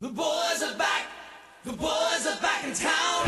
The 0.00 0.10
boys 0.10 0.62
are 0.62 0.76
back. 0.76 1.08
The 1.64 1.72
boys 1.72 2.24
are 2.24 2.40
back 2.40 2.64
in 2.64 2.72
town. 2.72 3.24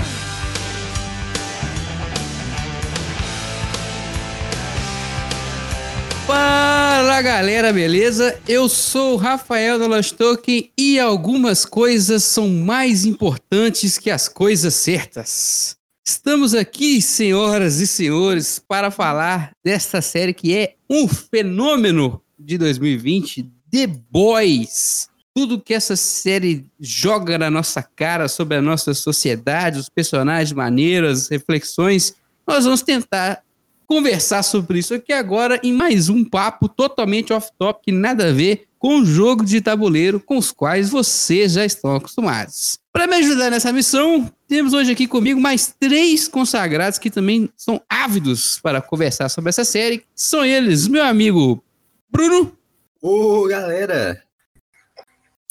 Fala 6.29 7.21
galera, 7.22 7.72
beleza? 7.72 8.41
Eu 8.46 8.69
sou 8.69 9.14
o 9.14 9.17
Rafael 9.17 9.80
Token 10.17 10.71
e 10.79 11.01
algumas 11.01 11.64
coisas 11.64 12.22
são 12.22 12.48
mais 12.48 13.04
importantes 13.04 13.98
que 13.98 14.08
as 14.08 14.28
coisas 14.28 14.74
certas. 14.74 15.76
Estamos 16.06 16.55
aqui, 16.55 17.02
senhoras 17.02 17.80
e 17.80 17.87
senhores, 17.88 18.60
para 18.60 18.92
falar 18.92 19.50
desta 19.64 20.00
série 20.00 20.32
que 20.32 20.56
é 20.56 20.77
um 20.88 21.09
fenômeno 21.09 22.23
de 22.38 22.56
2020, 22.56 23.50
The 23.73 23.88
Boys. 23.88 25.09
Tudo 25.41 25.59
que 25.59 25.73
essa 25.73 25.97
série 25.97 26.66
joga 26.79 27.38
na 27.38 27.51
nossa 27.51 27.83
cara 27.83 28.29
sobre 28.29 28.59
a 28.59 28.61
nossa 28.61 28.93
sociedade, 28.93 29.79
os 29.79 29.89
personagens 29.89 30.53
maneiras, 30.53 31.29
reflexões, 31.29 32.15
nós 32.47 32.67
vamos 32.67 32.83
tentar 32.83 33.43
conversar 33.87 34.43
sobre 34.43 34.81
isso 34.81 34.93
aqui 34.93 35.15
agora 35.15 35.59
em 35.62 35.73
mais 35.73 36.11
um 36.11 36.27
papo 36.27 36.69
totalmente 36.69 37.33
off-topic, 37.33 37.91
nada 37.91 38.29
a 38.29 38.33
ver 38.33 38.67
com 38.79 39.01
o 39.01 39.07
jogo 39.07 39.43
de 39.43 39.62
tabuleiro 39.62 40.21
com 40.21 40.37
os 40.37 40.53
quais 40.53 40.91
vocês 40.91 41.53
já 41.53 41.65
estão 41.65 41.97
acostumados. 41.97 42.79
Para 42.93 43.07
me 43.07 43.15
ajudar 43.15 43.48
nessa 43.51 43.73
missão, 43.73 44.31
temos 44.47 44.75
hoje 44.75 44.93
aqui 44.93 45.07
comigo 45.07 45.41
mais 45.41 45.75
três 45.81 46.29
consagrados 46.29 46.98
que 46.98 47.09
também 47.09 47.48
são 47.57 47.81
ávidos 47.89 48.61
para 48.62 48.83
conversar 48.83 49.31
sobre 49.31 49.48
essa 49.48 49.65
série. 49.65 50.05
São 50.15 50.45
eles, 50.45 50.87
meu 50.87 51.03
amigo 51.03 51.65
Bruno. 52.12 52.53
Ô, 53.01 53.47
galera! 53.48 54.23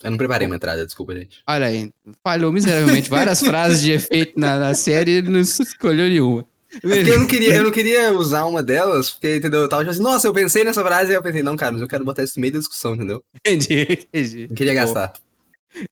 Eu 0.04 0.12
não 0.12 0.18
preparei 0.18 0.48
uma 0.48 0.56
entrada, 0.56 0.86
desculpa, 0.86 1.14
gente. 1.14 1.42
Olha 1.48 1.68
aí, 1.68 1.92
falhou 2.24 2.52
miseravelmente 2.52 3.10
várias 3.10 3.42
frases 3.42 3.82
de 3.82 3.92
efeito 3.92 4.40
na, 4.40 4.58
na 4.58 4.74
série 4.74 5.12
e 5.12 5.16
ele 5.16 5.30
não 5.30 5.40
escolheu 5.40 6.08
nenhuma. 6.08 6.46
É 6.76 6.80
porque 6.80 7.10
eu 7.10 7.20
não, 7.20 7.28
queria, 7.28 7.56
eu 7.56 7.64
não 7.64 7.72
queria 7.72 8.14
usar 8.14 8.46
uma 8.46 8.62
delas, 8.62 9.10
porque, 9.10 9.38
entendeu? 9.38 9.62
Eu 9.62 9.70
tava 9.70 9.82
tipo 9.82 9.92
assim, 9.92 10.04
nossa, 10.04 10.28
eu 10.28 10.34
pensei 10.34 10.64
nessa 10.64 10.84
frase 10.84 11.12
e 11.12 11.16
eu 11.16 11.24
pensei, 11.24 11.42
não, 11.42 11.58
cara, 11.58 11.72
mas 11.72 11.82
eu 11.82 11.88
quero 11.88 12.06
botar 12.06 12.24
isso 12.24 12.34
no 12.38 12.42
meio 12.42 12.54
da 12.54 12.60
discussão, 12.60 12.94
entendeu? 12.94 13.24
Entendi, 13.36 13.88
entendi. 14.14 14.48
Não 14.48 14.56
queria 14.56 14.74
gastar. 14.76 15.14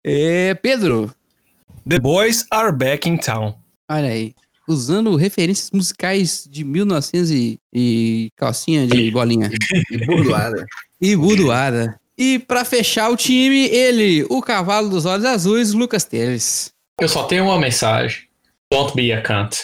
É, 0.04 0.54
Pedro, 0.54 1.12
The 1.88 2.00
Boys 2.00 2.46
Are 2.52 2.72
Back 2.72 3.10
in 3.10 3.18
Town. 3.18 3.58
olha 3.90 4.10
aí. 4.10 4.34
Usando 4.70 5.16
referências 5.16 5.72
musicais 5.72 6.46
de 6.50 6.64
1900 6.66 7.32
e, 7.32 7.60
e 7.74 8.30
calcinha 8.36 8.86
de 8.86 9.10
bolinha. 9.12 9.50
E 9.90 10.06
burdoada. 10.06 10.66
E 11.00 11.16
budoada. 11.16 12.00
E 12.18 12.40
pra 12.40 12.66
fechar 12.66 13.10
o 13.12 13.16
time, 13.16 13.66
ele, 13.68 14.26
o 14.30 14.42
cavalo 14.42 14.90
dos 14.90 15.06
olhos 15.06 15.26
azuis, 15.26 15.74
Lucas 15.74 16.04
Teles. 16.04 16.74
Eu 17.00 17.08
só 17.08 17.24
tenho 17.24 17.46
uma 17.46 17.60
mensagem. 17.60 18.24
Don't 18.72 18.96
be 18.96 19.14
a 19.14 19.22
cunt. 19.22 19.56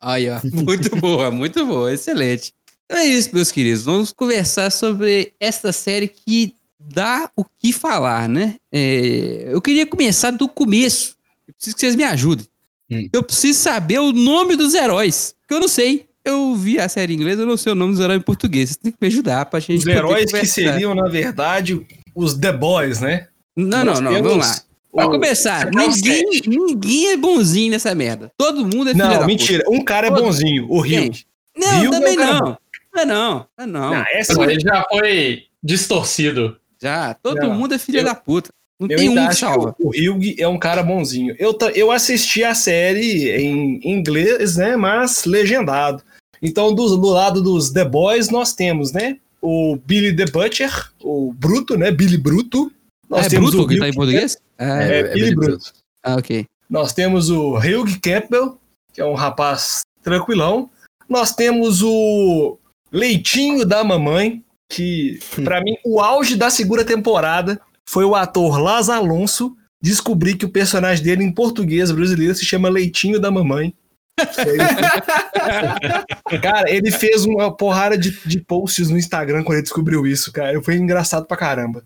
Aí, 0.00 0.30
ó. 0.30 0.40
Muito 0.52 0.96
boa, 0.96 1.30
muito 1.30 1.66
boa, 1.66 1.92
excelente. 1.92 2.54
Então 2.86 2.98
é 2.98 3.06
isso, 3.06 3.30
meus 3.34 3.52
queridos. 3.52 3.84
Vamos 3.84 4.12
conversar 4.12 4.70
sobre 4.70 5.32
esta 5.38 5.72
série 5.72 6.08
que 6.08 6.54
dá 6.78 7.30
o 7.36 7.44
que 7.44 7.72
falar, 7.72 8.28
né? 8.28 8.56
É, 8.72 9.48
eu 9.48 9.60
queria 9.60 9.86
começar 9.86 10.30
do 10.30 10.48
começo. 10.48 11.16
Eu 11.46 11.54
preciso 11.54 11.76
que 11.76 11.80
vocês 11.80 11.96
me 11.96 12.04
ajudem. 12.04 12.46
Hum. 12.90 13.08
Eu 13.12 13.22
preciso 13.22 13.60
saber 13.60 13.98
o 13.98 14.12
nome 14.12 14.56
dos 14.56 14.74
heróis. 14.74 15.34
Que 15.46 15.54
eu 15.54 15.60
não 15.60 15.68
sei. 15.68 16.08
Eu 16.30 16.54
vi 16.54 16.78
a 16.78 16.88
série 16.88 17.12
em 17.12 17.16
inglês, 17.16 17.38
eu 17.38 17.46
não 17.46 17.56
sei 17.56 17.72
o 17.72 17.74
nome 17.74 17.92
dos 17.92 18.00
heróis 18.00 18.18
em 18.20 18.22
português. 18.24 18.70
Vocês 18.70 18.76
têm 18.76 18.92
que 18.92 18.98
me 19.00 19.08
ajudar 19.08 19.46
pra 19.46 19.60
gente. 19.60 19.78
Os 19.78 19.84
poder 19.84 19.96
heróis 19.96 20.32
que 20.32 20.46
seriam, 20.46 20.94
na 20.94 21.08
verdade, 21.08 21.80
os 22.14 22.34
The 22.34 22.52
Boys, 22.52 23.00
né? 23.00 23.26
Não, 23.56 23.78
não, 23.78 23.84
Nós 23.84 24.00
não, 24.00 24.12
vamos 24.22 24.46
lá. 24.46 24.60
Pra 24.92 25.06
o- 25.06 25.10
começar, 25.10 25.70
ninguém, 25.70 26.24
ninguém 26.46 27.12
é 27.12 27.16
bonzinho 27.16 27.70
nessa 27.70 27.94
merda. 27.94 28.32
Todo 28.36 28.62
mundo 28.64 28.90
é 28.90 28.94
filho 28.94 29.08
da 29.08 29.20
Não, 29.20 29.26
mentira. 29.26 29.64
Um 29.68 29.84
cara 29.84 30.08
é 30.08 30.10
bonzinho, 30.10 30.66
o 30.68 30.80
Rio. 30.80 31.10
Não, 31.56 31.80
Rio 31.80 31.90
também 31.90 32.14
é 32.14 32.16
cara 32.16 32.32
não. 32.40 32.58
Não, 32.92 33.04
não, 33.06 33.46
não, 33.58 33.66
não. 33.66 33.90
Não, 33.94 34.04
essa 34.12 34.34
Mas 34.34 34.50
ele 34.50 34.60
já 34.60 34.84
foi 34.90 35.42
distorcido. 35.62 36.56
Já, 36.82 37.14
todo 37.14 37.36
Não, 37.40 37.54
mundo 37.54 37.74
é 37.74 37.78
filho 37.78 37.98
eu- 38.00 38.04
da 38.04 38.14
puta. 38.14 38.50
Não 38.80 38.88
eu 38.88 38.96
tem 38.96 39.10
um 39.10 39.28
que 39.28 39.34
salva. 39.36 39.74
o 39.78 39.90
Hugh 39.90 40.34
é 40.38 40.48
um 40.48 40.58
cara 40.58 40.82
bonzinho. 40.82 41.36
Eu, 41.38 41.56
eu 41.74 41.92
assisti 41.92 42.42
a 42.42 42.54
série 42.54 43.30
em 43.30 43.78
inglês, 43.84 44.56
né? 44.56 44.74
Mas 44.74 45.24
legendado. 45.26 46.02
Então, 46.42 46.74
do, 46.74 46.96
do 46.96 47.08
lado 47.08 47.42
dos 47.42 47.70
The 47.70 47.84
Boys, 47.84 48.30
nós 48.30 48.54
temos, 48.54 48.92
né? 48.92 49.18
O 49.42 49.76
Billy 49.86 50.14
the 50.14 50.26
Butcher, 50.26 50.90
o 51.02 51.32
Bruto, 51.32 51.76
né? 51.76 51.90
Billy 51.90 52.16
Bruto. 52.18 52.70
Nós 53.08 53.24
Ah, 53.24 53.26
é 53.26 53.28
temos 53.30 53.50
Bruto 53.50 53.64
o 53.64 53.68
que 53.68 53.78
tá 53.78 53.88
em 53.88 53.92
português? 53.94 54.36
Ah, 54.58 54.82
É, 54.82 54.98
é 55.00 55.02
Billy 55.02 55.14
Billy 55.14 55.34
Bruto. 55.34 55.72
ah, 56.04 56.16
ok. 56.16 56.44
Nós 56.68 56.92
temos 56.92 57.30
o 57.30 57.56
Hugh 57.56 57.98
Campbell, 58.02 58.58
que 58.92 59.00
é 59.00 59.04
um 59.04 59.14
rapaz 59.14 59.80
tranquilão. 60.02 60.70
Nós 61.08 61.34
temos 61.34 61.82
o 61.82 62.56
Leitinho 62.92 63.64
da 63.66 63.82
Mamãe, 63.82 64.42
que, 64.70 65.18
pra 65.44 65.60
mim, 65.60 65.74
o 65.84 66.00
auge 66.00 66.36
da 66.36 66.48
segunda 66.48 66.84
temporada 66.84 67.60
foi 67.88 68.04
o 68.04 68.14
ator 68.14 68.58
Laz 68.60 68.88
Alonso 68.88 69.56
descobrir 69.82 70.36
que 70.36 70.44
o 70.44 70.50
personagem 70.50 71.02
dele 71.02 71.24
em 71.24 71.32
português 71.32 71.90
brasileiro 71.90 72.34
se 72.34 72.44
chama 72.44 72.68
Leitinho 72.68 73.18
da 73.18 73.30
Mamãe. 73.30 73.74
cara, 76.42 76.70
ele 76.70 76.90
fez 76.90 77.24
uma 77.24 77.54
porrada 77.54 77.96
de, 77.96 78.10
de 78.26 78.40
posts 78.40 78.88
no 78.88 78.98
Instagram 78.98 79.42
quando 79.42 79.56
ele 79.56 79.62
descobriu 79.62 80.06
isso, 80.06 80.32
cara. 80.32 80.60
Foi 80.62 80.76
engraçado 80.76 81.26
pra 81.26 81.36
caramba. 81.36 81.84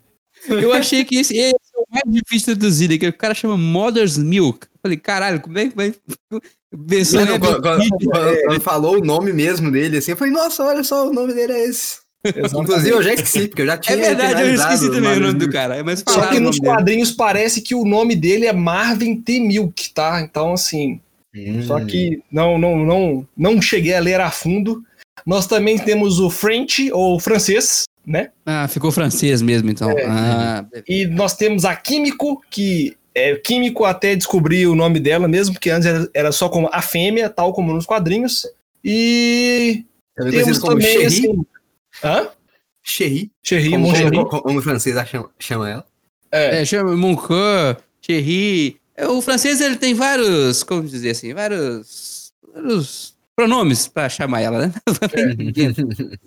Eu 0.48 0.72
achei 0.72 1.04
que 1.04 1.16
esse, 1.16 1.36
esse 1.36 1.54
é 1.54 1.78
o 1.78 1.84
mais 1.90 2.02
difícil 2.06 2.54
de 2.54 2.60
traduzir, 2.60 2.88
né? 2.90 2.98
que 2.98 3.08
o 3.08 3.12
cara 3.12 3.34
chama 3.34 3.56
Mother's 3.56 4.18
Milk. 4.18 4.66
Eu 4.66 4.78
falei, 4.82 4.96
caralho, 4.98 5.40
como 5.40 5.58
é 5.58 5.68
que 5.68 5.76
vai. 5.76 5.94
Versão 6.76 7.20
Não, 7.20 7.26
não, 7.28 7.34
é 7.36 7.38
quando, 7.38 7.62
quando- 7.62 7.88
quando- 8.10 8.42
quando 8.46 8.60
falou 8.60 8.96
o 8.98 9.04
nome 9.04 9.32
mesmo 9.32 9.70
dele, 9.70 9.98
assim, 9.98 10.10
eu 10.10 10.16
falei, 10.16 10.32
nossa, 10.32 10.64
olha 10.64 10.82
só, 10.82 11.08
o 11.08 11.12
nome 11.12 11.32
dele 11.32 11.52
é 11.52 11.64
esse. 11.68 11.98
Inclusive, 12.26 12.90
eu 12.90 13.02
já 13.02 13.14
esqueci, 13.14 13.48
porque 13.48 13.62
eu 13.62 13.66
já 13.66 13.74
É 13.74 13.78
tinha. 13.78 13.96
verdade, 13.96 14.42
eu 14.42 14.54
esqueci 14.54 14.90
também 14.90 15.18
o 15.18 15.20
nome 15.20 15.38
do 15.38 15.50
cara. 15.50 15.84
Mas 15.84 16.02
Só 16.08 16.26
que 16.26 16.40
nos 16.40 16.56
nome 16.56 16.60
dele. 16.60 16.74
quadrinhos 16.74 17.12
parece 17.12 17.60
que 17.60 17.74
o 17.74 17.84
nome 17.84 18.16
dele 18.16 18.46
é 18.46 18.52
Marvin 18.52 19.20
T. 19.20 19.40
Milk, 19.40 19.90
tá? 19.92 20.20
Então, 20.22 20.54
assim, 20.54 21.00
Milk. 21.34 21.66
só 21.66 21.76
Hum. 21.78 21.86
que 21.86 22.22
não, 22.30 22.58
não, 22.58 22.76
não, 22.84 23.28
não 23.36 23.60
cheguei 23.62 23.94
a 23.94 24.00
ler 24.00 24.20
a 24.20 24.30
fundo. 24.30 24.82
Nós 25.26 25.46
também 25.46 25.78
temos 25.78 26.18
o 26.20 26.28
French, 26.30 26.90
ou 26.92 27.18
francês, 27.18 27.84
né? 28.06 28.30
Ah, 28.44 28.68
ficou 28.68 28.90
francês 28.92 29.40
mesmo, 29.42 29.70
então. 29.70 29.90
É. 29.90 30.04
Ah, 30.06 30.66
E 30.88 31.06
nós 31.06 31.36
temos 31.36 31.64
a 31.64 31.74
Químico, 31.74 32.42
que 32.50 32.96
é 33.14 33.34
Químico 33.36 33.84
até 33.84 34.14
descobrir 34.16 34.66
o 34.66 34.74
nome 34.74 35.00
dela 35.00 35.26
mesmo, 35.28 35.54
porque 35.54 35.70
antes 35.70 35.86
era, 35.86 36.08
era 36.12 36.32
só 36.32 36.48
como 36.48 36.68
a 36.72 36.82
fêmea, 36.82 37.30
tal 37.30 37.52
como 37.52 37.72
nos 37.72 37.86
quadrinhos. 37.86 38.46
E 38.84 39.84
temos 40.16 40.58
também, 40.58 40.86
Cherry. 40.86 41.06
assim... 41.06 41.44
Hã? 42.02 42.28
Cherry. 42.82 43.30
Cherry, 43.42 43.70
Como, 43.70 43.96
Cherry. 43.96 44.16
como, 44.16 44.28
como, 44.28 44.42
como 44.42 44.58
o 44.58 44.62
francês 44.62 45.08
chama, 45.08 45.30
chama 45.38 45.70
ela. 45.70 45.86
É. 46.30 46.60
É, 46.60 46.64
chama 46.66 46.94
Moncan, 46.96 47.76
Thierry. 48.02 48.76
É, 48.96 49.06
O 49.08 49.20
francês 49.20 49.60
ele 49.60 49.76
tem 49.76 49.94
vários, 49.94 50.62
como 50.62 50.82
dizer 50.82 51.10
assim, 51.10 51.34
vários, 51.34 52.32
vários 52.54 53.14
pronomes 53.34 53.86
pra 53.88 54.08
chamar 54.08 54.40
ela, 54.40 54.66
né? 54.66 54.74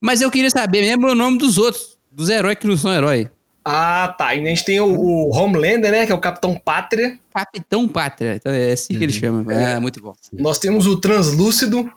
Mas 0.00 0.20
eu 0.20 0.30
queria 0.30 0.50
saber 0.50 0.82
mesmo 0.82 1.06
o 1.08 1.14
nome 1.14 1.38
dos 1.38 1.56
outros, 1.56 1.96
dos 2.10 2.28
heróis 2.28 2.58
que 2.58 2.66
não 2.66 2.76
são 2.76 2.92
herói. 2.92 3.30
Ah, 3.64 4.14
tá. 4.18 4.34
E 4.34 4.40
a 4.40 4.44
gente 4.44 4.64
tem 4.64 4.78
o, 4.78 4.86
o 4.86 5.30
Homelander, 5.34 5.90
né? 5.90 6.04
Que 6.04 6.12
é 6.12 6.14
o 6.14 6.20
Capitão 6.20 6.54
Pátria. 6.54 7.18
Capitão 7.32 7.88
Pátria, 7.88 8.36
então 8.36 8.52
é 8.52 8.72
assim 8.72 8.96
que 8.98 9.02
ele 9.02 9.12
chama. 9.12 9.44
Ah, 9.50 9.80
muito 9.80 10.02
bom. 10.02 10.14
Nós 10.32 10.58
temos 10.58 10.86
o 10.86 11.00
Translúcido, 11.00 11.90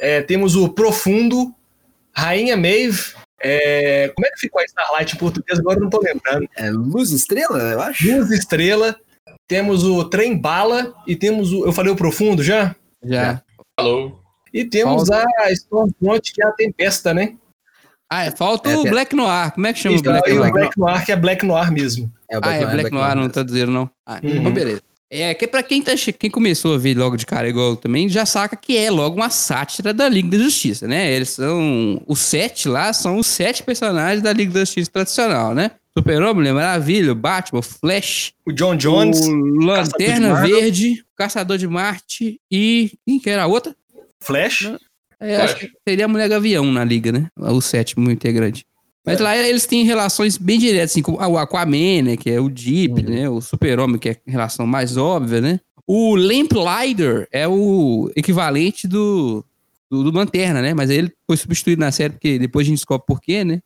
é, 0.00 0.20
temos 0.22 0.56
o 0.56 0.68
Profundo, 0.68 1.54
Rainha 2.12 2.56
Maeve. 2.56 3.14
É, 3.42 4.08
como 4.14 4.26
é 4.26 4.30
que 4.30 4.40
ficou 4.40 4.60
a 4.60 4.64
Starlight 4.64 5.14
em 5.14 5.18
português? 5.18 5.58
Agora 5.58 5.78
eu 5.78 5.82
não 5.82 5.90
tô 5.90 6.00
lembrando. 6.00 6.48
É 6.56 6.70
Luz 6.70 7.10
Estrela, 7.12 7.58
eu 7.58 7.80
acho. 7.80 8.10
Luz 8.16 8.30
Estrela, 8.30 8.96
temos 9.48 9.84
o 9.84 10.04
Trem 10.04 10.36
Bala 10.38 10.94
e 11.06 11.16
temos 11.16 11.52
o. 11.52 11.64
Eu 11.64 11.72
falei 11.72 11.92
o 11.92 11.96
Profundo 11.96 12.42
já? 12.42 12.74
Já. 13.02 13.42
Falou. 13.78 14.20
E 14.52 14.64
temos 14.64 15.10
a 15.10 15.24
Stormfront, 15.52 16.32
que 16.32 16.42
é 16.42 16.46
a 16.46 16.52
Tempesta, 16.52 17.14
né? 17.14 17.36
Ah, 18.12 18.24
é, 18.24 18.30
falta 18.32 18.68
É, 18.70 18.76
o 18.76 18.82
tem- 18.82 18.90
Black 18.90 19.14
Noir. 19.14 19.52
Como 19.52 19.66
é 19.68 19.72
que 19.72 19.78
chama 19.78 19.94
Isso, 19.94 20.04
o 20.04 20.10
Black 20.10 20.28
e 20.28 20.32
o 20.32 20.36
Noir? 20.38 20.52
Black 20.52 20.78
Noir, 20.78 21.04
que 21.06 21.12
é 21.12 21.16
Black 21.16 21.46
Noir 21.46 21.72
mesmo. 21.72 22.12
É 22.28 22.36
o 22.38 22.40
Ah, 22.42 22.54
é 22.54 22.66
Black 22.66 22.90
Noir, 22.90 23.08
não 23.10 23.22
Noir. 23.22 23.30
traduziram, 23.32 23.72
não. 23.72 23.90
Ah, 24.04 24.20
Uhum. 24.22 24.30
então 24.30 24.52
beleza. 24.52 24.82
É, 25.12 25.34
que 25.34 25.44
pra 25.48 25.60
quem, 25.60 25.82
tá, 25.82 25.92
quem 26.16 26.30
começou 26.30 26.74
a 26.74 26.78
ver 26.78 26.96
logo 26.96 27.16
de 27.16 27.26
cara 27.26 27.48
igual 27.48 27.76
também, 27.76 28.08
já 28.08 28.24
saca 28.24 28.54
que 28.54 28.76
é 28.76 28.88
logo 28.92 29.16
uma 29.16 29.28
sátira 29.28 29.92
da 29.92 30.08
Liga 30.08 30.38
da 30.38 30.44
Justiça, 30.44 30.86
né? 30.86 31.12
Eles 31.12 31.30
são. 31.30 32.00
Os 32.06 32.20
sete 32.20 32.68
lá 32.68 32.92
são 32.92 33.18
os 33.18 33.26
sete 33.26 33.64
personagens 33.64 34.22
da 34.22 34.32
Liga 34.32 34.52
da 34.52 34.60
Justiça 34.60 34.90
tradicional, 34.92 35.52
né? 35.52 35.72
Super-Homem, 35.98 36.34
Mulher 36.34 36.54
Maravilha, 36.54 37.10
o 37.10 37.16
Batman, 37.16 37.58
o 37.58 37.62
Flash, 37.62 38.32
O 38.46 38.52
John 38.52 38.76
Jones, 38.76 39.18
o 39.26 39.34
Lanterna. 39.64 40.40
Verde, 40.42 41.04
o 41.12 41.16
Caçador 41.16 41.58
de 41.58 41.66
Marte 41.66 42.40
e. 42.48 42.92
Quem 43.04 43.18
que 43.18 43.28
era 43.28 43.42
a 43.42 43.46
outra? 43.48 43.74
Flash. 44.20 44.72
É, 45.18 45.36
acho 45.36 45.56
que 45.56 45.70
seria 45.86 46.04
a 46.04 46.08
Mulher 46.08 46.28
Gavião 46.28 46.64
na 46.64 46.84
Liga, 46.84 47.10
né? 47.10 47.26
O 47.36 47.60
sétimo 47.60 48.10
integrante. 48.10 48.64
Mas 49.10 49.20
lá 49.20 49.36
eles 49.36 49.66
têm 49.66 49.84
relações 49.84 50.36
bem 50.38 50.58
diretas, 50.58 50.92
assim, 50.92 51.02
com 51.02 51.12
o 51.12 51.38
Aquaman, 51.38 52.02
né? 52.02 52.16
Que 52.16 52.30
é 52.30 52.40
o 52.40 52.48
Deep, 52.48 53.02
né? 53.02 53.28
O 53.28 53.40
Super-Homem, 53.40 53.98
que 53.98 54.10
é 54.10 54.12
a 54.26 54.30
relação 54.30 54.66
mais 54.66 54.96
óbvia, 54.96 55.40
né? 55.40 55.60
O 55.86 56.14
Lamplighter 56.14 57.26
é 57.32 57.48
o 57.48 58.10
equivalente 58.14 58.86
do, 58.86 59.44
do, 59.90 60.04
do 60.04 60.16
Lanterna, 60.16 60.62
né? 60.62 60.72
Mas 60.74 60.90
aí 60.90 60.98
ele 60.98 61.12
foi 61.26 61.36
substituído 61.36 61.80
na 61.80 61.90
série, 61.90 62.12
porque 62.12 62.38
depois 62.38 62.66
a 62.66 62.68
gente 62.68 62.78
descobre 62.78 63.06
por 63.06 63.20
quê, 63.20 63.44
né? 63.44 63.60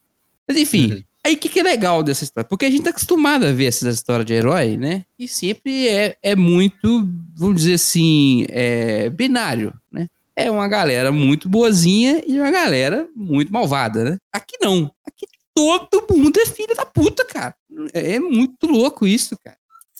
Mas 0.49 0.56
enfim, 0.56 0.93
Uhum. 0.93 1.02
aí 1.25 1.35
o 1.35 1.38
que, 1.38 1.49
que 1.49 1.61
é 1.61 1.62
legal 1.62 2.02
dessa 2.02 2.25
história? 2.25 2.49
Porque 2.49 2.64
a 2.67 2.70
gente 2.70 2.82
tá 2.82 2.91
acostumado 2.91 3.46
a 3.46 3.52
ver 3.52 3.67
essas 3.67 3.94
histórias 3.94 4.26
de 4.26 4.32
herói, 4.35 4.76
né? 4.76 5.05
E 5.19 5.26
sempre 5.29 5.88
é, 5.88 6.17
é 6.23 6.35
muito, 6.37 7.08
vamos 7.37 7.56
dizer 7.56 7.75
assim, 7.75 8.46
é, 8.49 9.11
binário, 9.11 9.73
né? 9.93 10.08
É 10.37 10.50
uma 10.50 10.67
galera 10.67 11.12
muito 11.12 11.49
boazinha 11.49 12.20
e 12.26 12.41
uma 12.41 12.50
galera 12.50 13.06
muito 13.14 13.52
malvada, 13.52 14.02
né? 14.02 14.19
Aqui 14.32 14.56
não. 14.61 14.91
Aqui 15.06 15.26
todo 15.55 16.05
mundo 16.17 16.39
é 16.41 16.47
filho 16.47 16.75
da 16.75 16.85
puta, 16.85 17.25
cara. 17.25 17.55
É, 17.93 18.19
muito 18.19 18.67
louco 18.67 19.06
isso, 19.06 19.37
cara. 19.43 19.56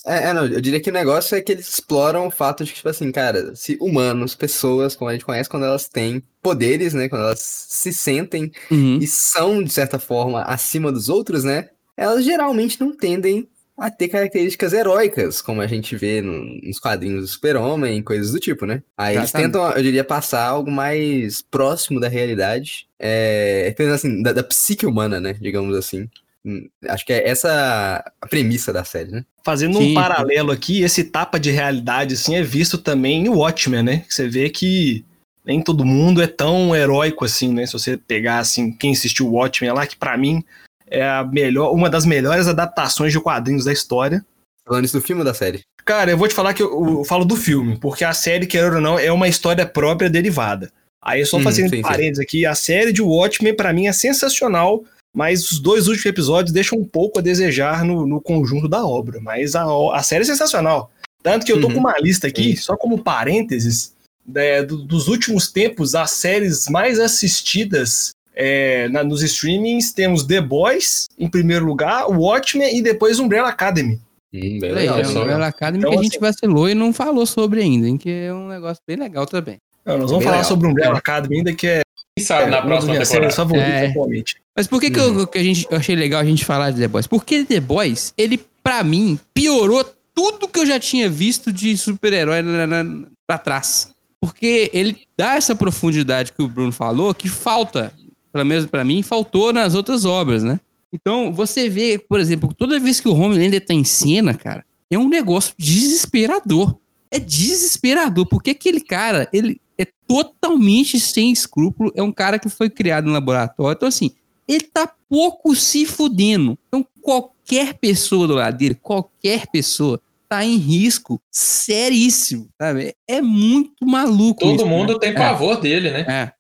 É, 0.07 0.25
é, 0.29 0.33
não, 0.35 0.45
eu 0.47 0.61
diria 0.61 0.81
que 0.81 0.91
o 0.91 0.93
negócio 0.93 1.35
é 1.35 1.41
que 1.41 1.51
eles 1.53 1.67
exploram 1.67 2.27
o 2.27 2.31
fato 2.31 2.63
de 2.63 2.71
que, 2.71 2.77
tipo 2.77 2.89
assim, 2.91 3.11
cara, 3.11 3.57
se 3.57 3.79
humanos, 3.81 4.35
pessoas, 4.35 4.95
como 4.95 5.09
a 5.09 5.15
gente 5.15 5.25
conhece, 5.25 5.49
quando 5.49 5.65
elas 5.65 5.89
têm 5.89 6.23
poderes, 6.43 6.93
né, 6.93 7.09
quando 7.09 7.23
elas 7.23 7.41
se 7.41 7.91
sentem 7.93 8.53
Uhum. 8.71 8.99
e 9.01 9.07
são, 9.07 9.63
de 9.63 9.73
certa 9.73 9.99
forma, 9.99 10.43
acima 10.43 10.93
dos 10.93 11.09
outros, 11.09 11.43
né, 11.43 11.71
elas 11.97 12.23
geralmente 12.25 12.79
não 12.79 12.95
tendem 12.95 13.49
a 13.77 13.91
ter 13.91 14.09
características 14.09 14.73
heróicas, 14.73 15.43
como 15.43 15.61
a 15.61 15.67
gente 15.67 15.97
vê 15.97 16.21
no- 16.21 16.45
nos 16.63 16.79
quadrinhos 16.79 17.23
do 17.23 17.27
Super-Homem, 17.27 18.03
coisas 18.03 18.31
do 18.33 18.39
tipo, 18.39 18.65
né? 18.67 18.83
Aí 18.97 19.17
eles 19.17 19.31
Exatamente. 19.31 19.53
tentam, 19.53 19.71
eu 19.73 19.83
diria, 19.83 20.05
passar 20.05 20.45
algo 20.45 20.71
mais 20.71 21.43
próximo 21.43 21.99
da 21.99 22.09
realidade, 22.09 22.87
é, 22.99 23.73
pensando 23.77 23.95
assim, 23.95 24.23
da, 24.23 24.33
da 24.33 24.45
psique 24.45 24.87
humana, 24.87 25.21
né, 25.21 25.35
digamos 25.41 25.77
assim. 25.77 26.09
Hum, 26.47 26.69
Acho 26.89 27.05
que 27.07 27.13
é 27.13 27.27
essa 27.29 28.05
a 28.21 28.27
premissa 28.27 28.73
da 28.73 28.85
série, 28.85 29.11
né? 29.11 29.25
Fazendo 29.45 29.79
Sim. 29.79 29.91
um 29.91 29.95
paralelo 29.95 30.53
aqui, 30.53 30.83
esse 30.83 31.03
tapa 31.05 31.41
de 31.41 31.51
realidade 31.51 32.15
assim 32.15 32.37
é 32.37 32.43
visto 32.43 32.77
também 32.79 33.25
no 33.25 33.39
Watchmen, 33.39 33.83
né? 33.83 34.05
Você 34.09 34.29
vê 34.29 34.51
que 34.51 35.05
nem 35.45 35.61
todo 35.63 35.85
mundo 35.85 36.23
é 36.23 36.27
tão 36.27 36.75
heróico 36.77 37.25
assim, 37.25 37.53
né? 37.53 37.67
Se 37.67 37.73
você 37.73 37.97
pegar 37.97 38.39
assim, 38.39 38.71
quem 38.73 38.93
assistiu 38.93 39.27
o 39.27 39.33
Watchmen 39.33 39.73
lá, 39.73 39.87
que 39.87 39.97
pra 39.97 40.17
mim 40.19 40.45
é 40.89 41.03
a 41.07 41.25
melhor, 41.25 41.73
uma 41.73 41.89
das 41.91 42.05
melhores 42.05 42.47
adaptações 42.47 43.13
de 43.13 43.21
quadrinhos 43.21 43.65
da 43.65 43.73
história. 43.73 44.25
Falando 44.67 44.85
isso 44.85 44.99
do 44.99 45.05
filme 45.05 45.21
ou 45.21 45.25
da 45.25 45.35
série? 45.35 45.63
Cara, 45.85 46.11
eu 46.11 46.17
vou 46.19 46.27
te 46.29 46.35
falar 46.35 46.55
que 46.55 46.63
eu, 46.63 46.99
eu 46.99 47.05
falo 47.05 47.25
do 47.25 47.37
filme, 47.37 47.77
porque 47.79 48.05
a 48.05 48.13
série, 48.15 48.47
querendo 48.47 48.77
ou 48.77 48.81
não, 48.81 48.99
é 48.99 49.13
uma 49.13 49.29
história 49.29 49.67
própria 49.67 50.09
derivada. 50.09 50.73
Aí, 51.03 51.25
só 51.27 51.37
Hum, 51.37 51.43
fazendo 51.43 51.69
sim, 51.69 51.77
sim. 51.77 51.83
parênteses 51.83 52.21
aqui, 52.21 52.47
a 52.47 52.55
série 52.55 52.93
de 52.93 53.03
Watchmen, 53.03 53.55
pra 53.55 53.73
mim, 53.75 53.87
é 53.87 53.93
sensacional, 53.93 54.83
mas 55.15 55.51
os 55.53 55.59
dois 55.59 55.87
últimos 55.87 56.07
episódios 56.07 56.53
deixam 56.53 56.79
um 56.79 56.85
pouco 56.85 57.19
a 57.19 57.23
desejar 57.23 57.85
no, 57.85 58.07
no 58.07 58.21
conjunto 58.23 58.67
da 58.67 58.87
obra. 58.87 59.21
Mas 59.21 59.55
a, 59.55 59.65
a 59.93 60.03
série 60.03 60.23
é 60.23 60.27
sensacional. 60.27 60.91
Tanto 61.23 61.45
que 61.45 61.53
eu 61.53 61.61
tô 61.61 61.67
Uhum. 61.69 61.75
com 61.75 61.81
uma 61.81 61.99
lista 61.99 62.27
aqui, 62.27 62.57
só 62.57 62.75
como 62.77 63.03
parênteses, 63.03 63.93
né, 64.27 64.63
do- 64.63 64.79
dos 64.83 65.09
últimos 65.09 65.53
tempos, 65.53 65.95
as 65.95 66.11
séries 66.13 66.67
mais 66.69 66.99
assistidas 66.99 68.13
é, 68.35 68.89
na- 68.89 69.05
nos 69.05 69.23
streamings, 69.23 69.93
temos 69.93 70.25
The 70.25 70.41
Boys, 70.41 71.09
em 71.19 71.29
primeiro 71.29 71.65
lugar, 71.65 72.07
Watchmen 72.11 72.77
e 72.77 72.83
depois 72.83 73.19
Umbrella 73.19 73.49
Academy. 73.49 74.01
Hum, 74.35 74.59
bem 74.61 74.73
Legal, 74.73 74.97
legal. 74.97 75.13
Umbrella 75.23 75.47
Academy 75.47 75.79
Então, 75.79 75.91
que 75.93 75.99
a 75.99 76.03
gente 76.03 76.17
assim- 76.17 76.21
vacilou 76.21 76.69
e 76.69 76.75
não 76.75 76.93
falou 76.93 77.25
sobre 77.27 77.61
ainda, 77.61 77.87
hein? 77.89 77.97
Que 77.97 78.11
é 78.11 78.35
um 78.35 78.49
negócio 78.49 78.83
bem 78.87 78.97
legal 78.97 79.27
também. 79.27 79.59
Não, 79.87 79.99
nós 79.99 80.11
vamos 80.11 80.25
Bem 80.25 80.33
falar 80.33 80.37
legal. 80.39 80.49
sobre 80.49 80.67
Umbrella 80.69 80.99
Academy 80.99 81.37
ainda, 81.39 81.53
que 81.55 81.67
é, 81.69 81.83
Quem 82.17 82.25
sabe 82.27 82.51
na 82.51 82.61
uma 82.65 82.77
das 82.77 83.09
próxima 83.11 83.31
temporada. 83.31 83.63
É. 83.71 83.87
atualmente. 83.89 84.37
Mas 84.57 84.67
por 84.67 84.81
que, 84.81 84.91
que, 84.91 84.99
eu, 84.99 85.27
que 85.27 85.39
a 85.39 85.43
gente, 85.43 85.67
eu 85.71 85.77
achei 85.77 85.95
legal 85.95 86.21
a 86.21 86.25
gente 86.25 86.45
falar 86.45 86.71
de 86.71 86.81
The 86.81 86.89
Boys? 86.89 87.07
Porque 87.07 87.45
The 87.45 87.61
Boys, 87.61 88.13
ele, 88.19 88.41
pra 88.63 88.83
mim, 88.83 89.19
piorou 89.33 89.85
tudo 90.15 90.49
que 90.49 90.59
eu 90.61 90.67
já 90.67 90.79
tinha 90.81 91.09
visto 91.09 91.53
de 91.53 91.77
super-herói 91.77 92.41
na- 92.43 92.67
na- 92.67 93.07
pra 93.27 93.37
trás. 93.39 93.93
Porque 94.21 94.71
ele 94.73 94.97
dá 95.19 95.35
essa 95.35 95.55
profundidade 95.55 96.33
que 96.33 96.43
o 96.43 96.49
Bruno 96.49 96.73
falou, 96.73 97.13
que 97.15 97.29
falta, 97.29 97.93
pelo 98.35 98.45
menos 98.45 98.67
pra 98.67 98.85
mim, 98.85 99.01
faltou 99.01 99.53
nas 99.53 99.77
outras 99.77 100.05
obras, 100.05 100.43
né? 100.43 100.59
Então, 100.93 101.33
você 101.33 101.69
vê, 101.69 101.97
por 101.97 102.19
exemplo, 102.19 102.53
toda 102.53 102.81
vez 102.81 103.01
que 103.01 103.09
o 103.09 103.15
Homelander 103.15 103.65
tá 103.65 103.73
em 103.73 103.85
cena, 103.85 104.35
cara, 104.35 104.65
é 104.91 104.99
um 104.99 105.09
negócio 105.09 105.55
desesperador. 105.57 106.77
É 107.13 107.21
desesperador, 107.21 108.27
porque 108.27 108.51
aquele 108.51 108.81
cara, 108.81 109.29
ele 109.33 109.61
é 109.79 109.87
totalmente 110.09 110.99
sem 110.99 111.31
escrúpulo, 111.31 111.93
é 111.95 112.03
um 112.03 112.11
cara 112.11 112.37
que 112.37 112.49
foi 112.49 112.69
criado 112.69 113.05
no 113.05 113.13
laboratório. 113.13 113.77
Então, 113.77 113.89
assim, 113.89 114.11
ele 114.49 114.65
tá 114.65 114.93
pouco 115.09 115.55
se 115.55 115.87
fudendo. 115.87 116.59
Então, 116.67 116.85
qualquer 117.01 117.75
pessoa 117.75 118.27
do 118.27 118.35
lado 118.35 118.57
dele, 118.57 118.75
qualquer 118.75 119.47
pessoa, 119.47 120.01
tá 120.29 120.45
em 120.45 120.57
risco 120.57 121.23
seríssimo, 121.31 122.49
sabe? 122.61 122.97
É 123.07 123.23
muito 123.23 123.87
maluco 123.87 124.41
Todo 124.41 124.57
isso, 124.57 124.67
mundo 124.67 124.95
né? 124.95 124.99
tem 124.99 125.15
pavor 125.15 125.61
dele, 125.61 125.93
né? 125.93 126.01
É. 126.09 126.33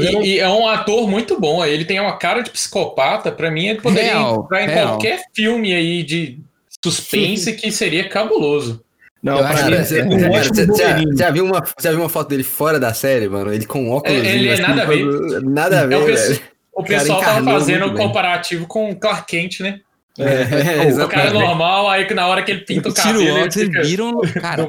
E, 0.00 0.26
e 0.34 0.38
é 0.40 0.48
um 0.48 0.66
ator 0.68 1.08
muito 1.08 1.38
bom. 1.40 1.64
Ele 1.64 1.84
tem 1.84 2.00
uma 2.00 2.16
cara 2.16 2.42
de 2.42 2.50
psicopata. 2.50 3.30
Pra 3.32 3.50
mim, 3.50 3.68
ele 3.68 3.80
poderia 3.80 4.12
Real, 4.14 4.42
entrar 4.44 4.62
em 4.62 4.66
real. 4.68 4.88
qualquer 4.88 5.20
filme 5.34 5.74
aí 5.74 6.02
de 6.02 6.38
suspense 6.82 7.52
que 7.54 7.70
seria 7.72 8.08
cabuloso. 8.08 8.82
Não, 9.22 9.38
Eu 9.38 9.44
acho 9.46 9.64
que- 9.66 9.76
você, 9.76 10.00
é 10.00 10.04
um 10.04 10.08
você- 10.10 10.54
já, 10.54 10.66
Wolverine. 10.66 11.16
já 11.16 11.30
viu 11.30 11.44
uma, 11.46 11.64
já 11.80 11.90
viu 11.90 12.00
uma 12.00 12.08
foto 12.10 12.28
dele 12.28 12.42
fora 12.42 12.78
da 12.78 12.92
série, 12.92 13.26
mano? 13.28 13.52
Ele 13.54 13.64
com 13.64 13.90
óculos. 13.90 14.18
É, 14.22 14.34
ele 14.34 14.48
é 14.48 14.52
assim, 14.52 14.62
nada 14.62 14.82
a 14.82 14.86
ver. 14.86 15.04
Nada 15.42 15.80
a 15.80 15.82
É 15.82 15.96
o 15.96 16.04
ver, 16.04 16.12
pesso- 16.12 16.28
velho. 16.34 16.40
O 16.74 16.82
pessoal 16.82 17.20
tava 17.20 17.44
fazendo 17.44 17.86
um 17.86 17.94
comparativo 17.94 18.66
com 18.66 18.90
o 18.90 18.96
Clark 18.96 19.26
Kent, 19.28 19.60
né? 19.60 19.80
É, 20.18 21.04
O 21.04 21.08
cara 21.08 21.30
é 21.30 21.32
normal, 21.32 21.90
aí 21.90 22.04
que 22.06 22.14
na 22.14 22.26
hora 22.26 22.42
que 22.42 22.50
ele 22.52 22.60
pinta 22.60 22.88
o 22.88 22.92
Tira 22.92 23.08
o 23.08 23.12
cabelo, 23.12 23.22
ele 23.28 23.38
óculos, 23.38 23.56
eles 23.56 23.68
fica 23.68 23.82
viram. 23.82 24.20
Cara, 24.40 24.68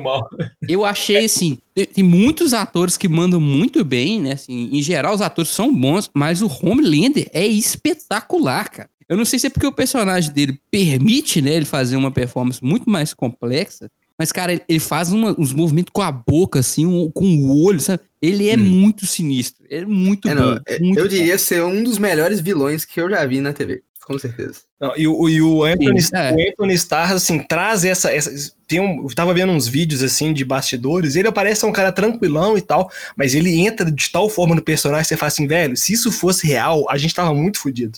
eu 0.67 0.83
achei 0.83 1.23
assim. 1.25 1.57
Tem, 1.93 2.03
muitos 2.03 2.53
atores 2.53 2.97
que 2.97 3.07
mandam 3.07 3.39
muito 3.39 3.83
bem, 3.83 4.19
né? 4.21 4.31
Assim, 4.33 4.69
em 4.71 4.81
geral, 4.81 5.13
os 5.13 5.21
atores 5.21 5.51
são 5.51 5.73
bons, 5.73 6.09
mas 6.13 6.41
o 6.41 6.47
Homelander 6.47 7.29
é 7.31 7.45
espetacular, 7.45 8.69
cara. 8.69 8.89
Eu 9.07 9.15
não 9.17 9.25
sei 9.25 9.37
se 9.37 9.45
é 9.47 9.49
porque 9.51 9.67
o 9.67 9.71
personagem 9.71 10.31
dele 10.31 10.59
permite, 10.71 11.39
né, 11.41 11.53
ele 11.53 11.65
fazer 11.65 11.95
uma 11.95 12.09
performance 12.09 12.63
muito 12.63 12.89
mais 12.89 13.13
complexa. 13.13 13.87
Mas, 14.17 14.31
cara, 14.31 14.53
ele- 14.53 14.63
ele 14.67 14.79
faz 14.79 15.11
uma- 15.11 15.35
uns 15.37 15.53
movimentos 15.53 15.91
com 15.93 16.01
a 16.01 16.11
boca, 16.11 16.59
assim, 16.59 16.85
um- 16.85 17.11
com 17.11 17.25
o 17.25 17.63
olho, 17.65 17.79
sabe? 17.79 18.01
Ele 18.21 18.49
é 18.49 18.55
Hum. 18.55 18.61
muito 18.61 19.05
sinistro. 19.05 19.63
É 19.69 19.85
muito 19.85 20.27
É, 20.27 20.33
bom. 20.33 20.41
não, 20.41 20.59
é, 20.65 20.79
muito 20.79 20.97
eu 20.97 21.03
bom. 21.03 21.09
diria 21.09 21.37
ser 21.37 21.61
um 21.63 21.83
dos 21.83 21.99
melhores 21.99 22.39
vilões 22.39 22.83
que 22.85 22.99
eu 22.99 23.09
já 23.09 23.23
vi 23.25 23.41
na 23.41 23.53
TV. 23.53 23.83
Com 24.05 24.19
certeza. 24.19 24.61
Não, 24.79 24.95
e, 24.95 25.07
o, 25.07 25.27
e 25.27 25.41
o 25.41 25.63
Anthony, 25.63 25.99
Sim, 25.99 26.15
é. 26.15 26.31
o 26.31 26.49
Anthony 26.51 26.73
Starr, 26.75 27.13
assim, 27.13 27.39
traz 27.39 27.83
essa. 27.83 28.13
essa 28.13 28.53
tem 28.67 28.79
um, 28.79 29.03
eu 29.03 29.15
tava 29.15 29.33
vendo 29.33 29.51
uns 29.51 29.67
vídeos, 29.67 30.03
assim, 30.03 30.31
de 30.31 30.45
bastidores. 30.45 31.15
Ele 31.15 31.31
parece 31.31 31.61
ser 31.61 31.65
um 31.65 31.71
cara 31.71 31.91
tranquilão 31.91 32.55
e 32.55 32.61
tal, 32.61 32.91
mas 33.15 33.33
ele 33.33 33.59
entra 33.59 33.91
de 33.91 34.11
tal 34.11 34.29
forma 34.29 34.53
no 34.53 34.61
personagem 34.61 35.03
que 35.03 35.07
você 35.09 35.17
fala 35.17 35.27
assim, 35.27 35.47
velho, 35.47 35.75
se 35.75 35.93
isso 35.93 36.11
fosse 36.11 36.45
real, 36.45 36.85
a 36.87 36.97
gente 36.97 37.15
tava 37.15 37.33
muito 37.33 37.59
fudido. 37.59 37.97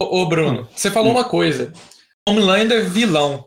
Ô, 0.00 0.22
ô, 0.22 0.28
Bruno, 0.28 0.68
você 0.74 0.90
falou 0.90 1.12
uma 1.12 1.24
coisa. 1.24 1.72
Homelander 2.28 2.88
vilão. 2.90 3.46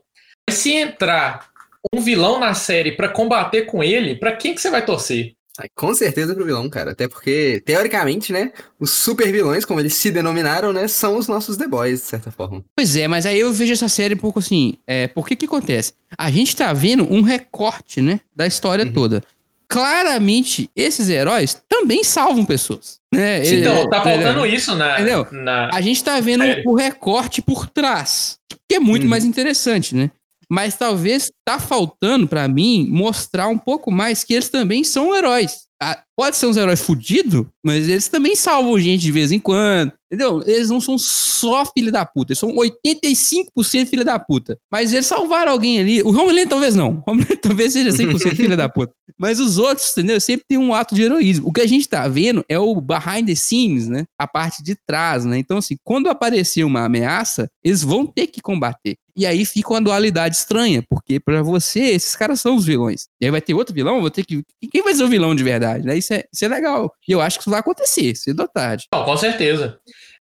Mas 0.49 0.59
se 0.59 0.71
entrar 0.71 1.49
um 1.93 1.99
vilão 1.99 2.39
na 2.39 2.53
série 2.53 2.93
pra 2.93 3.09
combater 3.09 3.63
com 3.63 3.83
ele, 3.83 4.15
pra 4.15 4.31
quem 4.31 4.55
que 4.55 4.61
você 4.61 4.69
vai 4.69 4.85
torcer? 4.85 5.33
Com 5.75 5.93
certeza 5.93 6.33
pro 6.33 6.45
vilão, 6.45 6.67
cara. 6.69 6.91
Até 6.91 7.07
porque, 7.07 7.61
teoricamente, 7.65 8.33
né? 8.33 8.51
Os 8.79 8.89
super 8.89 9.31
vilões, 9.31 9.65
como 9.65 9.79
eles 9.79 9.93
se 9.93 10.09
denominaram, 10.11 10.73
né? 10.73 10.87
São 10.87 11.15
os 11.17 11.27
nossos 11.27 11.57
The 11.57 11.67
Boys, 11.67 11.99
de 12.01 12.05
certa 12.07 12.31
forma. 12.31 12.63
Pois 12.75 12.95
é, 12.95 13.07
mas 13.07 13.25
aí 13.25 13.39
eu 13.39 13.53
vejo 13.53 13.73
essa 13.73 13.87
série 13.87 14.15
um 14.15 14.17
pouco 14.17 14.39
assim. 14.39 14.73
É, 14.87 15.07
por 15.07 15.27
que 15.27 15.35
que 15.35 15.45
acontece? 15.45 15.93
A 16.17 16.31
gente 16.31 16.55
tá 16.55 16.73
vendo 16.73 17.03
um 17.11 17.21
recorte, 17.21 18.01
né? 18.01 18.19
Da 18.35 18.47
história 18.47 18.85
Uhum. 18.85 18.93
toda. 18.93 19.23
Claramente, 19.67 20.69
esses 20.75 21.09
heróis 21.09 21.61
também 21.67 22.03
salvam 22.03 22.45
pessoas. 22.45 22.99
Né? 23.13 23.43
Então, 23.45 23.89
tá 23.89 23.97
ele- 24.13 24.23
faltando 24.23 24.45
isso 24.45 24.75
na. 24.75 24.93
Entendeu? 24.95 25.27
na- 25.31 25.69
A 25.73 25.81
gente 25.81 26.03
tá 26.03 26.19
vendo 26.19 26.43
o 26.65 26.75
recorte 26.75 27.41
por 27.41 27.67
trás, 27.67 28.37
que 28.69 28.75
é 28.75 28.79
muito 28.79 29.03
Uhum. 29.03 29.09
mais 29.09 29.25
interessante, 29.25 29.95
né? 29.95 30.09
Mas 30.53 30.75
talvez 30.75 31.31
tá 31.43 31.57
faltando 31.57 32.27
pra 32.27 32.47
mim 32.47 32.87
mostrar 32.87 33.47
um 33.47 33.57
pouco 33.57 33.89
mais 33.89 34.23
que 34.23 34.35
eles 34.35 34.49
também 34.49 34.83
são 34.83 35.15
heróis. 35.15 35.63
Ah, 35.81 35.99
pode 36.15 36.37
ser 36.37 36.45
uns 36.45 36.57
heróis 36.57 36.79
fudidos, 36.79 37.43
mas 37.65 37.89
eles 37.89 38.07
também 38.07 38.35
salvam 38.35 38.79
gente 38.79 39.01
de 39.01 39.11
vez 39.11 39.31
em 39.31 39.39
quando. 39.39 39.91
Entendeu? 40.11 40.43
Eles 40.45 40.69
não 40.69 40.79
são 40.79 40.95
só 40.95 41.65
filho 41.65 41.91
da 41.91 42.05
puta, 42.05 42.33
eles 42.33 42.39
são 42.39 42.51
85% 42.51 43.87
filho 43.87 44.05
da 44.05 44.19
puta. 44.19 44.55
Mas 44.71 44.93
eles 44.93 45.07
salvaram 45.07 45.51
alguém 45.51 45.79
ali. 45.79 46.03
O 46.03 46.09
Homelander 46.09 46.47
talvez 46.47 46.75
não. 46.75 47.01
O 47.07 47.11
Homelander 47.11 47.41
talvez 47.41 47.73
seja 47.73 47.89
100% 47.89 48.35
filho 48.35 48.55
da 48.55 48.69
puta. 48.69 48.93
Mas 49.17 49.39
os 49.39 49.57
outros, 49.57 49.89
entendeu? 49.91 50.21
Sempre 50.21 50.45
tem 50.47 50.59
um 50.59 50.71
ato 50.71 50.93
de 50.93 51.01
heroísmo. 51.01 51.47
O 51.47 51.51
que 51.51 51.61
a 51.61 51.67
gente 51.67 51.89
tá 51.89 52.07
vendo 52.07 52.45
é 52.47 52.59
o 52.59 52.79
behind 52.79 53.25
the 53.25 53.33
scenes, 53.33 53.87
né? 53.87 54.03
A 54.19 54.27
parte 54.27 54.61
de 54.61 54.75
trás, 54.85 55.25
né? 55.25 55.39
Então, 55.39 55.57
assim, 55.57 55.75
quando 55.83 56.09
aparecer 56.09 56.63
uma 56.63 56.85
ameaça, 56.85 57.49
eles 57.63 57.81
vão 57.81 58.05
ter 58.05 58.27
que 58.27 58.39
combater. 58.39 58.95
E 59.15 59.25
aí 59.25 59.45
fica 59.45 59.69
uma 59.69 59.81
dualidade 59.81 60.35
estranha, 60.35 60.83
porque 60.89 61.19
pra 61.19 61.43
você, 61.43 61.79
esses 61.79 62.15
caras 62.15 62.41
são 62.41 62.55
os 62.55 62.65
vilões. 62.65 63.07
E 63.21 63.25
aí 63.25 63.31
vai 63.31 63.41
ter 63.41 63.53
outro 63.53 63.73
vilão, 63.73 64.01
vou 64.01 64.09
ter 64.09 64.25
que. 64.25 64.43
Quem 64.71 64.83
vai 64.83 64.93
ser 64.95 65.03
o 65.03 65.07
vilão 65.07 65.35
de 65.35 65.43
verdade? 65.43 65.85
Né? 65.85 65.97
Isso, 65.97 66.13
é, 66.13 66.23
isso 66.33 66.45
é 66.45 66.47
legal. 66.47 66.91
E 67.07 67.11
eu 67.11 67.21
acho 67.21 67.37
que 67.37 67.43
isso 67.43 67.49
vai 67.49 67.59
acontecer, 67.59 68.15
cedo 68.15 68.41
ou 68.41 68.47
tarde. 68.47 68.87
Com 68.91 69.17
certeza. 69.17 69.79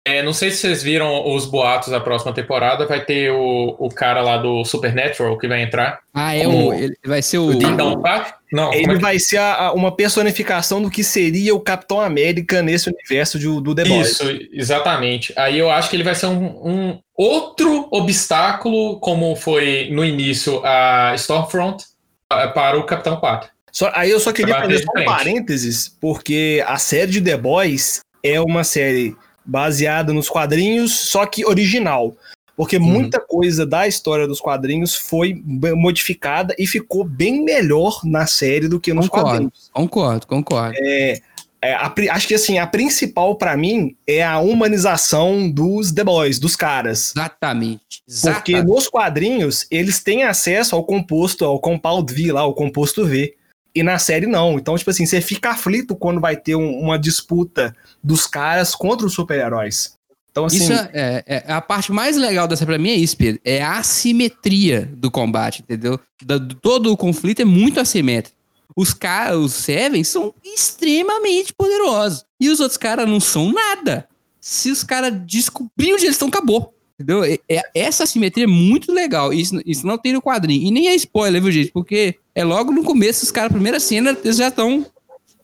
É, 0.08 0.24
não 0.24 0.34
sei 0.34 0.52
se 0.52 0.58
vocês 0.58 0.82
viram 0.82 1.28
os 1.36 1.46
boatos 1.46 1.90
da 1.90 2.00
próxima 2.00 2.34
temporada. 2.34 2.86
Vai 2.86 3.04
ter 3.04 3.32
o, 3.32 3.76
o 3.78 3.90
cara 3.90 4.22
lá 4.22 4.38
do 4.38 4.64
Supernatural 4.64 5.38
que 5.38 5.48
vai 5.48 5.62
entrar. 5.62 6.00
Ah, 6.14 6.36
é 6.36 6.44
Como- 6.46 6.70
o. 6.70 6.74
Ele 6.74 6.96
vai 7.06 7.22
ser 7.22 7.38
o. 7.40 7.52
Então, 7.52 8.02
tá? 8.02 8.36
Não, 8.52 8.74
Ele 8.74 8.86
é 8.92 8.96
que- 8.96 9.02
vai 9.02 9.20
ser 9.20 9.38
a- 9.38 9.56
a- 9.68 9.74
uma 9.74 9.94
personificação 9.96 10.82
do 10.82 10.90
que 10.90 11.04
seria 11.04 11.54
o 11.54 11.60
Capitão 11.60 12.00
América 12.00 12.62
nesse 12.62 12.90
universo 12.90 13.38
de- 13.38 13.46
do 13.62 13.76
The 13.76 13.84
Boys. 13.86 14.12
Isso, 14.12 14.24
exatamente. 14.54 15.34
Aí 15.36 15.60
eu 15.60 15.70
acho 15.70 15.90
que 15.90 15.96
ele 15.98 16.04
vai 16.04 16.16
ser 16.16 16.28
um, 16.28 16.46
um 16.66 17.00
outro 17.16 17.88
obstáculo, 17.92 19.00
como 19.00 19.36
foi 19.36 19.90
no 19.92 20.04
início 20.06 20.62
a 20.64 21.14
Stormfront, 21.16 21.84
pa- 22.30 22.48
para 22.50 22.78
o 22.80 22.84
Capitão 22.86 23.18
4. 23.18 23.50
Só- 23.72 23.92
aí 23.94 24.10
eu 24.10 24.20
só 24.20 24.32
queria 24.32 24.56
fazer 24.56 24.80
só 24.80 24.92
um 24.98 25.06
parênteses, 25.06 25.96
porque 26.02 26.64
a 26.66 26.78
série 26.78 27.12
de 27.12 27.22
The 27.22 27.38
Boys 27.38 28.00
é 28.24 28.40
uma 28.42 28.64
série 28.64 29.16
baseada 29.48 30.13
nos 30.13 30.30
quadrinhos, 30.30 30.92
só 30.94 31.25
que 31.25 31.46
original. 31.46 32.16
Porque 32.56 32.80
muita 32.80 33.20
coisa 33.20 33.66
da 33.68 33.88
história 33.88 34.27
dos 34.27 34.42
quadrinhos 34.42 34.96
foi 34.96 35.42
modificada 35.75 36.56
e 36.58 36.66
ficou 36.66 37.04
bem 37.04 37.44
melhor 37.44 38.01
na 38.04 38.25
série 38.25 38.68
do 38.68 38.80
que 38.80 38.94
nos 38.94 39.06
Concordo. 39.08 39.30
quadrinhos. 39.30 39.70
Concordo, 39.72 40.27
concordo. 40.27 40.75
É, 40.82 41.74
a 41.75 41.88
pri- 41.89 42.10
acho 42.10 42.27
que 42.27 42.34
assim, 42.34 42.58
a 42.58 42.66
principal 42.66 43.36
pra 43.36 43.56
mim 43.56 43.96
é 44.08 44.24
a 44.24 44.39
humanização 44.39 45.50
dos 45.51 45.92
The 45.92 46.04
Boys, 46.04 46.39
dos 46.39 46.56
caras. 46.56 47.13
Exatamente. 47.16 48.01
Porque 48.06 48.54
Exatamente. 48.54 48.66
nos 48.66 48.88
quadrinhos, 48.88 49.68
eles 49.70 50.01
têm 50.04 50.24
acesso 50.24 50.75
ao 50.75 50.84
composto, 50.84 51.46
ao 51.46 51.60
compound 51.60 52.12
V 52.12 52.32
lá, 52.32 52.44
o 52.46 52.54
composto 52.54 53.06
V. 53.06 53.36
E 53.79 53.84
na 53.84 54.00
série 54.00 54.25
não. 54.25 54.57
Então, 54.57 54.77
tipo 54.77 54.89
assim, 54.89 55.05
você 55.05 55.22
fica 55.22 55.51
aflito 55.51 55.96
quando 55.96 56.19
vai 56.19 56.36
ter 56.36 56.55
um- 56.55 56.79
uma 56.79 56.98
disputa 56.98 57.75
dos 58.03 58.25
caras 58.25 58.74
contra 58.74 59.05
os 59.05 59.13
super-heróis. 59.13 59.96
Então, 60.31 60.46
assim, 60.46 60.57
Isso 60.57 60.74
é, 60.93 61.24
é- 61.25 61.43
a 61.51 61.60
parte 61.62 61.91
mais 61.91 62.15
legal 62.15 62.48
dessa 62.48 62.65
pra 62.65 62.77
mim 62.77 62.89
é 62.89 62.96
isso, 62.96 63.17
Pedro. 63.17 63.41
É 63.43 63.62
a 63.62 63.77
assimetria 63.79 64.89
do 64.93 65.10
combate, 65.10 65.62
entendeu? 65.62 66.00
Da- 66.24 66.38
do- 66.38 66.55
todo 66.55 66.91
o 66.91 66.98
conflito 66.98 67.41
é 67.41 67.46
muito 67.46 67.79
assimétrico. 67.79 68.36
Os 68.75 68.93
caras, 68.93 69.38
os 69.38 69.53
Seven, 69.53 70.03
são 70.03 70.34
extremamente 70.43 71.53
poderosos. 71.53 72.24
E 72.39 72.50
os 72.50 72.60
outros 72.60 72.77
caras 72.77 73.07
não 73.10 73.19
são 73.19 73.51
nada. 73.51 74.07
Se 74.39 74.69
os 74.69 74.84
caras 74.84 75.12
descobrirem 75.25 75.96
onde 75.96 76.05
eles 76.05 76.15
estão, 76.15 76.27
acabou. 76.27 76.74
Entendeu? 77.00 77.24
É- 77.24 77.38
é- 77.48 77.62
essa 77.75 78.04
assimetria 78.06 78.46
é 78.46 78.48
muito 78.48 78.92
legal. 78.92 79.32
Isso, 79.32 79.62
isso 79.66 79.86
não 79.86 79.98
tem 80.00 80.13
no 80.13 80.22
quadrinho. 80.22 80.68
E 80.68 80.72
nem 80.72 80.88
é 80.88 80.96
spoiler, 80.96 81.42
viu, 81.42 81.51
gente? 81.51 81.72
Porque 81.72 82.16
é 82.34 82.44
logo 82.44 82.72
no 82.72 82.84
começo, 82.84 83.24
os 83.24 83.32
caras, 83.32 83.51
primeira 83.51 83.80
cena, 83.80 84.18
eles 84.24 84.38
já 84.38 84.48
estão 84.48 84.84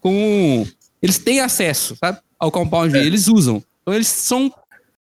com. 0.01 0.65
Eles 1.01 1.17
têm 1.17 1.39
acesso, 1.41 1.95
sabe? 1.99 2.17
Ao 2.39 2.51
compound 2.51 2.91
V, 2.91 2.99
eles 2.99 3.27
usam. 3.27 3.63
Então 3.81 3.93
eles 3.93 4.07
são 4.07 4.51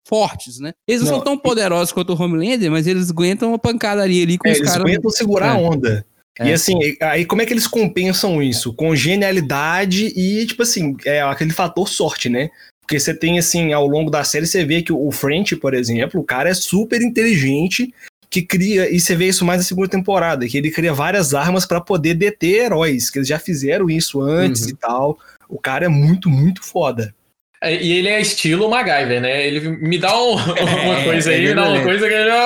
fortes, 0.05 0.59
né? 0.59 0.73
Eles 0.87 1.03
não, 1.03 1.09
Não, 1.09 1.17
são 1.17 1.25
tão 1.25 1.39
poderosos 1.39 1.93
quanto 1.93 2.13
o 2.13 2.21
Homelander, 2.23 2.71
mas 2.71 2.87
eles 2.87 3.11
aguentam 3.11 3.49
uma 3.51 3.59
pancadaria 3.59 4.23
ali 4.23 4.37
com 4.37 4.47
é, 4.49 4.53
os 4.53 4.59
eles 4.59 4.69
caras. 4.69 4.85
aguentam 4.85 5.11
segurar 5.11 5.53
a 5.53 5.59
É. 5.59 5.63
onda. 5.63 6.07
E 6.41 6.49
É. 6.51 6.53
assim, 6.55 6.75
aí 7.01 7.25
como 7.25 7.41
é 7.43 7.47
que 7.47 7.53
eles 7.53 7.67
compensam 7.67 8.43
isso? 8.43 8.73
Com 8.75 8.95
genialidade 8.97 10.07
e, 10.17 10.45
tipo 10.47 10.63
assim, 10.63 10.97
é 11.05 11.23
aquele 11.23 11.53
fator 11.53 11.89
sorte, 11.89 12.29
né? 12.29 12.51
Porque 12.83 12.99
você 13.01 13.15
tem, 13.15 13.39
assim, 13.39 13.73
ao 13.73 13.87
longo 13.87 14.11
da 14.11 14.23
série, 14.25 14.47
você 14.47 14.65
vê 14.65 14.83
que 14.83 14.93
o 14.93 15.11
French, 15.11 15.57
por 15.57 15.73
exemplo, 15.73 16.21
o 16.21 16.25
cara 16.25 16.51
é 16.51 16.55
super 16.55 17.01
inteligente, 17.01 17.93
que 18.29 18.43
cria, 18.43 18.91
e 18.95 18.99
você 18.99 19.15
vê 19.15 19.27
isso 19.29 19.45
mais 19.45 19.61
na 19.61 19.65
segunda 19.65 19.89
temporada, 19.89 20.47
que 20.47 20.57
ele 20.59 20.71
cria 20.71 20.93
várias 20.93 21.33
armas 21.35 21.65
pra 21.65 21.81
poder 21.81 22.15
deter 22.15 22.65
heróis, 22.65 23.09
que 23.11 23.19
eles 23.19 23.29
já 23.29 23.39
fizeram 23.39 23.89
isso 23.89 24.21
antes 24.21 24.63
Uhum. 24.65 24.69
e 24.71 24.75
tal. 24.75 25.19
O 25.49 25.59
cara 25.59 25.85
é 25.85 25.89
muito, 25.89 26.29
muito 26.29 26.63
foda. 26.63 27.15
É, 27.63 27.81
E 27.81 27.93
ele 27.93 28.09
é 28.09 28.21
estilo 28.21 28.69
MacGyver, 28.69 29.21
né? 29.21 29.47
Ele 29.47 29.61
me 29.69 29.97
dá 29.99 30.19
um- 30.21 30.33
uma 30.35 30.99
É, 31.01 31.05
coisa 31.05 31.31
aí, 31.31 31.37
ele 31.37 31.49
me 31.51 31.55
dá 31.55 31.69
uma 31.69 31.79
é. 31.79 31.85
coisa 31.85 32.09
que 32.09 32.15
ele 32.15 32.29
é 32.31 32.43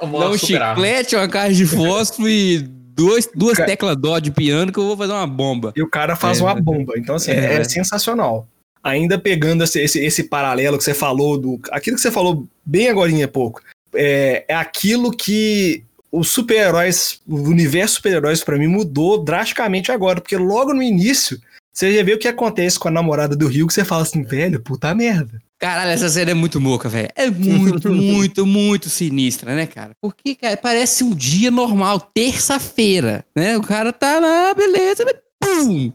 uma, 0.00 0.18
Dá 0.20 0.30
um 0.30 0.38
chiclete, 0.38 1.14
uma 1.16 1.28
caixa 1.28 1.54
de 1.54 1.66
fósforo 1.66 2.28
e 2.28 2.58
dois, 2.60 3.28
duas 3.34 3.58
teclas 3.58 3.96
dó 3.98 4.18
de 4.18 4.30
piano 4.30 4.72
que 4.72 4.78
eu 4.78 4.86
vou 4.86 4.96
fazer 4.96 5.12
uma 5.12 5.26
bomba. 5.26 5.72
E 5.76 5.82
o 5.82 5.90
cara 5.90 6.16
faz 6.16 6.40
É, 6.40 6.42
uma 6.42 6.54
bomba. 6.54 6.94
Então, 6.96 7.16
assim, 7.16 7.32
É. 7.32 7.54
é, 7.60 7.64
sensacional. 7.64 8.48
Ainda 8.86 9.18
pegando 9.18 9.64
esse, 9.64 9.80
esse, 9.80 9.98
esse 9.98 10.22
paralelo 10.22 10.78
que 10.78 10.84
você 10.84 10.94
falou, 10.94 11.36
do 11.36 11.60
aquilo 11.72 11.96
que 11.96 12.02
você 12.02 12.10
falou 12.10 12.46
bem 12.64 12.88
agora 12.88 13.10
há 13.24 13.28
pouco, 13.28 13.60
é, 13.92 14.44
é 14.46 14.54
aquilo 14.54 15.10
que 15.10 15.82
os 16.12 16.30
super-heróis, 16.30 17.20
o 17.26 17.34
universo 17.48 17.96
super-heróis 17.96 18.44
pra 18.44 18.56
mim 18.56 18.68
mudou 18.68 19.24
drasticamente 19.24 19.90
agora, 19.90 20.20
porque 20.20 20.36
logo 20.36 20.72
no 20.72 20.82
início, 20.82 21.36
você 21.72 21.96
já 21.96 22.02
vê 22.04 22.14
o 22.14 22.18
que 22.18 22.28
acontece 22.28 22.78
com 22.78 22.86
a 22.86 22.92
namorada 22.92 23.34
do 23.34 23.48
Rio, 23.48 23.66
que 23.66 23.74
você 23.74 23.84
fala 23.84 24.02
assim, 24.02 24.22
velho, 24.22 24.60
puta 24.60 24.94
merda. 24.94 25.42
Caralho, 25.58 25.90
essa 25.90 26.08
série 26.08 26.30
é 26.30 26.34
muito 26.34 26.60
moca, 26.60 26.88
velho. 26.88 27.08
É 27.16 27.28
muito, 27.28 27.90
muito, 27.92 28.46
muito 28.46 28.88
sinistra, 28.88 29.54
né, 29.54 29.66
cara? 29.66 29.90
Porque, 30.00 30.36
cara, 30.36 30.56
parece 30.56 31.02
um 31.02 31.12
dia 31.12 31.50
normal, 31.50 31.98
terça-feira, 32.00 33.24
né? 33.34 33.58
O 33.58 33.62
cara 33.62 33.92
tá 33.92 34.20
lá, 34.20 34.54
beleza, 34.54 35.04
mas 35.04 35.16
pum! 35.40 35.92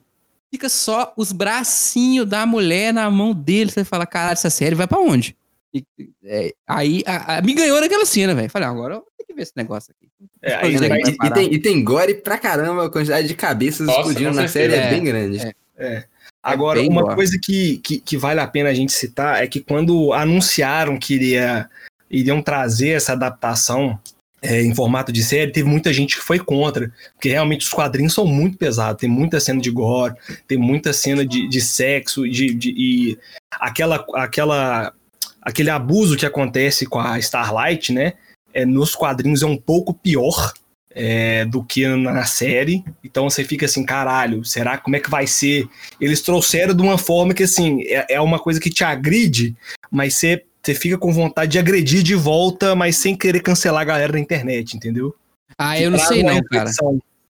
Fica 0.53 0.67
só 0.67 1.13
os 1.15 1.31
bracinhos 1.31 2.27
da 2.27 2.45
mulher 2.45 2.93
na 2.93 3.09
mão 3.09 3.33
dele. 3.33 3.71
Você 3.71 3.83
fala, 3.85 4.05
caralho, 4.05 4.33
essa 4.33 4.49
série 4.49 4.75
vai 4.75 4.85
pra 4.87 4.99
onde? 4.99 5.35
E, 5.73 5.83
é, 6.25 6.53
aí, 6.67 7.01
a- 7.05 7.37
a- 7.37 7.41
me 7.41 7.53
ganhou 7.53 7.79
naquela 7.79 8.05
cena, 8.05 8.35
velho. 8.35 8.49
Falei, 8.49 8.67
ah, 8.67 8.71
agora 8.71 8.93
eu 8.95 8.99
vou 8.99 9.07
ter 9.17 9.23
que 9.23 9.33
ver 9.33 9.43
esse 9.43 9.53
negócio 9.55 9.93
aqui. 9.95 10.09
É, 10.41 10.55
aí 10.55 10.75
é, 10.75 11.09
E, 11.09 11.27
e 11.27 11.31
tem, 11.33 11.53
e 11.53 11.59
tem 11.59 11.83
gore 11.83 12.15
pra 12.15 12.37
caramba, 12.37 12.87
a 12.87 12.89
quantidade 12.89 13.27
de 13.27 13.33
cabeças 13.35 13.87
Nossa, 13.87 13.99
explodindo 14.01 14.33
na 14.33 14.47
série 14.49 14.73
certeza. 14.73 14.81
é 14.87 14.89
bem 14.93 15.03
grande. 15.03 15.53
É. 15.77 16.03
Agora, 16.43 16.79
bem 16.81 16.89
uma 16.89 17.03
boa. 17.03 17.15
coisa 17.15 17.39
que, 17.41 17.77
que, 17.77 17.99
que 17.99 18.17
vale 18.17 18.39
a 18.41 18.47
pena 18.47 18.69
a 18.69 18.73
gente 18.73 18.91
citar 18.91 19.41
é 19.43 19.47
que 19.47 19.61
quando 19.61 20.11
anunciaram 20.11 20.97
que 20.99 21.13
iria, 21.13 21.69
iriam 22.09 22.41
trazer 22.41 22.89
essa 22.89 23.13
adaptação 23.13 23.97
é, 24.41 24.61
em 24.61 24.73
formato 24.73 25.11
de 25.11 25.23
série, 25.23 25.51
teve 25.51 25.69
muita 25.69 25.93
gente 25.93 26.15
que 26.15 26.23
foi 26.23 26.39
contra, 26.39 26.91
porque 27.13 27.29
realmente 27.29 27.65
os 27.65 27.71
quadrinhos 27.71 28.13
são 28.13 28.25
muito 28.25 28.57
pesados, 28.57 28.99
tem 28.99 29.09
muita 29.09 29.39
cena 29.39 29.61
de 29.61 29.69
gore, 29.69 30.15
tem 30.47 30.57
muita 30.57 30.91
cena 30.91 31.25
de, 31.25 31.47
de 31.47 31.61
sexo, 31.61 32.27
de, 32.27 32.53
de- 32.53 32.73
e 32.75 33.19
aquela, 33.51 34.03
aquela, 34.15 34.93
aquele 35.41 35.69
abuso 35.69 36.17
que 36.17 36.25
acontece 36.25 36.85
com 36.85 36.99
a 36.99 37.19
Starlight, 37.19 37.93
né? 37.93 38.13
É, 38.53 38.65
nos 38.65 38.95
quadrinhos 38.95 39.43
é 39.43 39.45
um 39.45 39.55
pouco 39.55 39.93
pior 39.93 40.51
é, 40.93 41.45
do 41.45 41.63
que 41.63 41.87
na 41.87 42.25
série. 42.25 42.83
Então 43.03 43.29
você 43.29 43.43
fica 43.43 43.65
assim, 43.65 43.85
caralho, 43.85 44.43
será 44.43 44.77
como 44.77 44.95
é 44.95 44.99
que 44.99 45.09
vai 45.09 45.25
ser? 45.27 45.67
Eles 45.99 46.21
trouxeram 46.21 46.73
de 46.73 46.81
uma 46.81 46.97
forma 46.97 47.33
que 47.33 47.43
assim, 47.43 47.81
é, 47.83 48.15
é 48.15 48.21
uma 48.21 48.39
coisa 48.39 48.59
que 48.59 48.69
te 48.69 48.83
agride, 48.83 49.55
mas 49.89 50.15
você, 50.15 50.43
você 50.63 50.75
fica 50.75 50.97
com 50.97 51.11
vontade 51.11 51.51
de 51.53 51.59
agredir 51.59 52.03
de 52.03 52.15
volta, 52.15 52.75
mas 52.75 52.97
sem 52.97 53.15
querer 53.15 53.41
cancelar 53.41 53.81
a 53.81 53.85
galera 53.85 54.13
na 54.13 54.19
internet, 54.19 54.75
entendeu? 54.75 55.15
Ah, 55.57 55.75
Que 55.75 55.83
eu 55.83 55.91
não 55.91 55.99
sei 55.99 56.23
não, 56.23 56.41
cara. 56.43 56.69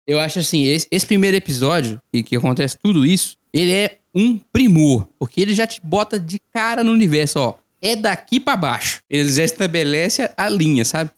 Eu 0.06 0.20
acho 0.20 0.40
assim, 0.40 0.64
esse, 0.66 0.88
esse 0.90 1.06
primeiro 1.06 1.36
episódio, 1.36 2.02
e 2.14 2.24
que 2.24 2.36
acontece 2.38 2.78
tudo 2.82 3.06
isso, 3.06 3.36
ele 3.54 3.72
é 3.74 3.98
um 4.16 4.40
primor, 4.54 5.08
porque 5.20 5.42
ele 5.42 5.54
já 5.54 5.68
te 5.68 5.82
bota 5.84 6.18
de 6.20 6.40
cara 6.54 6.84
no 6.84 6.92
universo, 6.92 7.40
ó. 7.40 7.56
É 7.82 7.96
daqui 7.96 8.40
pra 8.40 8.56
baixo. 8.56 9.02
Ele 9.10 9.32
já 9.32 9.44
estabelece 9.44 10.30
a, 10.36 10.50
linha, 10.50 10.84
sabe? 10.86 11.12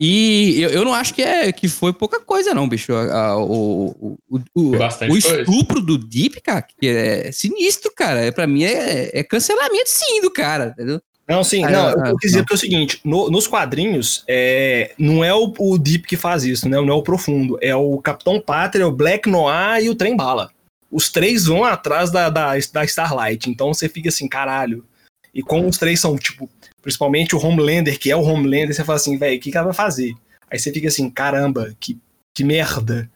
E 0.00 0.56
eu, 0.60 0.70
eu 0.70 0.84
não 0.84 0.94
acho 0.94 1.12
que, 1.14 1.20
é, 1.22 1.52
que 1.52 1.68
foi 1.68 1.92
pouca 1.92 2.18
coisa, 2.20 2.54
não, 2.54 2.66
bicho. 2.66 2.92
A- 2.94 3.14
a- 3.32 3.36
o, 3.36 4.16
o, 4.30 4.40
o, 4.54 4.70
Bastante 4.70 5.10
o 5.10 5.20
coisa. 5.22 5.42
estupro 5.42 5.80
do 5.82 5.98
Deep, 5.98 6.40
cara, 6.40 6.62
que 6.62 6.88
é 6.88 7.30
sinistro, 7.30 7.92
cara. 7.94 8.20
É, 8.24 8.30
pra 8.30 8.46
mim 8.46 8.64
é, 8.64 9.10
é 9.12 9.22
cancelamento 9.22 9.88
sim 9.88 10.22
do 10.22 10.30
cara, 10.30 10.68
entendeu? 10.74 11.00
Não, 11.30 11.44
sim, 11.44 11.64
Ah, 11.64 11.70
não, 11.70 11.86
ah, 11.86 11.92
o 11.92 12.02
que 12.02 12.10
eu 12.10 12.16
quis 12.16 12.30
dizer 12.32 12.42
porque 12.42 12.54
é 12.54 12.56
o 12.56 12.58
seguinte, 12.58 13.00
no- 13.04 13.30
nos 13.30 13.46
quadrinhos, 13.46 14.24
é, 14.26 14.92
não 14.98 15.22
é 15.24 15.32
o, 15.32 15.54
o 15.58 15.78
Deep 15.78 16.06
que 16.08 16.16
faz 16.16 16.42
isso, 16.42 16.68
né? 16.68 16.76
Não 16.80 16.88
é 16.88 16.92
o 16.92 17.02
Profundo, 17.02 17.56
é 17.62 17.74
o 17.74 17.98
Capitão 17.98 18.40
Pátria, 18.40 18.88
o 18.88 18.92
Black 18.92 19.28
Noir 19.28 19.80
e 19.84 19.88
o 19.88 19.94
Trem 19.94 20.16
Bala. 20.16 20.50
Os 20.90 21.08
três 21.10 21.46
vão 21.46 21.62
atrás 21.64 22.10
da, 22.10 22.28
da, 22.28 22.54
da 22.72 22.84
Starlight, 22.84 23.48
então 23.48 23.72
você 23.72 23.88
fica 23.88 24.08
assim, 24.08 24.26
caralho. 24.28 24.84
E 25.32 25.40
como 25.40 25.68
os 25.68 25.78
três 25.78 26.00
são, 26.00 26.18
tipo, 26.18 26.50
principalmente 26.82 27.36
o 27.36 27.38
Homelander, 27.38 27.96
que 27.96 28.10
é 28.10 28.16
o 28.16 28.22
Homelander, 28.22 28.74
você 28.74 28.82
fala 28.82 28.96
assim, 28.96 29.16
velho, 29.16 29.36
o 29.36 29.40
que, 29.40 29.52
que 29.52 29.56
ela 29.56 29.66
vai 29.66 29.74
fazer? 29.74 30.14
Aí 30.50 30.58
você 30.58 30.72
fica 30.72 30.88
assim, 30.88 31.08
caramba, 31.08 31.72
que, 31.78 31.96
que 32.34 32.42
merda. 32.42 33.08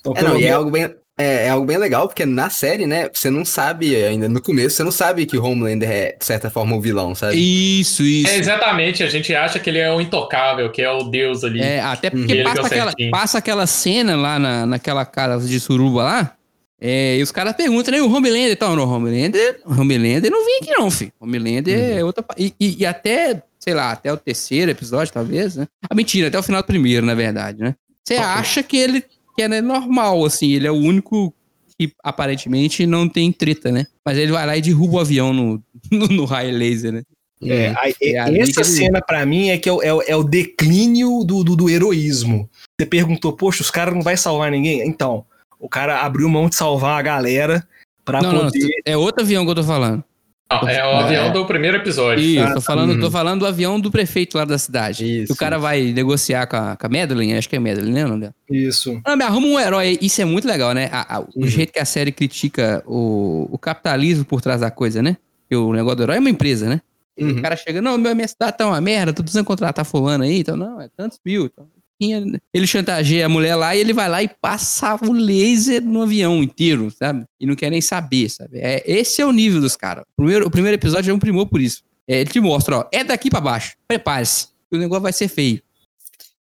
Então, 0.00 0.14
É, 0.16 0.22
não, 0.22 0.40
e 0.40 0.44
é 0.44 0.52
algo 0.52 0.70
bem. 0.70 0.94
É, 1.20 1.46
é 1.46 1.48
algo 1.48 1.66
bem 1.66 1.76
legal, 1.76 2.06
porque 2.06 2.24
na 2.24 2.48
série, 2.48 2.86
né, 2.86 3.10
você 3.12 3.28
não 3.28 3.44
sabe 3.44 3.96
ainda 3.96 4.28
no 4.28 4.40
começo, 4.40 4.76
você 4.76 4.84
não 4.84 4.92
sabe 4.92 5.26
que 5.26 5.36
o 5.36 5.44
Homelander 5.44 5.90
é, 5.90 6.16
de 6.16 6.24
certa 6.24 6.48
forma, 6.48 6.76
o 6.76 6.80
vilão, 6.80 7.12
sabe? 7.12 7.34
Isso, 7.80 8.04
isso. 8.04 8.30
É, 8.30 8.36
exatamente, 8.38 9.02
a 9.02 9.08
gente 9.08 9.34
acha 9.34 9.58
que 9.58 9.68
ele 9.68 9.78
é 9.78 9.92
o 9.92 10.00
intocável, 10.00 10.70
que 10.70 10.80
é 10.80 10.88
o 10.90 11.02
deus 11.04 11.42
ali. 11.42 11.60
É, 11.60 11.80
até 11.80 12.08
porque 12.08 12.34
é 12.38 12.44
passa 12.44 12.66
aquela, 12.66 12.92
passa 13.10 13.38
aquela 13.38 13.66
cena 13.66 14.14
lá 14.16 14.38
na, 14.38 14.64
naquela 14.64 15.04
casa 15.04 15.48
de 15.48 15.58
suruba 15.58 16.04
lá. 16.04 16.34
é, 16.80 17.16
e 17.16 17.22
os 17.24 17.32
caras 17.32 17.54
perguntam, 17.56 17.92
né? 17.92 18.00
O 18.00 18.08
Homelander 18.14 18.52
e 18.52 18.56
tal. 18.56 18.76
Não, 18.76 18.84
o 18.84 18.88
Homelander, 18.94 19.60
o 19.66 19.72
Homelander 19.80 20.30
não 20.30 20.44
vem 20.44 20.58
aqui, 20.62 20.70
não, 20.70 20.88
filho. 20.88 21.12
Homelander 21.18 21.76
Uhum. 21.76 21.98
é 21.98 22.04
outra. 22.04 22.24
E, 22.38 22.54
e- 22.60 22.76
e 22.78 22.86
até, 22.86 23.42
sei 23.58 23.74
lá, 23.74 23.90
até 23.90 24.12
o 24.12 24.16
terceiro 24.16 24.70
episódio, 24.70 25.12
talvez, 25.12 25.56
né? 25.56 25.66
Ah, 25.90 25.94
mentira, 25.96 26.28
até 26.28 26.38
o 26.38 26.42
final 26.44 26.62
do 26.62 26.66
primeiro, 26.66 27.04
na 27.04 27.14
verdade, 27.16 27.60
né? 27.60 27.74
Você 28.04 28.14
Ok. 28.14 28.24
acha 28.24 28.62
que 28.62 28.76
ele 28.76 29.04
que 29.38 29.42
é 29.42 29.48
né, 29.48 29.60
normal, 29.60 30.24
assim, 30.24 30.50
ele 30.52 30.66
é 30.66 30.70
o 30.70 30.74
único 30.74 31.32
que 31.78 31.92
aparentemente 32.02 32.84
não 32.84 33.08
tem 33.08 33.30
treta, 33.30 33.70
né? 33.70 33.86
Mas 34.04 34.18
ele 34.18 34.32
vai 34.32 34.44
lá 34.44 34.56
e 34.56 34.60
derruba 34.60 34.96
o 34.96 35.00
avião 35.00 35.32
no, 35.32 35.62
no, 35.92 36.08
no 36.08 36.24
raio 36.24 36.58
laser, 36.58 36.92
né? 36.92 37.02
É, 37.40 37.72
É 38.02 38.18
ali 38.18 38.42
que 38.42 38.50
essa 38.50 38.64
cena 38.64 39.00
pra 39.00 39.24
mim 39.24 39.50
é 39.50 39.58
que 39.58 39.68
é, 39.68 39.72
o- 39.72 39.80
é 39.80 39.94
o- 39.94 40.02
é 40.02 40.16
o 40.16 40.24
declínio 40.24 41.22
do, 41.24 41.44
do, 41.44 41.54
do 41.54 41.70
heroísmo. 41.70 42.50
Você 42.80 42.84
perguntou, 42.84 43.32
poxa, 43.32 43.62
os 43.62 43.70
caras 43.70 43.94
não 43.94 44.02
vai 44.02 44.16
salvar 44.16 44.50
ninguém? 44.50 44.80
Então, 44.84 45.24
o 45.60 45.68
cara 45.68 46.00
abriu 46.00 46.28
mão 46.28 46.48
de 46.48 46.56
salvar 46.56 46.98
a 46.98 47.02
galera 47.02 47.64
pra 48.04 48.20
Não, 48.20 48.32
não, 48.32 48.44
poder. 48.46 48.68
é 48.84 48.96
outro 48.96 49.22
avião 49.22 49.44
que 49.44 49.52
eu 49.52 49.54
tô 49.54 49.62
falando. 49.62 50.02
Não, 50.50 50.66
é 50.68 50.82
o 50.86 50.90
avião 50.96 51.30
do 51.32 51.44
primeiro 51.46 51.76
episódio. 51.76 52.24
Isso, 52.24 52.42
Ah, 52.42 52.54
tô 52.54 52.60
falando, 52.62 52.92
uhum. 52.94 53.00
tô 53.00 53.10
falando 53.10 53.40
do 53.40 53.46
avião 53.46 53.78
do 53.78 53.90
prefeito 53.90 54.38
lá 54.38 54.44
da 54.46 54.56
cidade. 54.56 55.22
Isso, 55.24 55.32
o 55.32 55.36
cara 55.36 55.58
vai 55.58 55.92
negociar 55.92 56.46
com 56.46 56.56
a, 56.56 56.74
com 56.76 56.86
a 56.86 56.88
Madeline, 56.88 57.34
acho 57.36 57.48
que 57.48 57.56
é 57.56 57.58
Madeline, 57.58 57.92
né? 57.92 58.16
dela? 58.18 58.34
Isso. 58.50 58.98
Ah, 59.04 59.14
me 59.14 59.24
arruma 59.24 59.46
um 59.46 59.60
herói. 59.60 59.98
Isso 60.00 60.22
é 60.22 60.24
muito 60.24 60.48
legal, 60.48 60.72
né? 60.72 60.88
A- 60.90 61.16
a- 61.16 61.20
o 61.20 61.28
Uhum. 61.36 61.46
jeito 61.46 61.72
que 61.72 61.78
a 61.78 61.84
série 61.84 62.10
critica 62.12 62.82
o, 62.86 63.46
o 63.52 63.58
capitalismo 63.58 64.24
por 64.24 64.40
trás 64.40 64.60
da 64.62 64.70
coisa, 64.70 65.02
né? 65.02 65.18
Porque 65.42 65.54
o 65.56 65.72
negócio 65.72 65.96
do 65.96 66.02
herói 66.04 66.16
é 66.16 66.20
uma 66.20 66.30
empresa, 66.30 66.66
né? 66.66 66.80
Uhum. 67.20 67.32
O 67.38 67.42
cara 67.42 67.54
chega, 67.56 67.82
não, 67.82 67.98
meu, 67.98 68.14
minha 68.14 68.28
cidade 68.28 68.56
tá 68.56 68.66
uma 68.66 68.80
merda, 68.80 69.12
tô 69.12 69.22
precisando 69.22 69.44
contratar 69.44 69.84
fulano 69.84 70.24
aí. 70.24 70.38
Então, 70.40 70.56
não, 70.56 70.80
é 70.80 70.88
tantos 70.96 71.18
mil. 71.26 71.44
Então, 71.46 71.66
ele 72.00 72.66
chantageia 72.66 73.26
a 73.26 73.28
mulher 73.28 73.56
lá 73.56 73.74
e 73.74 73.80
ele 73.80 73.92
vai 73.92 74.08
lá 74.08 74.22
e 74.22 74.28
passa 74.28 74.96
o 75.04 75.12
laser 75.12 75.82
no 75.82 76.02
avião 76.02 76.42
inteiro, 76.42 76.90
sabe? 76.90 77.24
E 77.40 77.46
não 77.46 77.56
quer 77.56 77.70
nem 77.70 77.80
saber, 77.80 78.28
sabe? 78.28 78.58
É, 78.58 78.82
esse 78.86 79.20
é 79.20 79.26
o 79.26 79.32
nível 79.32 79.60
dos 79.60 79.76
caras. 79.76 80.04
O 80.12 80.16
primeiro, 80.22 80.46
o 80.46 80.50
primeiro 80.50 80.76
episódio 80.76 81.10
é 81.10 81.14
um 81.14 81.18
primor 81.18 81.46
por 81.46 81.60
isso. 81.60 81.82
É, 82.06 82.20
ele 82.20 82.30
te 82.30 82.40
mostra, 82.40 82.78
ó, 82.78 82.88
é 82.92 83.02
daqui 83.02 83.28
pra 83.28 83.40
baixo. 83.40 83.76
Prepare-se. 83.86 84.48
O 84.70 84.76
negócio 84.76 85.02
vai 85.02 85.12
ser 85.12 85.28
feio. 85.28 85.60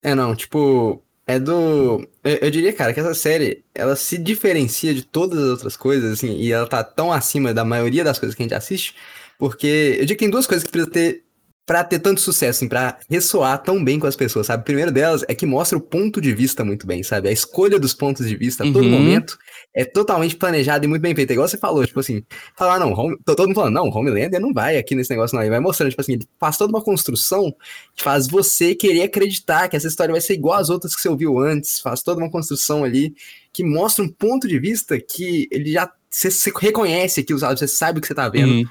É, 0.02 0.16
não, 0.16 0.36
tipo, 0.36 1.02
é 1.26 1.40
do. 1.40 2.06
Eu, 2.24 2.36
eu 2.42 2.52
diria, 2.52 2.74
cara, 2.74 2.94
que 2.94 3.00
essa 3.00 3.14
série, 3.14 3.64
ela 3.74 3.96
se 3.96 4.18
diferencia 4.18 4.94
de 4.94 5.04
todas 5.04 5.40
as 5.40 5.50
outras 5.50 5.78
coisas, 5.78 6.14
assim, 6.14 6.36
e 6.36 6.52
ela 6.52 6.68
tá 6.68 6.84
tão 6.84 7.12
acima 7.12 7.54
da 7.54 7.64
maioria 7.64 8.04
das 8.04 8.20
coisas 8.20 8.36
que 8.36 8.42
a 8.42 8.46
gente 8.46 8.56
assiste, 8.56 8.96
porque 9.38 9.98
eu 9.98 10.02
diria 10.02 10.16
que 10.16 10.24
tem 10.24 10.30
duas 10.30 10.48
coisas 10.48 10.66
que 10.66 10.72
precisa 10.72 10.92
ter 10.92 11.23
pra 11.66 11.82
ter 11.84 12.00
tanto 12.00 12.20
sucesso, 12.20 12.58
assim, 12.60 12.68
pra 12.68 12.98
ressoar 13.10 13.58
tão 13.64 13.82
bem 13.82 13.98
com 13.98 14.06
as 14.06 14.18
pessoas, 14.18 14.48
sabe? 14.48 14.62
O 14.62 14.66
primeiro 14.66 14.92
delas 14.92 15.24
é 15.30 15.34
que 15.34 15.46
mostra 15.46 15.78
o 15.78 15.82
ponto 15.82 16.20
de 16.20 16.34
vista 16.34 16.64
muito 16.66 16.86
bem, 16.86 17.04
sabe? 17.04 17.30
A 17.30 17.32
escolha 17.32 17.80
dos 17.80 17.94
pontos 17.94 18.28
de 18.28 18.36
vista 18.36 18.64
a 18.64 18.68
todo 18.68 18.84
Uhum. 18.84 18.92
momento 18.92 19.38
é 19.74 19.86
totalmente 19.86 20.36
planejada 20.36 20.84
e 20.84 20.88
muito 20.90 21.02
bem 21.02 21.16
feita. 21.16 21.32
Igual 21.32 21.48
você 21.48 21.58
falou, 21.58 21.86
tipo 21.88 22.02
assim, 22.02 22.22
falar, 22.58 22.80
não, 22.80 22.92
Home, 22.92 23.18
todo 23.26 23.48
mundo 23.48 23.56
falando, 23.56 23.74
não, 23.76 23.88
Homelander 23.88 24.42
não 24.42 24.52
vai 24.54 24.78
aqui 24.78 24.94
nesse 24.94 25.10
negócio, 25.12 25.36
não. 25.36 25.42
Ele 25.42 25.52
vai 25.52 25.62
mostrando, 25.62 25.90
tipo 25.92 26.02
assim, 26.02 26.14
ele 26.14 26.28
faz 26.38 26.58
toda 26.58 26.72
uma 26.74 26.84
construção 26.84 27.56
que 27.96 28.04
faz 28.04 28.28
você 28.28 28.76
querer 28.76 29.04
acreditar 29.04 29.70
que 29.70 29.78
essa 29.78 29.88
história 29.88 30.12
vai 30.12 30.22
ser 30.22 30.34
igual 30.34 30.60
às 30.60 30.70
outras 30.70 30.94
que 30.94 31.02
você 31.02 31.08
ouviu 31.08 31.40
antes, 31.40 31.80
faz 31.80 32.04
toda 32.04 32.20
uma 32.22 32.30
construção 32.30 32.84
ali 32.84 33.16
que 33.54 33.64
mostra 33.64 34.04
um 34.04 34.10
ponto 34.10 34.48
de 34.50 34.60
vista 34.60 35.00
que 35.00 35.48
ele 35.50 35.72
já. 35.72 35.90
Você, 36.10 36.30
você 36.30 36.52
reconhece 36.60 37.22
aquilo, 37.22 37.40
sabe? 37.40 37.58
Você 37.58 37.68
sabe 37.68 37.98
o 37.98 38.02
que 38.02 38.08
você 38.08 38.14
tá 38.14 38.28
vendo. 38.30 38.52
Uhum. 38.52 38.66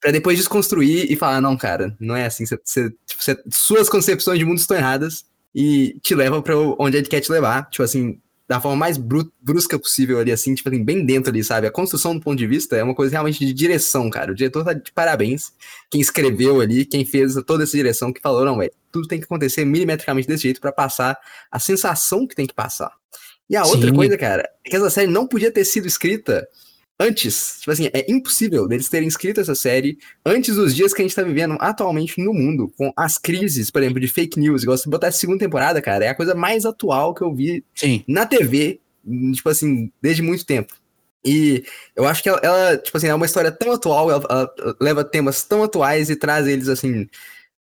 Pra 0.00 0.10
depois 0.12 0.38
desconstruir 0.38 1.10
e 1.10 1.16
falar, 1.16 1.40
não, 1.40 1.56
cara, 1.56 1.96
não 1.98 2.14
é 2.14 2.26
assim. 2.26 2.46
Você, 2.46 2.58
você- 2.64 2.90
tipo, 3.06 3.22
você- 3.22 3.42
suas 3.50 3.88
concepções 3.88 4.38
de 4.38 4.44
mundo 4.44 4.58
estão 4.58 4.76
erradas 4.76 5.24
e 5.54 5.96
te 6.02 6.14
levam 6.14 6.40
pra 6.40 6.56
onde 6.56 6.96
ele 6.96 7.08
quer 7.08 7.20
te 7.20 7.32
levar. 7.32 7.68
Tipo 7.70 7.82
assim, 7.82 8.20
da 8.46 8.60
forma 8.60 8.76
mais 8.76 8.96
bru- 8.96 9.30
brusca 9.42 9.78
possível 9.78 10.18
ali, 10.20 10.30
assim, 10.32 10.54
tipo 10.54 10.68
assim, 10.68 10.82
bem 10.82 11.04
dentro 11.04 11.30
ali, 11.30 11.42
sabe? 11.44 11.66
A 11.66 11.70
construção 11.70 12.14
do 12.14 12.20
ponto 12.22 12.38
de 12.38 12.46
vista 12.46 12.76
é 12.76 12.82
uma 12.82 12.94
coisa 12.94 13.12
realmente 13.12 13.44
de 13.44 13.52
direção, 13.52 14.08
cara. 14.08 14.32
O 14.32 14.34
diretor 14.34 14.64
tá 14.64 14.72
de 14.72 14.90
parabéns. 14.92 15.52
Quem 15.90 16.00
escreveu 16.00 16.60
ali, 16.60 16.84
quem 16.86 17.04
fez 17.04 17.34
toda 17.46 17.64
essa 17.64 17.76
direção, 17.76 18.12
que 18.12 18.20
falou, 18.22 18.44
não, 18.44 18.56
velho, 18.56 18.72
tudo 18.92 19.06
tem 19.08 19.18
que 19.18 19.24
acontecer 19.24 19.64
milimetricamente 19.66 20.26
desse 20.28 20.44
jeito 20.44 20.60
pra 20.60 20.72
passar 20.72 21.18
a 21.50 21.58
sensação 21.58 22.26
que 22.26 22.34
tem 22.34 22.46
que 22.46 22.54
passar. 22.54 22.92
E 23.50 23.56
a 23.56 23.64
outra 23.64 23.88
Sim. 23.90 23.94
coisa, 23.94 24.16
cara, 24.16 24.48
é 24.64 24.70
que 24.70 24.76
essa 24.76 24.88
série 24.90 25.10
não 25.10 25.26
podia 25.26 25.50
ter 25.50 25.64
sido 25.64 25.86
escrita 25.86 26.46
antes. 26.98 27.58
Tipo 27.60 27.70
assim, 27.70 27.88
é 27.92 28.10
impossível 28.10 28.66
deles 28.66 28.88
terem 28.88 29.08
escrito 29.08 29.40
essa 29.40 29.54
série 29.54 29.98
antes 30.24 30.56
dos 30.56 30.74
dias 30.74 30.92
que 30.92 31.02
a 31.02 31.04
gente 31.04 31.14
tá 31.14 31.22
vivendo 31.22 31.56
atualmente 31.60 32.20
no 32.20 32.34
mundo, 32.34 32.72
com 32.76 32.92
as 32.96 33.18
crises, 33.18 33.70
por 33.70 33.82
exemplo, 33.82 34.00
de 34.00 34.08
fake 34.08 34.38
news. 34.38 34.62
Igual 34.62 34.78
se 34.78 34.88
botar 34.88 35.08
essa 35.08 35.18
segunda 35.18 35.38
temporada, 35.38 35.80
cara, 35.80 36.04
é 36.04 36.08
a 36.08 36.14
coisa 36.14 36.34
mais 36.34 36.64
atual 36.64 37.14
que 37.14 37.22
eu 37.22 37.34
vi 37.34 37.64
Sim. 37.74 38.02
na 38.08 38.26
TV, 38.26 38.80
tipo 39.32 39.48
assim, 39.48 39.92
desde 40.02 40.22
muito 40.22 40.44
tempo. 40.44 40.74
E 41.24 41.64
eu 41.94 42.06
acho 42.06 42.22
que 42.22 42.28
ela, 42.28 42.40
ela, 42.42 42.76
tipo 42.78 42.96
assim, 42.96 43.08
é 43.08 43.14
uma 43.14 43.26
história 43.26 43.50
tão 43.50 43.72
atual, 43.72 44.10
ela, 44.10 44.24
ela 44.28 44.76
leva 44.80 45.04
temas 45.04 45.44
tão 45.44 45.62
atuais 45.62 46.10
e 46.10 46.16
traz 46.16 46.46
eles, 46.46 46.68
assim, 46.68 47.08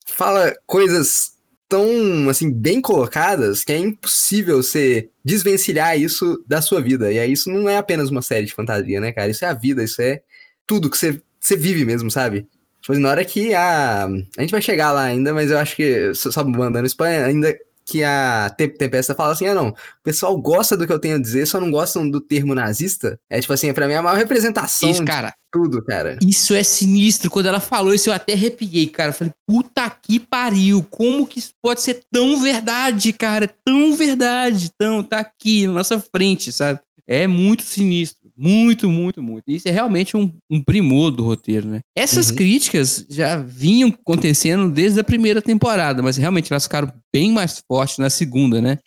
fala 0.06 0.56
coisas 0.66 1.37
tão, 1.70 2.30
assim, 2.30 2.52
bem 2.52 2.82
colocadas 2.82 3.64
que 3.64 3.74
é 3.74 3.78
impossível 3.78 4.62
você 4.64 5.10
desvencilhar 5.24 6.00
isso 6.00 6.44
da 6.48 6.62
sua 6.62 6.82
vida. 6.82 7.12
E 7.12 7.20
aí 7.20 7.32
isso 7.32 7.50
não 7.50 7.68
é 7.68 7.78
apenas 7.78 8.10
uma 8.10 8.22
série 8.22 8.46
de 8.46 8.54
fantasia, 8.54 9.00
né, 9.00 9.12
cara? 9.12 9.30
Isso 9.30 9.44
é 9.44 9.48
a 9.50 9.54
vida, 9.54 9.84
isso 9.84 10.02
é 10.02 10.22
tudo 10.66 10.90
que 10.90 10.98
você, 10.98 11.22
você 11.40 11.56
vive 11.56 11.86
mesmo, 11.86 12.10
sabe? 12.10 12.48
Tipo 12.82 12.94
assim, 12.94 13.02
na 13.02 13.10
hora 13.10 13.26
que 13.26 13.54
a... 13.54 14.06
A 14.06 14.42
gente 14.42 14.52
vai 14.52 14.62
chegar 14.62 14.92
lá 14.92 15.04
ainda, 15.04 15.34
mas 15.34 15.52
eu 15.52 15.58
acho 15.58 15.76
que, 15.76 16.14
só 16.14 16.44
mandando 16.44 16.88
spoiler, 16.88 17.26
ainda 17.26 17.58
que 17.90 18.04
a 18.04 18.54
Tem- 18.58 18.68
Tempesta 18.70 19.16
fala 19.16 19.32
assim, 19.32 19.48
ah 19.48 19.56
não, 19.56 19.70
o 19.70 19.76
pessoal 20.04 20.38
gosta 20.38 20.76
do 20.76 20.86
que 20.86 20.92
eu 20.92 21.00
tenho 21.00 21.16
a 21.16 21.22
dizer, 21.22 21.46
só 21.46 21.60
não 21.60 21.72
gostam 21.72 22.10
do 22.10 22.20
termo 22.20 22.54
nazista. 22.54 23.18
É 23.30 23.40
tipo 23.40 23.54
assim, 23.54 23.72
pra 23.74 23.88
mim 23.88 23.94
é 23.94 23.98
a 23.98 24.02
maior 24.02 24.18
representação 24.18 24.90
Isso, 24.90 25.00
de 25.00 25.06
cara. 25.08 25.34
tudo, 25.52 25.82
cara. 25.84 26.20
Isso 26.22 26.54
é 26.54 26.64
sinistro. 26.64 27.30
Quando 27.32 27.46
ela 27.46 27.62
falou 27.62 27.94
isso, 27.94 28.10
eu 28.10 28.14
até 28.14 28.34
arrepiei, 28.34 28.88
cara. 28.88 29.12
Eu 29.12 29.14
Falei, 29.14 29.34
puta 29.48 29.90
que 29.90 30.20
pariu. 30.20 30.84
Como 30.90 31.26
que 31.26 31.40
isso 31.40 31.54
pode 31.62 31.82
ser 31.82 32.02
tão 32.12 32.42
verdade, 32.42 33.14
cara? 33.14 33.50
Tão 33.64 33.96
verdade. 33.96 34.70
Tão, 34.78 35.02
tá 35.02 35.20
aqui 35.20 35.66
na 35.66 35.74
nossa 35.74 35.98
frente, 36.00 36.52
sabe? 36.52 36.80
É 37.08 37.26
muito 37.26 37.64
sinistro. 37.64 38.27
Muito, 38.38 38.90
muito, 38.90 39.22
muito. 39.24 39.46
Isso 39.48 39.68
é 39.68 39.72
realmente 39.72 40.16
um, 40.16 40.32
um 40.50 40.62
primor 40.64 41.10
do 41.12 41.24
roteiro, 41.24 41.68
né? 41.68 41.82
Essas 41.96 42.30
Uhum. 42.30 42.36
críticas 42.36 43.06
já 43.10 43.38
vinham 43.38 43.90
acontecendo 43.90 44.70
desde 44.70 45.00
a 45.00 45.04
primeira 45.04 45.42
temporada, 45.42 46.04
mas 46.04 46.18
realmente 46.18 46.54
elas 46.54 46.64
ficaram 46.66 46.92
bem 47.12 47.32
mais 47.32 47.64
fortes 47.68 47.98
na 47.98 48.10
segunda, 48.10 48.62
né? 48.62 48.78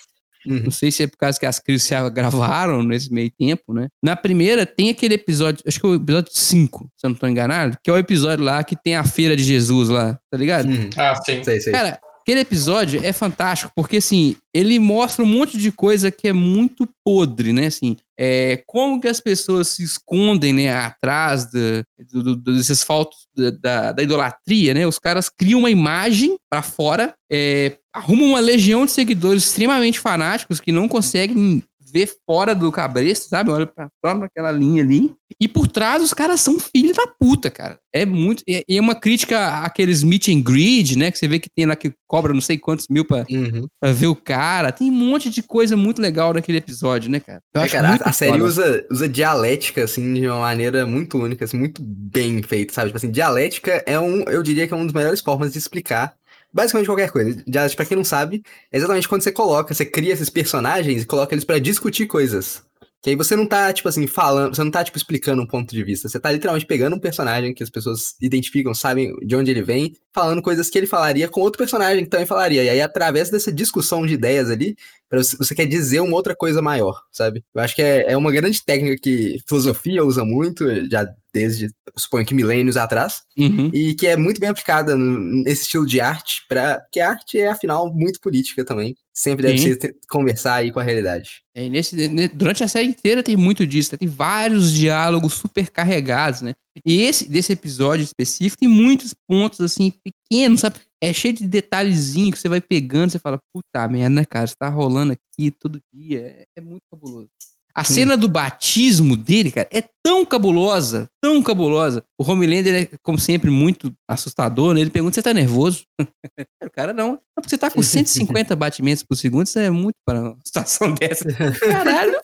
Uhum. 0.46 0.60
Não 0.64 0.70
sei 0.70 0.90
se 0.90 1.02
é 1.02 1.06
por 1.06 1.18
causa 1.18 1.38
que 1.38 1.44
as 1.44 1.58
crises 1.58 1.82
se 1.82 1.94
gravaram 2.10 2.82
nesse 2.82 3.12
meio 3.12 3.30
tempo, 3.38 3.74
né? 3.74 3.88
Na 4.02 4.16
primeira 4.16 4.64
tem 4.64 4.88
aquele 4.88 5.14
episódio, 5.14 5.62
acho 5.66 5.78
que 5.78 5.84
é 5.84 5.88
o 5.90 5.94
episódio 5.96 6.30
5, 6.32 6.88
se 6.96 7.06
eu 7.06 7.10
não 7.10 7.16
tô 7.16 7.26
enganado, 7.26 7.76
que 7.82 7.90
é 7.90 7.92
o 7.92 7.98
episódio 7.98 8.44
lá 8.44 8.62
que 8.64 8.74
tem 8.74 8.94
a 8.96 9.04
feira 9.04 9.36
de 9.36 9.42
Jesus 9.42 9.88
lá, 9.90 10.18
tá 10.30 10.38
ligado? 10.38 10.68
Uhum. 10.70 10.88
Ah, 10.96 11.14
sim. 11.16 11.44
Sei, 11.44 11.60
sei. 11.60 11.72
Cara, 11.72 12.00
aquele 12.30 12.40
episódio 12.40 13.00
é 13.04 13.12
fantástico, 13.12 13.72
porque 13.74 13.96
assim, 13.96 14.36
ele 14.54 14.78
mostra 14.78 15.24
um 15.24 15.28
monte 15.28 15.58
de 15.58 15.72
coisa 15.72 16.10
que 16.10 16.28
é 16.28 16.32
muito 16.32 16.88
podre, 17.04 17.52
né? 17.52 17.66
Assim, 17.66 17.96
é, 18.18 18.62
como 18.66 19.00
que 19.00 19.08
as 19.08 19.20
pessoas 19.20 19.68
se 19.68 19.82
escondem, 19.82 20.52
né, 20.52 20.72
atrás 20.72 21.50
da- 21.50 21.82
do- 22.12 22.36
do- 22.36 22.54
desses 22.56 22.82
faltos 22.82 23.26
da, 23.36 23.50
da- 23.50 23.92
da 23.92 24.02
idolatria, 24.02 24.74
né? 24.74 24.86
Os 24.86 24.98
caras 24.98 25.28
criam 25.28 25.60
uma 25.60 25.70
imagem 25.70 26.36
pra 26.48 26.62
fora, 26.62 27.14
é, 27.30 27.76
arrumam 27.92 28.28
uma 28.28 28.40
legião 28.40 28.84
de 28.86 28.92
seguidores 28.92 29.44
extremamente 29.44 29.98
fanáticos 29.98 30.60
que 30.60 30.70
não 30.70 30.86
conseguem 30.86 31.62
ver 31.90 32.10
fora 32.26 32.54
do 32.54 32.70
cabresto, 32.72 33.28
sabe? 33.28 33.50
Olha 33.50 33.66
pra 33.66 33.88
fora 34.04 34.20
daquela 34.20 34.50
linha 34.52 34.82
ali. 34.82 35.12
E 35.40 35.46
por 35.48 35.66
trás 35.68 36.02
os 36.02 36.12
caras 36.12 36.40
são 36.40 36.58
filhos 36.58 36.96
da 36.96 37.06
puta, 37.06 37.50
cara. 37.50 37.78
É 37.92 38.04
muito. 38.04 38.42
E 38.46 38.64
é 38.68 38.80
uma 38.80 38.94
crítica 38.94 39.62
àqueles 39.64 40.02
meet 40.02 40.28
and 40.28 40.40
greet, 40.42 40.96
né? 40.96 41.10
Que 41.10 41.18
você 41.18 41.26
vê 41.28 41.38
que 41.38 41.48
tem 41.48 41.66
lá 41.66 41.74
que 41.76 41.92
cobra 42.06 42.34
não 42.34 42.40
sei 42.40 42.58
quantos 42.58 42.86
mil 42.90 43.04
pra, 43.04 43.24
Uhum. 43.30 43.66
pra 43.80 43.92
ver 43.92 44.08
o 44.08 44.14
cara. 44.16 44.70
Tem 44.72 44.88
um 44.90 44.94
monte 44.94 45.30
de 45.30 45.42
coisa 45.42 45.76
muito 45.76 46.00
legal 46.02 46.34
naquele 46.34 46.58
episódio, 46.58 47.10
né, 47.10 47.20
cara? 47.20 47.40
Eu 47.54 47.60
É, 47.62 47.68
cara, 47.68 47.94
a, 48.04 48.08
a 48.10 48.12
série 48.12 48.42
usa, 48.42 48.84
usa 48.90 49.08
dialética, 49.08 49.84
assim, 49.84 50.14
de 50.14 50.26
uma 50.26 50.40
maneira 50.40 50.84
muito 50.86 51.16
única, 51.18 51.44
assim, 51.44 51.56
muito 51.58 51.80
bem 51.82 52.42
feita, 52.42 52.72
sabe? 52.74 52.88
Tipo 52.88 52.98
assim, 52.98 53.10
dialética 53.10 53.82
é 53.86 53.98
um, 53.98 54.22
eu 54.24 54.42
diria 54.42 54.66
que 54.66 54.74
é 54.74 54.76
uma 54.76 54.84
das 54.84 54.92
melhores 54.94 55.20
formas 55.20 55.52
de 55.52 55.58
explicar 55.58 56.14
basicamente 56.52 56.86
qualquer 56.86 57.10
coisa. 57.10 57.42
Dialética, 57.46 57.76
pra 57.82 57.86
quem 57.86 57.96
não 57.96 58.04
sabe, 58.04 58.42
é 58.72 58.76
exatamente 58.76 59.08
quando 59.08 59.22
você 59.22 59.32
coloca, 59.32 59.74
você 59.74 59.84
cria 59.84 60.12
esses 60.12 60.30
personagens 60.30 61.02
e 61.02 61.06
coloca 61.06 61.34
eles 61.34 61.44
pra 61.44 61.58
discutir 61.58 62.06
coisas. 62.06 62.62
Que 63.02 63.10
aí 63.10 63.16
você 63.16 63.34
não 63.34 63.46
tá, 63.46 63.72
tipo 63.72 63.88
assim, 63.88 64.06
falando, 64.06 64.54
você 64.54 64.62
não 64.62 64.70
tá, 64.70 64.84
tipo, 64.84 64.98
explicando 64.98 65.40
um 65.40 65.46
ponto 65.46 65.74
de 65.74 65.82
vista. 65.82 66.06
Você 66.06 66.20
tá 66.20 66.30
literalmente 66.30 66.66
pegando 66.66 66.96
um 66.96 67.00
personagem 67.00 67.54
que 67.54 67.62
as 67.62 67.70
pessoas 67.70 68.14
identificam, 68.20 68.74
sabem 68.74 69.16
de 69.26 69.34
onde 69.34 69.50
ele 69.50 69.62
vem, 69.62 69.96
falando 70.12 70.42
coisas 70.42 70.68
que 70.68 70.76
ele 70.76 70.86
falaria 70.86 71.26
com 71.26 71.40
outro 71.40 71.56
personagem 71.56 72.04
que 72.04 72.10
também 72.10 72.26
falaria. 72.26 72.62
E 72.62 72.68
aí, 72.68 72.80
através 72.82 73.30
dessa 73.30 73.50
discussão 73.50 74.04
de 74.04 74.12
ideias 74.12 74.50
ali, 74.50 74.76
você 75.10 75.54
quer 75.54 75.64
dizer 75.64 76.00
uma 76.00 76.14
outra 76.14 76.36
coisa 76.36 76.60
maior, 76.60 77.00
sabe? 77.10 77.42
Eu 77.54 77.62
acho 77.62 77.74
que 77.74 77.80
é, 77.80 78.12
é 78.12 78.16
uma 78.18 78.30
grande 78.30 78.62
técnica 78.62 79.00
que 79.02 79.38
filosofia 79.48 80.04
usa 80.04 80.22
muito, 80.22 80.66
já 80.90 81.08
desde, 81.32 81.68
suponho 81.96 82.26
que 82.26 82.34
milênios 82.34 82.76
atrás, 82.76 83.22
Uhum. 83.38 83.70
e 83.72 83.94
que 83.94 84.06
é 84.06 84.16
muito 84.16 84.40
bem 84.40 84.50
aplicada 84.50 84.96
nesse 84.96 85.62
estilo 85.62 85.86
de 85.86 86.00
arte, 86.00 86.42
para 86.48 86.80
que 86.92 87.00
a 87.00 87.10
arte 87.10 87.38
é, 87.38 87.48
afinal, 87.48 87.92
muito 87.92 88.20
política 88.20 88.64
também. 88.64 88.96
Sempre 89.12 89.46
deve 89.46 89.58
Sim. 89.58 89.78
ser 89.80 89.96
conversar 90.08 90.54
aí 90.54 90.72
com 90.72 90.80
a 90.80 90.82
realidade. 90.82 91.42
É, 91.54 91.68
nesse, 91.68 92.08
ne- 92.08 92.28
durante 92.28 92.64
a 92.64 92.68
série 92.68 92.88
inteira 92.88 93.22
tem 93.22 93.36
muito 93.36 93.66
disso, 93.66 93.90
né? 93.92 93.98
tem 93.98 94.08
vários 94.08 94.72
diálogos 94.72 95.34
super 95.34 95.68
carregados, 95.70 96.40
né? 96.40 96.54
E 96.86 97.02
esse 97.02 97.28
desse 97.28 97.52
episódio 97.52 98.02
específico 98.02 98.60
tem 98.60 98.68
muitos 98.68 99.14
pontos 99.28 99.60
assim 99.60 99.92
pequenos, 100.02 100.60
sabe? 100.60 100.76
É 101.02 101.12
cheio 101.12 101.34
de 101.34 101.46
detalhezinho 101.46 102.32
que 102.32 102.38
você 102.38 102.48
vai 102.48 102.60
pegando, 102.60 103.10
você 103.10 103.18
fala, 103.18 103.38
puta 103.52 103.86
merda, 103.88 104.08
né, 104.10 104.24
cara? 104.24 104.44
Isso 104.46 104.56
tá 104.58 104.68
rolando 104.68 105.12
aqui 105.12 105.50
todo 105.50 105.80
dia. 105.92 106.20
É, 106.20 106.44
é 106.56 106.60
muito 106.60 106.82
fabuloso. 106.90 107.28
A 107.74 107.84
cena 107.84 108.16
do 108.16 108.28
batismo 108.28 109.16
dele, 109.16 109.50
cara, 109.50 109.68
é 109.72 109.82
tão 110.02 110.24
cabulosa, 110.24 111.08
tão 111.22 111.42
cabulosa. 111.42 112.02
O 112.18 112.28
Homelander 112.28 112.74
é, 112.92 112.98
como 113.02 113.18
sempre, 113.18 113.50
muito 113.50 113.92
assustador, 114.08 114.74
né? 114.74 114.80
Ele 114.80 114.90
pergunta, 114.90 115.14
você 115.14 115.22
tá 115.22 115.32
nervoso? 115.32 115.84
o 116.64 116.70
cara, 116.70 116.92
não. 116.92 117.12
Não, 117.12 117.18
porque 117.36 117.50
Você 117.50 117.58
tá 117.58 117.70
com 117.70 117.82
150 117.82 118.54
batimentos 118.56 119.02
por 119.02 119.14
segundo, 119.16 119.46
isso 119.46 119.58
é 119.58 119.70
muito 119.70 119.94
para 120.04 120.20
uma 120.20 120.36
situação 120.44 120.92
dessa. 120.94 121.24
Caralho, 121.60 122.20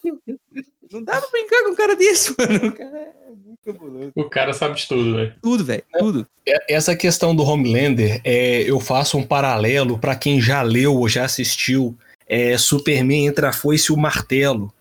não 0.92 1.02
dá 1.02 1.20
pra 1.20 1.30
brincar 1.30 1.62
com 1.64 1.70
um 1.70 1.74
cara 1.74 1.96
desse, 1.96 2.34
mano. 2.38 2.68
O 2.68 2.72
cara 2.72 2.98
é 2.98 3.30
muito 3.44 3.58
cabuloso. 3.64 4.12
O 4.14 4.24
cara 4.24 4.52
sabe 4.52 4.76
de 4.76 4.86
tudo, 4.88 5.14
velho. 5.14 5.34
Tudo, 5.42 5.64
velho, 5.64 5.82
tudo. 5.98 6.26
É- 6.46 6.74
Essa 6.74 6.94
questão 6.96 7.34
do 7.34 7.42
Homelander, 7.44 8.20
é, 8.24 8.62
eu 8.62 8.78
faço 8.80 9.16
um 9.18 9.22
paralelo 9.22 9.98
para 9.98 10.16
quem 10.16 10.40
já 10.40 10.62
leu 10.62 10.94
ou 10.96 11.08
já 11.08 11.24
assistiu 11.24 11.96
é, 12.28 12.58
Superman 12.58 13.26
entre 13.26 13.46
a 13.46 13.52
foice 13.52 13.92
e 13.92 13.94
o 13.94 13.98
martelo. 13.98 14.72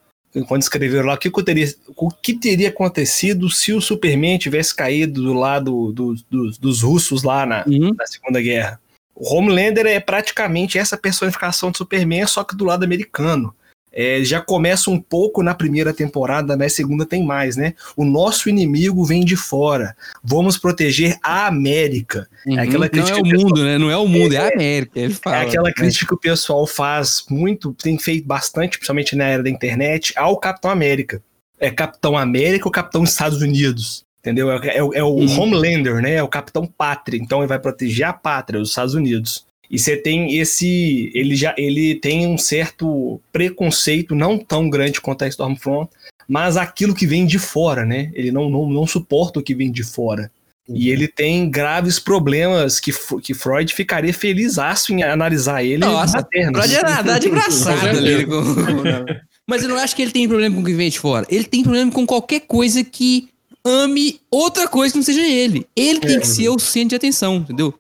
Quando 0.44 0.62
escreveram 0.64 1.06
lá 1.08 1.14
o 1.14 1.18
que, 1.18 1.32
teria, 1.44 1.74
o 1.96 2.12
que 2.12 2.34
teria 2.34 2.70
acontecido 2.70 3.50
se 3.50 3.72
o 3.72 3.80
Superman 3.82 4.38
tivesse 4.38 4.76
caído 4.76 5.24
do 5.24 5.34
lado 5.34 5.92
do- 5.94 6.16
dos- 6.30 6.58
dos 6.58 6.82
russos 6.82 7.24
lá 7.24 7.46
na, 7.46 7.64
Uhum. 7.68 7.94
na 7.98 8.06
Segunda 8.06 8.42
Guerra. 8.42 8.80
O 9.16 9.34
Homelander 9.34 9.86
é 9.86 10.00
praticamente 10.00 10.78
essa 10.78 10.98
personificação 10.98 11.72
de 11.72 11.78
Superman, 11.78 12.28
só 12.28 12.44
que 12.44 12.56
do 12.56 12.66
lado 12.66 12.84
americano. 12.84 13.56
É, 13.96 14.22
já 14.26 14.42
começa 14.42 14.92
um 14.92 15.00
pouco 15.00 15.42
na 15.42 15.56
primeira 15.56 15.94
temporada, 15.94 16.58
na 16.58 16.68
segunda 16.68 17.06
tem 17.06 17.24
mais, 17.24 17.56
né? 17.56 17.74
O 17.96 18.04
nosso 18.04 18.50
inimigo 18.50 19.06
vem 19.06 19.24
de 19.24 19.38
fora. 19.38 19.96
Vamos 20.22 20.58
proteger 20.58 21.18
a 21.24 21.48
América. 21.48 22.28
Uhum. 22.46 22.60
aquela 22.60 22.78
Não 22.80 22.84
é 22.86 22.90
crítica 22.90 23.20
o 23.20 23.24
que 23.24 23.34
eu 23.36 23.40
mundo, 23.40 23.64
né? 23.64 23.78
Não 23.78 23.90
é 23.90 23.96
o 23.98 24.06
mundo, 24.06 24.36
é 24.36 24.38
a 24.38 24.54
América. 24.54 25.00
Ele 25.00 25.14
fala. 25.14 25.38
É 25.38 25.42
aquela 25.44 25.72
crítica 25.72 26.06
que 26.08 26.14
o 26.14 26.20
pessoal 26.20 26.68
faz 26.68 27.24
muito, 27.30 27.74
tem 27.74 27.98
feito 27.98 28.28
bastante, 28.28 28.78
principalmente 28.78 29.16
na 29.16 29.24
era 29.24 29.42
da 29.44 29.50
internet, 29.50 30.14
ao 30.18 30.38
Capitão 30.38 30.70
América. 30.70 31.22
É 31.58 31.72
Capitão 31.72 32.18
América 32.18 32.68
ou 32.68 32.72
Capitão 32.72 33.04
Estados 33.06 33.42
Unidos? 33.42 34.04
Entendeu? 34.20 34.52
É, 34.52 34.68
é- 34.68 34.78
é 34.78 35.04
o 35.04 35.08
Uhum. 35.08 35.40
Homelander, 35.40 36.02
né? 36.02 36.16
É 36.16 36.24
o 36.24 36.28
Capitão 36.28 36.66
Pátria. 36.66 37.18
Então 37.18 37.40
ele 37.40 37.48
vai 37.48 37.60
proteger 37.60 38.08
a 38.08 38.12
pátria, 38.14 38.60
os 38.60 38.70
Estados 38.70 38.94
Unidos. 38.94 39.46
E 39.70 39.80
você 39.80 39.98
tem 39.98 40.38
esse. 40.38 41.12
Ele 41.14 41.36
já 41.36 41.54
ele 41.58 41.96
tem 41.96 42.28
um 42.28 42.38
certo 42.38 43.20
preconceito, 43.32 44.14
não 44.16 44.38
tão 44.38 44.70
grande 44.70 45.02
quanto 45.02 45.24
a 45.24 45.28
Stormfront, 45.28 45.90
mas 46.28 46.58
aquilo 46.58 46.96
que 46.96 47.08
vem 47.08 47.26
de 47.26 47.40
fora, 47.40 47.86
né? 47.86 48.12
Ele 48.14 48.32
não, 48.32 48.50
não, 48.50 48.70
não 48.70 48.88
suporta 48.88 49.40
o 49.40 49.44
que 49.44 49.56
vem 49.56 49.72
de 49.72 49.84
fora. 49.84 50.32
E 50.68 50.90
ele 50.90 51.08
tem 51.08 51.48
graves 51.48 52.00
problemas 52.00 52.80
que, 52.80 52.92
que 53.22 53.36
Freud 53.36 53.72
ficaria 53.72 54.14
feliz 54.14 54.56
em 54.90 55.04
analisar 55.04 55.64
ele 55.64 55.78
Nossa, 55.78 56.18
maternos. 56.18 56.60
Pode 56.60 56.82
nadar 56.82 57.20
de 57.20 57.30
braçada 57.30 57.92
Com 57.92 57.98
ali. 57.98 58.26
com- 58.26 58.44
Mas 59.48 59.62
eu 59.62 59.70
não 59.70 59.78
acho 59.78 59.96
que 59.96 60.02
ele 60.02 60.12
tem 60.12 60.28
problema 60.28 60.56
com 60.56 60.62
o 60.64 60.66
que 60.66 60.74
vem 60.74 60.90
de 60.90 61.00
fora. 61.00 61.28
Ele 61.30 61.44
tem 61.44 61.62
problema 61.62 61.92
com 61.92 62.04
qualquer 62.04 62.42
coisa 62.42 62.84
que 62.84 63.30
ame 63.64 64.20
outra 64.30 64.68
coisa 64.68 64.92
que 64.92 64.98
não 64.98 65.04
seja 65.04 65.22
ele. 65.22 65.68
Ele 65.76 66.00
tem 66.00 66.20
que 66.20 66.28
ser 66.28 66.50
o 66.50 66.58
centro 66.58 66.90
de 66.90 66.96
atenção, 66.96 67.38
entendeu? 67.38 67.74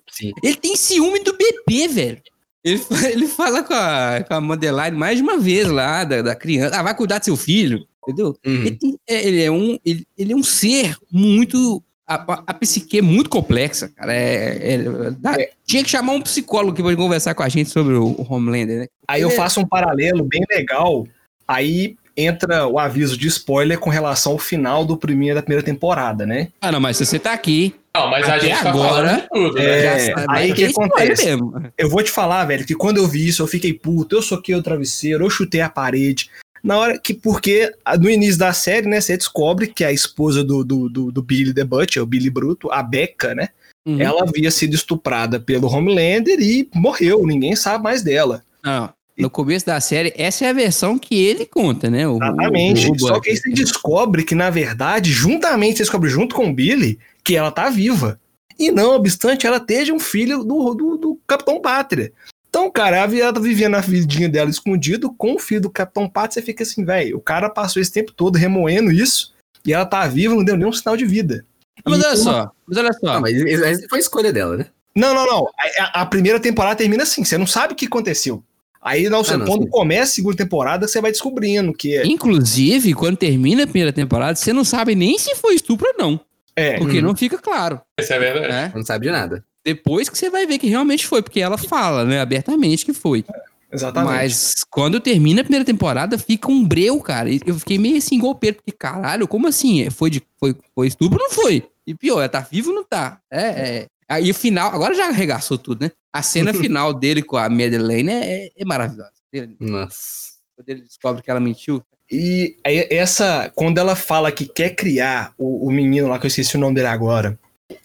Ele 0.44 0.56
tem 0.56 0.76
ciúme 0.76 1.24
do 1.24 1.36
bebê, 1.38 1.88
velho. 1.88 2.22
Ele, 2.64 2.82
ele 3.12 3.28
fala 3.28 3.64
com 3.64 3.74
a, 3.74 4.24
com 4.28 4.34
a 4.34 4.42
Madeline 4.42 4.98
mais 4.98 5.18
de 5.18 5.24
uma 5.24 5.38
vez 5.38 5.68
lá, 5.68 6.04
da, 6.04 6.22
da 6.22 6.36
criança. 6.36 6.76
Ah, 6.78 6.84
vai 6.84 6.96
cuidar 6.96 7.20
do 7.20 7.26
seu 7.26 7.36
filho, 7.38 7.86
entendeu? 8.04 8.36
Uhum. 8.46 8.54
Ele, 8.66 8.72
tem- 8.72 9.00
é, 9.08 9.28
ele 9.28 9.44
é 9.44 9.52
um, 9.52 9.78
ele, 9.86 10.06
ele 10.18 10.34
é 10.34 10.36
um 10.36 10.44
ser 10.44 10.96
muito. 11.12 11.82
A, 12.08 12.16
a, 12.48 12.54
psique 12.54 13.00
é 13.00 13.02
muito 13.02 13.30
complexa, 13.32 13.90
cara. 13.90 14.14
É, 14.14 14.74
é- 14.76 15.12
dá- 15.20 15.38
Tinha 15.66 15.84
que 15.84 15.90
chamar 15.90 16.14
um 16.14 16.22
psicólogo 16.22 16.72
aqui 16.74 16.84
pra 16.84 16.96
conversar 16.96 17.34
com 17.34 17.42
a 17.44 17.50
gente 17.50 17.70
sobre 17.72 17.96
o, 17.96 18.10
o 18.10 18.26
Homelander, 18.30 18.80
né? 18.82 18.88
Aí 19.08 19.22
eu 19.22 19.30
faço 19.32 19.60
um 19.60 19.68
paralelo 19.68 20.24
bem 20.24 20.44
legal. 20.50 21.08
Aí 21.48 21.96
entra 22.18 22.66
o 22.68 22.80
aviso 22.80 23.18
de 23.18 23.28
spoiler 23.28 23.78
com 23.80 23.90
relação 23.90 24.34
ao 24.34 24.38
final 24.40 24.86
do 24.86 24.96
primeiro 24.98 25.36
da 25.36 25.42
primeira 25.42 25.64
temporada, 25.64 26.26
né? 26.26 26.50
Ah, 26.62 26.72
não, 26.72 26.80
mas 26.80 26.98
se 26.98 27.06
você 27.06 27.20
tá 27.20 27.34
aqui, 27.34 27.74
Não, 27.96 28.10
mas 28.10 28.28
a 28.28 28.36
Até 28.36 28.48
gente 28.48 28.62
tá 28.64 28.70
agora, 28.70 29.08
falando 29.08 29.22
de 29.22 29.30
tudo, 29.30 29.60
é, 29.60 29.82
né? 29.82 30.00
sabe 30.00 30.26
aí 30.30 30.48
que 30.50 30.56
que 30.56 30.64
é 30.66 30.68
acontece? 30.70 31.26
mesmo. 31.26 31.72
Eu 31.78 31.90
vou 31.90 32.04
te 32.04 32.12
falar, 32.12 32.46
velho, 32.46 32.66
que 32.66 32.76
quando 32.76 32.98
eu 32.98 33.08
vi 33.08 33.28
isso, 33.28 33.42
eu 33.42 33.48
fiquei 33.48 33.74
puto, 33.74 34.16
eu 34.16 34.22
soquei 34.22 34.54
o 34.56 34.62
travesseiro, 34.64 35.24
eu 35.24 35.30
chutei 35.30 35.62
a 35.62 35.70
parede. 35.70 36.30
Na 36.64 36.78
hora 36.78 36.98
que, 37.00 37.14
porque 37.14 37.72
ah, 37.86 37.96
no 37.96 38.10
início 38.10 38.40
da 38.40 38.52
série, 38.52 38.88
né, 38.88 39.00
você 39.00 39.16
descobre 39.16 39.68
que 39.68 39.84
a 39.84 39.92
esposa 39.92 40.44
do, 40.44 40.64
do, 40.64 40.90
do, 40.90 41.12
do 41.12 41.22
Billy 41.22 41.54
the 41.54 41.64
Butcher, 41.64 42.02
o 42.02 42.06
Billy 42.08 42.30
Bruto, 42.30 42.72
a 42.72 42.82
Becca, 42.84 43.34
né, 43.36 43.50
Uhum. 43.88 44.02
ela 44.02 44.24
havia 44.24 44.50
sido 44.50 44.74
estuprada 44.74 45.40
pelo 45.40 45.68
Homelander 45.72 46.40
e 46.42 46.68
morreu, 46.74 47.24
ninguém 47.24 47.56
sabe 47.56 47.84
mais 47.84 48.02
dela. 48.02 48.42
Não, 48.64 48.90
no 49.18 49.30
começo 49.30 49.66
da 49.66 49.80
série, 49.80 50.14
essa 50.18 50.46
é 50.46 50.50
a 50.50 50.54
versão 50.54 50.98
que 51.00 51.16
ele 51.24 51.46
conta, 51.46 51.90
né? 51.90 52.08
O, 52.08 52.18
Exatamente. 52.18 52.88
o- 52.90 52.94
o 52.94 53.00
Só 53.00 53.20
que 53.20 53.30
aí 53.30 53.38
você 53.38 53.50
descobre 53.52 54.24
que, 54.24 54.36
na 54.36 54.50
verdade, 54.50 55.12
juntamente, 55.12 55.78
você 55.78 55.84
descobre 55.84 56.10
junto 56.10 56.36
com 56.36 56.50
o 56.50 56.54
Billy 56.54 57.00
que 57.24 57.36
ela 57.36 57.52
tá 57.52 57.70
viva. 57.70 58.20
E 58.60 58.72
não 58.72 58.96
obstante, 58.96 59.46
ela 59.48 59.58
esteja 59.58 59.94
um 59.94 60.00
filho 60.00 60.44
do, 60.44 60.74
do, 60.74 60.98
do 60.98 61.20
Capitão 61.28 61.60
Pátria. 61.62 62.12
Então, 62.50 62.72
cara, 62.72 62.96
ela 62.98 63.34
tá 63.34 63.40
vivendo 63.40 63.76
a 63.76 63.82
vidinha 63.82 64.30
dela 64.30 64.50
escondido 64.50 65.14
com 65.14 65.36
o 65.36 65.40
filho 65.40 65.62
do 65.62 65.70
Capitão 65.70 66.08
Pátria. 66.10 66.36
Você 66.36 66.42
fica 66.46 66.64
assim, 66.64 66.86
velho, 66.86 67.18
o 67.18 67.22
cara 67.22 67.50
passou 67.50 67.82
esse 67.82 67.92
tempo 67.92 68.14
todo 68.14 68.38
remoendo 68.38 68.92
isso 68.92 69.34
e 69.66 69.74
ela 69.74 69.86
tá 69.86 70.08
viva, 70.08 70.34
não 70.34 70.44
deu 70.44 70.56
nenhum 70.56 70.72
sinal 70.72 70.96
de 70.96 71.06
vida. 71.06 71.46
Mas 71.86 72.00
E 72.00 72.06
olha 72.06 72.08
uma- 72.08 72.16
só, 72.16 72.52
mas 72.66 72.78
olha 72.78 72.94
só. 72.94 73.00
Não, 73.16 73.22
mas 73.22 73.36
isso- 73.36 73.66
isso 73.66 73.90
foi 73.90 73.98
a 73.98 74.02
escolha 74.02 74.32
dela, 74.32 74.56
né? 74.58 74.68
Não, 74.96 75.14
não, 75.14 75.26
não. 75.26 75.48
A, 75.80 75.84
a- 75.84 76.02
a 76.02 76.06
primeira 76.06 76.40
temporada 76.40 76.78
termina 76.78 77.04
assim, 77.04 77.26
você 77.26 77.38
não 77.38 77.46
sabe 77.48 77.74
o 77.74 77.76
que 77.76 77.88
aconteceu. 77.88 78.42
Aí, 78.86 79.10
não, 79.10 79.22
Ah, 79.28 79.38
não, 79.38 79.46
quando 79.48 79.64
sim. 79.64 79.70
começa 79.70 80.04
a 80.04 80.16
segunda 80.16 80.38
temporada, 80.38 80.88
você 80.88 81.02
vai 81.02 81.12
descobrindo 81.12 81.74
que 81.74 81.98
é. 81.98 82.06
Inclusive, 82.06 82.94
quando 82.94 83.18
termina 83.18 83.64
a 83.64 83.68
primeira 83.68 83.92
temporada, 83.92 84.36
você 84.36 84.54
não 84.54 84.64
sabe 84.64 84.94
nem 84.94 85.18
se 85.18 85.34
foi 85.36 85.56
estupro 85.56 85.88
ou 85.88 85.96
não. 85.98 86.20
é 86.56 86.78
Porque 86.78 86.98
Uhum. 87.00 87.06
não 87.08 87.16
fica 87.16 87.38
claro, 87.40 87.82
Isso 88.00 88.14
é 88.14 88.20
verdade. 88.20 88.48
né? 88.48 88.72
Não 88.76 88.86
sabe 88.86 89.08
de 89.08 89.12
nada. 89.12 89.44
Depois 89.66 90.08
que 90.08 90.16
você 90.18 90.30
vai 90.30 90.46
ver 90.46 90.60
que 90.60 90.68
realmente 90.68 91.08
foi, 91.08 91.24
porque 91.24 91.42
ela 91.42 91.58
fala, 91.58 92.06
né, 92.06 92.20
abertamente 92.22 92.86
que 92.86 92.94
foi. 92.94 93.26
exatamente. 93.74 94.14
Mas 94.14 94.54
quando 94.70 95.00
termina 95.00 95.42
a 95.42 95.44
primeira 95.44 95.66
temporada, 95.66 96.18
fica 96.20 96.50
um 96.52 96.64
breu, 96.64 97.02
cara. 97.02 97.30
E 97.32 97.42
Eu 97.46 97.56
fiquei 97.56 97.80
meio 97.80 97.98
assim, 97.98 98.20
golpeiro, 98.20 98.58
porque 98.58 98.72
caralho, 98.72 99.28
como 99.28 99.48
assim? 99.48 99.82
É, 99.82 99.90
Foi, 99.90 100.10
de, 100.12 100.22
foi, 100.40 100.56
foi 100.76 100.88
estupro 100.88 101.18
ou 101.20 101.28
não 101.28 101.32
foi? 101.36 101.64
E 101.88 101.94
pior, 101.96 102.20
ela 102.20 102.30
tá 102.30 102.40
vivo 102.40 102.70
ou 102.70 102.76
não 102.76 102.84
tá? 102.84 103.20
É, 103.32 103.42
é. 103.48 103.86
Aí 104.10 104.30
o 104.30 104.36
final, 104.36 104.72
agora 104.74 104.94
já 104.94 105.08
arregaçou 105.08 105.58
tudo, 105.58 105.82
né? 105.86 105.92
A 106.14 106.22
cena 106.22 106.54
final 106.54 106.94
dele 106.94 107.22
com 107.24 107.38
a 107.38 107.50
Madeleine 107.50 108.12
é, 108.12 108.50
é 108.56 108.66
maravilhosa. 108.66 109.12
Ele- 109.34 109.56
Nossa. 109.60 110.36
Quando 110.56 110.70
ele 110.70 110.82
descobre 110.82 111.22
que 111.22 111.30
ela 111.30 111.40
mentiu. 111.40 111.84
E 112.12 112.56
essa, 112.64 113.52
quando 113.56 113.78
ela 113.80 113.96
fala 113.96 114.32
que 114.32 114.46
quer 114.46 114.76
criar 114.76 115.34
o, 115.38 115.68
o 115.68 115.72
menino 115.72 116.08
lá, 116.08 116.20
que 116.20 116.26
eu 116.26 116.30
esqueci 116.30 116.56
o 116.56 116.60
nome 116.60 116.76
dele 116.76 116.88
agora, 116.88 117.38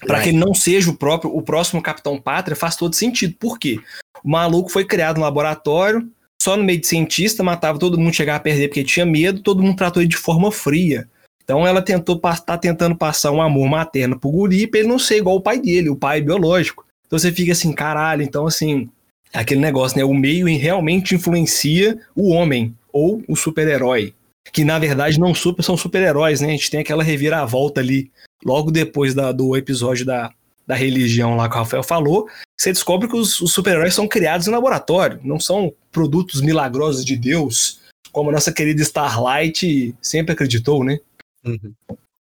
Right. 0.02 0.22
que 0.24 0.28
ele 0.28 0.38
não 0.38 0.52
seja 0.52 0.90
o 0.90 0.96
próprio, 0.96 1.34
o 1.34 1.40
próximo 1.40 1.80
Capitão 1.82 2.20
Pátria, 2.20 2.54
faz 2.54 2.76
todo 2.76 2.94
sentido. 2.94 3.34
Por 3.40 3.58
quê? 3.58 3.78
O 4.22 4.28
maluco 4.30 4.68
foi 4.70 4.84
criado 4.84 5.16
no 5.16 5.22
laboratório, 5.22 6.06
só 6.40 6.54
no 6.54 6.62
meio 6.62 6.78
de 6.78 6.86
cientista, 6.86 7.42
matava 7.42 7.78
todo 7.78 7.98
mundo, 7.98 8.12
chegava 8.14 8.36
a 8.36 8.40
perder 8.40 8.68
porque 8.68 8.84
tinha 8.84 9.06
medo, 9.06 9.40
todo 9.42 9.62
mundo 9.62 9.76
tratou 9.76 10.02
ele 10.02 10.10
de 10.10 10.18
forma 10.18 10.52
fria. 10.52 11.08
Então 11.50 11.66
ela 11.66 11.82
tentou 11.82 12.16
tá 12.16 12.56
tentando 12.56 12.94
passar 12.94 13.32
um 13.32 13.42
amor 13.42 13.68
materno 13.68 14.16
pro 14.16 14.30
guri 14.30 14.68
pra 14.68 14.78
ele 14.78 14.88
não 14.88 15.00
ser 15.00 15.16
igual 15.16 15.34
o 15.34 15.40
pai 15.40 15.58
dele, 15.58 15.90
o 15.90 15.96
pai 15.96 16.20
biológico. 16.20 16.86
Então 17.04 17.18
você 17.18 17.32
fica 17.32 17.50
assim, 17.50 17.72
caralho, 17.72 18.22
então 18.22 18.46
assim, 18.46 18.88
aquele 19.34 19.60
negócio, 19.60 19.98
né? 19.98 20.04
O 20.04 20.14
meio 20.14 20.46
realmente 20.46 21.16
influencia 21.16 21.98
o 22.14 22.28
homem 22.30 22.72
ou 22.92 23.20
o 23.26 23.34
super-herói. 23.34 24.14
Que 24.52 24.62
na 24.62 24.78
verdade 24.78 25.18
não 25.18 25.34
super, 25.34 25.64
são 25.64 25.76
super-heróis, 25.76 26.40
né? 26.40 26.46
A 26.46 26.50
gente 26.52 26.70
tem 26.70 26.78
aquela 26.78 27.02
reviravolta 27.02 27.80
ali, 27.80 28.12
logo 28.44 28.70
depois 28.70 29.12
da- 29.12 29.32
do 29.32 29.56
episódio 29.56 30.06
da, 30.06 30.30
da 30.64 30.76
religião 30.76 31.34
lá 31.34 31.48
que 31.48 31.56
o 31.56 31.58
Rafael 31.58 31.82
falou. 31.82 32.28
Você 32.60 32.72
descobre 32.72 33.08
que 33.08 33.16
os, 33.16 33.40
os 33.40 33.52
super-heróis 33.52 33.92
são 33.92 34.06
criados 34.06 34.46
em 34.46 34.52
laboratório, 34.52 35.18
não 35.24 35.40
são 35.40 35.72
produtos 35.90 36.40
milagrosos 36.42 37.04
de 37.04 37.16
Deus, 37.16 37.80
como 38.12 38.30
a 38.30 38.34
nossa 38.34 38.52
querida 38.52 38.82
Starlight 38.82 39.96
sempre 40.00 40.32
acreditou, 40.32 40.84
né? 40.84 41.00
Uhum. 41.44 41.74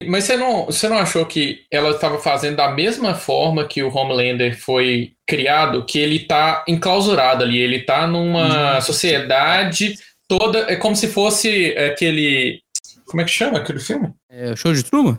Mas 0.06 0.24
você 0.24 0.36
não, 0.36 0.66
você 0.66 0.88
não 0.88 0.96
achou 0.96 1.26
que 1.26 1.64
ela 1.70 1.90
estava 1.90 2.18
fazendo 2.18 2.56
da 2.56 2.70
mesma 2.70 3.14
forma 3.14 3.66
que 3.66 3.82
o 3.82 3.94
Homelander 3.94 4.58
foi 4.58 5.12
criado, 5.26 5.84
que 5.84 5.98
ele 5.98 6.20
tá 6.20 6.64
enclausurado 6.66 7.44
ali, 7.44 7.58
ele 7.58 7.80
tá 7.80 8.06
numa 8.06 8.80
sociedade 8.80 9.96
toda, 10.26 10.60
é 10.72 10.76
como 10.76 10.96
se 10.96 11.08
fosse 11.08 11.76
aquele, 11.76 12.62
como 13.04 13.20
é 13.20 13.24
que 13.24 13.30
chama 13.30 13.58
aquele 13.58 13.80
filme? 13.80 14.10
É 14.30 14.52
o 14.52 14.56
show 14.56 14.72
de 14.72 14.82
Truman? 14.82 15.18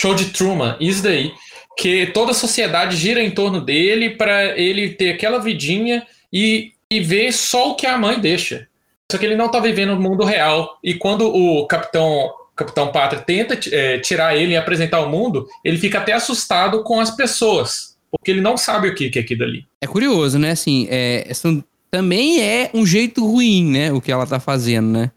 Show 0.00 0.14
de 0.14 0.26
Truman, 0.30 0.76
isso 0.80 1.02
daí, 1.02 1.30
que 1.76 2.06
toda 2.06 2.30
a 2.30 2.34
sociedade 2.34 2.96
gira 2.96 3.22
em 3.22 3.30
torno 3.30 3.60
dele 3.60 4.10
para 4.10 4.58
ele 4.58 4.90
ter 4.90 5.12
aquela 5.12 5.40
vidinha 5.40 6.06
e, 6.32 6.72
e 6.90 7.00
ver 7.00 7.32
só 7.32 7.72
o 7.72 7.74
que 7.74 7.86
a 7.86 7.98
mãe 7.98 8.18
deixa. 8.18 8.66
Só 9.10 9.18
que 9.18 9.26
ele 9.26 9.36
não 9.36 9.50
tá 9.50 9.60
vivendo 9.60 9.94
no 9.94 10.00
mundo 10.00 10.24
real. 10.24 10.78
E 10.82 10.94
quando 10.94 11.28
o 11.28 11.66
Capitão 11.66 12.32
Capitão 12.56 12.92
Pátria 12.92 13.22
tenta 13.22 13.58
eh, 13.72 13.98
tirar 13.98 14.36
ele 14.36 14.52
e 14.52 14.56
apresentar 14.56 14.98
ao 14.98 15.08
mundo, 15.10 15.46
ele 15.64 15.78
fica 15.78 15.98
até 15.98 16.12
assustado 16.12 16.82
com 16.84 17.00
as 17.00 17.10
pessoas, 17.10 17.96
porque 18.10 18.30
ele 18.30 18.40
não 18.40 18.56
sabe 18.56 18.88
o 18.88 18.94
que, 18.94 19.08
que 19.10 19.18
é 19.18 19.22
aquilo 19.22 19.44
ali. 19.44 19.64
É 19.80 19.86
curioso, 19.86 20.38
né? 20.38 20.50
Assim, 20.50 20.86
é, 20.90 21.30
são- 21.34 21.64
também 21.90 22.40
é 22.42 22.70
um 22.74 22.84
jeito 22.86 23.26
ruim, 23.26 23.64
né? 23.70 23.92
O 23.92 24.00
que 24.00 24.12
ela 24.12 24.26
tá 24.26 24.38
fazendo, 24.40 24.88
né? 24.88 25.10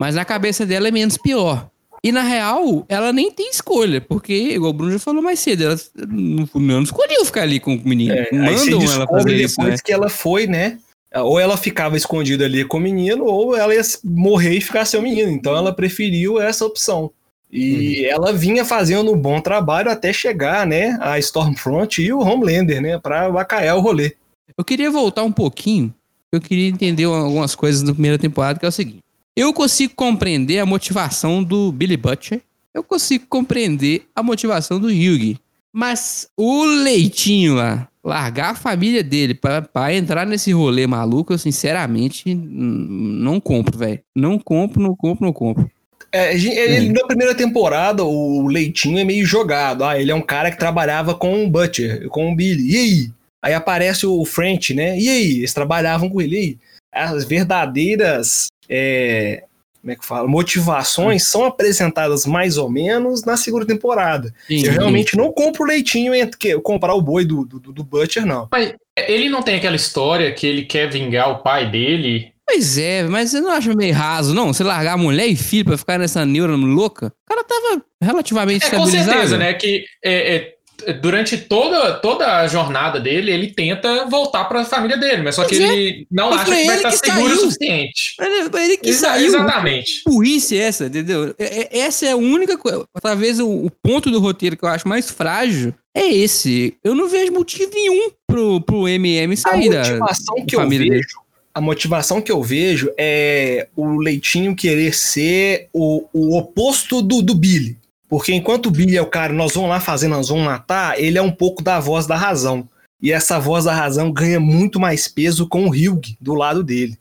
Mas 0.00 0.14
na 0.14 0.24
cabeça 0.24 0.64
dela 0.66 0.88
é 0.88 0.90
menos 0.90 1.16
pior. 1.16 1.68
E 2.04 2.10
na 2.10 2.22
real, 2.22 2.84
ela 2.88 3.12
nem 3.12 3.30
tem 3.30 3.48
escolha, 3.50 4.00
porque, 4.00 4.34
igual 4.34 4.70
o 4.70 4.74
Bruno 4.74 4.92
já 4.92 4.98
falou 4.98 5.22
mais 5.22 5.38
cedo, 5.38 5.64
ela 5.64 5.78
não, 6.08 6.48
não 6.54 6.82
escolheu 6.82 7.24
ficar 7.24 7.42
ali 7.42 7.60
com 7.60 7.74
o 7.76 7.88
menino. 7.88 8.12
É, 8.12 8.28
Mandam 8.32 8.80
ela 8.82 9.06
descobre 9.06 9.06
fazer 9.22 9.24
depois 9.36 9.40
isso, 9.52 9.62
né? 9.62 9.76
que 9.84 9.92
ela 9.92 10.08
foi, 10.08 10.46
né? 10.48 10.78
Ou 11.14 11.38
ela 11.38 11.56
ficava 11.56 11.96
escondida 11.96 12.44
ali 12.44 12.64
com 12.64 12.78
o 12.78 12.80
menino, 12.80 13.24
ou 13.24 13.56
ela 13.56 13.74
ia 13.74 13.82
morrer 14.02 14.56
e 14.56 14.60
ficar 14.60 14.84
sem 14.84 14.98
o 14.98 15.02
menino. 15.02 15.30
Então 15.30 15.54
ela 15.54 15.72
preferiu 15.72 16.40
essa 16.40 16.64
opção. 16.64 17.10
E 17.50 18.06
ela 18.06 18.32
vinha 18.32 18.64
fazendo 18.64 19.12
um 19.12 19.18
bom 19.18 19.38
trabalho 19.38 19.90
até 19.90 20.10
chegar, 20.10 20.66
né? 20.66 20.96
A 21.02 21.18
Stormfront 21.18 22.00
e 22.00 22.10
o 22.10 22.20
Homelander, 22.20 22.80
né? 22.80 22.98
Pra 22.98 23.28
vacaear 23.28 23.76
o 23.76 23.80
rolê. 23.80 24.16
Eu 24.56 24.64
queria 24.64 24.90
voltar 24.90 25.22
um 25.22 25.32
pouquinho. 25.32 25.92
Eu 26.32 26.40
queria 26.40 26.68
entender 26.68 27.04
algumas 27.04 27.54
coisas 27.54 27.82
da 27.82 27.92
primeira 27.92 28.18
temporada, 28.18 28.58
que 28.58 28.64
é 28.64 28.68
o 28.68 28.72
seguinte. 28.72 29.00
Eu 29.36 29.52
consigo 29.52 29.94
compreender 29.94 30.60
a 30.60 30.66
motivação 30.66 31.44
do 31.44 31.70
Billy 31.70 31.96
Butcher. 31.96 32.40
Eu 32.72 32.82
consigo 32.82 33.26
compreender 33.28 34.06
a 34.16 34.22
motivação 34.22 34.80
do 34.80 34.90
Yugi. 34.90 35.38
Mas 35.70 36.28
o 36.34 36.64
Leitinho 36.64 37.54
lá, 37.54 37.86
largar 38.04 38.50
a 38.50 38.54
família 38.54 39.02
dele 39.02 39.34
pra, 39.34 39.62
pra 39.62 39.94
entrar 39.94 40.26
nesse 40.26 40.52
rolê 40.52 40.86
maluco, 40.86 41.32
eu 41.32 41.38
sinceramente 41.38 42.34
não 42.34 43.40
compro, 43.40 43.78
velho. 43.78 44.00
Não 44.14 44.38
compro, 44.38 44.82
não 44.82 44.96
compro, 44.96 45.24
não 45.24 45.32
compro. 45.32 45.70
É, 46.10 46.34
ele, 46.36 46.92
na 46.92 47.06
primeira 47.06 47.34
temporada, 47.34 48.04
o 48.04 48.46
Leitinho 48.46 48.98
é 48.98 49.04
meio 49.04 49.24
jogado. 49.24 49.82
Ah, 49.82 49.98
ele 49.98 50.10
é 50.10 50.14
um 50.14 50.20
cara 50.20 50.50
que 50.50 50.58
trabalhava 50.58 51.14
com 51.14 51.44
o 51.44 51.48
Butcher, 51.48 52.06
com 52.08 52.30
o 52.30 52.36
Billy. 52.36 52.70
E 52.70 52.76
aí? 52.76 53.10
Aí 53.42 53.54
aparece 53.54 54.06
o 54.06 54.24
French, 54.24 54.74
né? 54.74 54.98
E 54.98 55.08
aí? 55.08 55.38
Eles 55.38 55.54
trabalhavam 55.54 56.10
com 56.10 56.20
ele. 56.20 56.36
E 56.36 56.38
aí? 56.38 56.58
As 56.92 57.24
verdadeiras. 57.24 58.48
é, 58.68 59.44
como 59.82 59.92
é 59.92 59.96
que 59.96 60.06
fala? 60.06 60.26
Motivações 60.28 61.24
são 61.24 61.44
apresentadas 61.44 62.24
mais 62.24 62.56
ou 62.56 62.70
menos 62.70 63.24
na 63.24 63.36
segunda 63.36 63.66
temporada. 63.66 64.32
Sim, 64.46 64.64
Eu 64.64 64.72
realmente 64.72 65.16
não 65.16 65.32
compro 65.32 65.64
o 65.64 65.66
leitinho 65.66 66.14
entre 66.14 66.38
que- 66.38 66.58
comprar 66.60 66.94
o 66.94 67.02
boi 67.02 67.24
do, 67.24 67.44
do, 67.44 67.58
do 67.58 67.82
Butcher, 67.84 68.24
não. 68.24 68.48
Mas 68.50 68.74
ele 68.96 69.28
não 69.28 69.42
tem 69.42 69.56
aquela 69.56 69.74
história 69.76 70.32
que 70.32 70.46
ele 70.46 70.62
quer 70.62 70.88
vingar 70.88 71.30
o 71.30 71.42
pai 71.42 71.68
dele. 71.68 72.30
Pois 72.46 72.78
é, 72.78 73.04
mas 73.04 73.30
você 73.30 73.40
não 73.40 73.50
acha 73.50 73.74
meio 73.74 73.94
raso, 73.94 74.34
não? 74.34 74.52
Você 74.52 74.62
largar 74.62 74.96
mulher 74.96 75.26
e 75.26 75.34
filho 75.36 75.64
pra 75.64 75.76
ficar 75.78 75.98
nessa 75.98 76.24
neura 76.24 76.54
louca? 76.54 77.06
O 77.06 77.28
cara 77.34 77.44
tava 77.44 77.82
relativamente 78.00 78.64
É, 78.66 78.70
com 78.70 78.76
estabilizado. 78.76 79.10
certeza, 79.12 79.38
né? 79.38 79.54
Que 79.54 79.84
é, 80.04 80.36
é, 80.36 80.54
durante 81.00 81.36
toda, 81.38 81.94
toda 81.94 82.38
a 82.38 82.46
jornada 82.48 82.98
dele, 83.00 83.30
ele 83.30 83.48
tenta 83.52 84.06
voltar 84.06 84.44
pra 84.44 84.64
família 84.64 84.96
dele, 84.96 85.22
mas 85.22 85.34
só 85.34 85.44
que 85.44 85.54
é. 85.54 85.58
ele 85.62 86.06
não 86.10 86.30
Mas 86.30 86.40
acha 86.42 86.54
que 86.56 86.64
vai 86.66 86.76
estar 86.76 86.90
que 86.90 86.96
seguro 86.98 87.28
saiu. 87.28 87.34
o 87.36 87.40
suficiente. 87.40 88.14
Ele, 88.20 88.64
ele 88.64 88.76
que 88.76 88.88
Exa- 88.90 89.06
saiu. 89.08 89.26
Exatamente. 89.26 90.02
burrice 90.06 90.56
essa, 90.58 90.86
entendeu? 90.86 91.34
É- 91.38 91.62
é- 91.62 91.78
Essa 91.80 92.06
é 92.06 92.12
a 92.12 92.16
única 92.16 92.56
coisa. 92.56 92.84
Talvez 93.00 93.38
o, 93.40 93.48
o 93.48 93.70
ponto 93.82 94.10
do 94.10 94.20
roteiro 94.20 94.56
que 94.56 94.64
eu 94.64 94.68
acho 94.68 94.86
mais 94.88 95.10
frágil 95.10 95.74
é 95.94 96.06
esse. 96.06 96.74
Eu 96.82 96.94
não 96.94 97.08
vejo 97.08 97.32
motivo 97.32 97.70
nenhum 97.74 98.10
pro, 98.26 98.60
pro 98.60 98.88
MM 98.88 99.34
A 99.34 99.36
sair 99.36 99.68
da. 99.70 99.78
motivação 99.78 100.46
que 100.46 100.56
eu 100.56 100.60
família 100.60 100.84
vejo, 100.92 101.00
dele. 101.00 101.06
a 101.54 101.60
motivação 101.60 102.20
que 102.22 102.32
eu 102.32 102.42
vejo 102.42 102.90
é 102.96 103.68
o 103.76 103.96
Leitinho 104.00 104.56
querer 104.56 104.94
ser 104.94 105.68
o, 105.72 106.04
o 106.12 106.36
oposto 106.38 107.02
do, 107.02 107.20
do 107.20 107.34
Billy. 107.34 107.76
Porque 108.12 108.34
enquanto 108.34 108.66
o 108.66 108.70
Billy 108.70 108.94
é 108.94 109.00
o 109.00 109.06
cara, 109.06 109.32
nós 109.32 109.54
vamos 109.54 109.70
lá 109.70 109.80
fazer, 109.80 110.06
nós 110.06 110.28
vamos 110.28 110.44
matar, 110.44 111.00
ele 111.00 111.16
é 111.16 111.22
um 111.22 111.32
pouco 111.32 111.62
da 111.62 111.80
voz 111.80 112.06
da 112.06 112.14
razão. 112.14 112.68
E 113.00 113.10
essa 113.10 113.40
voz 113.40 113.64
da 113.64 113.74
razão 113.74 114.12
ganha 114.12 114.38
muito 114.38 114.78
mais 114.78 115.08
peso 115.08 115.48
com 115.48 115.64
o 115.64 115.70
Hugh 115.70 116.14
do 116.20 116.34
lado 116.34 116.62
dele. 116.62 116.98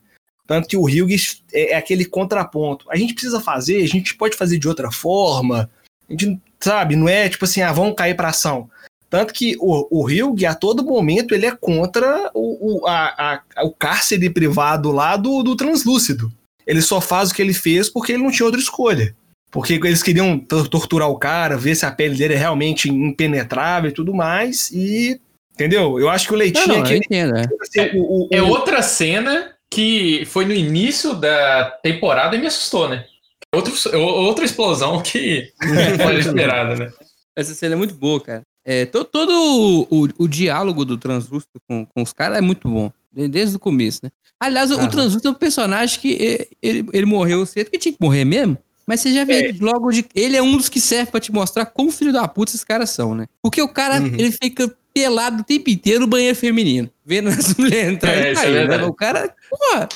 Tanto 0.48 0.70
que 0.70 0.78
o 0.78 0.86
Hugh 0.86 1.12
é, 1.52 1.74
é 1.74 1.76
aquele 1.76 2.06
contraponto. 2.06 2.86
A 2.90 2.96
gente 2.96 3.12
precisa 3.14 3.42
fazer, 3.42 3.84
a 3.84 3.88
gente 3.90 4.16
pode 4.16 4.38
fazer 4.38 4.58
de 4.58 4.70
outra 4.70 4.90
forma. 4.90 5.70
A 6.10 6.14
gente, 6.14 6.40
sabe, 6.62 6.96
não 6.96 7.10
é 7.10 7.28
tipo 7.28 7.44
assim, 7.44 7.62
ah, 7.62 7.74
vamos 7.74 7.96
cair 7.98 8.16
pra 8.16 8.30
ação. 8.30 8.70
Tanto 9.10 9.34
que 9.34 9.58
o, 9.60 9.86
o 9.92 10.06
Hugh, 10.06 10.46
a 10.48 10.56
todo 10.56 10.82
momento, 10.82 11.36
ele 11.36 11.46
é 11.46 11.52
contra 11.54 12.32
o, 12.34 12.84
o, 12.84 12.88
a, 12.88 13.42
a- 13.58 13.66
o 13.66 13.72
cárcere 13.72 14.30
privado 14.30 14.94
lá 14.94 15.18
do, 15.18 15.44
do 15.44 15.58
translúcido. 15.58 16.32
Ele 16.66 16.82
só 16.82 17.02
faz 17.02 17.32
o 17.32 17.34
que 17.36 17.42
ele 17.42 17.54
fez 17.54 17.90
porque 17.90 18.14
ele 18.14 18.24
não 18.24 18.32
tinha 18.32 18.46
outra 18.46 18.62
escolha. 18.62 19.14
Porque 19.52 19.74
eles 19.74 20.02
queriam 20.02 20.40
tor- 20.40 20.68
torturar 20.70 21.10
o 21.10 21.18
cara, 21.20 21.58
ver 21.58 21.76
se 21.76 21.86
a 21.86 21.92
pele 21.92 22.16
dele 22.16 22.34
é 22.36 22.38
realmente 22.38 22.90
impenetrável 22.90 23.90
e 23.90 23.94
tudo 23.94 24.14
mais. 24.14 24.72
E. 24.72 25.20
Entendeu? 25.54 26.00
Eu 26.00 26.10
acho 26.10 26.26
que 26.28 26.34
o 26.34 26.38
Não, 26.38 26.40
Leitinho 26.40 26.68
não, 26.68 26.76
é 26.76 26.80
eu 26.80 26.84
aquele. 26.84 27.00
entendo, 27.06 27.36
é. 27.38 27.92
o- 27.94 28.24
o- 28.24 28.30
É 28.32 28.42
outra 28.42 28.82
cena 28.82 29.52
que 29.70 30.24
foi 30.26 30.46
no 30.46 30.54
início 30.54 31.14
da 31.14 31.66
temporada 31.84 32.36
e 32.36 32.40
me 32.40 32.48
assustou, 32.48 32.88
né? 32.90 33.06
Outro, 33.54 33.74
outra 34.00 34.46
explosão 34.46 35.02
que 35.02 35.52
não 36.00 36.10
era 36.10 36.20
esperada, 36.20 36.76
né? 36.76 36.92
Essa 37.36 37.54
cena 37.54 37.76
é 37.76 37.78
muito 37.78 37.94
boa, 37.94 38.20
cara. 38.22 38.42
É, 38.66 38.86
to- 38.86 39.04
todo 39.04 39.32
o, 39.32 39.82
o, 39.90 40.08
o 40.20 40.28
diálogo 40.28 40.86
do 40.86 40.98
Translúcido 40.98 41.60
com, 41.68 41.86
com 41.86 42.02
os 42.02 42.14
caras 42.14 42.38
é 42.38 42.42
muito 42.42 42.70
bom. 42.70 42.92
de- 43.12 43.28
Desde 43.28 43.56
o 43.58 43.60
começo, 43.60 44.00
né? 44.04 44.10
Aliás, 44.40 44.72
o, 44.72 44.76
o. 44.76 44.88
Translúcido 44.90 45.28
é 45.28 45.32
um 45.32 45.36
personagem 45.36 46.00
que 46.00 46.14
eh, 46.16 46.48
ele, 46.62 46.86
ele 46.94 47.06
morreu 47.06 47.46
cedo, 47.46 47.70
que 47.70 47.78
tinha 47.78 47.92
que 47.92 48.02
morrer 48.02 48.24
mesmo. 48.24 48.58
Mas 48.92 49.00
você 49.00 49.14
já 49.14 49.24
vê 49.24 49.56
logo 49.62 49.90
de. 49.90 50.06
Ele 50.14 50.36
é 50.36 50.42
um 50.44 50.58
dos 50.58 50.68
que 50.68 50.82
serve 50.82 51.12
pra 51.12 51.20
te 51.22 51.32
mostrar 51.32 51.66
como 51.66 51.90
filho 51.94 52.12
da 52.12 52.28
puta 52.28 52.52
esses 52.52 52.62
caras 52.66 52.90
são, 52.90 53.16
né? 53.16 53.26
Porque 53.42 53.62
o 53.62 53.70
cara, 53.70 54.02
Uhum. 54.02 54.08
ele 54.18 54.34
fica 54.34 54.70
pelado 54.94 55.40
o 55.40 55.44
tempo 55.46 55.70
inteiro 55.70 56.02
no 56.02 56.08
banheiro 56.08 56.36
feminino, 56.36 56.90
vendo 57.06 57.30
as 57.30 57.56
mulheres 57.56 57.94
entrar 57.94 58.12
É, 58.12 58.30
e 58.30 58.32
isso 58.34 58.42
é 58.42 58.44
sair, 58.44 58.52
né? 58.54 58.60
verdade. 58.68 58.84
O 58.84 58.94
cara, 58.94 59.34
porra, 59.50 59.88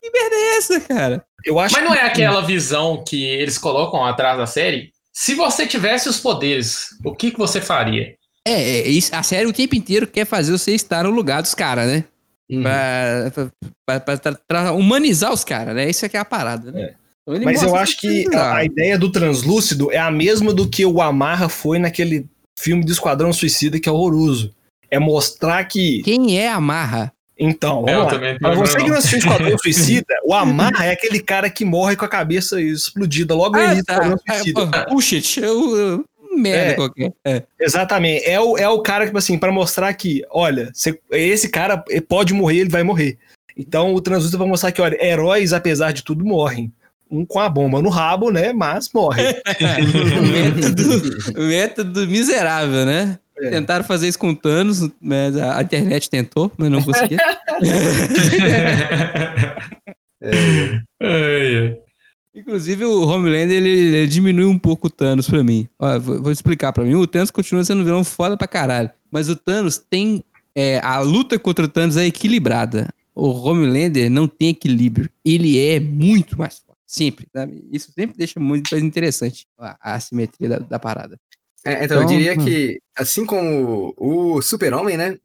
que 0.00 0.08
merda 0.08 0.36
é 0.36 0.56
essa, 0.58 0.80
cara? 0.80 1.24
eu 1.44 1.58
acho 1.58 1.74
Mas 1.74 1.82
não 1.84 1.92
que- 1.92 1.98
é 1.98 2.02
aquela 2.04 2.40
visão 2.42 3.02
que 3.04 3.24
eles 3.24 3.58
colocam 3.58 4.04
atrás 4.04 4.38
da 4.38 4.46
série? 4.46 4.92
Se 5.12 5.34
você 5.34 5.66
tivesse 5.66 6.08
os 6.08 6.20
poderes, 6.20 6.90
o 7.04 7.12
que, 7.12 7.32
que 7.32 7.38
você 7.38 7.60
faria? 7.60 8.14
É, 8.46 8.52
é, 8.52 8.88
isso, 8.88 9.10
a 9.16 9.22
série 9.24 9.46
o 9.48 9.52
tempo 9.52 9.74
inteiro 9.74 10.06
quer 10.06 10.24
fazer 10.26 10.52
você 10.52 10.72
estar 10.76 11.02
no 11.02 11.10
lugar 11.10 11.42
dos 11.42 11.54
caras, 11.54 11.88
né? 11.88 12.04
Uhum. 12.48 12.62
Pra, 12.62 13.32
pra- 14.00 14.18
pra- 14.18 14.38
pra 14.46 14.72
humanizar 14.72 15.32
os 15.32 15.42
caras, 15.42 15.74
né? 15.74 15.90
Isso 15.90 16.06
aqui 16.06 16.16
é 16.16 16.20
a 16.20 16.24
parada, 16.24 16.70
né? 16.70 16.80
É. 16.82 17.03
Então 17.24 17.34
ele 17.36 17.44
Mas 17.44 17.62
eu 17.62 17.74
acho 17.74 17.98
que 17.98 18.26
a, 18.34 18.56
a 18.56 18.64
ideia 18.64 18.98
do 18.98 19.10
translúcido 19.10 19.90
é 19.90 19.96
a 19.98 20.10
mesma 20.10 20.52
do 20.52 20.68
que 20.68 20.84
o 20.84 21.00
Amarra 21.00 21.48
foi 21.48 21.78
naquele 21.78 22.26
filme 22.58 22.84
do 22.84 22.92
Esquadrão 22.92 23.32
Suicida 23.32 23.80
que 23.80 23.88
é 23.88 23.92
horroroso. 23.92 24.54
É 24.90 24.98
mostrar 24.98 25.64
que. 25.64 26.02
Quem 26.02 26.38
é 26.38 26.48
a 26.50 26.60
Marra? 26.60 27.12
Então, 27.36 27.84
É, 27.88 27.94
eu 27.94 27.98
vamos 28.00 28.12
também 28.12 28.38
não 28.40 28.50
lembro, 28.50 28.66
você 28.66 28.76
que 28.78 28.88
não. 28.90 28.96
assistiu 28.96 29.18
Esquadrão 29.18 29.56
Suicida, 29.58 30.14
o 30.24 30.32
Amarra 30.34 30.84
é 30.86 30.92
aquele 30.92 31.18
cara 31.18 31.50
que 31.50 31.64
morre 31.64 31.96
com 31.96 32.04
a 32.04 32.08
cabeça 32.08 32.60
explodida 32.60 33.34
logo 33.34 33.56
no 33.56 33.62
Ah, 33.62 33.66
início 33.72 33.82
do 33.82 33.86
tá. 33.86 33.94
Esquadrão 33.94 34.18
Ah, 34.28 34.34
Suicida. 34.34 34.86
Bullshit. 34.88 35.40
Eu, 35.40 35.76
eu, 35.76 36.04
merda 36.36 36.72
É. 36.72 36.74
qualquer. 36.74 37.12
É. 37.24 37.42
Exatamente. 37.58 38.24
É 38.24 38.38
o, 38.40 38.56
é 38.56 38.68
o 38.68 38.80
cara, 38.82 39.06
tipo 39.06 39.18
assim, 39.18 39.36
pra 39.36 39.50
mostrar 39.50 39.92
que, 39.94 40.22
olha, 40.30 40.70
você- 40.72 40.96
esse 41.10 41.48
cara 41.48 41.82
pode 42.08 42.32
morrer, 42.34 42.58
ele 42.58 42.70
vai 42.70 42.82
morrer. 42.84 43.18
Então 43.56 43.94
o 43.94 44.00
translúcido 44.00 44.38
vai 44.38 44.46
mostrar 44.46 44.70
que, 44.70 44.80
olha, 44.82 45.02
heróis, 45.04 45.52
apesar 45.52 45.92
de 45.92 46.04
tudo, 46.04 46.24
morrem. 46.24 46.70
Um 47.10 47.24
com 47.24 47.38
a 47.38 47.48
bomba 47.48 47.80
no 47.80 47.88
rabo, 47.88 48.30
né? 48.30 48.52
Mas 48.52 48.90
morre. 48.92 49.22
método, 50.32 51.42
método 51.42 52.06
miserável, 52.08 52.86
né? 52.86 53.18
É. 53.38 53.50
Tentaram 53.50 53.84
fazer 53.84 54.08
isso 54.08 54.18
com 54.18 54.34
Thanos, 54.34 54.88
mas 55.00 55.36
a 55.36 55.60
internet 55.62 56.08
tentou, 56.08 56.50
mas 56.56 56.70
não 56.70 56.82
conseguiu. 56.82 57.18
É, 60.26 60.80
ai. 61.02 61.76
Inclusive, 62.34 62.84
o 62.84 63.06
Homelander, 63.06 63.58
ele, 63.58 63.68
ele 63.68 64.06
diminui 64.06 64.46
um 64.46 64.58
pouco 64.58 64.86
o 64.86 64.90
Thanos 64.90 65.28
pra 65.28 65.44
mim. 65.44 65.68
Ó, 65.78 65.98
vou, 66.00 66.22
vou 66.22 66.32
explicar 66.32 66.72
pra 66.72 66.82
mim. 66.82 66.94
O 66.94 67.06
Thanos 67.06 67.30
continua 67.30 67.62
sendo 67.62 67.82
um 67.82 67.84
vilão 67.84 68.02
foda 68.02 68.36
pra 68.36 68.48
caralho. 68.48 68.90
Mas 69.10 69.28
o 69.28 69.36
Thanos 69.36 69.76
tem... 69.78 70.24
é, 70.54 70.80
a 70.82 70.98
luta 71.00 71.38
contra 71.38 71.66
o 71.66 71.68
Thanos 71.68 71.96
é 71.96 72.06
equilibrada. 72.06 72.88
O 73.14 73.28
Homelander 73.28 74.10
não 74.10 74.26
tem 74.26 74.48
equilíbrio. 74.48 75.08
Ele 75.24 75.60
é 75.60 75.78
muito 75.78 76.36
mais 76.36 76.60
Sempre. 76.86 77.26
sabe? 77.32 77.66
Isso 77.72 77.90
sempre 77.92 78.16
deixa 78.16 78.38
muito 78.38 78.68
mais 78.70 78.82
interessante 78.84 79.46
a, 79.58 79.94
assimetria 79.94 80.48
da, 80.48 80.58
da 80.58 80.78
parada. 80.78 81.18
É, 81.64 81.84
então, 81.84 81.96
eu 81.96 82.02
Então, 82.02 82.16
diria 82.16 82.34
hum. 82.34 82.44
que, 82.44 82.80
assim 82.94 83.24
como 83.24 83.94
o 83.96 84.42
Super-Homem, 84.42 84.96
né? 84.96 85.18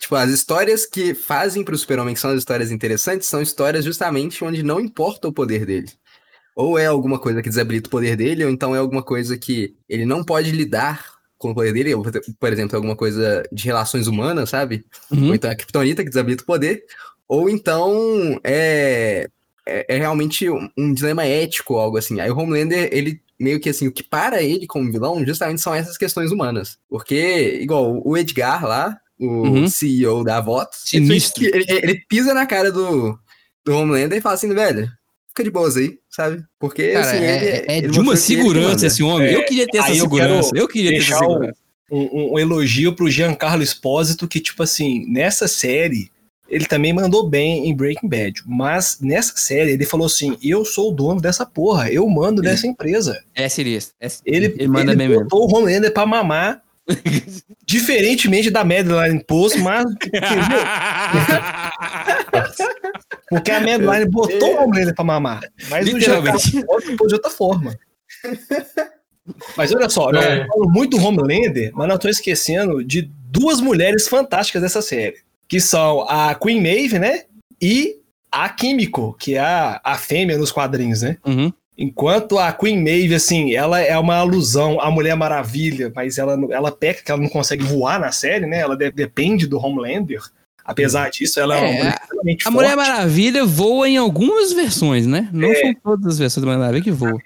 Tipo, 0.00 0.16
as 0.16 0.30
histórias 0.30 0.86
que 0.86 1.14
fazem 1.14 1.62
pro 1.62 1.76
Super-Homem, 1.76 2.14
que 2.14 2.20
são 2.20 2.30
as 2.30 2.38
histórias 2.38 2.70
interessantes, 2.70 3.28
são 3.28 3.42
histórias 3.42 3.84
justamente 3.84 4.42
onde 4.42 4.62
não 4.62 4.80
importa 4.80 5.28
o 5.28 5.32
poder 5.32 5.66
dele. 5.66 5.90
Ou 6.56 6.78
é 6.78 6.86
alguma 6.86 7.18
coisa 7.18 7.42
que 7.42 7.48
desabilita 7.48 7.88
o 7.88 7.90
poder 7.90 8.16
dele, 8.16 8.44
ou 8.44 8.50
então 8.50 8.74
é 8.74 8.78
alguma 8.78 9.02
coisa 9.02 9.38
que 9.38 9.74
ele 9.88 10.04
não 10.04 10.24
pode 10.24 10.50
lidar 10.50 11.12
com 11.38 11.50
o 11.50 11.54
poder 11.54 11.72
dele. 11.72 11.94
ou, 11.94 12.02
Por 12.38 12.52
exemplo, 12.52 12.76
alguma 12.76 12.96
coisa 12.96 13.42
de 13.52 13.64
relações 13.64 14.06
humanas, 14.06 14.50
sabe? 14.50 14.84
Uhum. 15.10 15.28
Ou 15.28 15.34
então 15.34 15.50
é 15.50 15.54
a 15.54 15.56
Kryptonita 15.56 16.02
que 16.02 16.10
desabilita 16.10 16.42
o 16.42 16.46
poder. 16.46 16.84
Ou 17.28 17.48
então 17.48 18.38
é, 18.44 19.28
é, 19.88 19.96
é 19.96 19.98
realmente 19.98 20.48
um, 20.48 20.68
um 20.76 20.92
dilema 20.94 21.24
ético 21.24 21.76
algo 21.76 21.96
assim. 21.98 22.20
Aí 22.20 22.30
o 22.30 22.36
Homelander, 22.38 22.88
ele 22.92 23.20
meio 23.38 23.58
que 23.60 23.68
assim, 23.68 23.88
o 23.88 23.92
que 23.92 24.02
para 24.04 24.42
ele 24.42 24.66
como 24.66 24.90
vilão 24.90 25.24
justamente 25.26 25.60
são 25.60 25.74
essas 25.74 25.98
questões 25.98 26.30
humanas. 26.30 26.78
Porque, 26.88 27.58
igual 27.60 28.00
o 28.04 28.16
Edgar 28.16 28.64
lá, 28.64 28.96
o 29.18 29.26
Uhum. 29.26 29.68
CEO 29.68 30.22
da 30.24 30.40
Vox, 30.40 30.82
Sinistro. 30.86 31.44
Ele, 31.44 31.64
ele- 31.68 31.80
ele 31.82 32.02
pisa 32.08 32.32
na 32.34 32.46
cara 32.46 32.70
do, 32.70 33.18
do 33.64 33.76
Homelander 33.76 34.18
e 34.18 34.20
fala 34.20 34.34
assim, 34.36 34.52
velho, 34.54 34.88
fica 35.28 35.42
de 35.44 35.50
boas 35.50 35.76
aí, 35.76 35.98
sabe? 36.10 36.42
Porque, 36.58 36.92
Cara, 36.92 37.06
assim, 37.06 37.16
é, 37.24 37.36
ele, 37.36 37.46
é 37.72 37.78
ele 37.78 37.88
de 37.88 38.00
uma 38.00 38.12
que 38.12 38.18
segurança 38.20 38.86
esse 38.86 39.02
homem. 39.02 39.28
É, 39.28 39.34
eu 39.34 39.44
queria 39.44 39.66
ter 39.66 39.78
essa 39.78 39.90
eu 39.90 39.94
segurança. 39.96 40.50
Eu, 40.54 40.68
queria 40.68 40.90
ter 40.90 40.98
essa 40.98 41.18
segurança. 41.18 41.56
um, 41.90 42.34
um 42.34 42.38
elogio 42.38 42.94
pro 42.94 43.10
Giancarlo 43.10 43.62
Espósito, 43.62 44.28
que, 44.28 44.38
tipo 44.40 44.62
assim, 44.62 45.04
nessa 45.10 45.48
série, 45.48 46.10
ele 46.52 46.66
também 46.66 46.92
mandou 46.92 47.26
bem 47.26 47.66
em 47.66 47.74
Breaking 47.74 48.08
Bad. 48.08 48.42
Mas 48.46 48.98
nessa 49.00 49.34
série, 49.36 49.70
ele 49.72 49.86
falou 49.86 50.06
assim: 50.06 50.36
eu 50.42 50.66
sou 50.66 50.90
o 50.90 50.94
dono 50.94 51.18
dessa 51.18 51.46
porra, 51.46 51.90
eu 51.90 52.06
mando 52.06 52.42
dessa 52.42 52.66
empresa. 52.66 53.18
É 53.34 53.48
sinistro. 53.48 53.94
É. 53.98 54.06
Ele, 54.26 54.46
ele 54.58 54.68
manda 54.68 54.92
ele 54.92 54.98
bem 54.98 55.08
mesmo. 55.08 55.24
botou 55.24 55.48
o 55.48 55.56
Homelander 55.56 55.90
pra 55.92 56.04
mamar. 56.04 56.60
diferentemente 57.64 58.50
da 58.50 58.64
Madeline 58.64 59.24
Post, 59.24 59.58
mas. 59.60 59.84
Porque 63.30 63.50
a 63.50 63.60
Madeline 63.60 64.10
botou 64.10 64.54
o 64.54 64.62
Homelander 64.62 64.94
pra 64.94 65.04
mamar. 65.04 65.40
Mas 65.70 65.88
o 65.88 65.92
pôs 66.96 67.08
de 67.08 67.14
outra 67.14 67.30
forma. 67.30 67.74
Mas 69.56 69.72
olha 69.72 69.88
só, 69.88 70.10
É. 70.10 70.44
falamos 70.48 70.72
muito 70.74 70.96
do 70.96 71.02
Homelander, 71.06 71.70
mas 71.74 71.86
não 71.88 71.94
estou 71.94 72.10
esquecendo 72.10 72.82
de 72.82 73.08
duas 73.30 73.60
mulheres 73.60 74.08
fantásticas 74.08 74.60
dessa 74.60 74.82
série. 74.82 75.14
Que 75.52 75.60
são 75.60 76.00
a 76.08 76.34
Queen 76.34 76.62
Maeve, 76.62 76.98
né? 76.98 77.24
E 77.60 77.96
a 78.30 78.48
Químico, 78.48 79.14
que 79.20 79.34
é 79.34 79.40
a, 79.40 79.78
a 79.84 79.98
fêmea 79.98 80.38
nos 80.38 80.50
quadrinhos, 80.50 81.02
né? 81.02 81.18
Uhum. 81.26 81.52
Enquanto 81.76 82.38
a 82.38 82.50
Queen 82.54 82.82
Maeve, 82.82 83.14
assim, 83.14 83.54
ela 83.54 83.78
é 83.78 83.98
uma 83.98 84.16
alusão 84.16 84.80
à 84.80 84.90
Mulher 84.90 85.14
Maravilha, 85.14 85.92
mas 85.94 86.16
ela, 86.16 86.38
ela 86.50 86.72
peca 86.72 87.02
que 87.02 87.10
ela 87.12 87.20
não 87.20 87.28
consegue 87.28 87.62
voar 87.64 88.00
na 88.00 88.10
série, 88.10 88.46
né? 88.46 88.60
Ela 88.60 88.74
de- 88.74 88.90
depende 88.92 89.46
do 89.46 89.58
Homelander. 89.58 90.22
Apesar 90.64 91.10
disso, 91.10 91.38
ela 91.38 91.54
é, 91.54 91.60
uma 91.60 91.68
É, 91.68 91.76
mulher 91.76 91.98
extremamente 92.00 92.48
A 92.48 92.50
Mulher 92.50 92.74
forte. 92.74 92.88
Maravilha 92.88 93.44
voa 93.44 93.86
em 93.90 93.98
algumas 93.98 94.54
versões, 94.54 95.06
né? 95.06 95.28
Não 95.34 95.50
É. 95.52 95.54
são 95.56 95.74
todas 95.84 96.06
as 96.14 96.18
versões 96.18 96.40
da 96.42 96.46
Mulher 96.46 96.60
Maravilha 96.60 96.84
que 96.84 96.90
voam. 96.90 97.18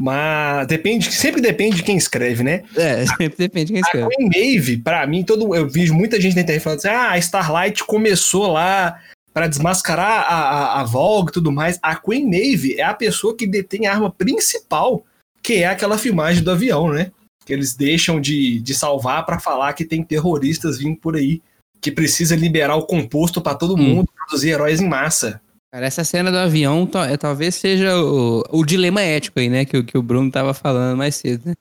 Mas 0.00 0.64
depende, 0.68 1.12
sempre 1.12 1.40
depende 1.40 1.74
de 1.78 1.82
quem 1.82 1.96
escreve, 1.96 2.44
né? 2.44 2.62
É, 2.76 3.04
sempre 3.18 3.36
depende 3.36 3.66
de 3.66 3.72
quem 3.72 3.82
A 3.82 3.84
escreve. 3.84 4.08
Queen 4.14 4.28
Maeve, 4.28 4.76
pra 4.76 5.04
mim, 5.08 5.24
todo, 5.24 5.52
eu 5.56 5.68
vejo 5.68 5.92
muita 5.92 6.20
gente 6.20 6.36
na 6.36 6.42
internet 6.42 6.62
falando 6.62 6.78
assim: 6.78 6.88
ah, 6.88 7.10
a 7.10 7.18
Starlight 7.18 7.82
começou 7.82 8.46
lá 8.52 9.00
pra 9.34 9.48
desmascarar 9.48 10.20
a, 10.32 10.34
a, 10.34 10.80
a 10.80 10.84
Vogue 10.84 11.30
e 11.30 11.32
tudo 11.34 11.50
mais. 11.50 11.80
A 11.82 11.96
Queen 11.96 12.24
Maeve 12.30 12.74
é 12.78 12.84
a 12.84 12.94
pessoa 12.94 13.36
que 13.36 13.44
detém 13.44 13.88
a 13.88 13.92
arma 13.92 14.08
principal, 14.10 15.04
que 15.42 15.54
é 15.54 15.66
aquela 15.66 15.98
filmagem 15.98 16.44
do 16.44 16.52
avião, 16.52 16.92
né? 16.92 17.10
Que 17.44 17.52
eles 17.52 17.74
deixam 17.74 18.20
de, 18.20 18.60
de 18.60 18.74
salvar 18.74 19.26
pra 19.26 19.40
falar 19.40 19.72
que 19.72 19.84
tem 19.84 20.04
terroristas 20.04 20.78
vindo 20.78 20.96
por 20.96 21.16
aí, 21.16 21.42
que 21.80 21.90
precisa 21.90 22.36
liberar 22.36 22.76
o 22.76 22.86
composto 22.86 23.40
pra 23.40 23.54
todo 23.56 23.74
Hum. 23.74 23.78
mundo, 23.96 24.08
produzir 24.16 24.50
heróis 24.50 24.80
em 24.80 24.88
massa. 24.88 25.40
Cara, 25.70 25.86
essa 25.86 26.02
cena 26.04 26.30
do 26.30 26.38
avião 26.38 26.86
ta- 26.86 27.06
é, 27.10 27.16
talvez 27.16 27.54
seja 27.54 27.96
o, 28.00 28.42
o 28.50 28.64
dilema 28.64 29.02
ético 29.02 29.38
aí, 29.38 29.48
né? 29.50 29.64
Que, 29.64 29.76
o- 29.76 29.84
que 29.84 29.98
o 29.98 30.02
Bruno 30.02 30.30
tava 30.30 30.54
falando 30.54 30.96
mais 30.96 31.14
cedo, 31.16 31.42
né? 31.46 31.54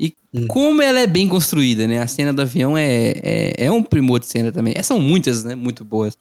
E 0.00 0.14
Hum. 0.34 0.46
como 0.48 0.80
ela 0.82 0.98
é 1.00 1.06
bem 1.06 1.28
construída, 1.28 1.86
né? 1.86 2.00
A 2.00 2.06
cena 2.06 2.32
do 2.32 2.42
avião 2.42 2.76
é, 2.76 3.12
é, 3.22 3.66
é 3.66 3.70
um 3.70 3.82
primor 3.82 4.18
de 4.18 4.26
cena 4.26 4.50
também. 4.50 4.74
É, 4.76 4.82
São 4.82 4.98
muitas, 4.98 5.44
né? 5.44 5.54
Muito 5.54 5.84
boas. 5.84 6.16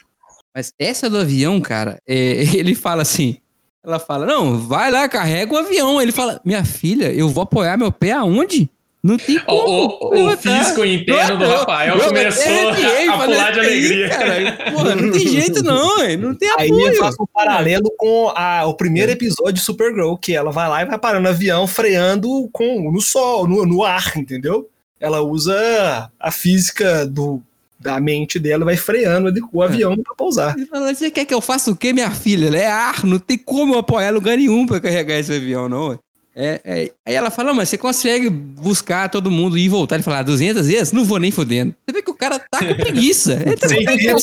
Mas 0.53 0.73
essa 0.77 1.09
do 1.09 1.17
avião, 1.17 1.59
cara, 1.61 1.99
é, 2.07 2.15
ele 2.55 2.75
fala 2.75 3.01
assim. 3.01 3.37
Ela 3.83 3.97
fala, 3.97 4.27
não, 4.27 4.59
vai 4.59 4.91
lá, 4.91 5.09
carrega 5.09 5.51
o 5.53 5.57
avião. 5.57 5.99
Ele 5.99 6.11
fala, 6.11 6.39
minha 6.45 6.63
filha, 6.63 7.11
eu 7.11 7.27
vou 7.29 7.41
apoiar 7.43 7.77
meu 7.77 7.91
pé 7.91 8.11
aonde? 8.11 8.69
Não 9.03 9.17
tem 9.17 9.37
O, 9.37 9.41
como. 9.45 9.67
o- 9.67 10.07
o 10.07 10.13
levantar." 10.13 10.37
físico 10.63 10.85
interno 10.85 11.37
do 11.39 11.43
Eu- 11.45 11.49
Rafael 11.57 11.97
eu 11.97 12.07
começou 12.07 12.43
arrepiei, 12.69 13.07
a, 13.09 13.17
falei, 13.17 13.35
pular 13.35 13.51
de 13.51 13.59
"Que 13.61 13.67
isso, 13.67 13.93
alegria. 13.93 14.09
cara? 14.09 14.71
Porra, 14.71 14.95
não 14.95 15.11
tem 15.11 15.27
jeito 15.27 15.63
não, 15.63 16.03
hein? 16.05 16.17
não 16.17 16.35
tem 16.35 16.49
Aí 16.57 16.69
eu 16.69 16.75
apoio. 16.75 16.95
faço 16.99 17.23
um 17.23 17.25
paralelo 17.33 17.91
com 17.97 18.31
a- 18.35 18.65
o 18.67 18.73
primeiro 18.75 19.11
episódio 19.11 19.53
de 19.53 19.59
Supergirl, 19.61 20.15
que 20.15 20.33
ela 20.35 20.51
vai 20.51 20.69
lá 20.69 20.81
e 20.81 20.85
vai 20.85 20.99
parando 20.99 21.27
o 21.27 21.31
avião, 21.31 21.65
freando 21.65 22.47
com, 22.53 22.91
no 22.91 23.01
sol, 23.01 23.47
no, 23.47 23.65
no 23.65 23.83
ar, 23.83 24.15
entendeu? 24.15 24.69
Ela 24.99 25.21
usa 25.21 26.11
a 26.19 26.31
física 26.31 27.03
do, 27.07 27.41
da 27.79 27.99
mente 27.99 28.37
dela 28.37 28.61
e 28.61 28.65
vai 28.65 28.77
freando 28.77 29.33
o 29.51 29.63
avião 29.63 29.97
pra 29.97 30.13
pousar. 30.13 30.55
Fala, 30.69 30.93
você 30.93 31.09
quer 31.09 31.25
que 31.25 31.33
eu 31.33 31.41
faça 31.41 31.71
o 31.71 31.75
quê, 31.75 31.91
minha 31.91 32.11
filha? 32.11 32.45
Ela 32.49 32.57
é 32.59 32.67
ar, 32.67 33.03
não 33.03 33.17
tem 33.17 33.35
como 33.35 33.73
eu 33.73 33.79
apoiar 33.79 34.11
lugar 34.11 34.37
nenhum 34.37 34.67
pra 34.67 34.79
carregar 34.79 35.17
esse 35.17 35.33
avião, 35.33 35.67
não. 35.67 35.97
É, 36.35 36.61
é- 36.63 36.91
Aí 37.05 37.13
ela 37.13 37.29
fala, 37.29 37.49
"Não, 37.49 37.55
mas 37.55 37.69
você 37.69 37.77
consegue 37.77 38.29
buscar 38.29 39.09
todo 39.09 39.29
mundo 39.31 39.57
e 39.57 39.65
e 39.65 39.69
voltar. 39.69 39.95
Ele 39.95 40.03
fala, 40.03 40.19
ah, 40.19 40.23
200 40.23 40.67
vezes? 40.67 40.91
Não 40.93 41.03
vou 41.05 41.19
nem 41.19 41.29
fudendo. 41.31 41.75
Você 41.85 41.93
vê 41.93 42.01
que 42.01 42.09
o 42.11 42.15
cara 42.15 42.39
tá 42.39 42.59
com 42.59 42.73
preguiça. 42.75 43.33
Ele 43.33 43.55
tá 43.57 43.67
irmão. 43.75 44.17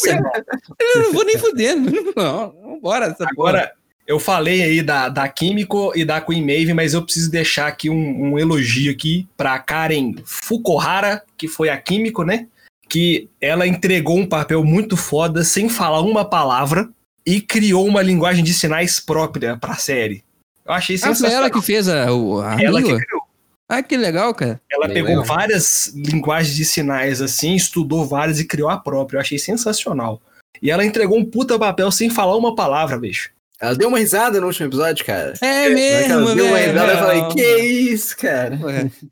Eu 0.80 1.02
não 1.02 1.12
vou 1.12 1.24
nem 1.24 1.38
fudendo. 1.38 1.90
Não, 2.16 2.54
vambora. 2.62 3.06
Essa 3.06 3.18
porra. 3.18 3.30
Agora, 3.32 3.72
eu 4.06 4.18
falei 4.18 4.62
aí 4.62 4.82
da, 4.82 5.08
da 5.08 5.28
Químico 5.28 5.92
e 5.94 6.04
da 6.04 6.20
Queen 6.20 6.44
Maeve, 6.44 6.72
mas 6.74 6.94
eu 6.94 7.02
preciso 7.02 7.30
deixar 7.30 7.66
aqui 7.68 7.90
um, 7.90 8.32
um 8.32 8.38
elogio 8.38 8.90
aqui 8.90 9.28
pra 9.36 9.58
Karen 9.58 10.14
Fukuhara, 10.24 11.22
que 11.36 11.46
foi 11.46 11.68
a 11.68 11.76
Químico, 11.76 12.22
né? 12.24 12.46
Que 12.88 13.28
ela 13.40 13.66
entregou 13.66 14.16
um 14.18 14.26
papel 14.26 14.64
muito 14.64 14.96
foda, 14.96 15.44
sem 15.44 15.68
falar 15.68 16.00
uma 16.00 16.24
palavra, 16.24 16.88
e 17.26 17.38
criou 17.40 17.86
uma 17.86 18.00
linguagem 18.00 18.42
de 18.42 18.54
sinais 18.54 18.98
própria 18.98 19.58
pra 19.58 19.74
série. 19.74 20.24
Eu 20.68 20.74
achei 20.74 20.96
Ah, 20.96 20.98
foi 20.98 21.08
sensacional. 21.14 21.36
ela 21.44 21.50
que 21.50 21.62
fez 21.62 21.88
a, 21.88 22.12
o- 22.12 22.40
a 22.40 22.52
Ela 22.62 22.80
que 22.80 22.86
língua? 22.88 23.00
criou. 23.00 23.22
Ah, 23.70 23.82
que 23.82 23.96
legal, 23.96 24.34
cara. 24.34 24.60
Ela 24.70 24.86
Bem 24.86 24.94
pegou 24.96 25.10
legal. 25.20 25.24
várias 25.24 25.92
linguagens 25.94 26.54
de 26.56 26.64
sinais 26.64 27.20
assim, 27.20 27.54
estudou 27.54 28.06
várias 28.06 28.38
e 28.40 28.44
criou 28.46 28.68
a 28.70 28.76
própria. 28.78 29.16
Eu 29.18 29.20
achei 29.22 29.38
sensacional. 29.38 30.20
E 30.62 30.70
ela 30.70 30.84
entregou 30.84 31.18
um 31.18 31.24
puta 31.24 31.58
papel 31.58 31.90
sem 31.90 32.08
falar 32.10 32.36
uma 32.36 32.54
palavra, 32.54 32.98
bicho. 32.98 33.30
Ela 33.60 33.74
deu 33.74 33.88
uma 33.88 33.98
risada 33.98 34.40
no 34.40 34.46
último 34.46 34.68
episódio, 34.68 35.04
cara. 35.04 35.34
É 35.40 35.68
que 35.68 35.74
mesmo, 35.74 36.12
ela 36.14 36.34
deu 36.34 36.46
uma 36.46 36.58
risada, 36.58 36.92
eu 36.92 36.98
falei, 36.98 37.24
que 37.34 37.56
isso, 37.58 38.16
cara? 38.16 38.58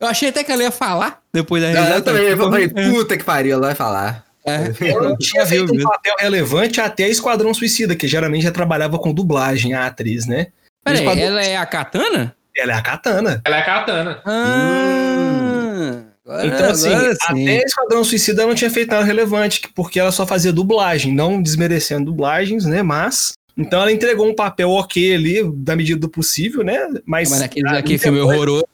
Eu 0.01 0.07
achei 0.07 0.29
até 0.29 0.45
que 0.45 0.53
ela 0.53 0.63
ia 0.63 0.71
falar 0.71 1.21
depois 1.33 1.63
da 1.63 1.71
Não, 1.73 1.81
risada. 1.81 1.97
eu 1.99 2.03
também 2.03 2.23
eu 2.25 2.37
falei, 2.39 2.69
puta 2.69 3.17
que 3.17 3.25
pariu, 3.25 3.55
ela 3.55 3.67
vai 3.69 3.75
falar. 3.75 4.25
É. 4.47 4.73
Ela 4.89 5.09
não 5.09 5.17
tinha 5.17 5.45
feito 5.45 5.75
um 5.75 5.83
papel 5.83 6.15
relevante 6.21 6.81
até 6.81 7.09
Esquadrão 7.09 7.53
Suicida, 7.53 7.97
que 7.97 8.07
geralmente 8.07 8.45
já 8.45 8.53
trabalhava 8.53 8.97
com 8.99 9.13
dublagem, 9.13 9.75
a 9.75 9.87
atriz, 9.87 10.25
né? 10.27 10.47
Peraí, 10.93 11.05
ela 11.21 11.43
é 11.43 11.57
a 11.57 11.67
Katana? 11.67 12.37
Ela 12.57 12.73
é 12.73 12.77
a 12.77 12.83
Katana. 12.83 13.43
Ela 13.45 13.57
é 13.57 13.61
a 13.61 13.65
katana. 13.65 14.23
Ah, 14.25 16.03
agora- 16.25 16.47
Então, 16.47 16.71
assim, 16.71 16.89
até 17.23 17.63
Esquadrão 17.65 18.05
Suicida 18.05 18.43
ela 18.43 18.49
não 18.49 18.57
tinha 18.57 18.71
feito 18.71 18.91
nada 18.91 19.05
relevante, 19.05 19.61
porque 19.75 20.01
ela 20.01 20.13
só 20.13 20.27
fazia 20.27 20.53
dublagem, 20.53 21.13
não 21.15 21.41
desmerecendo 21.43 22.07
dublagens, 22.07 22.65
né? 22.65 22.83
Mas. 22.83 23.33
Então 23.59 23.81
ela 23.81 23.93
entregou 23.93 24.29
um 24.29 24.35
papel 24.35 24.71
ok 24.71 25.15
ali, 25.15 25.43
da 25.55 25.75
medida 25.75 25.99
do 26.01 26.09
possível, 26.11 26.63
né? 26.63 26.79
Mas, 27.07 27.31
Mas 27.31 27.41
naquele, 27.41 27.65
naquele 27.71 27.99
filme 27.99 28.21
horroroso. 28.21 28.67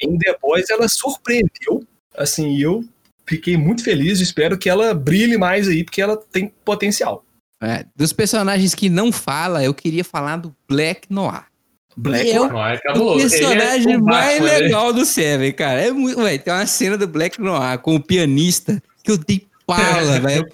Em 0.00 0.18
The 0.18 0.36
Boys 0.40 0.68
ela 0.70 0.88
surpreendeu. 0.88 1.84
Assim, 2.16 2.48
e 2.56 2.62
eu 2.62 2.82
fiquei 3.26 3.56
muito 3.56 3.84
feliz 3.84 4.20
e 4.20 4.22
espero 4.22 4.56
que 4.58 4.68
ela 4.70 4.92
brilhe 4.94 5.36
mais 5.38 5.68
aí, 5.68 5.84
porque 5.84 6.00
ela 6.02 6.16
tem 6.16 6.52
potencial. 6.64 7.24
É, 7.62 7.84
dos 7.94 8.12
personagens 8.12 8.74
que 8.74 8.88
não 8.88 9.12
fala, 9.12 9.62
eu 9.62 9.72
queria 9.72 10.02
falar 10.04 10.36
do 10.36 10.54
Black 10.68 11.02
Noir. 11.10 11.44
Black 11.96 12.28
Eu- 12.30 12.48
Não, 12.48 12.66
é 12.66 12.74
O 12.76 12.80
cabuloso. 12.80 13.26
É 13.26 13.28
personagem 13.28 13.96
o 13.96 14.04
mais 14.04 14.38
Batman, 14.38 14.46
né? 14.52 14.58
legal 14.58 14.92
do 14.92 15.04
Seven, 15.04 15.52
cara. 15.52 15.80
É 15.80 15.90
muito, 15.90 16.20
véi, 16.22 16.38
tem 16.38 16.52
uma 16.52 16.66
cena 16.66 16.96
do 16.96 17.06
Black 17.06 17.40
Noir 17.40 17.78
com 17.78 17.94
o 17.96 18.00
pianista 18.02 18.82
que 19.04 19.10
eu 19.10 19.18
dei 19.18 19.46
pala, 19.66 20.18
velho. 20.20 20.46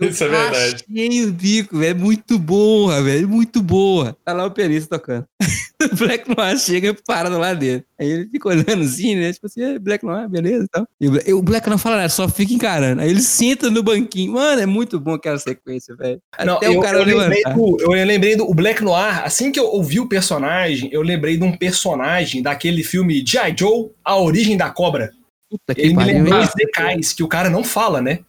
Isso 0.00 0.24
é 0.24 0.28
verdade. 0.28 0.84
Achei 0.90 1.24
o 1.24 1.32
bico, 1.32 1.78
velho. 1.78 1.90
É 1.90 1.94
muito 1.94 2.38
boa, 2.38 3.02
velho. 3.02 3.28
Muito 3.28 3.62
boa. 3.62 4.16
Tá 4.24 4.32
lá 4.32 4.44
o 4.46 4.50
pianista 4.50 4.98
tocando. 4.98 5.26
o 5.80 5.96
Black 5.96 6.28
Noir 6.36 6.58
chega 6.58 6.88
e 6.88 6.94
para 7.06 7.28
do 7.28 7.38
lado 7.38 7.58
dele. 7.58 7.84
Aí 7.98 8.08
ele 8.10 8.28
fica 8.28 8.48
olhando 8.48 8.82
assim, 8.82 9.14
né? 9.16 9.32
Tipo 9.32 9.46
assim, 9.46 9.62
"É, 9.62 9.78
Black 9.78 10.04
Noir, 10.04 10.28
beleza 10.28 10.64
e 10.64 10.68
tal. 10.68 10.86
E 11.00 11.08
o 11.08 11.10
Bla- 11.10 11.22
o 11.34 11.42
Black 11.42 11.68
não 11.70 11.78
fala 11.78 11.96
nada, 11.96 12.08
só 12.08 12.28
fica 12.28 12.52
encarando. 12.52 13.00
Aí 13.02 13.10
ele 13.10 13.20
senta 13.20 13.70
no 13.70 13.82
banquinho. 13.82 14.32
Mano, 14.32 14.60
é 14.60 14.66
muito 14.66 14.98
bom 15.00 15.14
aquela 15.14 15.38
sequência, 15.38 15.94
velho. 15.96 16.20
Não, 16.44 16.56
Até 16.56 16.66
eu, 16.68 16.78
o 16.78 16.82
cara 16.82 16.98
eu 16.98 17.04
lembrei 17.04 17.42
do, 17.42 17.76
eu 17.80 17.90
lembrei 18.06 18.36
do 18.36 18.54
Black 18.54 18.82
Noir. 18.82 19.22
Assim 19.24 19.50
que 19.52 19.58
eu 19.60 19.66
ouvi 19.66 20.00
o 20.00 20.08
personagem, 20.08 20.88
eu 20.92 21.02
lembrei 21.02 21.36
de 21.36 21.44
um 21.44 21.56
personagem 21.56 22.42
daquele 22.42 22.82
filme 22.82 23.24
G.I. 23.26 23.54
Joe, 23.58 23.90
A 24.04 24.16
Origem 24.18 24.56
da 24.56 24.70
Cobra. 24.70 25.12
Puta 25.50 25.74
que 25.74 25.80
Ele 25.80 25.94
me 25.96 26.04
lembrou 26.04 26.38
o 26.38 26.42
hein? 26.42 26.48
Snake 26.48 26.80
Eyes, 26.94 27.12
que 27.12 27.22
o 27.22 27.28
cara 27.28 27.50
não 27.50 27.64
fala, 27.64 28.00
né? 28.00 28.20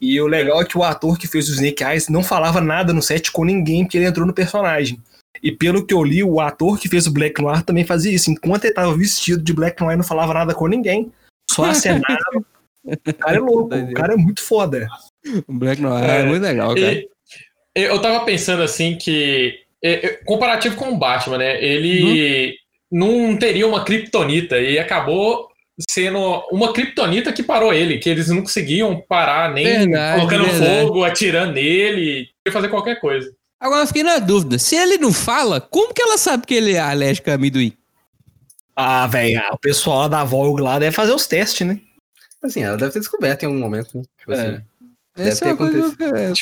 E 0.00 0.18
o 0.20 0.26
legal 0.26 0.62
é 0.62 0.64
que 0.64 0.78
o 0.78 0.82
ator 0.82 1.18
que 1.18 1.26
fez 1.26 1.48
o 1.48 1.52
Snake 1.52 1.82
Eyes 1.84 2.08
não 2.08 2.22
falava 2.22 2.60
nada 2.60 2.92
no 2.92 3.02
set 3.02 3.30
com 3.32 3.44
ninguém, 3.44 3.84
porque 3.84 3.98
ele 3.98 4.06
entrou 4.06 4.26
no 4.26 4.32
personagem. 4.32 4.98
E 5.42 5.52
pelo 5.52 5.86
que 5.86 5.94
eu 5.94 6.02
li, 6.02 6.22
o 6.22 6.40
ator 6.40 6.78
que 6.78 6.88
fez 6.88 7.06
o 7.06 7.12
Black 7.12 7.40
Noir 7.40 7.62
também 7.62 7.84
fazia 7.84 8.12
isso. 8.12 8.30
Enquanto 8.30 8.64
ele 8.64 8.74
tava 8.74 8.96
vestido 8.96 9.42
de 9.42 9.52
Black 9.52 9.80
Noir, 9.80 9.96
não 9.96 10.04
falava 10.04 10.34
nada 10.34 10.54
com 10.54 10.66
ninguém. 10.66 11.12
Só 11.50 11.64
acenava. 11.64 12.04
o 12.84 13.14
cara 13.14 13.36
é 13.36 13.40
louco, 13.40 13.74
o 13.74 13.94
cara 13.94 14.14
é 14.14 14.16
muito 14.16 14.42
foda. 14.42 14.88
O 15.46 15.52
Black 15.52 15.80
Noir 15.80 16.04
é, 16.04 16.20
É, 16.20 16.24
muito 16.24 16.42
legal, 16.42 16.74
cara. 16.74 16.92
E 16.92 17.08
eu 17.74 18.00
tava 18.00 18.24
pensando 18.24 18.62
assim 18.62 18.96
que, 18.96 19.54
comparativo 20.24 20.76
com 20.76 20.90
o 20.90 20.98
Batman, 20.98 21.38
né? 21.38 21.62
Ele 21.62 22.56
não 22.90 23.36
teria 23.36 23.66
uma 23.66 23.84
kriptonita 23.84 24.60
e 24.60 24.78
acabou 24.78 25.48
sendo 25.88 26.18
uma 26.50 26.72
kriptonita 26.72 27.32
que 27.32 27.42
parou 27.42 27.72
ele, 27.72 27.98
que 27.98 28.08
eles 28.08 28.28
não 28.28 28.42
conseguiam 28.42 29.00
parar 29.08 29.52
nem 29.52 29.64
Verdade, 29.64 30.18
colocando 30.18 30.44
verdade. 30.44 30.82
fogo, 30.82 31.04
atirando 31.04 31.52
nele, 31.54 32.28
fazer 32.50 32.68
qualquer 32.68 33.00
coisa. 33.00 33.32
Agora 33.60 33.82
eu 33.82 33.86
fiquei 33.86 34.02
na 34.02 34.18
dúvida. 34.18 34.58
Se 34.58 34.74
ele 34.74 34.96
não 34.96 35.12
fala, 35.12 35.60
como 35.60 35.92
que 35.92 36.00
ela 36.00 36.16
sabe 36.16 36.46
que 36.46 36.54
ele 36.54 36.72
é 36.72 36.80
alérgico 36.80 37.30
a 37.30 37.34
amendoim? 37.34 37.72
Ah, 38.74 39.06
velho, 39.06 39.38
o 39.52 39.58
pessoal 39.58 40.08
da 40.08 40.24
Vogue 40.24 40.62
lá 40.62 40.78
deve 40.78 40.96
fazer 40.96 41.12
os 41.12 41.26
testes, 41.26 41.66
né? 41.66 41.78
Assim, 42.42 42.62
ela 42.62 42.78
deve 42.78 42.92
ter 42.92 43.00
descoberto 43.00 43.42
em 43.42 43.46
algum 43.46 43.58
momento. 43.58 43.98
né? 43.98 44.02
Tipo 44.18 44.32
É. 44.32 44.34
assim. 44.34 44.58
Deve 45.16 45.28
Essa 45.30 45.44
ter 45.44 45.48
é 45.50 45.52
acontecido. 45.52 45.96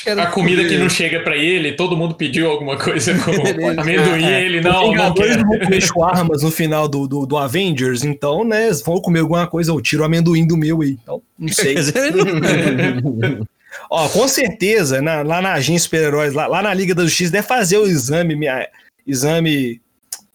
quero 0.04 0.20
A 0.20 0.26
comida 0.26 0.62
que 0.68 0.76
não 0.78 0.88
chega 0.90 1.20
pra 1.20 1.36
ele, 1.36 1.72
todo 1.72 1.96
mundo 1.96 2.14
pediu 2.14 2.48
alguma 2.48 2.76
coisa 2.76 3.12
com 3.18 3.30
amendoim, 3.80 4.24
É. 4.24 4.44
ele 4.44 4.60
não, 4.60 4.72
não 4.72 4.90
Vingadores 4.90 5.36
quer. 5.36 5.42
não 5.42 5.48
vão 5.48 5.58
comer 5.58 5.80
shawarmas 5.80 6.42
no 6.42 6.50
final 6.52 6.86
do, 6.86 7.08
do, 7.08 7.26
do 7.26 7.36
Avengers, 7.36 8.04
então, 8.04 8.44
né, 8.44 8.66
eles 8.66 8.82
vão 8.82 9.00
comer 9.00 9.20
alguma 9.20 9.46
coisa, 9.48 9.72
eu 9.72 9.80
tiro 9.80 10.02
o 10.02 10.04
amendoim 10.06 10.46
do 10.46 10.56
meu 10.56 10.82
aí. 10.82 10.98
Então, 11.02 11.20
não 11.36 11.48
sei. 11.48 11.74
Ó, 13.90 14.08
com 14.08 14.26
certeza, 14.28 15.00
na- 15.02 15.22
lá 15.22 15.40
na 15.42 15.52
agência 15.54 15.84
super-heróis, 15.84 16.32
lá, 16.34 16.46
lá 16.46 16.62
na 16.62 16.72
Liga 16.74 16.94
da 16.94 17.04
Justiça, 17.04 17.32
deve 17.32 17.46
fazer 17.46 17.78
o 17.78 17.86
exame, 17.86 18.34
minha, 18.36 18.66
exame. 19.06 19.80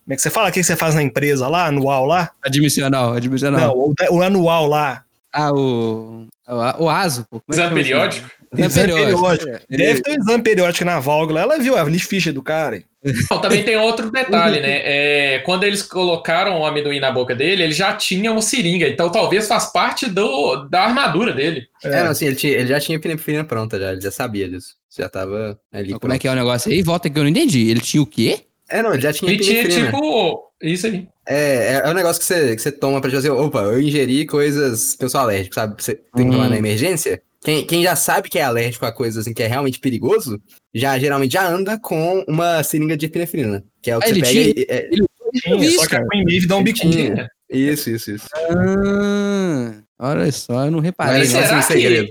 Como 0.03 0.13
é 0.13 0.15
que 0.15 0.21
você 0.21 0.29
fala? 0.29 0.49
O 0.49 0.51
que 0.51 0.63
você 0.63 0.75
faz 0.75 0.95
na 0.95 1.01
empresa 1.03 1.47
lá, 1.47 1.65
anual 1.67 2.05
lá? 2.05 2.31
Admissional, 2.43 3.13
admissional. 3.13 3.59
Não, 3.59 3.73
o, 3.77 3.93
o 4.17 4.21
anual 4.21 4.67
lá. 4.67 5.03
Ah, 5.31 5.51
o. 5.53 6.27
O, 6.45 6.83
o 6.83 6.89
ASO, 6.89 7.25
pô. 7.29 7.37
É 7.37 7.53
Exame 7.53 7.67
isso? 7.81 7.89
periódico? 7.89 8.29
Exame 8.57 8.93
periódico. 8.93 9.21
periódico. 9.21 9.65
Deve 9.69 10.01
ter 10.01 10.11
um 10.11 10.15
exame 10.21 10.43
periódico 10.43 10.85
na 10.85 10.99
lá. 11.33 11.41
Ela 11.41 11.57
viu 11.59 11.75
a 11.77 11.83
ficha 11.99 12.31
do 12.33 12.41
cara. 12.41 12.83
Não, 13.29 13.41
também 13.41 13.63
tem 13.63 13.75
outro 13.75 14.09
detalhe, 14.09 14.61
né? 14.61 14.81
É, 14.83 15.39
quando 15.39 15.63
eles 15.65 15.81
colocaram 15.83 16.59
o 16.61 16.65
amendoim 16.65 16.99
na 17.01 17.11
boca 17.11 17.35
dele, 17.35 17.63
ele 17.63 17.73
já 17.73 17.93
tinha 17.93 18.31
uma 18.31 18.41
seringa, 18.41 18.87
então 18.87 19.09
talvez 19.11 19.45
faz 19.47 19.65
parte 19.73 20.07
do, 20.09 20.67
da 20.69 20.83
armadura 20.83 21.33
dele. 21.33 21.63
É, 21.83 22.03
não, 22.03 22.11
assim, 22.11 22.27
ele, 22.27 22.35
tinha- 22.37 22.53
ele 22.53 22.67
já 22.67 22.79
tinha 22.79 22.95
epinefrina 22.95 23.43
pronta, 23.43 23.77
já, 23.77 23.91
ele 23.91 23.99
já 24.01 24.11
sabia 24.11 24.47
disso. 24.47 24.75
Já 24.97 25.09
tava 25.09 25.59
ali. 25.71 25.87
Então, 25.89 25.99
Como 25.99 26.13
é 26.13 26.19
que 26.19 26.27
é 26.27 26.31
o 26.31 26.35
negócio 26.35 26.71
aí? 26.71 26.81
Volta 26.81 27.09
que 27.09 27.19
eu 27.19 27.23
não 27.23 27.29
entendi. 27.29 27.69
Ele 27.69 27.81
tinha 27.81 28.01
o 28.01 28.05
quê? 28.05 28.39
É, 28.69 28.81
não, 28.81 28.93
ele 28.93 29.01
já 29.01 29.11
tinha 29.11 29.31
E 29.31 29.37
tinha 29.37 29.67
tipo. 29.67 30.41
Isso 30.61 30.87
aí. 30.87 31.05
É, 31.27 31.35
é, 31.35 31.81
é 31.85 31.89
um 31.89 31.93
negócio 31.93 32.19
que 32.21 32.25
você, 32.25 32.55
que 32.55 32.61
você 32.61 32.71
toma 32.71 33.01
pra 33.01 33.09
dizer, 33.09 33.29
opa, 33.31 33.59
eu 33.63 33.81
ingeri 33.81 34.25
coisas 34.25 34.95
que 34.95 35.03
eu 35.03 35.09
sou 35.09 35.19
alérgico, 35.19 35.55
sabe? 35.55 35.75
Você 35.81 35.95
tem 36.15 36.25
que 36.25 36.31
tomar 36.31 36.47
Hum. 36.47 36.49
na 36.51 36.57
emergência. 36.57 37.21
Quem, 37.43 37.65
quem 37.65 37.83
já 37.83 37.95
sabe 37.95 38.29
que 38.29 38.39
é 38.39 38.43
alérgico 38.43 38.85
a 38.85 38.91
coisas 38.91 39.21
assim, 39.21 39.33
que 39.33 39.43
é 39.43 39.47
realmente 39.47 39.79
perigoso, 39.79 40.39
já 40.73 40.97
geralmente 40.97 41.33
já 41.33 41.45
anda 41.47 41.77
com 41.79 42.23
uma 42.27 42.63
seringa 42.63 42.95
de 42.95 43.05
epinefrina. 43.07 43.63
Que 43.81 43.91
é 43.91 43.97
o 43.97 43.99
que 43.99 44.05
Ah, 44.05 44.07
você 44.09 44.13
ele 44.13 44.21
pega 44.21 44.31
tinha? 44.33 44.53
e. 44.55 44.65
é- 44.69 44.89
Tinha, 45.35 45.57
vi 45.57 45.71
só 45.71 45.81
isso, 45.81 45.89
que 45.89 45.95
a. 45.95 46.07
Queen 46.07 46.23
Maeve 46.25 46.47
dá 46.47 46.55
um 46.55 46.59
ele 46.59 46.65
biquinho. 46.73 46.91
tinha. 47.15 47.29
Isso, 47.49 47.89
isso, 47.89 48.11
isso. 48.11 48.27
Ah, 48.49 49.73
olha 49.99 50.31
só, 50.31 50.65
eu 50.65 50.71
não 50.71 50.79
reparei. 50.79 51.19
Mas 51.19 51.33
não. 51.33 51.41
será 51.41 51.57
que- 51.57 51.63
segredo. 51.73 52.09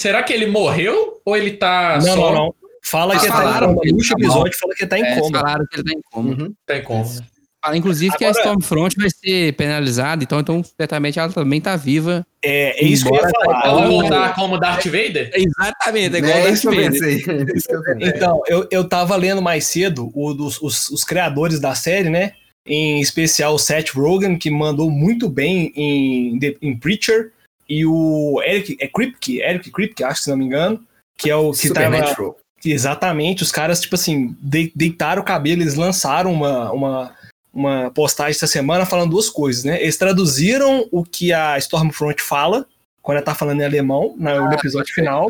Será 0.00 0.22
que 0.22 0.32
ele 0.32 0.46
morreu 0.46 1.20
ou 1.24 1.36
ele 1.36 1.52
tá 1.52 1.94
Não, 1.96 2.14
só 2.14 2.16
não, 2.16 2.34
não. 2.34 2.54
Fala 2.84 3.14
Ah, 3.14 3.18
que 3.18 3.26
ele 3.26 3.32
tá 3.32 3.38
em 3.42 3.52
coma. 3.60 3.60
que 3.60 3.74
No 3.76 3.82
ele 3.84 3.92
último 3.94 4.18
tá 4.18 4.26
mal. 4.28 4.30
episódio 4.46 4.58
fala 4.58 4.74
que 4.74 4.82
ele 4.82 4.90
tá 4.90 4.98
em 4.98 5.02
É, 5.04 5.18
coma. 5.20 5.38
falaram 5.40 5.66
que 5.70 5.76
ele 5.80 5.84
tá 5.84 5.92
em 5.98 6.02
coma. 6.10 6.28
Uhum. 6.30 6.54
tem 6.66 6.82
como? 6.82 7.04
Fala, 7.66 7.76
inclusive, 7.76 8.16
que 8.16 8.24
a 8.24 8.28
Agora- 8.30 8.42
Stormfront 8.44 8.96
vai 8.96 9.08
ser 9.10 9.52
penalizada, 9.54 10.22
então, 10.22 10.40
então 10.40 10.62
certamente 10.78 11.18
ela 11.18 11.32
também 11.32 11.60
tá 11.60 11.76
viva. 11.76 12.26
É, 12.42 12.80
é 12.82 12.84
isso 12.88 13.04
que 13.04 13.10
eu 13.10 13.14
ia 13.16 13.28
falar. 13.28 13.62
Ela 13.66 13.74
vai 13.74 13.84
Ah, 13.84 13.88
voltar 13.88 14.34
como 14.34 14.58
Darth 14.58 14.84
Vader? 14.86 15.30
Exatamente, 15.34 16.14
é 16.14 16.18
É, 16.18 16.22
igual 16.22 16.38
o 16.38 16.42
Darth 16.42 16.52
isso 16.54 16.70
que 16.70 16.76
eu 16.76 16.82
Vader. 16.84 16.92
pensei. 16.92 17.12
é 17.12 17.16
isso 17.56 17.68
que 17.68 17.74
eu 17.74 17.82
pensei. 17.84 18.08
Então, 18.08 18.42
eu, 18.46 18.68
eu 18.70 18.88
tava 18.88 19.16
lendo 19.16 19.42
mais 19.42 19.64
cedo 19.66 20.10
o 20.14 20.32
dos, 20.32 20.60
os, 20.62 20.88
os 20.90 21.04
criadores 21.04 21.58
da 21.60 21.74
série, 21.74 22.08
né? 22.10 22.32
Em 22.68 23.00
especial 23.00 23.54
o 23.54 23.58
Seth 23.58 23.90
Rogen, 23.90 24.36
que 24.38 24.50
mandou 24.50 24.90
muito 24.90 25.28
bem 25.28 25.72
em, 25.76 26.38
em 26.60 26.76
Preacher, 26.76 27.30
e 27.68 27.84
o 27.86 28.40
Eric 28.44 28.76
é 28.80 28.86
Kripke, 28.88 29.40
Eric 29.40 29.70
Kripke, 29.70 30.04
acho, 30.04 30.22
se 30.22 30.30
não 30.30 30.36
me 30.36 30.44
engano, 30.44 30.80
que 31.18 31.28
é 31.30 31.36
o 31.36 31.52
que 31.52 31.68
tava. 31.72 32.34
Que 32.60 32.72
Exatamente, 32.72 33.42
os 33.42 33.52
caras, 33.52 33.80
tipo 33.80 33.94
assim, 33.94 34.34
de- 34.40 34.72
deitaram 34.74 35.20
o 35.22 35.24
cabelo, 35.24 35.62
eles 35.62 35.74
lançaram 35.74 36.32
uma, 36.32 36.72
uma, 36.72 37.12
uma 37.56 37.90
postagem 37.90 38.32
essa 38.32 38.46
semana 38.46 38.84
falando 38.84 39.12
duas 39.12 39.30
coisas, 39.30 39.64
né? 39.64 39.80
Eles 39.80 39.96
traduziram 39.96 40.86
o 40.92 41.02
que 41.02 41.32
a 41.32 41.56
Stormfront 41.56 42.20
fala, 42.20 42.66
quando 43.00 43.16
ela 43.16 43.24
tá 43.24 43.34
falando 43.34 43.62
em 43.62 43.64
alemão, 43.64 44.14
no 44.18 44.52
episódio 44.52 44.92
final, 44.94 45.28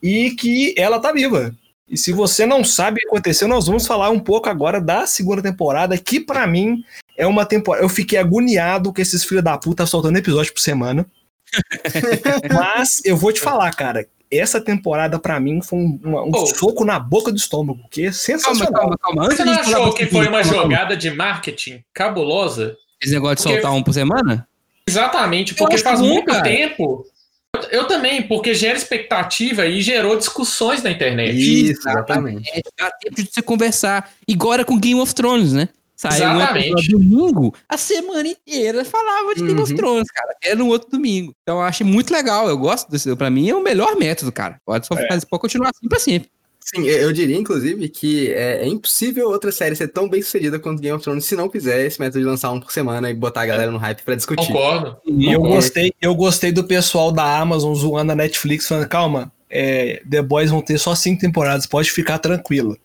e 0.00 0.30
que 0.30 0.72
ela 0.78 1.00
tá 1.00 1.10
viva. 1.10 1.52
E 1.88 1.98
se 1.98 2.12
você 2.12 2.46
não 2.46 2.62
sabe 2.62 2.98
o 2.98 3.00
que 3.00 3.06
aconteceu, 3.08 3.48
nós 3.48 3.66
vamos 3.66 3.88
falar 3.88 4.10
um 4.10 4.20
pouco 4.20 4.48
agora 4.48 4.80
da 4.80 5.04
segunda 5.04 5.42
temporada, 5.42 5.98
que 5.98 6.20
pra 6.20 6.46
mim 6.46 6.84
é 7.16 7.26
uma 7.26 7.44
temporada. 7.44 7.84
Eu 7.84 7.88
fiquei 7.88 8.18
agoniado 8.20 8.92
com 8.92 9.02
esses 9.02 9.24
filhos 9.24 9.42
da 9.42 9.58
puta 9.58 9.84
soltando 9.84 10.16
episódio 10.16 10.54
por 10.54 10.60
semana. 10.60 11.04
Mas 12.54 13.02
eu 13.04 13.16
vou 13.16 13.32
te 13.32 13.40
falar, 13.40 13.74
cara. 13.74 14.06
Essa 14.30 14.60
temporada, 14.60 15.18
pra 15.18 15.38
mim, 15.38 15.60
foi 15.62 15.78
um, 15.78 16.00
um 16.26 16.30
Pô. 16.30 16.46
soco 16.46 16.84
na 16.84 16.98
boca 16.98 17.30
do 17.30 17.36
estômago, 17.36 17.80
que 17.90 18.00
é 18.02 18.04
Calma, 18.04 18.14
sensacional. 18.18 18.72
calma, 18.72 18.98
calma. 18.98 19.24
Antes 19.26 19.36
Você 19.36 19.44
não 19.44 19.52
achou 19.52 19.92
que 19.92 20.06
foi 20.06 20.26
uma 20.26 20.40
calma, 20.40 20.42
calma. 20.52 20.62
jogada 20.62 20.96
de 20.96 21.10
marketing 21.10 21.84
cabulosa? 21.92 22.76
Esse 23.00 23.12
negócio 23.14 23.36
de 23.36 23.42
Porque- 23.42 23.54
soltar 23.60 23.72
um 23.72 23.82
por 23.82 23.92
semana? 23.94 24.48
Exatamente, 24.86 25.54
porque 25.54 25.78
faz 25.78 26.00
bom, 26.00 26.06
muito 26.08 26.26
cara. 26.26 26.42
tempo. 26.42 27.06
Eu, 27.54 27.62
eu 27.80 27.86
também, 27.86 28.22
porque 28.22 28.52
gera 28.54 28.76
expectativa 28.76 29.64
e 29.66 29.80
gerou 29.80 30.16
discussões 30.16 30.82
na 30.82 30.90
internet. 30.90 31.34
Isso, 31.38 31.88
exatamente. 31.88 32.50
É, 32.50 32.60
dá 32.78 32.90
tempo 32.90 33.14
de 33.22 33.30
você 33.32 33.40
conversar. 33.42 34.10
Igual 34.26 34.54
era 34.54 34.64
com 34.64 34.78
Game 34.78 35.00
of 35.00 35.14
Thrones, 35.14 35.52
né? 35.52 35.68
Saiu 35.96 36.28
um 36.28 36.36
Exatamente. 36.36 36.66
episódio 36.70 36.98
domingo, 36.98 37.54
a 37.68 37.76
semana 37.76 38.28
inteira 38.28 38.84
falava 38.84 39.34
de 39.34 39.42
Game 39.46 39.60
of 39.60 39.70
Uhum. 39.70 39.76
Thrones, 39.76 40.10
cara. 40.10 40.34
Era 40.42 40.56
no 40.56 40.66
outro 40.68 40.90
domingo. 40.90 41.32
Então 41.42 41.56
eu 41.58 41.62
acho 41.62 41.84
muito 41.84 42.12
legal. 42.12 42.48
Eu 42.48 42.58
gosto 42.58 42.90
desse. 42.90 43.14
Pra 43.14 43.30
mim 43.30 43.48
é 43.48 43.54
o 43.54 43.62
melhor 43.62 43.94
método, 43.96 44.32
cara. 44.32 44.60
Pode 44.66 44.86
só 44.86 44.96
fazer, 44.96 45.26
pode 45.26 45.40
continuar 45.40 45.70
assim 45.70 45.88
pra 45.88 45.98
sempre. 46.00 46.28
Sim, 46.60 46.86
eu 46.86 47.12
diria, 47.12 47.36
inclusive, 47.36 47.88
que 47.90 48.32
é, 48.32 48.62
é 48.64 48.66
impossível 48.66 49.28
outra 49.28 49.52
série 49.52 49.76
ser 49.76 49.88
tão 49.88 50.08
bem 50.08 50.22
sucedida 50.22 50.58
quanto 50.58 50.80
Game 50.80 50.96
of 50.96 51.04
Thrones 51.04 51.26
se 51.26 51.36
não 51.36 51.50
fizer 51.50 51.84
esse 51.84 52.00
método 52.00 52.20
de 52.20 52.24
lançar 52.24 52.50
um 52.52 52.58
por 52.58 52.72
semana 52.72 53.10
e 53.10 53.14
botar 53.14 53.42
a 53.42 53.46
galera 53.46 53.70
no 53.70 53.76
hype 53.76 54.00
pra 54.02 54.14
discutir. 54.14 54.46
Concordo. 54.46 54.96
E 55.06 55.26
eu 55.26 55.32
Concordo. 55.40 55.56
gostei, 55.56 55.92
eu 56.00 56.14
gostei 56.14 56.52
do 56.52 56.64
pessoal 56.64 57.12
da 57.12 57.38
Amazon 57.38 57.74
zoando 57.74 58.12
a 58.12 58.16
Netflix, 58.16 58.66
falando, 58.66 58.88
calma, 58.88 59.30
é, 59.50 60.02
The 60.10 60.22
Boys 60.22 60.50
vão 60.50 60.62
ter 60.62 60.78
só 60.78 60.94
cinco 60.94 61.20
temporadas, 61.20 61.66
pode 61.66 61.90
ficar 61.90 62.18
tranquilo. 62.18 62.78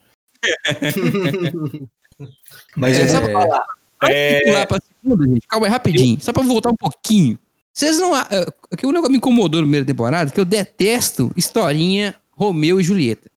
Mas 2.75 2.97
É, 2.97 3.01
é, 3.03 3.07
só 3.07 3.21
pra 3.21 3.31
falar. 3.31 3.63
Antes 4.01 4.15
É. 4.15 4.39
de 4.39 4.45
pular 4.45 4.67
pra 4.67 4.77
segunda, 5.03 5.27
gente, 5.27 5.47
calma 5.47 5.67
aí, 5.67 5.71
rapidinho. 5.71 6.17
Só 6.21 6.31
pra 6.31 6.43
voltar 6.43 6.69
um 6.69 6.75
pouquinho. 6.75 7.37
Vocês 7.73 7.97
não. 7.99 8.13
a- 8.13 8.27
Que 8.77 8.85
o 8.85 8.91
negócio 8.91 9.11
me 9.11 9.17
incomodou 9.17 9.59
na 9.61 9.65
primeira 9.65 9.85
temporada, 9.85 10.31
que 10.31 10.39
eu 10.39 10.45
detesto 10.45 11.31
historinha 11.35 12.15
Romeu 12.31 12.79
e 12.79 12.83
Julieta. 12.83 13.29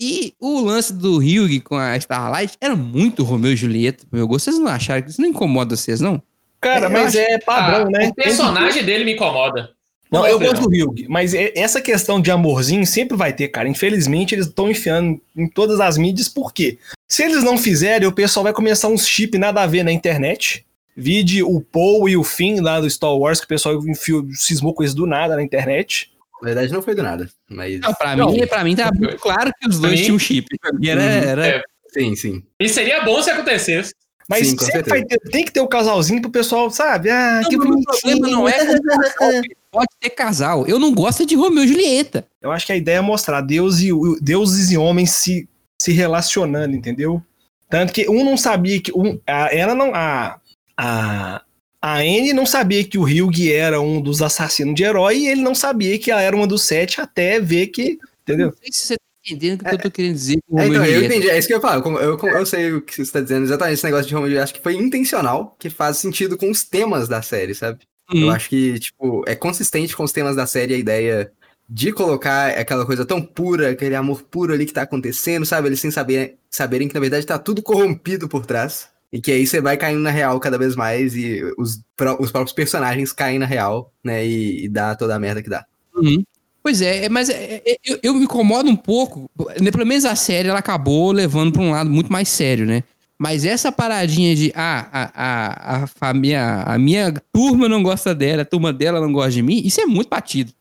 E 0.00 0.32
o 0.40 0.60
lance 0.60 0.92
do 0.92 1.16
Hugh 1.18 1.60
com 1.64 1.76
a 1.76 1.96
Starlight 1.96 2.56
era 2.60 2.76
muito 2.76 3.24
Romeu 3.24 3.52
e 3.52 3.56
Julieta, 3.56 4.06
pro 4.08 4.16
meu 4.18 4.28
gosto. 4.28 4.44
Vocês 4.46 4.58
não 4.58 4.68
acharam 4.68 5.02
que 5.02 5.10
isso 5.10 5.20
não 5.20 5.28
incomoda 5.28 5.76
vocês, 5.76 6.00
não? 6.00 6.22
cara, 6.60 6.86
eu 6.86 6.90
mas 6.90 7.08
acho- 7.08 7.18
é 7.18 7.38
padrão, 7.38 7.86
Ah, 7.86 7.90
né? 7.90 8.08
O 8.08 8.14
personagem 8.14 8.84
dele 8.84 9.04
me 9.04 9.14
incomoda. 9.14 9.70
Não, 10.10 10.20
Não 10.22 10.26
eu 10.28 10.38
gosto 10.40 10.68
do 10.68 10.68
Hugh, 10.68 11.04
mas 11.08 11.34
é- 11.34 11.52
essa 11.54 11.80
questão 11.80 12.20
de 12.20 12.30
amorzinho 12.30 12.84
sempre 12.86 13.16
vai 13.16 13.32
ter, 13.32 13.48
cara. 13.48 13.68
Infelizmente, 13.68 14.34
eles 14.34 14.46
estão 14.46 14.70
enfiando 14.70 15.20
em 15.36 15.46
todas 15.48 15.80
as 15.80 15.96
mídias, 15.98 16.28
por 16.28 16.52
quê? 16.52 16.78
Se 17.08 17.22
eles 17.24 17.42
não 17.42 17.56
fizerem, 17.56 18.06
o 18.06 18.12
pessoal 18.12 18.44
vai 18.44 18.52
começar 18.52 18.88
uns 18.88 19.06
chip 19.06 19.38
nada 19.38 19.62
a 19.62 19.66
ver 19.66 19.82
na 19.82 19.90
internet. 19.92 20.64
Vide 20.96 21.42
o 21.42 21.60
Paul 21.60 22.08
e 22.08 22.16
o 22.16 22.24
Finn 22.24 22.60
lá 22.60 22.80
do 22.80 22.90
Star 22.90 23.14
Wars, 23.16 23.38
que 23.38 23.46
o 23.46 23.48
pessoal 23.48 23.74
enfiou, 23.88 24.26
cismou 24.34 24.74
com 24.74 24.82
isso 24.82 24.94
do 24.96 25.06
nada 25.06 25.36
na 25.36 25.42
internet. 25.42 26.10
Na 26.42 26.46
verdade, 26.46 26.72
não 26.72 26.82
foi 26.82 26.94
do 26.94 27.02
nada. 27.02 27.28
Mas. 27.48 27.80
Não, 27.80 27.94
pra, 27.94 28.14
Não. 28.16 28.30
Mim, 28.32 28.46
pra 28.46 28.62
mim 28.64 28.76
tá 28.76 28.90
muito 28.94 29.16
claro 29.18 29.50
que 29.60 29.68
os 29.68 29.78
dois 29.78 29.98
mim- 29.98 30.04
tinham 30.04 30.18
chip. 30.18 30.46
Mim 30.74 30.88
era. 30.88 31.00
Uhum. 31.00 31.06
era- 31.06 31.46
É. 31.46 31.62
Sim, 31.90 32.14
sim. 32.14 32.42
E 32.60 32.68
seria 32.68 33.02
bom 33.02 33.22
se 33.22 33.30
acontecesse. 33.30 33.94
Mas 34.28 34.46
Sim, 34.46 34.56
com 34.56 34.64
sempre 34.66 34.90
vai 34.90 35.02
ter, 35.04 35.18
tem 35.30 35.42
que 35.42 35.50
ter 35.50 35.60
o 35.60 35.66
casalzinho 35.66 36.20
pro 36.20 36.30
pessoal, 36.30 36.70
sabe? 36.70 37.08
Ah, 37.08 37.40
Não, 37.42 37.48
que 37.48 37.56
o 37.56 37.60
problema 37.82 38.28
não 38.28 38.46
é 38.46 38.52
pode 39.72 39.88
ter 39.98 40.10
casal. 40.10 40.66
Eu 40.66 40.78
não 40.78 40.92
gosto 40.92 41.24
de 41.24 41.34
Romeu 41.34 41.64
e 41.64 41.68
Julieta. 41.68 42.26
Eu 42.42 42.52
acho 42.52 42.66
que 42.66 42.72
a 42.72 42.76
ideia 42.76 42.98
é 42.98 43.00
mostrar 43.00 43.40
Deus 43.40 43.80
e, 43.80 43.88
deuses 44.20 44.70
e 44.70 44.76
homens 44.76 45.12
se, 45.12 45.48
se 45.80 45.92
relacionando, 45.92 46.74
entendeu? 46.74 47.22
Tanto 47.70 47.92
que 47.92 48.08
um 48.08 48.24
não 48.24 48.36
sabia 48.36 48.80
que. 48.80 48.92
Um, 48.96 49.20
a, 49.26 49.54
ela 49.54 49.74
não. 49.74 49.94
A, 49.94 50.40
a, 50.76 51.42
a 51.80 51.96
Anne 51.98 52.32
não 52.32 52.46
sabia 52.46 52.82
que 52.84 52.98
o 52.98 53.02
Hugh 53.04 53.52
era 53.52 53.80
um 53.80 54.00
dos 54.00 54.20
assassinos 54.22 54.74
de 54.74 54.82
herói 54.82 55.18
e 55.18 55.28
ele 55.28 55.42
não 55.42 55.54
sabia 55.54 55.98
que 55.98 56.10
ela 56.10 56.20
era 56.22 56.34
uma 56.34 56.46
dos 56.46 56.62
sete 56.62 57.00
até 57.00 57.38
ver 57.40 57.68
que. 57.68 57.98
Entendeu? 58.22 58.48
Não 58.48 58.54
sei 58.56 58.72
se 58.72 58.86
você 58.86 58.94
tá 58.96 59.02
entendendo 59.24 59.60
o 59.60 59.64
que 59.64 59.74
eu 59.74 59.78
tô 59.78 59.90
querendo 59.90 60.14
dizer 60.14 60.38
com 60.48 60.58
É, 60.60 60.66
então, 60.66 60.84
eu 60.84 61.04
entendi. 61.04 61.30
É 61.30 61.38
isso 61.38 61.46
que 61.48 61.54
eu 61.54 61.60
falo. 61.60 61.82
Como- 61.82 61.98
Eu, 61.98 62.16
como- 62.18 62.32
eu 62.32 62.44
sei 62.46 62.72
o 62.72 62.82
que 62.82 62.94
você 62.94 63.02
está 63.02 63.20
dizendo 63.20 63.44
exatamente. 63.44 63.74
Esse 63.74 63.84
negócio 63.84 64.06
de 64.08 64.14
Romeo 64.14 64.42
acho 64.42 64.54
que 64.54 64.62
foi 64.62 64.74
intencional, 64.74 65.54
que 65.58 65.70
faz 65.70 65.98
sentido 65.98 66.36
com 66.36 66.50
os 66.50 66.64
temas 66.64 67.06
da 67.08 67.22
série, 67.22 67.54
sabe? 67.54 67.80
Eu 68.12 68.26
Hum. 68.26 68.30
acho 68.30 68.48
que, 68.48 68.78
tipo, 68.80 69.22
é 69.26 69.34
consistente 69.36 69.94
com 69.94 70.02
os 70.02 70.12
temas 70.12 70.34
da 70.34 70.46
série 70.46 70.74
a 70.74 70.78
ideia 70.78 71.30
de 71.68 71.92
colocar 71.92 72.50
aquela 72.50 72.86
coisa 72.86 73.04
tão 73.04 73.20
pura, 73.20 73.70
aquele 73.70 73.94
amor 73.94 74.22
puro 74.22 74.54
ali 74.54 74.64
que 74.64 74.72
tá 74.72 74.82
acontecendo, 74.82 75.44
sabe? 75.44 75.68
Eles 75.68 75.80
sem 75.80 75.90
saber, 75.90 76.36
saberem 76.50 76.88
que, 76.88 76.94
na 76.94 77.00
verdade, 77.00 77.26
tá 77.26 77.38
tudo 77.38 77.62
corrompido 77.62 78.28
por 78.28 78.46
trás. 78.46 78.88
E 79.12 79.20
que 79.20 79.32
aí 79.32 79.46
você 79.46 79.60
vai 79.60 79.76
caindo 79.76 80.00
na 80.00 80.10
real 80.10 80.38
cada 80.38 80.58
vez 80.58 80.76
mais 80.76 81.14
e 81.14 81.42
os, 81.56 81.80
os 82.18 82.30
próprios 82.30 82.52
personagens 82.52 83.12
caem 83.12 83.38
na 83.38 83.46
real, 83.46 83.92
né? 84.04 84.26
E, 84.26 84.64
e 84.64 84.68
dá 84.68 84.94
toda 84.94 85.14
a 85.14 85.18
merda 85.18 85.42
que 85.42 85.48
dá. 85.48 85.64
Uhum. 85.94 86.22
Pois 86.62 86.82
é, 86.82 87.06
é, 87.06 87.08
mas 87.08 87.30
é, 87.30 87.62
é, 87.64 87.76
eu, 87.84 87.98
eu 88.02 88.14
me 88.14 88.24
incomodo 88.24 88.68
um 88.68 88.76
pouco. 88.76 89.30
né, 89.60 89.70
Pelo 89.70 89.86
menos 89.86 90.04
a 90.04 90.14
série 90.14 90.48
ela 90.48 90.58
acabou 90.58 91.12
levando 91.12 91.52
pra 91.52 91.62
um 91.62 91.70
lado 91.70 91.88
muito 91.88 92.12
mais 92.12 92.28
sério, 92.28 92.66
né? 92.66 92.82
Mas 93.18 93.44
essa 93.44 93.72
paradinha 93.72 94.34
de 94.36 94.52
ah, 94.54 94.86
a, 94.92 95.10
a, 95.14 95.84
a, 95.84 95.86
família, 95.86 96.62
a 96.62 96.78
minha 96.78 97.12
turma 97.32 97.68
não 97.68 97.82
gosta 97.82 98.14
dela, 98.14 98.42
a 98.42 98.44
turma 98.44 98.72
dela 98.72 99.00
não 99.00 99.12
gosta 99.12 99.32
de 99.32 99.42
mim, 99.42 99.60
isso 99.64 99.80
é 99.80 99.86
muito 99.86 100.08
batido. 100.08 100.52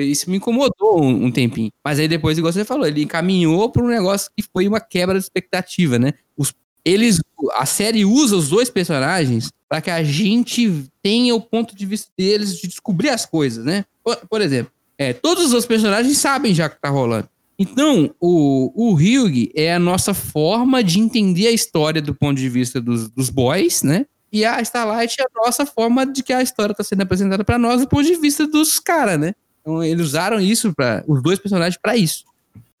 Isso 0.00 0.30
me 0.30 0.36
incomodou 0.36 1.02
um, 1.02 1.26
um 1.26 1.30
tempinho. 1.30 1.70
Mas 1.84 1.98
aí 1.98 2.08
depois, 2.08 2.38
igual 2.38 2.52
você 2.52 2.64
falou, 2.64 2.86
ele 2.86 3.02
encaminhou 3.02 3.70
para 3.70 3.82
um 3.82 3.88
negócio 3.88 4.30
que 4.36 4.42
foi 4.42 4.66
uma 4.66 4.80
quebra 4.80 5.18
de 5.18 5.24
expectativa, 5.24 5.98
né? 5.98 6.14
Os, 6.36 6.54
eles, 6.84 7.20
a 7.54 7.66
série 7.66 8.04
usa 8.04 8.36
os 8.36 8.48
dois 8.48 8.70
personagens 8.70 9.50
para 9.68 9.80
que 9.80 9.90
a 9.90 10.02
gente 10.02 10.84
tenha 11.02 11.34
o 11.34 11.40
ponto 11.40 11.76
de 11.76 11.84
vista 11.84 12.10
deles 12.16 12.58
de 12.58 12.66
descobrir 12.66 13.10
as 13.10 13.26
coisas, 13.26 13.64
né? 13.64 13.84
Por, 14.02 14.16
por 14.28 14.40
exemplo, 14.40 14.72
é, 14.96 15.12
todos 15.12 15.52
os 15.52 15.66
personagens 15.66 16.16
sabem 16.18 16.54
já 16.54 16.66
o 16.66 16.70
que 16.70 16.80
tá 16.80 16.88
rolando. 16.88 17.28
Então, 17.58 18.14
o, 18.20 18.72
o 18.74 18.94
Hyug 18.94 19.50
é 19.54 19.74
a 19.74 19.78
nossa 19.80 20.14
forma 20.14 20.82
de 20.82 21.00
entender 21.00 21.48
a 21.48 21.52
história 21.52 22.00
do 22.00 22.14
ponto 22.14 22.38
de 22.38 22.48
vista 22.48 22.80
dos, 22.80 23.10
dos 23.10 23.30
boys, 23.30 23.82
né? 23.82 24.06
E 24.32 24.44
a 24.44 24.60
Starlight 24.60 25.16
é 25.20 25.24
a 25.24 25.44
nossa 25.44 25.66
forma 25.66 26.06
de 26.06 26.22
que 26.22 26.32
a 26.32 26.42
história 26.42 26.72
está 26.72 26.84
sendo 26.84 27.02
apresentada 27.02 27.44
para 27.44 27.58
nós 27.58 27.80
do 27.80 27.88
ponto 27.88 28.04
de 28.04 28.14
vista 28.16 28.46
dos 28.46 28.78
caras, 28.78 29.18
né? 29.18 29.34
Então, 29.68 29.84
eles 29.84 30.06
usaram 30.06 30.40
isso 30.40 30.72
para 30.74 31.04
os 31.06 31.22
dois 31.22 31.38
personagens 31.38 31.78
para 31.80 31.94
isso. 31.94 32.24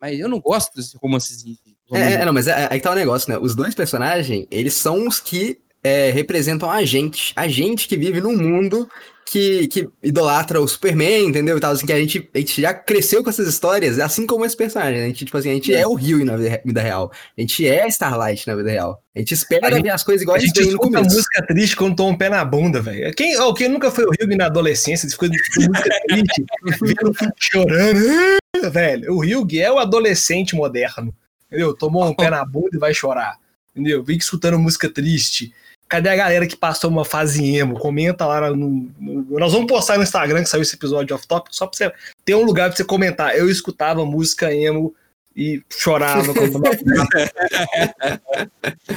Mas 0.00 0.18
eu 0.18 0.26
não 0.26 0.40
gosto 0.40 0.74
desse 0.74 0.96
romancezinho. 0.96 1.58
É, 1.92 2.14
é, 2.14 2.24
não, 2.24 2.32
mas 2.32 2.46
é- 2.46 2.66
aí 2.70 2.78
que 2.78 2.84
tá 2.84 2.92
o 2.92 2.94
negócio, 2.94 3.30
né? 3.30 3.38
Os 3.38 3.54
dois 3.54 3.74
personagens, 3.74 4.46
eles 4.50 4.72
são 4.72 5.06
os 5.06 5.20
que 5.20 5.58
é, 5.82 6.10
representam 6.10 6.70
a 6.70 6.82
gente. 6.84 7.32
A 7.36 7.46
gente 7.46 7.86
que 7.86 7.96
vive 7.96 8.20
num 8.22 8.36
mundo 8.36 8.88
que, 9.30 9.68
que 9.68 9.88
idolatra 10.02 10.60
o 10.60 10.66
Superman, 10.66 11.26
entendeu? 11.26 11.56
E 11.56 11.60
tal, 11.60 11.72
assim, 11.72 11.84
que 11.86 11.92
a 11.92 11.98
gente, 11.98 12.28
a 12.34 12.38
gente 12.38 12.62
já 12.62 12.72
cresceu 12.72 13.22
com 13.22 13.30
essas 13.30 13.46
histórias, 13.46 13.98
assim 13.98 14.26
como 14.26 14.44
esse 14.44 14.56
personagem. 14.56 14.98
né? 15.00 15.04
A 15.04 15.08
gente, 15.08 15.24
tipo 15.24 15.36
assim, 15.36 15.50
a 15.50 15.54
gente 15.54 15.74
é, 15.74 15.86
o 15.86 15.94
Rio 15.94 16.24
na 16.24 16.36
vida, 16.36 16.60
vida 16.64 16.80
real. 16.80 17.12
A 17.36 17.40
gente 17.40 17.66
é 17.66 17.82
a 17.84 17.88
Starlight 17.88 18.46
na 18.46 18.54
vida 18.56 18.70
real. 18.70 19.02
A 19.14 19.18
gente 19.18 19.34
espera 19.34 19.66
A 19.68 19.70
gente- 19.70 19.82
ver 19.82 19.90
as 19.90 20.02
coisas 20.02 20.22
igual 20.22 20.36
A 20.36 20.38
a 20.38 20.40
gente 20.40 20.54
vê 20.56 20.62
no 20.66 20.70
escuta 20.72 20.98
começo. 20.98 21.14
música 21.16 21.46
triste 21.46 21.76
quando 21.76 21.96
toma 21.96 22.10
um 22.10 22.16
pé 22.16 22.28
na 22.28 22.44
bunda, 22.44 22.80
velho. 22.80 23.12
Quem, 23.14 23.38
ó, 23.38 23.52
quem 23.52 23.68
nunca 23.68 23.90
foi 23.90 24.04
o 24.04 24.10
Rio 24.10 24.36
na 24.36 24.46
adolescência, 24.46 25.08
ficou 25.08 25.28
música 25.28 25.90
triste, 26.08 26.44
vendo 26.80 27.14
chorando, 27.38 28.72
velho. 28.72 29.12
O 29.14 29.18
Rio 29.20 29.46
é 29.60 29.70
o 29.70 29.78
adolescente 29.78 30.54
moderno, 30.54 31.14
entendeu? 31.48 31.74
Tomou 31.74 32.04
um 32.06 32.14
pé 32.14 32.30
na 32.30 32.44
bunda 32.44 32.70
e 32.74 32.78
vai 32.78 32.94
chorar, 32.94 33.36
entendeu? 33.74 34.02
Vem 34.02 34.16
escutando 34.16 34.58
música 34.58 34.88
triste. 34.88 35.52
Cadê 35.88 36.10
a 36.10 36.16
galera 36.16 36.46
que 36.46 36.56
passou 36.56 36.90
uma 36.90 37.04
fase 37.04 37.44
emo? 37.56 37.78
Comenta 37.78 38.26
lá 38.26 38.50
no, 38.50 38.90
no- 39.00 39.38
Nós 39.38 39.52
vamos 39.52 39.66
postar 39.66 39.96
no 39.96 40.02
Instagram 40.02 40.42
que 40.42 40.48
saiu 40.48 40.62
esse 40.62 40.76
episódio 40.76 41.16
off 41.16 41.26
top, 41.26 41.48
só 41.50 41.66
pra 41.66 41.76
você 41.76 41.92
ter 42.24 42.34
um 42.34 42.44
lugar 42.44 42.68
pra 42.68 42.76
você 42.76 42.84
comentar. 42.84 43.34
Eu 43.36 43.50
escutava 43.50 44.04
música 44.04 44.52
emo 44.54 44.94
e 45.34 45.62
chorava 45.70 46.32
quando 46.34 46.60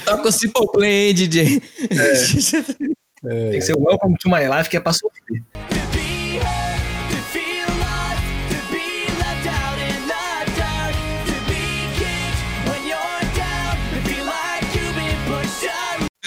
Toca 0.03 0.27
o 0.27 0.31
Simple 0.31 0.67
Plan, 0.71 1.13
DJ. 1.13 1.61
Tem 3.23 3.51
que 3.51 3.61
ser 3.61 3.75
Welcome 3.77 4.17
to 4.17 4.29
My 4.29 4.47
Life, 4.57 4.69
que 4.69 4.77
é 4.77 4.79
pra 4.79 4.93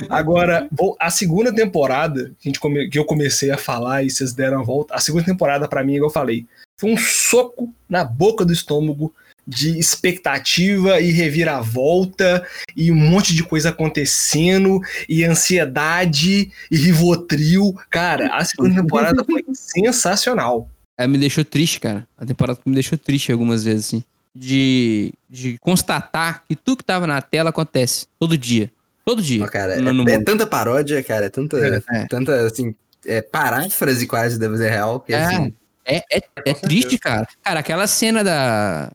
Agora, 0.08 0.68
a 0.98 1.10
segunda 1.10 1.54
temporada 1.54 2.32
que, 2.38 2.48
gente 2.48 2.60
que 2.90 2.98
eu 2.98 3.04
comecei 3.04 3.50
a 3.50 3.56
falar 3.56 4.02
e 4.02 4.10
vocês 4.10 4.32
deram 4.32 4.60
a 4.60 4.64
volta, 4.64 4.94
a 4.94 5.00
segunda 5.00 5.24
temporada, 5.24 5.68
pra 5.68 5.84
mim, 5.84 5.94
igual 5.94 6.10
eu 6.10 6.14
falei, 6.14 6.46
foi 6.76 6.92
um 6.92 6.96
soco 6.96 7.72
na 7.88 8.04
boca 8.04 8.44
do 8.44 8.52
estômago 8.52 9.14
de 9.46 9.78
expectativa 9.78 11.00
e 11.00 11.10
reviravolta 11.10 12.46
e 12.74 12.90
um 12.90 12.94
monte 12.94 13.34
de 13.34 13.44
coisa 13.44 13.68
acontecendo 13.68 14.80
e 15.08 15.22
ansiedade 15.24 16.50
e 16.70 16.76
rivotril. 16.76 17.74
Cara, 17.90 18.34
a 18.34 18.44
segunda 18.44 18.74
temporada 18.82 19.22
foi 19.22 19.44
sensacional. 19.52 20.68
Ela 20.96 21.08
me 21.08 21.18
deixou 21.18 21.44
triste, 21.44 21.80
cara. 21.80 22.06
A 22.16 22.24
temporada 22.24 22.58
me 22.64 22.74
deixou 22.74 22.96
triste 22.96 23.30
algumas 23.30 23.64
vezes, 23.64 23.86
assim. 23.86 24.04
De, 24.34 25.12
de 25.30 25.58
constatar 25.58 26.42
que 26.48 26.56
tudo 26.56 26.78
que 26.78 26.84
tava 26.84 27.06
na 27.06 27.20
tela 27.20 27.50
acontece. 27.50 28.06
Todo 28.18 28.38
dia. 28.38 28.70
Todo 29.04 29.22
dia. 29.22 29.44
Ó, 29.44 29.48
cara, 29.48 29.76
no- 29.80 29.92
no 29.92 30.08
é, 30.08 30.14
é 30.14 30.22
tanta 30.22 30.46
paródia, 30.46 31.02
cara, 31.02 31.26
é 31.26 31.28
tanta, 31.28 31.58
É. 31.58 32.06
tanta 32.08 32.46
assim, 32.46 32.74
é, 33.06 33.20
paráfrase 33.20 34.06
quase 34.06 34.38
da 34.38 34.48
vida 34.48 34.68
real, 34.68 35.00
que 35.00 35.12
É. 35.12 35.24
assim, 35.24 35.54
É, 35.86 35.96
é, 36.10 36.22
é 36.46 36.54
triste, 36.54 36.96
cara. 36.98 37.26
Cara, 37.42 37.60
aquela 37.60 37.86
cena 37.86 38.24
da. 38.24 38.90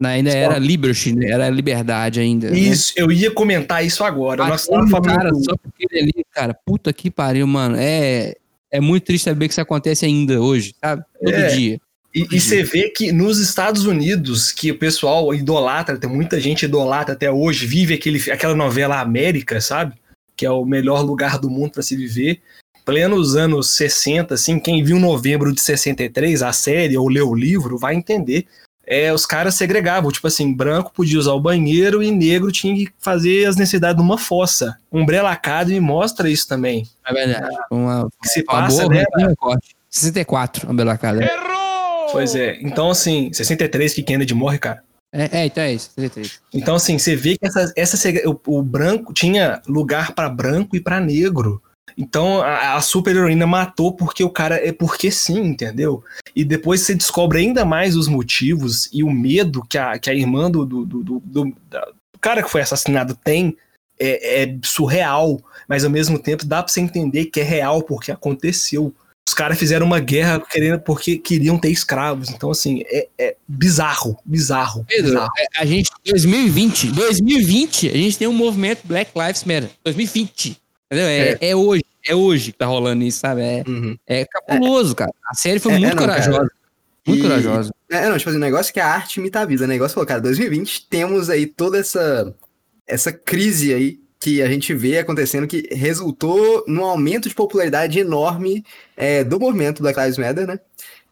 na- 0.00 0.08
ainda 0.08 0.30
era 0.30 0.58
Liberty, 0.58 1.14
né? 1.14 1.30
era 1.30 1.48
liberdade 1.48 2.18
ainda. 2.18 2.50
né? 2.50 2.58
Isso, 2.58 2.92
eu 2.96 3.12
ia 3.12 3.30
comentar 3.30 3.84
isso 3.86 4.02
agora. 4.02 4.44
Nós 4.48 4.66
falando 4.66 4.90
cara 5.02 5.30
do- 5.30 5.44
só 5.44 5.56
porque 5.56 5.86
ele 5.88 6.00
ali, 6.16 6.26
cara, 6.32 6.52
puta 6.66 6.92
que 6.92 7.08
pariu, 7.12 7.46
mano. 7.46 7.76
É, 7.78 8.34
é 8.72 8.80
muito 8.80 9.04
triste 9.04 9.22
saber 9.24 9.46
que 9.46 9.52
isso 9.52 9.60
acontece 9.60 10.04
ainda 10.04 10.40
hoje, 10.40 10.74
sabe? 10.80 11.04
Todo 11.24 11.32
É. 11.32 11.46
dia. 11.46 11.80
E, 12.14 12.26
e 12.30 12.40
você 12.40 12.62
vê 12.62 12.90
que 12.90 13.10
nos 13.10 13.38
Estados 13.38 13.86
Unidos, 13.86 14.52
que 14.52 14.70
o 14.70 14.78
pessoal 14.78 15.34
idolatra, 15.34 15.96
tem 15.96 16.10
muita 16.10 16.38
gente 16.38 16.64
idolatra 16.64 17.14
até 17.14 17.30
hoje, 17.30 17.66
vive 17.66 17.94
aquele, 17.94 18.30
aquela 18.30 18.54
novela 18.54 19.00
América, 19.00 19.60
sabe? 19.60 19.94
Que 20.36 20.44
é 20.44 20.50
o 20.50 20.64
melhor 20.64 21.00
lugar 21.00 21.38
do 21.38 21.48
mundo 21.48 21.72
para 21.72 21.82
se 21.82 21.96
viver. 21.96 22.40
Plenos 22.84 23.34
anos 23.36 23.70
60, 23.70 24.34
assim, 24.34 24.58
quem 24.58 24.82
viu 24.84 24.98
novembro 24.98 25.52
de 25.54 25.60
63, 25.60 26.42
a 26.42 26.52
série, 26.52 26.98
ou 26.98 27.08
leu 27.08 27.30
o 27.30 27.34
livro, 27.34 27.78
vai 27.78 27.94
entender. 27.94 28.46
É, 28.84 29.12
os 29.12 29.24
caras 29.24 29.54
segregavam, 29.54 30.10
tipo 30.10 30.26
assim, 30.26 30.52
branco 30.52 30.92
podia 30.92 31.18
usar 31.18 31.32
o 31.32 31.40
banheiro 31.40 32.02
e 32.02 32.10
negro 32.10 32.50
tinha 32.50 32.74
que 32.74 32.92
fazer 32.98 33.46
as 33.46 33.56
necessidades 33.56 34.02
numa 34.02 34.18
fossa. 34.18 34.76
Umbrella 34.90 35.30
Academy 35.30 35.80
mostra 35.80 36.28
isso 36.28 36.48
também. 36.48 36.86
É 37.06 37.12
verdade. 37.14 37.56
Uma, 37.70 38.08
Que 38.20 38.28
se 38.28 38.40
uma 38.40 38.52
passa, 38.52 38.82
boa 38.82 38.94
né? 38.94 39.04
recorte. 39.16 39.76
64, 39.88 40.68
a 40.68 40.72
Belacada. 40.72 41.20
Pois 42.12 42.34
é. 42.34 42.58
Então, 42.60 42.90
assim, 42.90 43.32
63 43.32 43.94
que 43.94 44.02
Kennedy 44.02 44.34
morre, 44.34 44.58
cara. 44.58 44.82
É, 45.14 45.40
é, 45.40 45.46
então 45.46 45.62
é 45.62 45.72
isso. 45.74 45.90
63. 45.94 46.40
Então, 46.54 46.74
assim, 46.76 46.98
você 46.98 47.16
vê 47.16 47.36
que 47.36 47.46
essa, 47.46 47.72
essa 47.76 48.08
o, 48.28 48.58
o 48.58 48.62
branco 48.62 49.12
tinha 49.12 49.60
lugar 49.66 50.14
pra 50.14 50.28
branco 50.28 50.76
e 50.76 50.80
pra 50.80 51.00
negro. 51.00 51.62
Então, 51.98 52.40
a, 52.40 52.74
a 52.76 52.80
super 52.80 53.14
heroína 53.14 53.46
matou 53.46 53.92
porque 53.92 54.24
o 54.24 54.30
cara 54.30 54.56
é 54.66 54.72
porque 54.72 55.10
sim, 55.10 55.40
entendeu? 55.40 56.02
E 56.34 56.42
depois 56.44 56.80
você 56.80 56.94
descobre 56.94 57.40
ainda 57.40 57.64
mais 57.64 57.96
os 57.96 58.08
motivos 58.08 58.88
e 58.92 59.02
o 59.04 59.10
medo 59.10 59.62
que 59.68 59.76
a, 59.76 59.98
que 59.98 60.08
a 60.08 60.14
irmã 60.14 60.50
do, 60.50 60.64
do, 60.64 60.84
do, 60.86 61.02
do- 61.02 61.20
do 61.20 61.54
cara 62.20 62.42
que 62.42 62.50
foi 62.50 62.62
assassinado 62.62 63.14
tem. 63.22 63.56
É, 64.00 64.42
é 64.44 64.56
surreal, 64.64 65.38
mas 65.68 65.84
ao 65.84 65.90
mesmo 65.90 66.18
tempo 66.18 66.44
dá 66.46 66.60
pra 66.62 66.72
você 66.72 66.80
entender 66.80 67.26
que 67.26 67.40
é 67.40 67.44
real 67.44 67.82
porque 67.82 68.10
aconteceu. 68.10 68.92
Os 69.32 69.34
caras 69.34 69.58
fizeram 69.58 69.86
uma 69.86 69.98
guerra 69.98 70.38
querendo 70.38 70.78
porque 70.78 71.16
queriam 71.16 71.58
ter 71.58 71.70
escravos. 71.70 72.28
Então, 72.28 72.50
assim, 72.50 72.82
é, 72.84 73.08
é 73.18 73.36
bizarro, 73.48 74.14
bizarro. 74.26 74.84
Pedro, 74.86 75.06
bizarro. 75.12 75.30
é, 75.38 75.46
a 75.58 75.64
gente, 75.64 75.90
2020, 76.04 76.88
2020, 76.88 77.88
a 77.88 77.96
gente 77.96 78.18
tem 78.18 78.28
um 78.28 78.32
movimento 78.34 78.80
Black 78.84 79.10
Lives 79.18 79.42
Matter. 79.44 79.70
2020. 79.82 80.60
Entendeu? 80.90 81.06
É, 81.08 81.38
é 81.40 81.56
hoje, 81.56 81.82
é 82.06 82.14
hoje 82.14 82.52
que 82.52 82.58
tá 82.58 82.66
rolando 82.66 83.02
isso, 83.04 83.20
sabe? 83.20 83.40
É, 83.40 83.64
uhum. 83.66 83.96
é 84.06 84.26
cabuloso, 84.26 84.94
cara. 84.94 85.10
A 85.26 85.34
série 85.34 85.58
foi 85.58 85.72
É, 85.72 85.78
muito 85.78 85.92
é, 85.92 85.94
não, 85.94 86.06
cara. 86.06 86.20
corajosa. 86.22 86.50
Muito 87.06 87.18
E- 87.20 87.22
corajosa. 87.22 87.74
É, 87.90 88.08
não, 88.10 88.18
tipo 88.18 88.28
assim, 88.28 88.36
o 88.38 88.40
negócio 88.42 88.68
é 88.68 88.72
que 88.74 88.80
a 88.80 88.86
arte 88.86 89.18
imita 89.18 89.40
a 89.40 89.46
vida? 89.46 89.64
O 89.64 89.66
negócio 89.66 89.94
falou, 89.94 90.06
cara, 90.06 90.20
2020 90.20 90.88
temos 90.90 91.30
aí 91.30 91.46
toda 91.46 91.78
essa, 91.78 92.34
essa 92.86 93.10
crise 93.10 93.72
aí 93.72 93.98
que 94.22 94.40
a 94.40 94.48
gente 94.48 94.72
vê 94.72 94.98
acontecendo 94.98 95.48
que 95.48 95.66
resultou 95.72 96.64
num 96.68 96.84
aumento 96.84 97.28
de 97.28 97.34
popularidade 97.34 97.98
enorme 97.98 98.64
é, 98.96 99.24
do 99.24 99.40
movimento 99.40 99.82
Black 99.82 99.98
Lives 99.98 100.16
Matter, 100.16 100.46
né? 100.46 100.60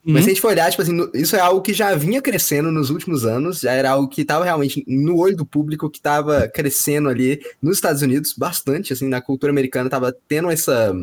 Mas 0.05 0.15
Uhum. 0.15 0.23
se 0.23 0.27
a 0.27 0.29
gente 0.33 0.41
for 0.41 0.49
olhar, 0.53 0.71
tipo 0.71 0.81
assim, 0.81 0.97
isso 1.13 1.35
é 1.35 1.41
algo 1.41 1.61
que 1.61 1.75
já 1.75 1.95
vinha 1.95 2.23
crescendo 2.23 2.71
nos 2.71 2.89
últimos 2.89 3.27
anos, 3.27 3.61
já 3.61 3.73
era 3.73 3.91
algo 3.91 4.09
que 4.09 4.23
estava 4.23 4.45
realmente 4.45 4.85
no 4.87 5.19
olho 5.19 5.37
do 5.37 5.45
público, 5.45 5.91
que 5.91 5.99
estava 5.99 6.49
crescendo 6.49 7.09
ali 7.09 7.41
nos 7.61 7.77
Estados 7.77 8.01
Unidos 8.01 8.33
bastante, 8.33 8.93
assim, 8.93 9.09
na 9.09 9.21
cultura 9.21 9.51
americana 9.51 9.89
estava 9.89 10.17
tendo 10.29 10.49
essa, 10.49 10.95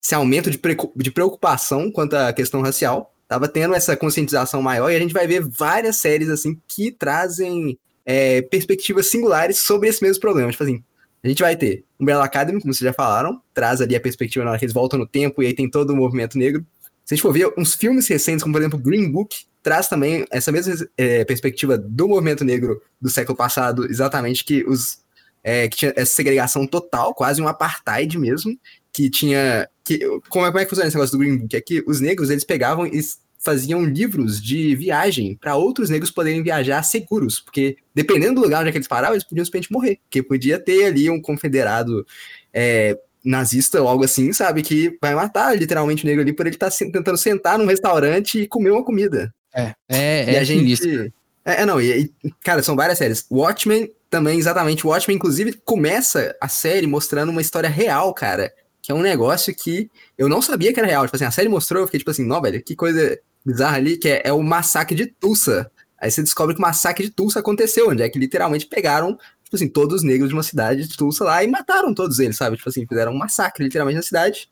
esse 0.00 0.14
aumento 0.14 0.50
de, 0.50 0.60
de 0.96 1.10
preocupação 1.10 1.90
quanto 1.90 2.14
à 2.14 2.30
questão 2.32 2.60
racial, 2.60 3.12
estava 3.22 3.48
tendo 3.48 3.74
essa 3.74 3.96
conscientização 3.96 4.60
maior, 4.60 4.90
e 4.90 4.96
a 4.96 5.00
gente 5.00 5.14
vai 5.14 5.26
ver 5.26 5.40
várias 5.40 5.96
séries, 5.96 6.28
assim, 6.28 6.60
que 6.68 6.92
trazem 6.92 7.78
é, 8.04 8.42
perspectivas 8.42 9.06
singulares 9.06 9.58
sobre 9.58 9.88
esse 9.88 10.02
mesmo 10.02 10.20
problema, 10.20 10.50
tipo 10.52 10.62
assim, 10.62 10.84
a 11.22 11.28
gente 11.28 11.42
vai 11.42 11.56
ter 11.56 11.84
Umbrella 11.98 12.24
Academy, 12.24 12.60
como 12.60 12.72
vocês 12.72 12.86
já 12.86 12.92
falaram, 12.92 13.40
traz 13.52 13.80
ali 13.80 13.96
a 13.96 14.00
perspectiva 14.00 14.44
na 14.44 14.50
hora 14.50 14.58
que 14.58 14.64
eles 14.64 14.74
voltam 14.74 14.98
no 14.98 15.06
tempo, 15.06 15.42
e 15.42 15.46
aí 15.46 15.54
tem 15.54 15.68
todo 15.68 15.90
o 15.90 15.96
movimento 15.96 16.38
negro, 16.38 16.64
se 17.04 17.14
a 17.14 17.16
gente 17.16 17.22
for 17.22 17.32
ver 17.32 17.52
uns 17.56 17.74
filmes 17.74 18.06
recentes, 18.06 18.42
como 18.42 18.52
por 18.52 18.60
exemplo 18.60 18.78
Green 18.78 19.10
Book, 19.10 19.34
traz 19.62 19.88
também 19.88 20.26
essa 20.30 20.52
mesma 20.52 20.74
eh, 20.96 21.24
perspectiva 21.24 21.78
do 21.78 22.06
movimento 22.06 22.44
negro 22.44 22.82
do 23.00 23.08
século 23.08 23.34
passado, 23.36 23.86
exatamente 23.86 24.44
que 24.44 24.62
os 24.64 24.98
eh, 25.42 25.68
que 25.68 25.76
tinha 25.78 25.92
essa 25.96 26.14
segregação 26.14 26.66
total, 26.66 27.14
quase 27.14 27.40
um 27.40 27.48
apartheid 27.48 28.18
mesmo, 28.18 28.58
que 28.92 29.08
tinha 29.08 29.66
que 29.84 30.00
como 30.28 30.44
é, 30.44 30.48
como 30.48 30.58
é 30.58 30.64
que 30.64 30.68
funciona 30.68 30.88
esse 30.88 30.96
negócio 30.96 31.16
do 31.16 31.18
Green 31.18 31.38
Book? 31.38 31.56
É 31.56 31.60
que 31.62 31.82
os 31.86 31.98
negros 31.98 32.28
eles 32.28 32.44
pegavam 32.44 32.86
e 32.86 33.00
faziam 33.48 33.82
livros 33.82 34.42
de 34.42 34.76
viagem 34.76 35.34
para 35.34 35.56
outros 35.56 35.88
negros 35.88 36.10
poderem 36.10 36.42
viajar 36.42 36.82
seguros, 36.82 37.40
porque 37.40 37.78
dependendo 37.94 38.34
do 38.34 38.42
lugar 38.42 38.60
onde 38.60 38.68
é 38.68 38.74
eles 38.74 38.86
paravam, 38.86 39.14
eles 39.14 39.24
podiam 39.24 39.42
simplesmente 39.42 39.72
morrer, 39.72 39.98
porque 40.04 40.22
podia 40.22 40.58
ter 40.58 40.84
ali 40.84 41.08
um 41.08 41.18
confederado 41.18 42.06
é, 42.52 42.98
nazista 43.24 43.80
ou 43.80 43.88
algo 43.88 44.04
assim, 44.04 44.34
sabe, 44.34 44.60
que 44.60 44.98
vai 45.00 45.14
matar 45.14 45.56
literalmente 45.56 46.04
o 46.04 46.06
negro 46.06 46.20
ali 46.20 46.34
por 46.34 46.46
ele 46.46 46.56
estar 46.56 46.70
tentando 46.70 47.16
sentar 47.16 47.58
num 47.58 47.64
restaurante 47.64 48.42
e 48.42 48.46
comer 48.46 48.70
uma 48.70 48.84
comida. 48.84 49.32
É, 49.54 49.74
é, 49.88 50.32
e 50.32 50.36
é 50.36 50.38
a 50.40 50.44
gente. 50.44 50.76
sinistro. 50.76 51.10
É, 51.42 51.62
é, 51.62 51.64
não, 51.64 51.80
e, 51.80 52.12
e, 52.22 52.30
cara, 52.44 52.62
são 52.62 52.76
várias 52.76 52.98
séries. 52.98 53.24
Watchmen 53.30 53.90
também, 54.10 54.38
exatamente. 54.38 54.86
Watchmen, 54.86 55.16
inclusive, 55.16 55.54
começa 55.64 56.36
a 56.38 56.48
série 56.48 56.86
mostrando 56.86 57.30
uma 57.30 57.40
história 57.40 57.70
real, 57.70 58.12
cara. 58.12 58.52
Que 58.82 58.92
é 58.92 58.94
um 58.94 59.00
negócio 59.00 59.54
que 59.54 59.90
eu 60.18 60.28
não 60.28 60.42
sabia 60.42 60.70
que 60.70 60.78
era 60.78 60.86
real. 60.86 61.06
Tipo 61.06 61.16
assim, 61.16 61.24
a 61.24 61.30
série 61.30 61.48
mostrou, 61.48 61.82
eu 61.82 61.86
fiquei 61.86 61.98
tipo 61.98 62.10
assim, 62.10 62.26
não, 62.26 62.42
velho, 62.42 62.62
que 62.62 62.76
coisa 62.76 63.18
bizarra 63.48 63.76
ali, 63.76 63.96
que 63.96 64.08
é, 64.08 64.22
é 64.24 64.32
o 64.32 64.42
massacre 64.42 64.94
de 64.94 65.06
Tulsa. 65.06 65.70
Aí 66.00 66.10
você 66.10 66.22
descobre 66.22 66.54
que 66.54 66.60
o 66.60 66.62
massacre 66.62 67.04
de 67.06 67.10
Tulsa 67.10 67.40
aconteceu, 67.40 67.88
onde 67.88 68.02
é 68.02 68.08
que 68.08 68.18
literalmente 68.18 68.66
pegaram, 68.66 69.18
tipo 69.42 69.56
assim, 69.56 69.68
todos 69.68 69.96
os 69.96 70.02
negros 70.02 70.28
de 70.28 70.34
uma 70.34 70.42
cidade 70.42 70.86
de 70.86 70.96
Tulsa 70.96 71.24
lá 71.24 71.42
e 71.42 71.48
mataram 71.48 71.92
todos 71.94 72.18
eles, 72.20 72.36
sabe? 72.36 72.56
Tipo 72.56 72.68
assim, 72.68 72.86
fizeram 72.86 73.12
um 73.12 73.18
massacre 73.18 73.64
literalmente 73.64 73.96
na 73.96 74.02
cidade. 74.02 74.48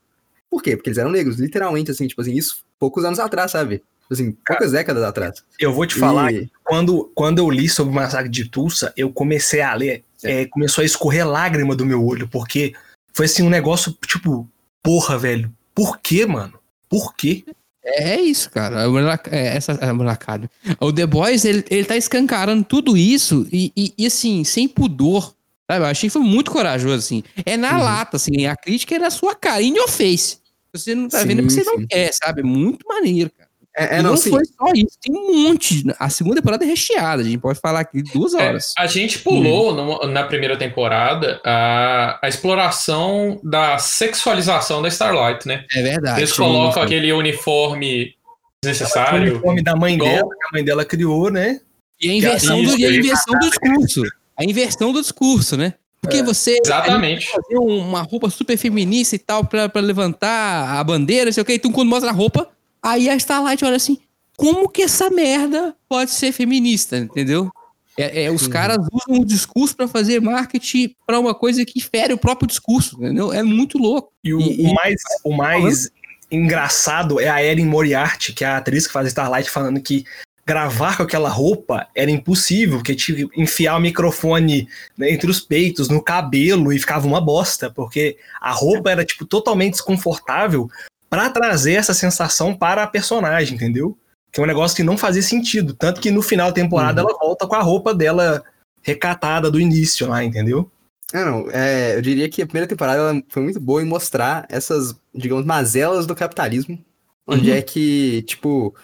Por 0.49 0.61
quê? 0.61 0.75
Porque 0.75 0.89
eles 0.89 0.97
eram 0.97 1.11
negros, 1.11 1.37
literalmente, 1.39 1.91
assim, 1.91 2.07
tipo 2.07 2.21
assim, 2.21 2.33
isso 2.33 2.63
poucos 2.79 3.05
anos 3.05 3.19
atrás, 3.19 3.51
sabe? 3.51 3.77
Tipo 3.77 4.13
assim, 4.13 4.31
poucas 4.45 4.71
décadas 4.71 5.03
atrás. 5.03 5.43
Eu 5.59 5.73
vou 5.73 5.85
te 5.85 5.95
falar, 5.95 6.33
E- 6.33 6.49
quando, 6.63 7.11
quando 7.13 7.39
eu 7.39 7.49
li 7.49 7.67
sobre 7.69 7.91
o 7.91 7.95
massacre 7.95 8.29
de 8.29 8.49
Tulsa, 8.49 8.93
eu 8.97 9.11
comecei 9.11 9.61
a 9.61 9.73
ler, 9.73 10.03
é, 10.23 10.45
começou 10.47 10.81
a 10.81 10.85
escorrer 10.85 11.27
lágrima 11.27 11.75
do 11.75 11.85
meu 11.85 12.03
olho, 12.05 12.27
porque 12.27 12.73
foi 13.13 13.25
assim 13.25 13.43
um 13.43 13.49
negócio, 13.49 13.95
tipo, 14.05 14.49
porra, 14.81 15.17
velho, 15.17 15.53
por 15.75 15.99
quê, 15.99 16.25
mano? 16.25 16.57
Por 16.89 17.13
quê? 17.15 17.43
É, 17.89 18.15
é 18.15 18.21
isso, 18.21 18.49
cara. 18.51 18.83
É, 19.31 19.47
essa 19.55 19.73
a 19.73 19.93
molecada. 19.93 20.49
O 20.79 20.91
The 20.91 21.05
Boys, 21.07 21.45
ele, 21.45 21.63
ele 21.69 21.85
tá 21.85 21.95
escancarando 21.95 22.63
tudo 22.63 22.97
isso 22.97 23.47
e, 23.51 23.71
e- 23.77 23.93
e, 23.97 24.05
assim, 24.05 24.43
sem 24.43 24.67
pudor. 24.67 25.33
Sabe? 25.69 25.83
Eu 25.83 25.89
achei 25.89 26.09
que 26.09 26.13
foi 26.13 26.21
muito 26.21 26.51
corajoso, 26.51 26.95
assim. 26.95 27.23
É 27.45 27.55
na 27.57 27.77
Uhum. 27.77 27.83
lata, 27.83 28.17
assim. 28.17 28.45
A 28.45 28.55
crítica 28.55 28.95
é 28.95 28.99
na 28.99 29.09
sua 29.09 29.33
cara, 29.35 29.61
in 29.61 29.75
your 29.75 29.87
face. 29.89 30.37
Você 30.73 30.93
não 30.93 31.07
tá 31.07 31.21
Sim, 31.21 31.27
vendo 31.27 31.43
porque 31.43 31.53
você 31.53 31.63
não 31.63 31.79
sim. 31.79 31.87
quer, 31.87 32.11
sabe? 32.13 32.43
Muito 32.43 32.85
maneiro, 32.87 33.31
cara. 33.37 33.46
É, 33.79 33.97
é, 33.97 34.01
não, 34.01 34.09
não 34.11 34.17
sim. 34.17 34.31
foi 34.31 34.43
só 34.45 34.65
isso, 34.73 34.97
tem 34.99 35.15
um 35.15 35.43
monte. 35.49 35.83
A 35.99 36.09
segunda 36.09 36.37
temporada 36.37 36.65
é 36.65 36.67
recheada, 36.67 37.21
a 37.21 37.25
gente 37.25 37.37
pode 37.37 37.59
falar 37.59 37.81
aqui 37.81 38.01
duas 38.01 38.33
É, 38.33 38.47
horas. 38.47 38.73
a 38.77 38.87
gente 38.87 39.19
pulou 39.19 39.71
no- 39.73 40.07
na 40.11 40.23
primeira 40.23 40.57
temporada 40.57 41.39
a, 41.45 42.17
a 42.23 42.27
exploração 42.27 43.39
da 43.43 43.77
sexualização 43.77 44.81
da 44.81 44.87
Starlight, 44.87 45.47
né? 45.47 45.63
É 45.75 45.81
verdade. 45.83 46.19
Eles 46.21 46.33
colocam 46.33 46.73
sim. 46.73 46.79
aquele 46.81 47.13
uniforme 47.13 48.15
O 48.15 48.65
desnecessário. 48.67 49.21
uniforme 49.31 49.61
da 49.63 49.75
mãe 49.75 49.93
Igual- 49.93 50.09
dela, 50.09 50.29
que 50.29 50.47
a 50.47 50.49
mãe 50.53 50.63
dela 50.65 50.83
criou, 50.85 51.29
né? 51.31 51.59
E 52.01 52.09
a 52.09 52.13
inversão, 52.13 52.57
do, 52.57 52.63
Isso, 52.69 52.79
e 52.79 52.85
a 52.85 52.91
inversão 52.91 53.33
do 53.39 53.49
discurso. 53.49 54.03
A 54.37 54.43
inversão 54.43 54.91
do 54.93 55.01
discurso, 55.01 55.55
né? 55.57 55.73
Porque 56.01 56.21
você 56.23 56.57
Exatamente. 56.63 57.27
fazer 57.27 57.57
uma 57.57 58.01
roupa 58.01 58.29
super 58.29 58.55
feminista 58.57 59.15
e 59.15 59.19
tal 59.19 59.43
pra, 59.43 59.67
pra 59.67 59.81
levantar 59.81 60.77
a 60.79 60.83
bandeira, 60.83 61.25
não 61.25 61.31
sei 61.31 61.41
o 61.41 61.45
que, 61.45 61.53
então 61.53 61.71
quando 61.71 61.89
mostra 61.89 62.09
a 62.11 62.13
roupa, 62.13 62.47
aí 62.89 63.09
a 63.09 63.15
Starlight 63.15 63.63
olha 63.65 63.75
assim, 63.75 63.97
como 64.35 64.69
que 64.69 64.83
essa 64.83 65.09
merda 65.09 65.75
pode 65.89 66.11
ser 66.11 66.31
feminista, 66.31 66.97
entendeu? 66.97 67.51
É, 67.97 68.25
é, 68.25 68.31
os 68.31 68.43
Uhum. 68.43 68.49
caras 68.49 68.77
usam 68.93 69.21
o 69.21 69.25
discurso 69.25 69.75
pra 69.75 69.87
fazer 69.87 70.21
marketing 70.21 70.93
pra 71.05 71.19
uma 71.19 71.33
coisa 71.33 71.65
que 71.65 71.81
fere 71.81 72.13
o 72.13 72.17
próprio 72.17 72.47
discurso, 72.47 72.95
entendeu? 72.97 73.33
É 73.33 73.41
muito 73.41 73.79
louco. 73.79 74.11
E 74.23 74.33
o, 74.33 74.39
E- 74.39 74.67
o 74.67 74.73
mais, 74.73 75.01
o 75.23 75.33
mais 75.35 75.89
engraçado 76.31 77.19
é 77.19 77.27
a 77.27 77.43
Erin 77.43 77.65
Moriarty, 77.65 78.33
que 78.33 78.43
é 78.43 78.47
a 78.47 78.57
atriz 78.57 78.85
que 78.85 78.93
faz 78.93 79.07
Starlight, 79.07 79.49
falando 79.49 79.81
que 79.81 80.05
gravar 80.45 80.95
com 80.95 81.03
aquela 81.03 81.27
roupa 81.29 81.87
era 81.93 82.09
impossível, 82.09 82.77
porque 82.77 82.95
tinha 82.95 83.27
que 83.27 83.41
enfiar 83.41 83.75
o 83.75 83.81
microfone 83.81 84.67
né, 84.97 85.11
entre 85.11 85.29
os 85.29 85.41
peitos, 85.41 85.89
no 85.89 86.01
cabelo, 86.01 86.71
e 86.71 86.79
ficava 86.79 87.05
uma 87.07 87.19
bosta, 87.19 87.69
porque 87.69 88.17
a 88.39 88.51
roupa 88.51 88.89
era, 88.91 89.03
tipo, 89.03 89.25
totalmente 89.25 89.73
desconfortável 89.73 90.69
pra 91.09 91.29
trazer 91.29 91.73
essa 91.73 91.93
sensação 91.93 92.55
para 92.55 92.83
a 92.83 92.87
personagem, 92.87 93.55
entendeu? 93.55 93.97
Que 94.31 94.39
é 94.39 94.43
um 94.43 94.47
negócio 94.47 94.75
que 94.75 94.83
não 94.83 94.97
fazia 94.97 95.21
sentido. 95.21 95.73
Tanto 95.73 96.01
que 96.01 96.11
no 96.11 96.21
final 96.21 96.47
da 96.47 96.53
temporada 96.53 97.01
ela 97.01 97.17
volta 97.17 97.47
com 97.47 97.55
a 97.55 97.61
roupa 97.61 97.93
dela 97.93 98.43
recatada 98.81 99.49
do 99.49 99.59
início 99.59 100.07
lá, 100.07 100.23
entendeu? 100.23 100.69
É, 101.13 101.23
não, 101.23 101.49
é, 101.51 101.95
eu 101.95 102.01
diria 102.01 102.29
que 102.29 102.41
a 102.41 102.45
primeira 102.45 102.67
temporada 102.67 102.99
ela 102.99 103.23
foi 103.29 103.41
muito 103.41 103.59
boa 103.59 103.81
em 103.81 103.85
mostrar 103.85 104.45
essas, 104.49 104.93
digamos, 105.15 105.45
mazelas 105.45 106.05
do 106.05 106.13
capitalismo, 106.15 106.77
onde 107.25 107.49
Uhum. 107.49 107.55
é 107.55 107.61
que, 107.61 108.21
tipo, 108.23 108.75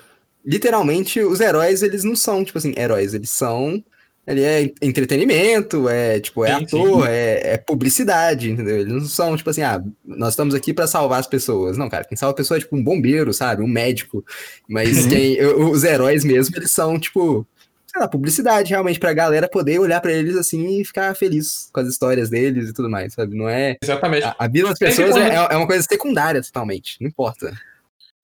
literalmente 0.46 1.20
os 1.22 1.40
heróis, 1.42 1.84
eles 1.84 2.04
não 2.04 2.16
são, 2.16 2.44
tipo 2.44 2.58
assim, 2.58 2.74
heróis, 2.78 3.14
eles 3.14 3.30
são, 3.30 3.84
ele 4.26 4.42
é 4.44 4.72
entretenimento, 4.82 5.90
é, 5.90 6.20
tipo, 6.20 6.46
é 6.46 6.56
Sim, 6.58 6.64
ator, 6.66 7.08
é, 7.08 7.54
é 7.54 7.58
publicidade, 7.58 8.50
entendeu? 8.52 8.78
Eles 8.80 8.94
não 8.94 9.02
são, 9.02 9.36
tipo 9.36 9.50
assim, 9.50 9.62
ah, 9.64 9.84
nós 10.06 10.30
estamos 10.30 10.56
aqui 10.56 10.74
pra 10.74 10.88
salvar 10.88 11.20
as 11.20 11.28
pessoas. 11.28 11.78
Não, 11.78 11.90
cara, 11.90 12.06
quem 12.06 12.18
salva 12.18 12.32
a 12.32 12.38
pessoa 12.38 12.58
é, 12.58 12.62
tipo, 12.62 12.76
um 12.76 12.84
bombeiro, 12.84 13.34
sabe? 13.34 13.62
Um 13.62 13.68
médico. 13.68 14.24
Mas 14.68 15.04
Uhum. 15.04 15.10
quem, 15.10 15.46
os 15.46 15.84
heróis 15.84 16.24
mesmo, 16.24 16.56
eles 16.56 16.72
são, 16.72 16.98
tipo, 17.00 17.46
sei 17.86 18.02
lá, 18.02 18.08
publicidade 18.08 18.70
realmente 18.70 19.00
pra 19.00 19.14
galera 19.14 19.48
poder 19.48 19.78
olhar 19.80 20.00
pra 20.02 20.12
eles 20.14 20.36
assim 20.38 20.80
e 20.80 20.86
ficar 20.86 21.14
feliz 21.16 21.70
com 21.74 21.82
as 21.82 21.88
histórias 21.90 22.30
deles 22.30 22.70
e 22.70 22.74
tudo 22.74 22.90
mais, 22.90 23.14
sabe? 23.14 23.36
Não 23.38 23.48
é. 23.50 23.76
Exatamente. 23.84 24.24
A, 24.26 24.36
a 24.40 24.48
vida 24.48 24.70
das 24.70 24.80
pessoas 24.80 25.16
é, 25.16 25.30
quando- 25.30 25.52
é 25.52 25.58
uma 25.58 25.68
coisa 25.68 25.86
secundária 25.88 26.42
totalmente, 26.42 26.98
não 27.02 27.08
importa. 27.10 27.52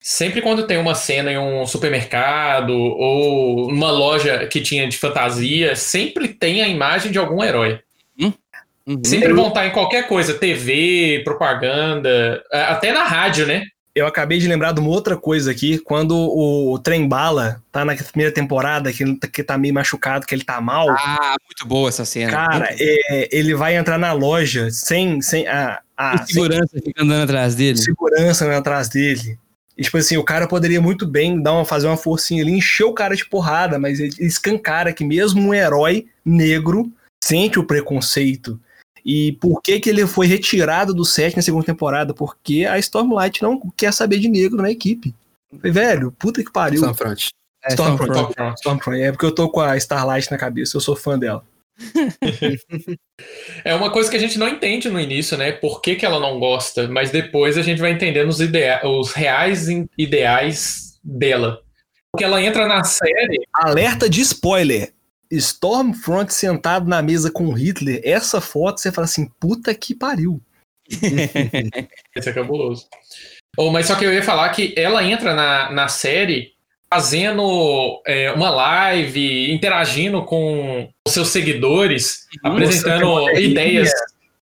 Sempre 0.00 0.40
quando 0.40 0.66
tem 0.66 0.78
uma 0.78 0.94
cena 0.94 1.30
em 1.30 1.36
um 1.38 1.66
supermercado 1.66 2.70
ou 2.72 3.68
uma 3.68 3.90
loja 3.90 4.46
que 4.46 4.60
tinha 4.60 4.88
de 4.88 4.96
fantasia, 4.96 5.76
sempre 5.76 6.28
tem 6.28 6.62
a 6.62 6.68
imagem 6.68 7.12
de 7.12 7.18
algum 7.18 7.44
herói. 7.44 7.80
Uhum. 8.18 8.32
Sempre 9.04 9.32
vão 9.34 9.48
estar 9.48 9.66
em 9.66 9.70
qualquer 9.70 10.08
coisa, 10.08 10.34
TV, 10.34 11.20
propaganda, 11.22 12.42
até 12.50 12.92
na 12.92 13.04
rádio, 13.04 13.46
né? 13.46 13.64
Eu 13.94 14.06
acabei 14.06 14.38
de 14.38 14.48
lembrar 14.48 14.72
de 14.72 14.80
uma 14.80 14.88
outra 14.88 15.16
coisa 15.16 15.50
aqui, 15.50 15.78
quando 15.78 16.16
o, 16.16 16.78
Trem 16.78 17.06
Bala 17.06 17.60
tá 17.70 17.84
na 17.84 17.94
primeira 17.94 18.32
temporada, 18.32 18.92
que, 18.92 19.04
tá- 19.16 19.28
que 19.28 19.42
tá 19.42 19.58
meio 19.58 19.74
machucado, 19.74 20.26
que 20.26 20.34
ele 20.34 20.44
tá 20.44 20.60
mal. 20.60 20.88
Ah, 20.90 21.36
muito 21.44 21.66
boa 21.66 21.88
essa 21.88 22.04
cena. 22.04 22.30
Cara, 22.30 22.68
é, 22.78 23.28
ele 23.30 23.54
vai 23.54 23.76
entrar 23.76 23.98
na 23.98 24.12
loja 24.12 24.70
sem, 24.70 25.20
sem 25.20 25.46
a, 25.46 25.80
a 25.96 26.24
segurança 26.24 26.78
fica 26.82 27.02
andando 27.02 27.24
atrás 27.24 27.54
dele. 27.54 27.76
sem 27.76 27.86
segurança 27.86 28.46
né, 28.46 28.56
atrás 28.56 28.88
dele. 28.88 29.36
E, 29.80 29.82
tipo 29.82 29.96
assim, 29.96 30.18
o 30.18 30.22
cara 30.22 30.46
poderia 30.46 30.78
muito 30.78 31.06
bem 31.06 31.42
dar 31.42 31.54
uma, 31.54 31.64
fazer 31.64 31.86
uma 31.86 31.96
forcinha 31.96 32.42
ali, 32.42 32.52
encher 32.52 32.84
o 32.84 32.92
cara 32.92 33.16
de 33.16 33.24
porrada, 33.24 33.78
mas 33.78 33.98
ele 33.98 34.14
escancara 34.20 34.92
que 34.92 35.02
mesmo 35.02 35.40
um 35.40 35.54
herói 35.54 36.06
negro 36.22 36.92
sente 37.24 37.58
o 37.58 37.64
preconceito. 37.64 38.60
E 39.02 39.32
por 39.40 39.62
que 39.62 39.80
que 39.80 39.88
ele 39.88 40.06
foi 40.06 40.26
retirado 40.26 40.92
do 40.92 41.02
set 41.02 41.34
na 41.34 41.40
segunda 41.40 41.64
temporada? 41.64 42.12
Porque 42.12 42.66
a 42.66 42.78
Stormlight 42.78 43.42
não 43.42 43.58
quer 43.74 43.90
saber 43.94 44.18
de 44.18 44.28
negro 44.28 44.60
na 44.60 44.70
equipe. 44.70 45.14
Falei, 45.56 45.72
velho, 45.72 46.12
puta 46.12 46.44
que 46.44 46.52
pariu. 46.52 46.80
Stormfront. 46.80 47.30
É, 47.64 47.68
Stormfront. 47.70 48.10
Stormfront. 48.10 48.58
Stormfront. 48.58 49.00
É 49.00 49.12
porque 49.12 49.24
eu 49.24 49.34
tô 49.34 49.48
com 49.48 49.60
a 49.60 49.78
Starlight 49.78 50.30
na 50.30 50.36
cabeça, 50.36 50.76
eu 50.76 50.82
sou 50.82 50.94
fã 50.94 51.18
dela. 51.18 51.42
É 53.64 53.74
uma 53.74 53.90
coisa 53.90 54.10
que 54.10 54.16
a 54.16 54.20
gente 54.20 54.38
não 54.38 54.48
entende 54.48 54.88
no 54.88 54.98
início, 54.98 55.36
né? 55.36 55.52
Por 55.52 55.82
que, 55.82 55.94
que 55.94 56.06
ela 56.06 56.18
não 56.18 56.38
gosta, 56.38 56.88
mas 56.88 57.10
depois 57.10 57.58
a 57.58 57.62
gente 57.62 57.80
vai 57.80 57.92
entendendo 57.92 58.28
os, 58.28 58.40
idea 58.40 58.80
os 58.84 59.12
reais 59.12 59.66
ideais 59.98 60.98
dela. 61.04 61.60
Porque 62.10 62.24
ela 62.24 62.42
entra 62.42 62.66
na 62.66 62.82
série. 62.82 63.46
Alerta 63.52 64.08
de 64.08 64.22
spoiler. 64.22 64.92
Stormfront 65.30 66.32
sentado 66.32 66.88
na 66.88 67.00
mesa 67.00 67.30
com 67.30 67.52
Hitler, 67.52 68.00
essa 68.02 68.40
foto 68.40 68.80
você 68.80 68.90
fala 68.90 69.04
assim, 69.04 69.30
puta 69.38 69.72
que 69.74 69.94
pariu. 69.94 70.40
Esse 72.16 72.30
é 72.30 72.32
cabuloso. 72.32 72.88
Oh, 73.56 73.70
mas 73.70 73.86
só 73.86 73.94
que 73.94 74.04
eu 74.04 74.12
ia 74.12 74.24
falar 74.24 74.48
que 74.48 74.74
ela 74.76 75.04
entra 75.04 75.34
na, 75.34 75.70
na 75.70 75.88
série 75.88 76.54
fazendo 76.92 78.02
é, 78.06 78.32
uma 78.32 78.50
live, 78.50 79.52
interagindo 79.52 80.24
com 80.24 80.88
os 81.06 81.14
seus 81.14 81.28
seguidores, 81.28 82.26
apresentando 82.42 83.06
mostrando 83.06 83.34
que 83.34 83.42
ideias. 83.42 83.90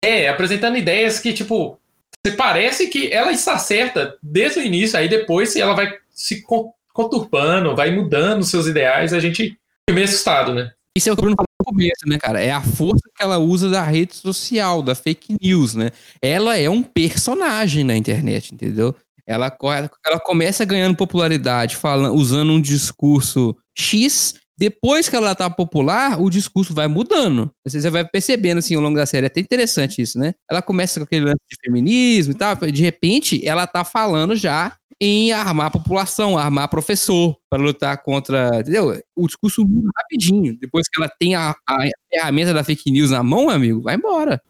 É, 0.02 0.28
apresentando 0.28 0.78
ideias 0.78 1.18
que, 1.18 1.32
tipo, 1.34 1.78
você 2.24 2.34
parece 2.34 2.88
que 2.88 3.12
ela 3.12 3.30
está 3.32 3.58
certa 3.58 4.16
desde 4.22 4.58
o 4.58 4.62
início, 4.62 4.98
aí 4.98 5.08
depois 5.08 5.54
ela 5.56 5.74
vai 5.74 5.92
se 6.10 6.42
con- 6.42 6.72
conturpando, 6.92 7.76
vai 7.76 7.90
mudando 7.90 8.42
seus 8.42 8.66
ideais, 8.66 9.12
a 9.12 9.20
gente 9.20 9.48
fica 9.48 9.92
meio 9.92 10.04
assustado, 10.06 10.54
né? 10.54 10.70
Isso 10.96 11.08
é 11.08 11.12
o 11.12 11.14
que 11.14 11.20
o 11.20 11.22
Bruno 11.22 11.36
falou 11.36 11.46
no 11.60 11.64
começo, 11.66 12.06
né, 12.06 12.18
cara? 12.18 12.42
É 12.42 12.50
a 12.50 12.60
força 12.60 13.02
que 13.14 13.22
ela 13.22 13.38
usa 13.38 13.68
da 13.68 13.82
rede 13.82 14.16
social, 14.16 14.82
da 14.82 14.94
fake 14.94 15.36
news, 15.40 15.74
né? 15.74 15.90
Ela 16.20 16.56
é 16.56 16.68
um 16.68 16.82
personagem 16.82 17.84
na 17.84 17.96
internet, 17.96 18.52
entendeu? 18.54 18.94
Ela, 19.30 19.56
ela 20.04 20.18
começa 20.20 20.64
ganhando 20.64 20.96
popularidade 20.96 21.76
falando, 21.76 22.14
usando 22.16 22.50
um 22.52 22.60
discurso 22.60 23.56
X, 23.78 24.34
Depois 24.58 25.08
que 25.08 25.16
ela 25.16 25.34
tá 25.34 25.48
popular, 25.48 26.20
o 26.20 26.28
discurso 26.28 26.74
vai 26.74 26.86
mudando. 26.86 27.50
Você 27.66 27.88
vai 27.88 28.04
percebendo, 28.06 28.58
assim, 28.58 28.74
ao 28.74 28.82
longo 28.82 28.96
da 28.96 29.06
série. 29.06 29.24
É 29.24 29.28
até 29.28 29.40
interessante 29.40 30.02
isso, 30.02 30.18
né? 30.18 30.34
Ela 30.50 30.60
começa 30.60 31.00
com 31.00 31.04
aquele 31.04 31.24
lance 31.24 31.40
de 31.50 31.56
feminismo 31.64 32.32
e 32.32 32.36
tal. 32.36 32.54
De 32.56 32.82
repente, 32.82 33.46
ela 33.48 33.66
tá 33.66 33.84
falando 33.84 34.36
já 34.36 34.76
em 35.00 35.32
armar 35.32 35.68
a 35.68 35.70
população, 35.70 36.36
armar 36.36 36.68
professor 36.68 37.38
para 37.48 37.62
lutar 37.62 38.02
contra. 38.02 38.60
Entendeu? 38.60 39.00
O 39.16 39.26
discurso 39.26 39.64
muda 39.66 39.88
rapidinho. 39.96 40.58
Depois 40.60 40.86
que 40.88 41.00
ela 41.00 41.08
tem 41.08 41.34
a, 41.36 41.54
a 41.66 41.78
ferramenta 42.12 42.52
da 42.52 42.62
fake 42.62 42.90
news 42.90 43.10
na 43.12 43.22
mão, 43.22 43.48
amigo, 43.48 43.80
vai 43.80 43.94
embora. 43.94 44.42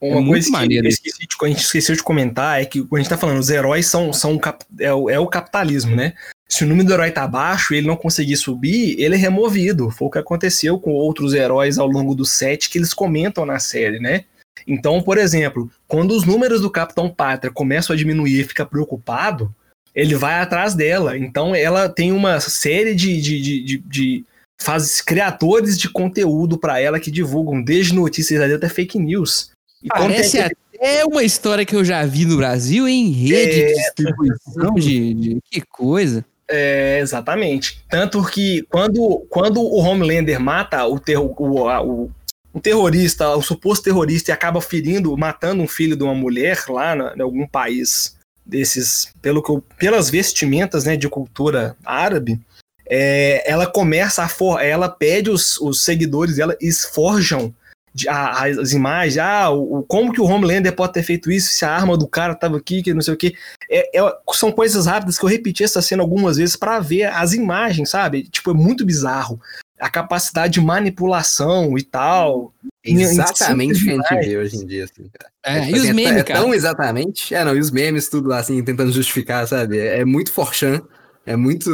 Uma 0.00 0.20
muito 0.20 0.50
coisa 0.50 0.68
que 0.68 0.74
eu 0.74 0.86
esqueci 0.86 1.18
de, 1.20 1.36
a 1.42 1.48
gente 1.48 1.60
esqueceu 1.60 1.96
de 1.96 2.02
comentar 2.02 2.60
é 2.60 2.64
que 2.64 2.80
quando 2.80 3.00
a 3.00 3.02
gente 3.02 3.08
tá 3.08 3.16
falando, 3.16 3.38
os 3.38 3.48
heróis 3.48 3.86
são, 3.86 4.12
são 4.12 4.38
é, 4.78 4.92
o, 4.92 5.08
é 5.08 5.18
o 5.18 5.26
capitalismo, 5.26 5.96
né? 5.96 6.12
Se 6.48 6.64
o 6.64 6.66
número 6.66 6.86
do 6.86 6.94
herói 6.94 7.10
tá 7.10 7.26
baixo 7.26 7.74
e 7.74 7.78
ele 7.78 7.86
não 7.86 7.96
conseguir 7.96 8.36
subir, 8.36 9.00
ele 9.00 9.14
é 9.14 9.18
removido. 9.18 9.90
Foi 9.90 10.08
o 10.08 10.10
que 10.10 10.18
aconteceu 10.18 10.78
com 10.78 10.92
outros 10.92 11.34
heróis 11.34 11.78
ao 11.78 11.86
longo 11.86 12.14
do 12.14 12.24
set 12.24 12.68
que 12.68 12.78
eles 12.78 12.94
comentam 12.94 13.44
na 13.46 13.58
série, 13.58 13.98
né? 13.98 14.24
Então, 14.66 15.02
por 15.02 15.18
exemplo, 15.18 15.70
quando 15.88 16.12
os 16.12 16.24
números 16.24 16.60
do 16.60 16.70
Capitão 16.70 17.08
Pátria 17.08 17.52
começam 17.52 17.94
a 17.94 17.96
diminuir 17.96 18.40
e 18.40 18.44
fica 18.44 18.64
preocupado, 18.66 19.52
ele 19.94 20.14
vai 20.14 20.40
atrás 20.40 20.74
dela. 20.74 21.16
Então, 21.16 21.54
ela 21.54 21.88
tem 21.88 22.12
uma 22.12 22.38
série 22.38 22.94
de, 22.94 23.20
de, 23.20 23.40
de, 23.40 23.62
de, 23.62 23.78
de 23.78 24.24
faz 24.60 25.00
criadores 25.00 25.78
de 25.78 25.88
conteúdo 25.88 26.58
para 26.58 26.80
ela 26.80 27.00
que 27.00 27.10
divulgam 27.10 27.62
desde 27.62 27.94
notícias 27.94 28.52
até 28.52 28.68
fake 28.68 28.98
news. 28.98 29.50
E 29.86 29.88
Parece 29.88 30.38
até 30.40 31.04
uma 31.06 31.22
história 31.22 31.64
que 31.64 31.74
eu 31.76 31.84
já 31.84 32.04
vi 32.04 32.24
no 32.24 32.36
Brasil 32.36 32.86
em 32.88 33.10
rede 33.10 33.62
É. 33.62 33.66
de 33.68 33.74
distribuição 33.74 34.74
de, 34.74 35.14
de- 35.14 35.38
Que 35.50 35.60
coisa. 35.62 36.24
É, 36.48 36.98
exatamente. 37.00 37.82
Tanto 37.88 38.22
que 38.24 38.62
quando, 38.68 39.24
quando 39.30 39.60
o 39.60 39.78
Homelander 39.78 40.38
mata 40.40 40.84
o, 40.86 40.98
terro, 40.98 41.34
o, 41.38 41.68
o, 41.68 42.10
o 42.52 42.60
terrorista, 42.60 43.34
o 43.36 43.42
suposto 43.42 43.84
terrorista, 43.84 44.30
e 44.30 44.34
acaba 44.34 44.60
ferindo, 44.60 45.16
matando 45.16 45.62
um 45.62 45.68
filho 45.68 45.96
de 45.96 46.02
uma 46.02 46.14
mulher 46.14 46.62
lá 46.68 46.94
na- 46.94 47.14
em 47.16 47.22
algum 47.22 47.46
país 47.46 48.16
desses, 48.44 49.08
pelo 49.22 49.42
que 49.42 49.50
eu- 49.50 49.62
pelas 49.78 50.10
vestimentas 50.10 50.84
né, 50.84 50.96
de 50.96 51.08
cultura 51.08 51.76
árabe, 51.84 52.40
é, 52.88 53.42
ela 53.50 53.66
começa 53.66 54.22
a 54.22 54.28
for, 54.28 54.60
ela 54.62 54.88
pede 54.88 55.30
os, 55.30 55.58
os 55.60 55.82
seguidores 55.84 56.36
dela 56.36 56.56
e 56.60 56.70
forjam 56.72 57.52
de- 57.96 58.08
a- 58.08 58.44
as 58.44 58.72
imagens, 58.72 59.16
ah, 59.18 59.50
o, 59.50 59.82
como 59.88 60.12
que 60.12 60.20
o 60.20 60.24
Homelander 60.24 60.74
pode 60.74 60.92
ter 60.92 61.02
feito 61.02 61.30
isso 61.30 61.50
se 61.52 61.64
a 61.64 61.70
arma 61.74 61.96
do 61.96 62.06
cara 62.06 62.34
tava 62.34 62.58
aqui, 62.58 62.82
que 62.82 62.92
não 62.92 63.00
sei 63.00 63.14
o 63.14 63.16
que. 63.16 63.34
É, 63.70 63.98
é- 63.98 64.16
são 64.34 64.52
coisas 64.52 64.84
rápidas 64.86 65.18
que 65.18 65.24
eu 65.24 65.28
repeti 65.30 65.64
essa 65.64 65.80
cena 65.80 66.02
algumas 66.02 66.36
vezes 66.36 66.56
para 66.56 66.78
ver 66.78 67.04
as 67.04 67.32
imagens, 67.32 67.88
sabe? 67.88 68.24
Tipo, 68.24 68.50
é 68.50 68.54
muito 68.54 68.84
bizarro. 68.84 69.40
A 69.80 69.88
capacidade 69.90 70.54
de 70.54 70.60
manipulação 70.60 71.76
e 71.78 71.82
tal. 71.82 72.52
Em 72.84 73.00
Exatamente 73.00 73.82
o 73.82 73.84
que 73.84 73.90
a 73.90 73.94
gente 73.94 74.26
vê 74.26 74.36
hoje 74.38 74.56
em 74.56 74.66
dia, 74.66 74.84
assim, 74.84 75.08
cara. 75.12 75.30
É, 75.44 75.60
tipo 75.60 75.70
e 75.76 75.78
os 75.78 75.80
assim, 75.80 75.90
é 75.90 75.92
memes, 75.94 76.12
t- 76.14 76.20
é 76.20 76.24
cara? 76.24 76.40
tão 76.40 76.54
exatamente. 76.54 77.34
É, 77.34 77.44
não, 77.44 77.56
e 77.56 77.60
os 77.60 77.70
memes, 77.70 78.08
tudo 78.08 78.28
lá, 78.28 78.38
assim, 78.38 78.62
tentando 78.62 78.92
justificar, 78.92 79.46
sabe? 79.48 79.78
É, 79.78 80.00
é 80.00 80.04
muito 80.04 80.32
forchan, 80.32 80.82
é 81.24 81.36
muito, 81.36 81.70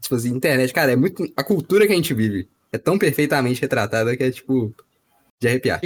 tipo 0.00 0.14
assim, 0.14 0.30
internet, 0.30 0.72
cara, 0.72 0.92
é 0.92 0.96
muito. 0.96 1.30
A 1.36 1.42
cultura 1.44 1.86
que 1.86 1.92
a 1.92 1.96
gente 1.96 2.12
vive 2.14 2.48
é 2.72 2.78
tão 2.78 2.98
perfeitamente 2.98 3.60
retratada 3.60 4.16
que 4.16 4.22
é, 4.22 4.30
tipo, 4.30 4.74
de 5.40 5.48
arrepiar. 5.48 5.80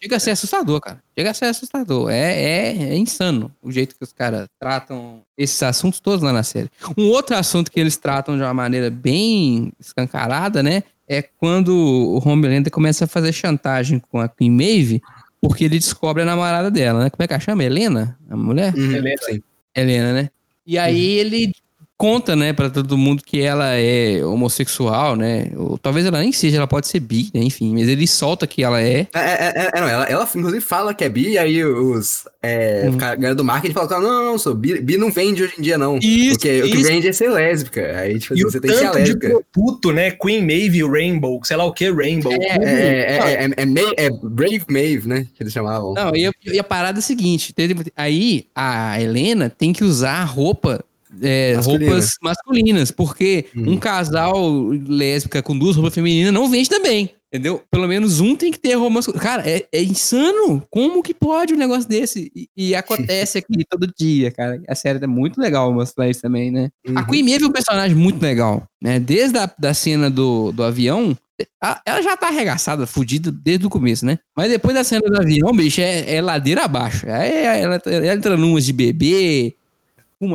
Chega 0.00 0.16
a 0.16 0.20
ser 0.20 0.30
assustador, 0.30 0.80
cara. 0.80 1.02
Chega 1.16 1.30
a 1.30 1.34
ser 1.34 1.46
assustador. 1.46 2.08
É, 2.10 2.40
é, 2.40 2.82
é 2.90 2.96
insano 2.96 3.50
o 3.60 3.70
jeito 3.72 3.96
que 3.96 4.04
os 4.04 4.12
caras 4.12 4.46
tratam 4.58 5.22
esses 5.36 5.60
assuntos 5.60 5.98
todos 5.98 6.22
lá 6.22 6.32
na 6.32 6.44
série. 6.44 6.70
Um 6.96 7.08
outro 7.08 7.34
assunto 7.36 7.70
que 7.70 7.80
eles 7.80 7.96
tratam 7.96 8.36
de 8.36 8.42
uma 8.42 8.54
maneira 8.54 8.90
bem 8.90 9.72
escancarada, 9.80 10.62
né? 10.62 10.84
É 11.08 11.20
quando 11.22 11.70
o 11.74 12.22
Homelander 12.24 12.70
começa 12.70 13.06
a 13.06 13.08
fazer 13.08 13.32
chantagem 13.32 13.98
com 13.98 14.20
a 14.20 14.28
Queen 14.28 14.52
Maeve, 14.52 15.02
porque 15.40 15.64
ele 15.64 15.78
descobre 15.78 16.22
a 16.22 16.26
namorada 16.26 16.70
dela, 16.70 17.04
né? 17.04 17.10
Como 17.10 17.24
é 17.24 17.26
que 17.26 17.32
ela 17.32 17.40
chama? 17.40 17.64
Helena? 17.64 18.16
A 18.30 18.36
mulher? 18.36 18.72
Uhum, 18.76 18.92
Helena. 18.92 19.22
sim. 19.22 19.42
Helena, 19.74 20.12
né? 20.12 20.30
E 20.64 20.78
aí 20.78 21.18
ele 21.18 21.52
conta, 21.98 22.36
né, 22.36 22.52
pra 22.52 22.70
todo 22.70 22.96
mundo 22.96 23.22
que 23.26 23.40
ela 23.40 23.74
é 23.74 24.24
homossexual, 24.24 25.16
né? 25.16 25.50
Ou 25.56 25.76
talvez 25.76 26.06
ela 26.06 26.20
nem 26.20 26.30
seja, 26.32 26.58
ela 26.58 26.66
pode 26.68 26.86
ser 26.86 27.00
bi, 27.00 27.28
né? 27.34 27.42
Enfim, 27.42 27.72
mas 27.74 27.88
ele 27.88 28.06
solta 28.06 28.46
que 28.46 28.62
ela 28.62 28.80
é. 28.80 29.00
É, 29.12 29.18
é, 29.18 29.52
é, 29.56 29.70
é, 29.74 29.80
não, 29.80 29.88
ela, 29.88 30.04
ela, 30.04 30.28
inclusive, 30.34 30.60
fala 30.60 30.94
que 30.94 31.02
é 31.02 31.08
bi, 31.08 31.30
e 31.30 31.38
aí 31.38 31.64
os. 31.64 32.24
É, 32.40 32.84
Uhum. 32.88 32.96
galera 32.96 33.34
do 33.34 33.42
marketing 33.42 33.74
falam: 33.74 34.00
não, 34.00 34.08
não, 34.10 34.24
não, 34.26 34.38
sou 34.38 34.54
bi, 34.54 34.80
bi 34.80 34.96
não 34.96 35.10
vende 35.10 35.42
hoje 35.42 35.54
em 35.58 35.62
dia, 35.62 35.76
não. 35.76 35.98
Isso, 35.98 36.38
Porque 36.38 36.62
o 36.62 36.70
que 36.70 36.76
isso. 36.76 36.88
vende 36.88 37.08
é 37.08 37.12
ser 37.12 37.30
lésbica. 37.30 37.98
Aí, 37.98 38.18
tipo, 38.20 38.34
E 38.34 38.36
assim, 38.38 38.46
o 38.46 38.50
você 38.52 38.60
tem 38.60 38.70
que 38.70 38.76
ser 38.76 38.84
tanto 38.84 38.94
de 39.02 39.12
lésbica. 39.14 39.40
puto, 39.52 39.92
né? 39.92 40.12
Queen 40.12 40.40
Maeve 40.46 40.82
Rainbow, 40.88 41.40
sei 41.42 41.56
lá 41.56 41.64
o 41.64 41.72
que, 41.72 41.90
Rainbow. 41.90 42.32
É, 42.32 42.36
É, 42.36 42.54
é, 42.54 43.16
é, 43.16 43.44
é, 43.44 43.50
é, 43.56 43.66
Ma- 43.66 43.92
é 43.96 44.08
Brave 44.22 44.64
Maeve, 44.70 45.08
né? 45.08 45.26
Que 45.34 45.42
eles 45.42 45.52
chamavam. 45.52 45.94
Não, 45.94 46.14
e 46.14 46.26
a, 46.26 46.30
e 46.46 46.58
a 46.60 46.64
parada 46.64 46.98
é 46.98 47.00
a 47.00 47.02
seguinte: 47.02 47.52
teve- 47.52 47.74
aí 47.96 48.46
a 48.54 49.00
Helena 49.00 49.50
tem 49.50 49.72
que 49.72 49.82
usar 49.82 50.22
roupa. 50.22 50.84
É, 51.22 51.54
Masculina. 51.56 51.90
roupas 51.90 52.10
masculinas, 52.22 52.90
porque 52.90 53.46
Hum. 53.56 53.72
um 53.72 53.76
casal 53.78 54.68
lésbica 54.86 55.42
com 55.42 55.56
duas 55.58 55.76
roupas 55.76 55.94
femininas 55.94 56.32
não 56.32 56.48
vende 56.48 56.68
também. 56.68 57.10
Entendeu? 57.30 57.60
Pelo 57.70 57.86
menos 57.86 58.20
um 58.20 58.34
tem 58.34 58.50
que 58.50 58.58
ter 58.58 58.72
roupa 58.74 58.94
masculina. 58.94 59.22
Cara, 59.22 59.42
é, 59.46 59.66
é 59.70 59.82
insano. 59.82 60.62
Como 60.70 61.02
que 61.02 61.12
pode 61.12 61.52
um 61.52 61.58
negócio 61.58 61.86
desse? 61.86 62.32
E, 62.34 62.48
e 62.56 62.74
acontece 62.74 63.36
aqui 63.38 63.64
todo 63.68 63.86
dia, 63.98 64.30
cara. 64.30 64.62
A 64.66 64.74
série 64.74 65.02
é 65.04 65.06
muito 65.06 65.38
legal 65.38 65.70
mostrar 65.72 66.08
isso 66.08 66.22
também, 66.22 66.50
né? 66.50 66.70
A 66.86 67.00
Uhum. 67.00 67.06
Queen 67.06 67.22
Maeve 67.22 67.44
é 67.44 67.46
um 67.46 67.52
personagem 67.52 67.94
muito 67.94 68.22
legal, 68.22 68.66
né? 68.82 68.98
Desde 68.98 69.36
a 69.36 69.50
da 69.58 69.74
cena 69.74 70.08
do, 70.08 70.52
do 70.52 70.62
avião, 70.62 71.14
a- 71.62 71.82
ela 71.84 72.00
já 72.00 72.16
tá 72.16 72.28
arregaçada, 72.28 72.86
fudida 72.86 73.30
desde 73.30 73.66
o 73.66 73.70
começo, 73.70 74.06
né? 74.06 74.18
Mas 74.34 74.48
depois 74.50 74.74
da 74.74 74.82
cena 74.82 75.02
do 75.02 75.20
avião, 75.20 75.52
bicho, 75.54 75.82
é, 75.82 76.14
é 76.14 76.22
ladeira 76.22 76.64
abaixo. 76.64 77.04
Aí 77.10 77.30
ela, 77.44 77.78
ela 77.84 78.14
entra 78.14 78.38
numas 78.38 78.64
de 78.64 78.72
bebê, 78.72 79.54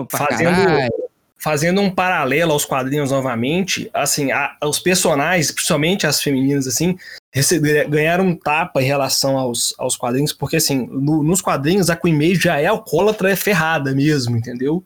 pra 0.07 0.17
Fazendo- 0.27 0.55
caralho. 0.55 0.93
fazendo 1.37 1.81
um 1.81 1.89
paralelo 1.89 2.53
aos 2.53 2.63
quadrinhos 2.63 3.11
novamente, 3.11 3.89
assim, 3.93 4.31
a- 4.31 4.55
os 4.63 4.79
personagens, 4.79 5.51
principalmente 5.51 6.07
as 6.07 6.21
femininas, 6.21 6.65
assim, 6.67 6.97
receber, 7.33 7.87
ganharam 7.89 8.25
um 8.27 8.35
tapa 8.35 8.81
em 8.81 8.85
relação 8.85 9.37
aos, 9.37 9.73
aos 9.77 9.97
quadrinhos, 9.97 10.31
porque, 10.31 10.55
assim, 10.55 10.87
no- 10.89 11.21
nos 11.21 11.41
quadrinhos 11.41 11.89
a 11.89 11.97
Queen 11.97 12.13
Maeve 12.15 12.35
já 12.35 12.59
é 12.61 12.67
alcoólatra 12.67 13.29
é 13.31 13.35
ferrada 13.35 13.93
mesmo, 13.93 14.37
entendeu? 14.37 14.81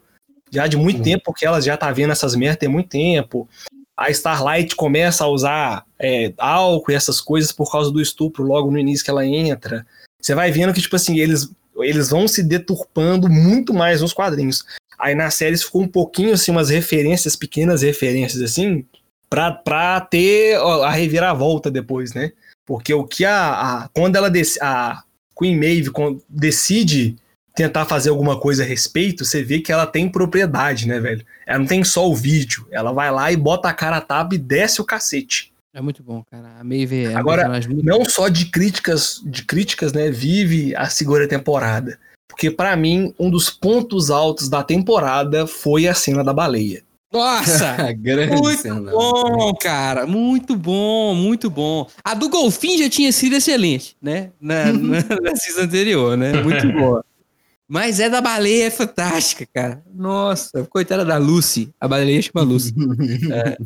Já 0.50 0.66
de 0.66 0.76
muito 0.76 0.96
Uhum. 0.98 1.02
tempo 1.04 1.32
que 1.32 1.46
ela 1.46 1.60
já 1.60 1.76
tá 1.76 1.92
vendo 1.92 2.10
essas 2.10 2.34
merdas 2.34 2.58
tem 2.58 2.68
muito 2.68 2.88
tempo. 2.88 3.48
A 3.96 4.10
Starlight 4.10 4.74
começa 4.74 5.24
a 5.24 5.28
usar 5.28 5.84
é, 6.00 6.32
álcool 6.38 6.92
e 6.92 6.94
essas 6.94 7.20
coisas 7.20 7.50
por 7.52 7.70
causa 7.70 7.90
do 7.90 8.00
estupro 8.00 8.44
logo 8.44 8.70
no 8.70 8.78
início 8.78 9.04
que 9.04 9.10
ela 9.10 9.26
entra. 9.26 9.84
Você 10.20 10.32
vai 10.34 10.50
vendo 10.52 10.72
que, 10.72 10.80
tipo 10.80 10.94
assim, 10.94 11.18
eles, 11.18 11.50
eles 11.80 12.08
vão 12.10 12.26
se 12.28 12.40
deturpando 12.42 13.28
muito 13.28 13.74
mais 13.74 14.00
nos 14.00 14.12
quadrinhos. 14.12 14.64
Aí 14.98 15.14
na 15.14 15.30
série 15.30 15.56
ficou 15.56 15.82
um 15.82 15.88
pouquinho 15.88 16.32
assim, 16.34 16.50
umas 16.50 16.70
referências, 16.70 17.36
pequenas 17.36 17.82
referências 17.82 18.42
assim, 18.42 18.84
pra, 19.30 19.52
pra 19.52 20.00
ter 20.00 20.56
a 20.56 20.90
reviravolta 20.90 21.70
depois, 21.70 22.12
né? 22.14 22.32
Porque 22.66 22.92
o 22.92 23.04
que 23.04 23.24
a. 23.24 23.50
a- 23.84 23.88
quando 23.94 24.16
ela 24.16 24.28
dec- 24.30 24.58
a 24.60 25.02
Queen 25.38 25.56
Maeve 25.56 25.90
quando 25.90 26.22
decide 26.28 27.16
tentar 27.54 27.84
fazer 27.86 28.10
alguma 28.10 28.38
coisa 28.38 28.62
a 28.62 28.66
respeito, 28.66 29.24
você 29.24 29.42
vê 29.42 29.58
que 29.60 29.72
ela 29.72 29.86
tem 29.86 30.08
propriedade, 30.08 30.86
né, 30.86 31.00
velho? 31.00 31.24
Ela 31.46 31.58
não 31.58 31.66
tem 31.66 31.82
só 31.82 32.08
o 32.08 32.14
vídeo, 32.14 32.66
ela 32.70 32.92
vai 32.92 33.10
lá 33.10 33.32
e 33.32 33.36
bota 33.36 33.68
a 33.68 33.74
cara 33.74 33.96
a 33.96 34.00
tapa 34.00 34.34
e 34.34 34.38
desce 34.38 34.80
o 34.80 34.84
cacete. 34.84 35.52
É 35.74 35.80
muito 35.80 36.02
bom, 36.02 36.22
cara. 36.30 36.48
A 36.58 36.64
Maeve 36.64 37.04
é 37.06 37.14
Agora, 37.14 37.48
Não 37.82 38.04
só 38.04 38.28
de 38.28 38.46
críticas, 38.46 39.20
de 39.24 39.44
críticas, 39.44 39.92
né, 39.92 40.10
vive 40.10 40.74
a 40.76 40.88
segunda 40.88 41.26
temporada. 41.28 41.98
Porque 42.28 42.50
pra 42.50 42.76
mim, 42.76 43.12
um 43.18 43.30
dos 43.30 43.50
pontos 43.50 44.10
altos 44.10 44.48
da 44.48 44.62
temporada 44.62 45.46
foi 45.46 45.88
a 45.88 45.94
cena 45.94 46.22
da 46.22 46.32
baleia. 46.32 46.82
Nossa! 47.12 47.92
Grande 47.96 48.36
Muito 48.36 48.60
cena. 48.60 48.90
bom, 48.90 49.54
cara. 49.54 50.06
Muito 50.06 50.54
bom, 50.54 51.14
muito 51.14 51.48
bom. 51.48 51.88
A 52.04 52.14
do 52.14 52.28
Golfinho 52.28 52.78
já 52.78 52.90
tinha 52.90 53.10
sido 53.12 53.34
excelente, 53.34 53.96
né? 54.00 54.30
Na, 54.40 54.72
na, 54.72 54.98
na 55.22 55.36
season 55.36 55.62
anterior, 55.62 56.16
né? 56.16 56.42
Muito 56.42 56.70
boa. 56.72 57.02
Mas 57.66 58.00
é 58.00 58.08
da 58.08 58.20
baleia, 58.20 58.66
é 58.66 58.70
fantástica, 58.70 59.46
cara. 59.52 59.82
Nossa, 59.94 60.64
coitada 60.70 61.04
da 61.04 61.18
Lucy. 61.18 61.70
A 61.80 61.86
baleia 61.88 62.22
chama 62.22 62.42
Lucy. 62.42 62.72
É, 63.32 63.58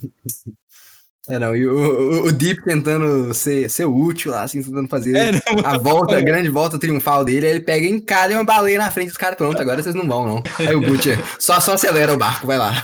não, 1.38 1.54
e 1.54 1.64
o, 1.66 1.76
o, 1.76 2.26
o 2.26 2.32
Deep 2.32 2.64
tentando 2.64 3.32
ser, 3.32 3.70
ser 3.70 3.84
útil 3.84 4.32
lá, 4.32 4.42
assim, 4.42 4.60
tentando 4.60 4.88
fazer 4.88 5.14
É, 5.16 5.30
não, 5.32 5.40
a 5.64 5.78
volta, 5.78 6.16
a 6.16 6.20
grande 6.20 6.48
volta 6.48 6.80
triunfal 6.80 7.24
dele, 7.24 7.46
aí 7.46 7.52
ele 7.52 7.60
pega 7.60 7.86
e 7.86 7.90
encalha 7.90 8.36
uma 8.36 8.44
baleia 8.44 8.76
na 8.78 8.90
frente 8.90 9.08
dos 9.10 9.16
caras, 9.16 9.36
pronto, 9.36 9.60
agora 9.62 9.80
vocês 9.80 9.94
não 9.94 10.06
vão, 10.08 10.26
não. 10.26 10.42
Aí 10.58 10.74
o 10.74 10.80
Butcher, 10.80 11.18
só, 11.38 11.60
só 11.60 11.74
acelera 11.74 12.12
o 12.12 12.16
barco, 12.16 12.44
vai 12.46 12.58
lá. 12.58 12.82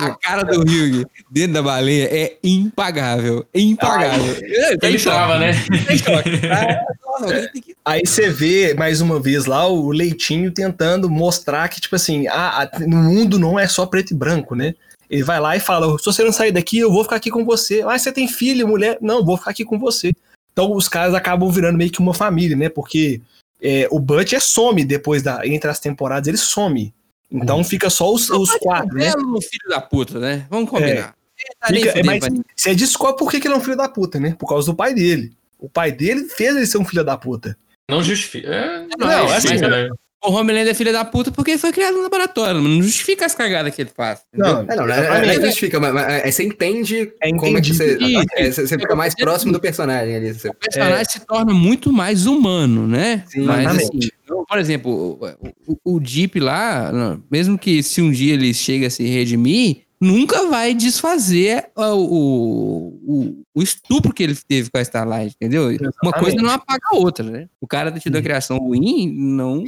a 0.00 0.10
cara 0.16 0.42
do 0.42 0.60
Hugh 0.60 1.06
dentro 1.30 1.54
da 1.54 1.62
baleia 1.62 2.08
é 2.12 2.36
impagável. 2.44 3.46
É 3.54 3.60
impagável. 3.60 4.36
É, 4.42 4.74
em 4.74 4.78
Ele 4.82 4.98
choque. 4.98 5.16
tava, 5.16 5.38
né? 5.38 5.52
Em 5.90 5.96
choque. 5.98 6.30
Ah, 6.50 7.48
que- 7.60 7.74
Aí 7.84 8.02
você 8.06 8.28
vê, 8.30 8.74
mais 8.74 9.00
uma 9.00 9.18
vez, 9.18 9.46
lá 9.46 9.66
o 9.66 9.90
Leitinho 9.90 10.50
tentando 10.52 11.10
mostrar 11.10 11.68
que, 11.68 11.80
tipo 11.80 11.96
assim, 11.96 12.26
a- 12.28 12.62
a- 12.62 12.78
no 12.80 12.96
mundo 12.98 13.38
não 13.38 13.58
é 13.58 13.66
só 13.66 13.84
preto 13.86 14.12
e 14.12 14.16
branco, 14.16 14.54
né? 14.54 14.74
Ele 15.12 15.22
vai 15.22 15.38
lá 15.38 15.54
e 15.54 15.60
fala: 15.60 15.98
se 15.98 16.06
você 16.06 16.24
não 16.24 16.32
sair 16.32 16.52
daqui, 16.52 16.78
eu 16.78 16.90
vou 16.90 17.04
ficar 17.04 17.16
aqui 17.16 17.30
com 17.30 17.44
você. 17.44 17.82
Ah, 17.82 17.98
você 17.98 18.10
tem 18.10 18.26
filho, 18.26 18.66
mulher? 18.66 18.96
Não, 19.02 19.22
vou 19.22 19.36
ficar 19.36 19.50
aqui 19.50 19.62
com 19.62 19.78
você. 19.78 20.10
Então 20.54 20.72
os 20.72 20.88
caras 20.88 21.14
acabam 21.14 21.50
virando 21.50 21.76
meio 21.76 21.90
que 21.90 22.00
uma 22.00 22.14
família, 22.14 22.56
né? 22.56 22.70
Porque 22.70 23.20
é, 23.60 23.86
o 23.90 24.00
Butcher 24.00 24.40
some 24.40 24.82
depois 24.86 25.22
da. 25.22 25.46
Entre 25.46 25.70
as 25.70 25.78
temporadas, 25.78 26.28
ele 26.28 26.38
some. 26.38 26.94
Então 27.30 27.62
fica 27.62 27.90
só 27.90 28.10
os, 28.10 28.30
os 28.30 28.50
quatro, 28.56 28.94
né? 28.94 29.10
Filho 29.12 29.68
da 29.68 29.82
puta, 29.82 30.18
né? 30.18 30.46
Vamos 30.48 30.70
combinar. 30.70 31.14
Tá 31.60 31.70
nem 31.70 31.82
Fica- 31.82 31.98
é, 31.98 32.02
mas 32.02 32.20
você 32.56 32.74
descobre 32.74 33.18
por 33.18 33.30
que 33.30 33.38
que 33.38 33.46
ele 33.46 33.54
é 33.54 33.56
um 33.56 33.60
filho 33.62 33.76
da 33.76 33.88
puta, 33.88 34.18
né? 34.18 34.34
Por 34.38 34.48
causa 34.48 34.70
do 34.70 34.74
pai 34.76 34.94
dele. 34.94 35.32
O 35.58 35.68
pai 35.68 35.92
dele 35.92 36.24
fez 36.24 36.56
ele 36.56 36.66
ser 36.66 36.78
um 36.78 36.84
filho 36.84 37.04
da 37.04 37.16
puta. 37.18 37.56
Não 37.90 38.02
justifica. 38.02 38.48
É, 38.48 38.86
Não, 38.98 39.06
não, 39.06 39.24
assim, 39.26 39.48
justifica, 39.48 39.68
né? 39.68 39.90
O 40.24 40.30
Homelander 40.32 40.68
é 40.70 40.74
filho 40.74 40.92
da 40.92 41.04
puta 41.04 41.32
porque 41.32 41.50
ele 41.52 41.58
foi 41.58 41.72
criado 41.72 41.94
no 41.96 42.02
laboratório, 42.02 42.62
mas 42.62 42.70
não 42.72 42.82
justifica 42.82 43.26
as 43.26 43.34
cagadas 43.34 43.74
que 43.74 43.82
ele 43.82 43.90
faz. 43.94 44.20
entendeu? 44.32 44.54
Não, 44.54 44.60
É, 44.62 44.76
não, 44.76 44.86
não, 44.86 44.94
é, 44.94 44.96
não 44.96 45.02
exatamente. 45.04 45.30
é 45.38 45.46
justifica, 45.46 45.80
mas, 45.80 45.92
mas 45.94 46.06
é, 46.12 46.30
você 46.30 46.44
entende 46.44 47.12
É 47.20 47.30
como 47.36 47.58
é 47.58 47.60
que 47.60 47.74
você, 47.74 47.98
é, 48.36 48.50
você, 48.50 48.66
você 48.66 48.78
fica 48.78 48.94
mais 48.94 49.14
próximo 49.16 49.52
do 49.52 49.58
personagem 49.60 50.14
ali. 50.14 50.32
Você- 50.32 50.48
O 50.48 50.54
personagem 50.54 51.04
se 51.06 51.20
torna 51.26 51.52
muito 51.52 51.92
mais 51.92 52.26
humano, 52.26 52.86
né? 52.86 53.24
Sim, 53.26 53.40
mas, 53.42 53.60
exatamente. 53.60 53.98
assim, 53.98 54.10
então, 54.24 54.44
por 54.48 54.58
exemplo, 54.58 55.18
o, 55.20 55.72
o, 55.84 55.96
o 55.96 56.00
Deep 56.00 56.38
lá, 56.38 57.18
mesmo 57.30 57.58
que 57.58 57.82
se 57.82 58.00
um 58.00 58.10
dia 58.12 58.34
ele 58.34 58.54
chega 58.54 58.86
a 58.86 58.90
se 58.90 59.02
redimir, 59.04 59.82
nunca 60.00 60.46
vai 60.48 60.72
desfazer 60.74 61.66
o, 61.76 62.92
o, 63.04 63.42
o 63.54 63.62
estupro 63.62 64.12
que 64.12 64.22
ele 64.22 64.36
teve 64.48 64.70
com 64.70 64.78
a 64.78 64.82
Starlight, 64.82 65.34
entendeu? 65.36 65.68
Uma 66.02 66.12
coisa 66.12 66.36
não 66.36 66.50
apaga 66.50 66.80
a 66.92 66.96
outra, 66.96 67.28
né? 67.28 67.48
O 67.60 67.66
cara 67.66 67.90
ter 67.92 68.00
tido 68.00 68.14
uma 68.16 68.22
criação 68.22 68.58
ruim 68.58 69.12
não 69.12 69.64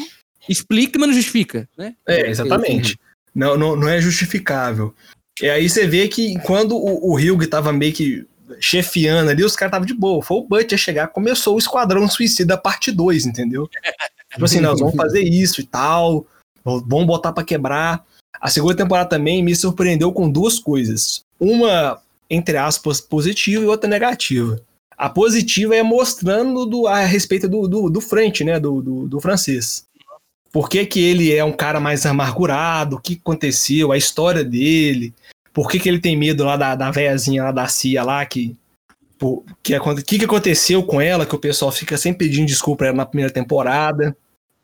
explica, 0.49 0.99
mas 0.99 1.09
não 1.09 1.15
justifica, 1.15 1.69
né? 1.77 1.95
É, 2.07 2.31
exatamente. 2.31 2.99
Não, 3.35 3.57
não, 3.57 3.77
não 3.77 3.89
é 3.89 4.01
justificável. 4.01 4.95
E 5.41 5.49
aí 5.49 5.69
você 5.69 5.87
vê 5.87 6.07
que 6.07 6.39
quando 6.41 6.77
o, 6.77 7.13
o 7.13 7.17
Hugh 7.17 7.49
tava 7.49 7.73
meio 7.73 7.93
que 7.93 8.27
chefiando 8.61 9.31
ali, 9.31 9.43
os 9.43 9.57
caras 9.57 9.71
estavam 9.71 9.87
de 9.87 9.95
boa. 9.95 10.23
Foi 10.23 10.39
o 10.39 10.45
Butcher 10.45 10.79
chegar, 10.79 11.09
começou 11.09 11.57
o 11.57 11.59
Esquadrão 11.59 12.09
Suicida 12.09 12.57
parte 12.57 12.93
2, 12.93 13.27
entendeu? 13.27 13.69
tipo 14.31 14.45
assim, 14.45 14.61
nós 14.61 14.81
vamos 14.81 14.95
fazer 14.95 15.23
isso 15.23 15.61
e 15.61 15.65
tal, 15.65 16.27
vamos 16.65 17.07
botar 17.07 17.33
pra 17.33 17.45
quebrar. 17.45 18.05
A 18.41 18.49
segunda 18.49 18.77
temporada 18.77 19.09
também 19.09 19.43
me 19.43 19.55
surpreendeu 19.57 20.13
com 20.13 20.31
duas 20.31 20.59
coisas. 20.59 21.25
Uma, 21.41 22.01
entre 22.29 22.57
aspas, 22.57 23.01
positiva 23.01 23.65
e 23.65 23.67
outra 23.67 23.89
negativa. 23.89 24.61
A 24.97 25.09
positiva 25.09 25.75
é 25.75 25.83
mostrando 25.83 26.65
do, 26.67 26.87
a 26.87 27.01
respeito 27.01 27.49
do, 27.49 27.67
do, 27.67 27.91
do 27.91 28.01
French, 28.01 28.45
né? 28.45 28.61
Do, 28.61 28.81
do, 28.81 29.09
do 29.09 29.21
francês. 29.21 29.85
Por 30.55 30.69
que, 30.69 30.87
que 30.87 31.03
ele 31.03 31.35
é 31.35 31.43
um 31.43 31.51
cara 31.51 31.81
mais 31.81 32.07
amargurado? 32.07 32.95
O 32.95 33.01
que 33.01 33.21
aconteceu? 33.21 33.91
A 33.91 33.97
história 33.97 34.45
dele? 34.45 35.13
Por 35.53 35.69
que, 35.69 35.81
que 35.81 35.89
ele 35.89 35.99
tem 35.99 36.17
medo 36.17 36.45
lá 36.45 36.57
da, 36.57 36.77
da 36.77 36.93
véiazinha 36.93 37.43
lá 37.43 37.51
da 37.51 37.67
CIA 37.67 38.05
lá 38.05 38.25
que. 38.25 38.57
O 39.21 39.43
que, 39.65 39.77
que, 40.07 40.19
que 40.21 40.25
aconteceu 40.25 40.85
com 40.85 41.01
ela? 41.01 41.27
Que 41.27 41.35
o 41.35 41.41
pessoal 41.41 41.73
fica 41.73 41.97
sempre 41.97 42.29
pedindo 42.29 42.47
desculpa 42.47 42.79
pra 42.79 42.87
ela 42.87 42.99
na 42.99 43.07
primeira 43.07 43.33
temporada. 43.33 44.17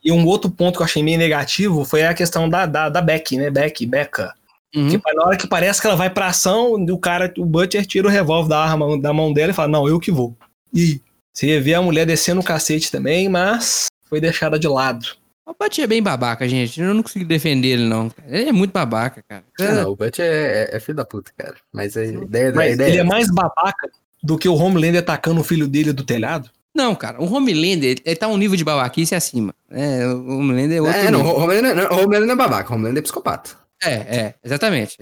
E 0.05 0.13
um 0.13 0.25
outro 0.27 0.49
ponto 0.49 0.77
que 0.77 0.83
eu 0.83 0.85
achei 0.85 1.03
meio 1.03 1.19
negativo 1.19 1.85
foi 1.85 2.05
a 2.05 2.15
questão 2.15 2.49
da, 2.49 2.67
da, 2.67 2.89
da 2.89 3.03
Beck, 3.03 3.37
né? 3.37 3.51
Beck, 3.51 3.85
Becca. 3.85 4.33
Uhum. 4.73 4.91
Que 4.91 5.01
na 5.13 5.25
hora 5.25 5.37
que 5.37 5.49
parece 5.49 5.81
que 5.81 5.89
ela 5.89 5.97
vai 5.97 6.09
pra 6.09 6.29
ação, 6.29 6.75
o 6.75 6.99
cara, 6.99 7.35
o 7.37 7.45
Butcher 7.45 7.85
tira 7.85 8.07
o 8.07 8.11
revólver 8.11 8.49
da 8.49 8.63
arma 8.63 8.97
da 9.01 9.13
mão 9.13 9.33
dela 9.33 9.51
e 9.51 9.55
fala: 9.55 9.67
Não, 9.67 9.89
eu 9.89 9.99
que 9.99 10.13
vou. 10.13 10.37
E 10.73 11.01
você 11.33 11.59
vê 11.59 11.75
a 11.75 11.83
mulher 11.83 12.07
descendo 12.07 12.41
o 12.41 12.45
cacete 12.45 12.93
também, 12.93 13.29
mas 13.29 13.87
foi 14.09 14.21
deixada 14.21 14.57
de 14.57 14.69
lado. 14.69 15.20
O 15.51 15.65
Butch 15.65 15.79
é 15.81 15.87
bem 15.87 16.03
babaca, 16.03 16.49
gente. 16.49 16.81
Eu 16.81 16.95
não 16.95 17.03
consigo 17.03 17.25
defender 17.25 17.69
ele, 17.69 17.85
não. 17.85 18.11
Ele 18.29 18.49
é 18.49 18.53
muito 18.53 18.71
babaca, 18.73 19.23
cara. 19.29 19.43
Ah, 19.61 19.73
não, 19.73 19.91
o 19.91 19.97
Butch 19.97 20.21
é, 20.21 20.69
é- 20.73 20.77
é 20.77 20.81
filho 20.81 20.97
da 20.97 21.05
puta, 21.05 21.33
cara. 21.37 21.55
Mas 21.73 21.97
a 21.97 22.05
ideia, 22.05 22.51
a 22.51 22.55
Mas 22.55 22.73
ideia 22.75 22.89
ele 22.89 22.99
é 22.99 23.05
mais 23.05 23.29
babaca 23.31 23.91
do 24.23 24.39
que 24.39 24.49
o 24.49 24.55
Homelander 24.55 25.01
atacando 25.01 25.41
o 25.41 25.45
filho 25.45 25.67
dele 25.67 25.93
do 25.93 26.05
telhado. 26.05 26.49
Não, 26.75 26.95
cara, 26.95 27.21
o 27.21 27.25
Homelander, 27.35 27.97
ele, 28.05 28.17
tá 28.17 28.29
um 28.29 28.37
nível 28.37 28.57
de 28.57 28.63
babaquice 28.63 29.15
acima. 29.15 29.53
É, 29.71 30.07
o 30.07 30.39
Homelander 30.39 30.79
é 30.79 30.81
outro 30.81 30.97
É, 30.97 31.11
não, 31.11 31.19
nível. 31.19 31.35
o 31.37 31.41
Homelander 31.43 31.75
não, 31.75 31.85
o 31.85 31.95
Homelander 32.05 32.27
não 32.27 32.35
é 32.35 32.37
babaca, 32.37 32.71
o 32.73 32.77
Homelander 32.77 33.01
é 33.01 33.03
psicopata. 33.03 33.51
É, 33.83 33.93
é, 33.95 34.35
exatamente. 34.45 34.97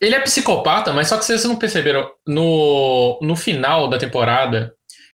Ele 0.00 0.14
é 0.14 0.20
psicopata, 0.20 0.92
mas 0.92 1.08
só 1.08 1.16
que 1.18 1.24
vocês 1.24 1.44
não 1.44 1.56
perceberam. 1.56 2.10
No, 2.26 3.18
no 3.22 3.36
final 3.36 3.86
da 3.88 3.98
temporada, 3.98 4.72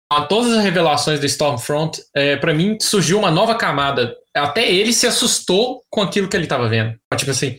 com 0.08 0.22
todas 0.26 0.52
as 0.56 0.64
revelações 0.64 1.20
do 1.20 1.26
Stormfront, 1.26 2.00
é, 2.14 2.36
para 2.36 2.54
mim 2.54 2.78
surgiu 2.80 3.18
uma 3.18 3.30
nova 3.30 3.54
camada. 3.56 4.14
Até 4.34 4.70
ele 4.72 4.92
se 4.92 5.06
assustou 5.06 5.82
com 5.90 6.02
aquilo 6.02 6.28
que 6.28 6.36
ele 6.36 6.46
tava 6.46 6.68
vendo. 6.68 6.94
Tipo 7.16 7.30
assim, 7.30 7.56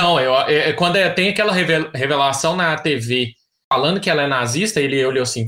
não, 0.00 0.18
eu, 0.18 0.34
é, 0.34 0.70
é 0.70 0.72
quando 0.72 0.96
é- 0.96 1.10
tem 1.10 1.28
aquela 1.28 1.52
revel- 1.52 1.90
revelação 1.94 2.56
na 2.56 2.76
TV 2.76 3.32
falando 3.72 4.00
que 4.00 4.08
ela 4.08 4.22
é 4.22 4.26
nazista, 4.26 4.80
ele 4.80 5.04
olhou 5.04 5.22
assim. 5.22 5.46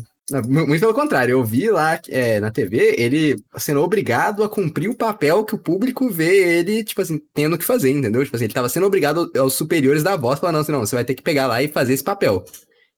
Muito 0.49 0.81
pelo 0.81 0.93
contrário, 0.93 1.33
eu 1.33 1.45
vi 1.45 1.71
lá 1.71 2.01
é, 2.09 2.41
na 2.41 2.51
TV 2.51 2.97
ele 2.99 3.37
sendo 3.57 3.81
obrigado 3.81 4.43
a 4.43 4.49
cumprir 4.49 4.89
o 4.89 4.97
papel 4.97 5.45
que 5.45 5.55
o 5.55 5.59
público 5.59 6.11
vê 6.11 6.59
ele, 6.59 6.83
tipo 6.83 7.01
assim, 7.01 7.21
tendo 7.33 7.57
que 7.57 7.65
fazer, 7.65 7.91
entendeu? 7.91 8.25
Tipo 8.25 8.35
assim, 8.35 8.47
ele 8.47 8.53
tava 8.53 8.69
sendo 8.69 8.87
obrigado 8.87 9.31
aos 9.39 9.55
superiores 9.55 10.03
da 10.03 10.17
voz, 10.17 10.41
falando 10.41 10.59
assim, 10.59 10.73
não, 10.73 10.81
você 10.81 10.97
vai 10.97 11.05
ter 11.05 11.15
que 11.15 11.23
pegar 11.23 11.47
lá 11.47 11.63
e 11.63 11.69
fazer 11.69 11.93
esse 11.95 12.03
papel. 12.03 12.45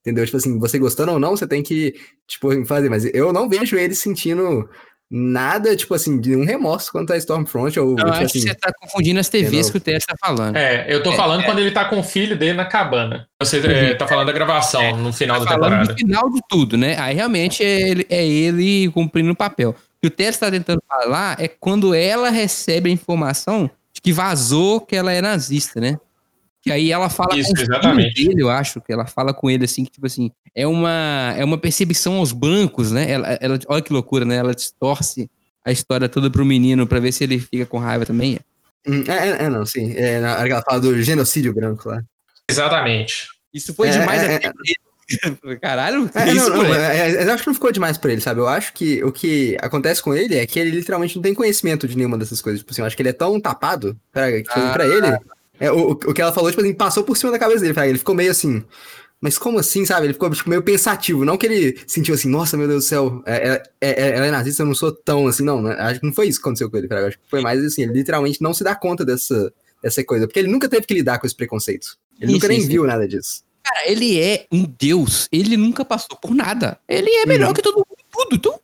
Entendeu? 0.01 0.25
Tipo 0.25 0.39
assim, 0.39 0.59
você 0.59 0.79
gostando 0.79 1.13
ou 1.13 1.19
não, 1.19 1.37
você 1.37 1.47
tem 1.47 1.63
que, 1.63 1.93
tipo, 2.27 2.65
fazer. 2.65 2.89
Mas 2.89 3.05
eu 3.13 3.31
não 3.31 3.47
vejo 3.47 3.77
ele 3.77 3.95
sentindo 3.95 4.67
nada, 5.11 5.75
tipo 5.75 5.95
assim, 5.95 6.21
de 6.21 6.37
um 6.37 6.45
remorso 6.45 6.93
quanto 6.93 7.13
a 7.13 7.17
Stormfront 7.17 7.79
ou, 7.81 7.91
Eu 7.91 7.97
tipo 7.97 8.09
acho 8.11 8.23
assim... 8.25 8.41
que 8.41 8.49
você 8.49 8.55
tá 8.55 8.71
confundindo 8.79 9.19
as 9.19 9.29
TVs 9.29 9.71
que 9.71 9.77
o 9.79 9.81
Tess 9.81 10.05
tá 10.05 10.15
falando. 10.21 10.57
É, 10.57 10.87
eu 10.89 11.03
tô 11.03 11.13
É, 11.13 11.17
falando 11.17 11.43
é. 11.43 11.45
quando 11.47 11.59
ele 11.61 11.71
tá 11.71 11.85
com 11.87 11.99
o 11.99 12.03
filho 12.03 12.37
dele 12.37 12.53
na 12.55 12.67
cabana. 12.67 13.27
Você 13.41 13.59
é, 13.59 13.95
tá 13.95 14.07
falando 14.07 14.27
da 14.27 14.33
gravação 14.33 14.97
no 14.99 15.13
final 15.13 15.41
da 15.41 15.47
Tá 15.47 15.53
falando 15.53 15.71
temporada. 15.71 15.93
do 15.95 15.99
final 15.99 16.31
de 16.31 16.41
tudo, 16.49 16.77
né? 16.77 16.99
Aí 16.99 17.15
realmente 17.15 17.65
é 17.65 17.81
ele, 17.91 18.07
é 18.11 18.27
ele 18.27 18.91
cumprindo 18.91 19.31
o 19.31 19.37
papel. 19.37 19.71
O 19.71 19.75
que 20.03 20.09
o 20.09 20.11
Tess 20.11 20.37
tá 20.37 20.51
tentando 20.51 20.83
falar 20.89 21.37
é 21.41 21.49
quando 21.49 21.95
ela 21.95 22.29
recebe 22.31 22.91
a 22.91 22.93
informação 22.93 23.71
de 23.93 24.01
que 24.03 24.13
vazou 24.13 24.81
que 24.81 24.95
ela 24.95 25.13
é 25.13 25.21
nazista, 25.23 25.81
né? 25.81 25.99
Que 26.69 26.73
aí 26.73 26.93
ela 26.93 27.09
fala 27.11 27.37
Isso, 27.37 27.49
com 27.49 27.55
o 27.55 27.57
filho 27.59 27.73
exatamente. 27.73 28.25
dele, 28.29 28.43
eu 28.43 28.51
acho, 28.51 28.81
que 28.81 28.93
ela 28.93 29.07
fala 29.07 29.35
com 29.35 29.51
ele 29.51 29.65
assim, 29.65 29.85
que 29.85 29.91
tipo 29.91 30.07
assim, 30.07 30.31
é 30.55 30.67
uma, 30.67 31.35
é 31.37 31.45
uma 31.45 31.59
perseguição 31.59 32.17
aos 32.17 32.33
brancos, 32.33 32.93
né? 32.93 33.11
Ela, 33.11 33.29
ela, 33.41 33.59
olha 33.69 33.83
que 33.83 33.93
loucura, 33.93 34.25
né? 34.25 34.37
Ela 34.37 34.55
distorce 34.55 35.31
a 35.65 35.73
história 35.73 36.09
toda 36.09 36.31
pro 36.31 36.45
menino 36.45 36.87
pra 36.87 37.01
ver 37.01 37.13
se 37.13 37.25
ele 37.25 37.39
fica 37.39 37.67
com 37.67 37.79
raiva 37.79 38.07
também. 38.07 38.39
Hum, 38.87 39.05
É, 39.09 39.13
é, 39.29 39.45
é, 39.45 39.49
não, 39.51 39.67
sim. 39.67 39.93
É, 39.97 40.21
na 40.21 40.37
hora 40.37 40.47
que 40.47 40.53
ela 40.53 40.63
fala 40.63 40.81
do 40.81 41.03
genocídio 41.03 41.53
branco 41.53 41.89
lá. 41.89 42.03
Exatamente. 42.49 43.27
Isso 43.53 43.75
foi 43.75 43.89
É, 43.89 43.93
demais 43.93 44.23
é, 44.23 44.37
até 44.37 44.53
pra 44.53 44.63
ele. 44.65 44.77
Caralho, 45.63 46.11
É, 46.15 46.33
isso, 46.33 46.51
não, 46.51 46.63
não, 46.65 46.75
é, 46.75 47.11
é, 47.13 47.25
eu 47.25 47.33
acho 47.33 47.43
que 47.43 47.47
não 47.49 47.55
ficou 47.55 47.73
demais 47.73 47.97
pra 47.97 48.13
ele, 48.13 48.21
sabe? 48.21 48.41
Eu 48.41 48.47
acho 48.49 48.73
que 48.75 49.03
o 49.03 49.11
que 49.11 49.57
acontece 49.61 50.03
com 50.03 50.15
ele 50.15 50.37
é 50.37 50.47
que 50.47 50.59
ele 50.61 50.71
literalmente 50.71 51.17
não 51.17 51.23
tem 51.23 51.33
conhecimento 51.35 51.89
de 51.89 51.97
nenhuma 51.97 52.19
dessas 52.19 52.43
coisas. 52.43 52.61
Tipo 52.61 52.73
assim, 52.73 52.83
eu 52.83 52.87
acho 52.87 52.95
que 52.97 53.01
ele 53.03 53.09
é 53.09 53.13
tão 53.15 53.41
tapado 53.41 53.99
pra, 54.13 54.31
que, 54.31 54.45
Ah. 54.51 54.71
pra 54.73 54.87
ele. 54.87 55.07
É, 55.61 55.71
o, 55.73 55.91
o 55.93 55.97
que 56.15 56.21
ela 56.23 56.33
falou, 56.33 56.51
tipo 56.51 56.63
assim, 56.63 56.75
passou 56.75 57.03
por 57.05 57.17
cima 57.17 57.33
da 57.33 57.39
cabeça 57.39 57.61
dele. 57.61 57.79
Ele 57.91 57.99
ficou 57.99 58.15
meio 58.15 58.31
assim. 58.31 58.63
Mas 59.21 59.37
como 59.37 59.59
assim, 59.59 59.85
sabe? 59.85 60.07
Ele 60.07 60.13
ficou 60.13 60.31
tipo, 60.31 60.49
meio 60.49 60.63
pensativo. 60.63 61.25
Não 61.25 61.37
que 61.37 61.45
ele 61.47 61.79
sentiu 61.87 62.15
assim, 62.15 62.29
nossa, 62.29 62.57
meu 62.57 62.69
Deus 62.69 62.85
do 62.85 62.89
céu, 62.89 63.23
é, 63.27 63.61
é- 63.81 63.89
é- 63.91 64.17
ela 64.17 64.27
é 64.27 64.31
nazista, 64.31 64.63
eu 64.63 64.67
não 64.67 64.75
sou 64.77 64.93
tão 64.93 65.27
assim, 65.27 65.43
não. 65.43 65.61
né? 65.61 65.75
Acho 65.79 65.99
que 66.01 66.07
não 66.07 66.13
foi 66.13 66.29
isso 66.29 66.39
que 66.41 66.43
aconteceu 66.47 66.71
com 66.71 66.77
ele, 66.77 66.87
fraga. 66.87 67.09
Acho 67.09 67.19
que 67.19 67.25
foi 67.29 67.41
mais 67.41 67.65
assim, 67.65 67.83
ele 67.83 67.93
literalmente 67.95 68.41
não 68.41 68.55
se 68.55 68.63
dá 68.63 68.77
conta 68.77 69.05
dessa, 69.05 69.53
dessa 69.83 70.05
coisa. 70.05 70.27
Porque 70.29 70.39
ele 70.39 70.49
nunca 70.51 70.69
teve 70.69 70.87
que 70.87 70.95
lidar 70.95 71.19
com 71.19 71.27
esse 71.27 71.35
preconceito. 71.35 71.97
Ele 72.21 72.29
Sim, 72.29 72.33
nunca 72.35 72.49
nem 72.49 72.61
sim. 72.61 72.69
viu 72.69 72.85
nada 72.85 73.09
disso. 73.09 73.43
Cara, 73.65 73.91
ele 73.91 74.21
é 74.21 74.47
um 74.53 74.65
deus. 74.79 75.29
Ele 75.33 75.57
nunca 75.57 75.85
passou 75.85 76.17
por 76.17 76.33
nada. 76.35 76.79
Ele 76.89 77.11
é 77.11 77.27
melhor 77.27 77.49
Uhum. 77.49 77.55
que 77.55 77.63
todo 77.63 77.75
mundo 77.77 77.87
em 77.99 78.05
tudo. 78.11 78.35
Então, 78.37 78.61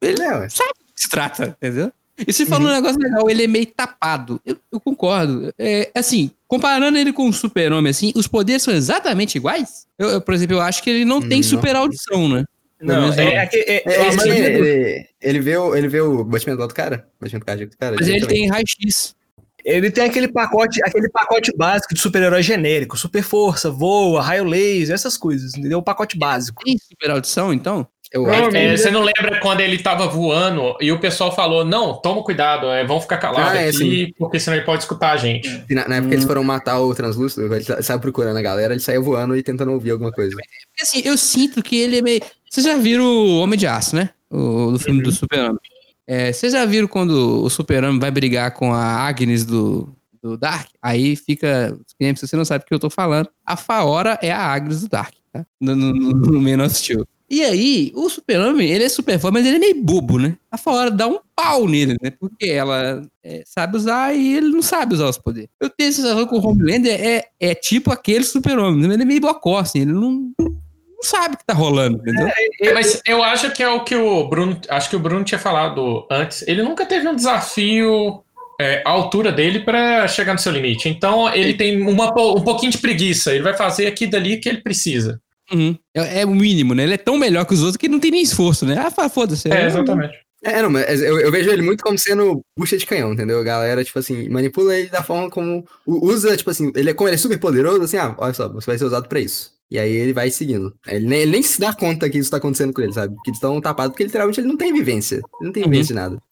ele 0.00 0.22
É, 0.22 0.48
sabe 0.48 0.70
do 0.78 0.94
que 0.94 1.02
se 1.02 1.08
trata, 1.10 1.54
entendeu? 1.62 1.92
E 2.26 2.32
você 2.32 2.44
falou 2.46 2.66
um 2.68 2.72
negócio 2.72 2.98
legal, 2.98 3.28
ele 3.30 3.44
é 3.44 3.46
meio 3.46 3.66
tapado. 3.66 4.40
Eu, 4.44 4.56
eu 4.72 4.80
concordo. 4.80 5.52
É, 5.58 5.90
assim, 5.94 6.30
comparando 6.48 6.98
ele 6.98 7.12
com 7.12 7.28
o 7.28 7.32
super-homem, 7.32 7.90
assim, 7.90 8.10
os 8.16 8.26
poderes 8.26 8.62
são 8.62 8.74
exatamente 8.74 9.36
iguais? 9.36 9.86
Eu, 9.98 10.08
eu, 10.08 10.20
por 10.20 10.34
exemplo, 10.34 10.56
eu 10.56 10.60
acho 10.60 10.82
que 10.82 10.90
ele 10.90 11.04
não 11.04 11.20
tem 11.20 11.40
Não. 11.40 11.48
super 11.48 11.76
audição, 11.76 12.28
né? 12.28 12.44
Não, 12.80 13.12
é, 13.12 13.48
é, 13.52 13.82
é, 13.86 15.08
ele, 15.20 15.40
vê 15.40 15.56
o, 15.56 15.74
ele 15.74 15.88
vê 15.88 16.00
o 16.00 16.24
batimento 16.24 16.66
do 16.66 16.72
cara? 16.72 17.08
Batimento 17.20 17.44
cardíaco 17.44 17.72
do 17.72 17.76
cara? 17.76 17.96
Mas 17.98 18.08
ele 18.08 18.20
também. 18.20 18.36
tem 18.36 18.48
raio-x. 18.48 19.16
ele 19.64 19.90
tem 19.90 20.04
aquele 20.04 20.28
pacote, 20.28 20.80
aquele 20.84 21.08
pacote 21.08 21.52
básico 21.56 21.92
de 21.92 22.00
super-herói 22.00 22.40
genérico, 22.40 22.96
super 22.96 23.22
força, 23.24 23.68
voa, 23.68 24.22
raio 24.22 24.44
laser, 24.44 24.94
essas 24.94 25.16
coisas, 25.16 25.56
entendeu? 25.56 25.78
O 25.78 25.82
pacote 25.82 26.16
básico. 26.16 26.62
Tem 26.64 26.78
super 26.78 27.10
audição, 27.10 27.52
então? 27.52 27.84
Eu 28.12 28.28
acho 28.30 28.56
É, 28.56 28.76
você 28.76 28.90
não 28.90 29.02
lembra 29.02 29.38
quando 29.40 29.60
ele 29.60 29.78
tava 29.78 30.06
voando 30.06 30.74
e 30.80 30.90
o 30.90 30.98
pessoal 30.98 31.34
falou: 31.34 31.64
não, 31.64 31.94
toma 32.00 32.22
cuidado, 32.22 32.66
é, 32.68 32.84
vão 32.84 33.00
ficar 33.00 33.18
calados 33.18 33.52
Ah, 33.52 33.56
é, 33.62 33.68
aqui, 33.68 34.14
porque 34.18 34.40
senão 34.40 34.56
ele 34.56 34.64
pode 34.64 34.82
escutar 34.82 35.10
a 35.12 35.16
gente. 35.16 35.48
na, 35.70 35.86
na 35.86 35.96
época 35.96 36.14
eles 36.14 36.24
foram 36.24 36.42
matar 36.42 36.80
o 36.80 36.94
translúcido, 36.94 37.54
ele 37.54 37.62
sa- 37.64 37.82
saiu 37.82 38.00
procurando 38.00 38.36
a 38.38 38.42
galera, 38.42 38.72
ele 38.72 38.80
saiu 38.80 39.02
voando 39.02 39.36
e 39.36 39.42
tentando 39.42 39.72
ouvir 39.72 39.90
alguma 39.90 40.10
coisa. 40.10 40.30
Porque 40.34 40.82
assim, 40.82 41.02
eu 41.04 41.18
sinto 41.18 41.62
que 41.62 41.76
ele 41.76 41.98
é 41.98 42.02
meio. 42.02 42.20
Vocês 42.48 42.64
já 42.64 42.76
viram 42.78 43.04
o 43.04 43.40
Homem 43.40 43.58
de 43.58 43.66
Aço, 43.66 43.94
né? 43.94 44.10
O, 44.30 44.70
do 44.72 44.78
filme 44.78 45.02
do 45.02 45.12
Super-Homem. 45.12 45.58
É, 46.06 46.32
vocês 46.32 46.54
já 46.54 46.64
viram 46.64 46.88
quando 46.88 47.42
o 47.44 47.50
Super-Homem 47.50 47.98
vai 48.00 48.10
brigar 48.10 48.52
com 48.52 48.72
a 48.72 48.82
Agnes 49.06 49.44
do, 49.44 49.94
do 50.22 50.38
Dark, 50.38 50.68
aí 50.80 51.14
fica. 51.14 51.76
Se 52.16 52.26
você 52.26 52.36
não 52.36 52.44
sabe 52.46 52.64
o 52.64 52.66
que 52.66 52.72
eu 52.72 52.78
tô 52.78 52.88
falando, 52.88 53.28
a 53.44 53.54
Faora 53.54 54.18
é 54.22 54.32
a 54.32 54.38
Agnes 54.40 54.80
do 54.80 54.88
Dark, 54.88 55.12
tá? 55.30 55.44
No, 55.60 55.76
no, 55.76 55.92
no, 55.92 56.10
no 56.12 56.40
Man 56.40 56.64
of 56.64 56.74
Steel. 56.74 57.06
E 57.30 57.42
aí, 57.42 57.92
o 57.94 58.08
Super-Homem, 58.08 58.70
ele 58.70 58.84
é 58.84 58.88
super 58.88 59.18
forte, 59.18 59.34
mas 59.34 59.46
ele 59.46 59.56
é 59.56 59.58
meio 59.58 59.82
bobo, 59.82 60.18
né? 60.18 60.36
A 60.50 60.56
Faora 60.56 60.90
dá 60.90 61.06
um 61.06 61.18
pau 61.36 61.68
nele, 61.68 61.94
né? 62.02 62.10
Porque 62.10 62.46
ela 62.46 63.02
é, 63.22 63.42
sabe 63.44 63.76
usar 63.76 64.14
e 64.14 64.36
ele 64.36 64.48
não 64.48 64.62
sabe 64.62 64.94
usar 64.94 65.08
os 65.08 65.18
poderes. 65.18 65.50
Eu 65.60 65.68
tenho 65.68 65.90
a 65.90 65.92
sensação 65.92 66.26
que 66.26 66.34
o 66.34 66.38
Homelander 66.38 66.98
é, 66.98 67.26
é 67.38 67.54
tipo 67.54 67.92
aquele 67.92 68.24
Super-Homem, 68.24 68.88
né? 68.88 68.94
ele 68.94 69.02
é 69.02 69.06
meio 69.06 69.20
bocó, 69.20 69.58
assim, 69.58 69.80
ele 69.82 69.92
não, 69.92 70.32
não 70.38 71.02
sabe 71.02 71.34
o 71.34 71.38
que 71.38 71.44
tá 71.44 71.52
rolando, 71.52 71.98
entendeu? 71.98 72.28
É, 72.62 72.72
mas 72.72 73.02
eu 73.06 73.22
acho 73.22 73.50
que 73.52 73.62
é 73.62 73.68
o 73.68 73.84
que 73.84 73.94
o 73.94 74.26
Bruno. 74.26 74.58
Acho 74.68 74.88
que 74.88 74.96
o 74.96 75.00
Bruno 75.00 75.22
tinha 75.22 75.38
falado 75.38 76.06
antes. 76.10 76.42
Ele 76.48 76.62
nunca 76.62 76.86
teve 76.86 77.06
um 77.06 77.14
desafio 77.14 78.22
é, 78.58 78.82
à 78.86 78.90
altura 78.90 79.30
dele 79.30 79.60
pra 79.60 80.08
chegar 80.08 80.32
no 80.32 80.38
seu 80.38 80.50
limite. 80.50 80.88
Então 80.88 81.32
ele 81.32 81.54
tem 81.54 81.80
uma, 81.82 82.08
um 82.08 82.42
pouquinho 82.42 82.72
de 82.72 82.78
preguiça. 82.78 83.34
Ele 83.34 83.44
vai 83.44 83.54
fazer 83.54 83.86
aqui 83.86 84.04
e 84.04 84.08
dali 84.08 84.38
que 84.38 84.48
ele 84.48 84.62
precisa. 84.62 85.20
Uhum. 85.52 85.76
É, 85.94 86.20
é 86.20 86.26
o 86.26 86.34
mínimo, 86.34 86.74
né? 86.74 86.82
Ele 86.84 86.94
é 86.94 86.98
tão 86.98 87.16
melhor 87.18 87.44
que 87.44 87.54
os 87.54 87.60
outros 87.60 87.76
que 87.76 87.88
não 87.88 88.00
tem 88.00 88.10
nem 88.10 88.22
esforço, 88.22 88.66
né? 88.66 88.76
Ah, 88.78 89.08
foda-se. 89.08 89.50
É, 89.52 89.66
exatamente. 89.66 90.14
É, 90.44 90.62
não, 90.62 90.70
mas 90.70 91.02
eu, 91.02 91.18
eu 91.18 91.32
vejo 91.32 91.50
ele 91.50 91.62
muito 91.62 91.82
como 91.82 91.98
sendo 91.98 92.40
bucha 92.56 92.76
de 92.76 92.86
canhão, 92.86 93.12
entendeu? 93.12 93.40
A 93.40 93.42
galera, 93.44 93.82
tipo 93.82 93.98
assim, 93.98 94.28
manipula 94.28 94.76
ele 94.76 94.88
da 94.88 95.02
forma 95.02 95.28
como. 95.28 95.64
Usa, 95.84 96.36
tipo 96.36 96.50
assim, 96.50 96.70
ele 96.76 96.90
é 96.90 96.94
como 96.94 97.08
ele 97.08 97.16
é 97.16 97.18
super 97.18 97.38
poderoso, 97.40 97.82
assim, 97.82 97.96
ah, 97.96 98.14
olha 98.18 98.32
só, 98.34 98.48
você 98.48 98.66
vai 98.66 98.78
ser 98.78 98.84
usado 98.84 99.08
pra 99.08 99.18
isso. 99.18 99.52
E 99.70 99.78
aí 99.78 99.90
ele 99.92 100.12
vai 100.12 100.30
seguindo. 100.30 100.74
Ele 100.86 101.06
nem, 101.06 101.20
ele 101.22 101.32
nem 101.32 101.42
se 101.42 101.60
dá 101.60 101.72
conta 101.74 102.08
que 102.08 102.18
isso 102.18 102.30
tá 102.30 102.36
acontecendo 102.36 102.72
com 102.72 102.80
ele, 102.80 102.92
sabe? 102.92 103.14
Que 103.24 103.30
eles 103.30 103.36
estão 103.38 103.60
tapados, 103.60 103.92
porque 103.92 104.04
literalmente 104.04 104.40
ele 104.40 104.48
não 104.48 104.56
tem 104.56 104.72
vivência. 104.72 105.16
Ele 105.16 105.24
não 105.42 105.52
tem 105.52 105.64
Uhum. 105.64 105.70
vivência 105.70 105.94
de 105.94 106.00
nada. 106.00 106.22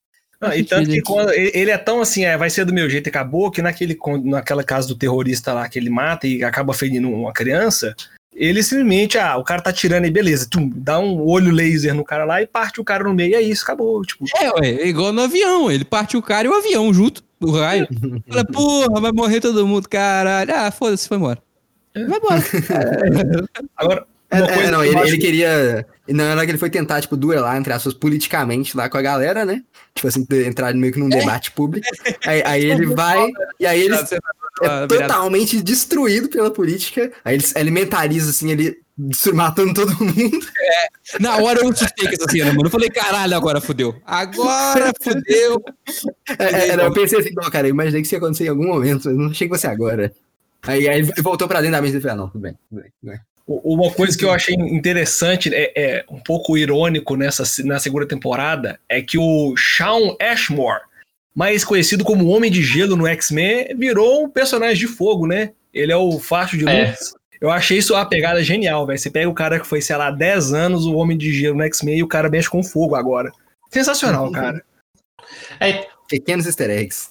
Ah, 0.40 0.56
e 0.56 0.62
tanto 0.64 0.88
que 0.90 1.00
quando 1.02 1.30
ele 1.32 1.70
é 1.70 1.78
tão 1.78 2.00
assim, 2.00 2.24
é, 2.24 2.36
vai 2.36 2.48
ser 2.50 2.64
do 2.66 2.72
meu 2.72 2.88
jeito 2.88 3.06
e 3.06 3.10
acabou, 3.10 3.50
que 3.50 3.60
naquele, 3.62 3.98
naquela 4.22 4.62
casa 4.62 4.86
do 4.86 4.94
terrorista 4.94 5.52
lá 5.54 5.66
que 5.68 5.78
ele 5.78 5.88
mata 5.90 6.26
e 6.26 6.44
acaba 6.44 6.74
ferindo 6.74 7.08
uma 7.10 7.32
criança, 7.32 7.94
ele 8.37 8.62
simplesmente, 8.62 9.18
ah, 9.18 9.37
o 9.37 9.43
cara 9.45 9.62
tá 9.62 9.72
tirando 9.72 10.05
aí, 10.05 10.11
beleza, 10.11 10.47
tum, 10.49 10.70
dá 10.74 10.99
um 10.99 11.20
olho 11.26 11.51
laser 11.51 11.95
no 11.95 12.05
cara 12.05 12.24
lá 12.24 12.43
e 12.43 12.47
parte 12.47 12.80
o 12.80 12.84
cara 12.84 13.03
no 13.05 13.14
meio, 13.14 13.30
e 13.30 13.34
é 13.34 13.41
isso, 13.43 13.64
acabou. 13.64 14.03
Tipo, 14.05 14.24
É, 14.39 14.51
ué, 14.61 14.68
é 14.82 14.87
igual 14.89 15.12
no 15.12 15.22
avião. 15.22 15.70
Ele 15.70 15.84
parte 15.84 16.16
o 16.16 16.22
cara 16.22 16.47
e 16.47 16.51
o 16.51 16.55
avião 16.55 16.93
junto, 16.93 17.22
o 17.41 17.51
raio. 17.51 17.89
Fala, 18.28 18.45
porra, 18.45 19.01
vai 19.01 19.12
morrer 19.12 19.41
todo 19.41 19.66
mundo, 19.66 19.89
caralho. 19.89 20.53
Ah, 20.55 20.70
foda-se, 20.70 21.09
foi 21.09 21.16
embora. 21.16 21.39
Vai 21.95 22.18
embora. 22.18 22.43
agora, 23.76 24.07
É, 24.30 24.39
é, 24.39 24.70
não, 24.70 24.84
ele, 24.84 24.97
acho- 24.99 25.07
ele 25.09 25.18
queria. 25.18 25.87
Na 26.09 26.30
hora 26.32 26.45
que 26.45 26.51
ele 26.51 26.59
foi 26.59 26.68
tentar, 26.68 27.01
tipo, 27.01 27.16
duelar, 27.16 27.57
entre 27.57 27.72
aspas, 27.72 27.95
politicamente 27.95 28.76
lá 28.76 28.89
com 28.89 28.99
a 28.99 29.03
galera, 29.03 29.45
né? 29.45 29.62
Tipo 29.97 30.09
assim, 30.09 30.26
entrar 30.47 30.74
meio 30.74 30.92
que 30.92 30.99
num 30.99 31.09
debate 31.09 31.51
público. 31.53 31.86
Aí, 32.26 32.42
aí 32.44 32.64
ele 32.66 32.86
vai, 32.94 33.26
e 33.59 33.64
aí 33.64 33.80
ele 33.80 33.94
é 33.94 34.86
totalmente 34.86 35.62
destruído 35.62 36.28
pela 36.28 36.51
política. 36.51 37.11
Aí 37.24 37.36
ele 37.36 37.42
se 37.42 37.57
alimentariza, 37.57 38.28
assim, 38.30 38.51
ele 38.51 38.76
matando 39.32 39.72
todo 39.72 39.92
mundo. 40.05 40.38
Na 41.18 41.38
hora 41.38 41.61
eu 41.61 41.70
assustei 41.70 42.09
com 42.09 42.14
essa 42.14 42.30
cena, 42.30 42.53
mano. 42.53 42.66
Eu 42.66 42.70
falei, 42.70 42.90
caralho, 42.90 43.34
agora 43.34 43.59
fudeu. 43.59 43.97
Agora 44.05 44.92
fudeu. 45.01 45.64
É, 46.38 46.68
é, 46.68 46.86
eu 46.86 46.92
pensei 46.92 47.18
assim, 47.18 47.32
não, 47.34 47.51
cara, 47.51 47.66
eu 47.66 47.70
imaginei 47.70 48.03
que 48.03 48.07
isso 48.07 48.14
ia 48.14 48.18
acontecer 48.18 48.44
em 48.44 48.49
algum 48.49 48.66
momento, 48.66 49.07
mas 49.07 49.16
não 49.16 49.30
achei 49.30 49.49
que 49.49 49.55
fosse 49.55 49.66
agora. 49.66 50.12
Aí, 50.62 50.86
aí 50.86 50.99
ele 51.01 51.12
voltou 51.22 51.49
pra 51.49 51.61
dentro 51.61 51.76
da 51.76 51.82
mesa 51.82 51.97
e 51.97 52.01
falou, 52.03 52.14
ah, 52.14 52.16
não, 52.18 52.28
tudo 52.28 52.42
bem, 52.42 52.59
tudo 52.68 52.82
bem. 52.82 52.92
Tudo 53.01 53.11
bem. 53.11 53.20
Uma 53.47 53.92
coisa 53.92 54.18
que 54.18 54.24
eu 54.24 54.32
achei 54.32 54.55
interessante, 54.57 55.55
é, 55.55 55.72
é 55.76 56.05
um 56.11 56.18
pouco 56.18 56.59
irônico 56.59 57.14
nessa 57.14 57.44
na 57.64 57.78
segunda 57.78 58.07
temporada, 58.07 58.80
é 58.88 59.01
que 59.01 59.16
o 59.16 59.55
Shawn 59.57 60.16
Ashmore, 60.20 60.80
mais 61.32 61.64
conhecido 61.64 62.05
como 62.05 62.26
Homem 62.26 62.51
de 62.51 62.62
Gelo 62.62 62.97
no 62.97 63.07
X-Men, 63.07 63.76
virou 63.76 64.24
um 64.24 64.28
personagem 64.28 64.78
de 64.78 64.88
fogo, 64.88 65.26
né? 65.26 65.53
Ele 65.72 65.92
é 65.92 65.97
o 65.97 66.18
facho 66.18 66.57
de 66.57 66.64
luz. 66.64 66.74
É. 66.74 66.97
Eu 67.40 67.51
achei 67.51 67.78
isso 67.78 67.94
uma 67.94 68.09
pegada 68.09 68.42
genial, 68.42 68.86
velho. 68.86 68.99
Você 68.99 69.11
pega 69.11 69.28
o 69.28 69.34
cara 69.34 69.61
que 69.61 69.66
foi, 69.66 69.80
sei 69.80 69.97
lá, 69.97 70.11
10 70.11 70.53
anos 70.53 70.86
o 70.86 70.94
Homem 70.94 71.16
de 71.16 71.32
Gelo 71.32 71.59
no 71.59 71.64
X-Men 71.64 71.99
e 71.99 72.03
o 72.03 72.09
cara 72.09 72.30
mexe 72.30 72.49
com 72.49 72.62
fogo 72.62 72.97
agora. 72.97 73.30
Sensacional, 73.70 74.32
cara. 74.32 74.64
É, 75.61 75.86
Pequenos 76.09 76.47
easter 76.47 76.70
eggs. 76.70 77.11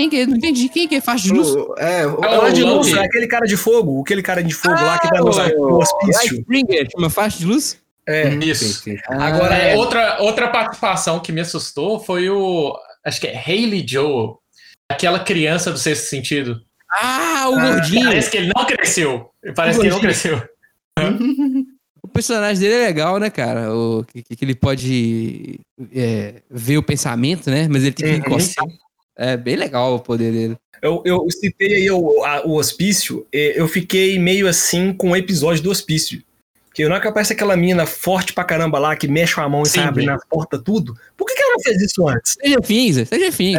Quem 0.00 0.08
que, 0.10 0.26
não 0.26 0.36
entendi. 0.36 0.68
Quem 0.68 0.88
que 0.88 0.94
é 0.94 1.00
faixa 1.00 1.24
de 1.24 1.32
luz? 1.34 1.48
O- 1.50 1.74
é, 1.78 2.06
o- 2.06 2.24
É 2.24 2.38
o 2.38 2.52
de 2.52 2.62
luz, 2.62 2.92
é 2.96 3.00
aquele 3.04 3.26
cara 3.26 3.46
de 3.46 3.56
fogo, 3.56 4.00
aquele 4.00 4.22
cara 4.22 4.42
de 4.42 4.54
fogo 4.54 4.74
lá 4.74 4.98
que 4.98 5.08
tá 5.10 5.18
no, 5.18 5.26
no 5.26 5.30
Light 5.36 5.54
hospício. 5.56 6.38
Springer, 6.40 6.88
chama 6.90 7.10
faixa 7.10 7.38
de 7.38 7.44
luz? 7.46 7.78
É. 8.08 8.28
isso. 8.36 8.64
Sim, 8.82 8.96
sim. 8.96 8.98
Agora, 9.08 9.54
É, 9.54 9.72
é- 9.72 9.76
outra, 9.76 10.20
outra 10.20 10.48
participação 10.48 11.20
que 11.20 11.30
me 11.32 11.40
assustou 11.42 12.00
foi 12.00 12.30
o. 12.30 12.74
Acho 13.04 13.20
que 13.20 13.26
é 13.26 13.36
Hayley 13.36 13.84
Joel. 13.86 14.38
Aquela 14.90 15.20
criança 15.20 15.70
do 15.70 15.78
sexto 15.78 16.06
sentido. 16.08 16.56
Ah, 16.90 17.46
o 17.50 17.54
Ah, 17.58 17.70
gordinho. 17.72 18.04
Parece 18.06 18.30
que 18.30 18.36
ele 18.38 18.50
não 18.56 18.64
cresceu. 18.66 19.30
Parece 19.54 19.78
que 19.78 19.86
ele 19.86 19.92
não 19.94 20.00
cresceu. 20.00 20.42
O 22.02 22.08
personagem 22.08 22.58
dele 22.60 22.74
é 22.82 22.86
legal, 22.86 23.18
né, 23.18 23.28
cara? 23.30 23.72
O, 23.74 24.02
que, 24.04 24.22
que 24.34 24.44
ele 24.44 24.54
pode 24.54 25.60
é, 25.94 26.42
ver 26.50 26.78
o 26.78 26.82
pensamento, 26.82 27.50
né? 27.50 27.68
Mas 27.70 27.82
ele 27.84 27.92
tem 27.92 28.20
que 28.20 28.28
Uhum. 28.28 28.36
É 29.22 29.36
bem 29.36 29.54
legal 29.56 29.94
o 29.94 30.00
poder 30.00 30.32
dele. 30.32 30.56
Eu, 30.80 31.02
eu 31.04 31.26
citei 31.30 31.74
aí 31.74 31.90
o, 31.90 32.24
a- 32.24 32.42
o 32.46 32.54
hospício, 32.56 33.26
e 33.30 33.52
eu 33.54 33.68
fiquei 33.68 34.18
meio 34.18 34.48
assim 34.48 34.94
com 34.94 35.10
o 35.10 35.16
episódio 35.16 35.62
do 35.62 35.70
hospício. 35.70 36.22
Que 36.72 36.88
não 36.88 36.96
é 36.96 37.00
que 37.00 37.06
aparece 37.08 37.34
aquela 37.34 37.54
mina 37.56 37.84
forte 37.84 38.32
pra 38.32 38.44
caramba 38.44 38.78
lá, 38.78 38.96
que 38.96 39.06
mexe 39.06 39.34
com 39.34 39.42
a 39.42 39.48
mão 39.48 39.62
e 39.62 39.66
Sim, 39.68 39.80
sai 39.80 39.88
abrindo 39.88 40.08
sim. 40.08 40.14
as 40.14 40.24
portas 40.24 40.62
tudo. 40.64 40.94
Por 41.18 41.26
que, 41.26 41.34
que 41.34 41.42
ela 41.42 41.52
não 41.52 41.60
fez 41.60 41.82
isso 41.82 42.08
antes? 42.08 42.36
Seja 42.40 42.62
fins, 42.62 43.08
seja 43.08 43.30
fins. 43.32 43.58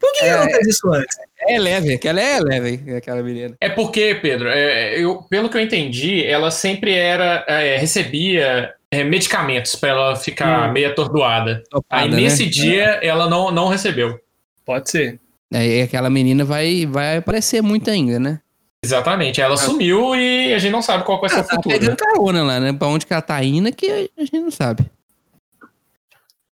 Por 0.00 0.12
que, 0.14 0.20
que 0.20 0.24
ela 0.24 0.44
não 0.46 0.50
fez 0.50 0.66
isso 0.68 0.90
antes? 0.92 1.16
É, 1.46 1.58
leve, 1.58 1.92
aquela 1.94 2.20
é 2.20 2.40
leve, 2.40 2.94
aquela 2.96 3.22
menina. 3.22 3.54
É 3.60 3.68
porque, 3.68 4.14
Pedro, 4.22 4.48
é, 4.48 4.98
eu, 4.98 5.16
pelo 5.28 5.50
que 5.50 5.56
eu 5.58 5.60
entendi, 5.60 6.24
ela 6.24 6.50
sempre 6.50 6.94
era. 6.94 7.44
é, 7.46 7.76
recebia 7.76 8.72
é, 8.90 9.04
medicamentos 9.04 9.74
pra 9.76 9.90
ela 9.90 10.16
ficar 10.16 10.72
meio 10.72 10.88
atordoada. 10.88 11.62
Topada, 11.68 12.02
Aí 12.04 12.10
né? 12.10 12.16
nesse 12.16 12.46
dia 12.46 12.98
ela 13.02 13.28
não, 13.28 13.50
não 13.50 13.68
recebeu. 13.68 14.18
Pode 14.64 14.90
ser. 14.90 15.18
Aí 15.52 15.82
aquela 15.82 16.08
menina 16.08 16.44
vai, 16.44 16.86
vai 16.86 17.18
aparecer 17.18 17.62
muito 17.62 17.90
ainda, 17.90 18.18
né? 18.18 18.40
Exatamente. 18.84 19.40
Ela 19.40 19.56
sumiu 19.56 20.14
e 20.16 20.52
a 20.54 20.58
gente 20.58 20.72
não 20.72 20.82
sabe 20.82 21.04
qual 21.04 21.20
vai 21.20 21.28
ser 21.30 21.36
o 21.36 21.38
Ela 21.38 21.46
tá 21.48 21.54
futuro. 21.56 21.78
pegando 21.78 21.96
carona 21.96 22.42
lá, 22.42 22.58
né? 22.60 22.72
Pra 22.72 22.88
onde 22.88 23.06
que 23.06 23.12
ela 23.12 23.22
tá 23.22 23.42
indo 23.44 23.68
é 23.68 23.72
que 23.72 24.10
a 24.16 24.20
gente 24.20 24.40
não 24.40 24.50
sabe. 24.50 24.84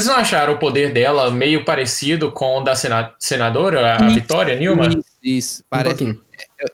Vocês 0.01 0.13
não 0.15 0.17
acharam 0.21 0.55
o 0.55 0.59
poder 0.59 0.93
dela 0.93 1.31
meio 1.31 1.65
parecido 1.65 2.31
com 2.33 2.59
o 2.59 2.61
da 2.65 2.75
sena- 2.75 3.15
senadora, 3.19 3.95
a 4.03 4.07
Isso, 4.07 4.15
Vitória 4.15 4.57
Nilma? 4.57 4.89
Isso, 4.89 5.05
isso. 5.23 5.63
Um 5.63 5.65
Parece. 5.71 5.97
pouquinho. 5.97 6.21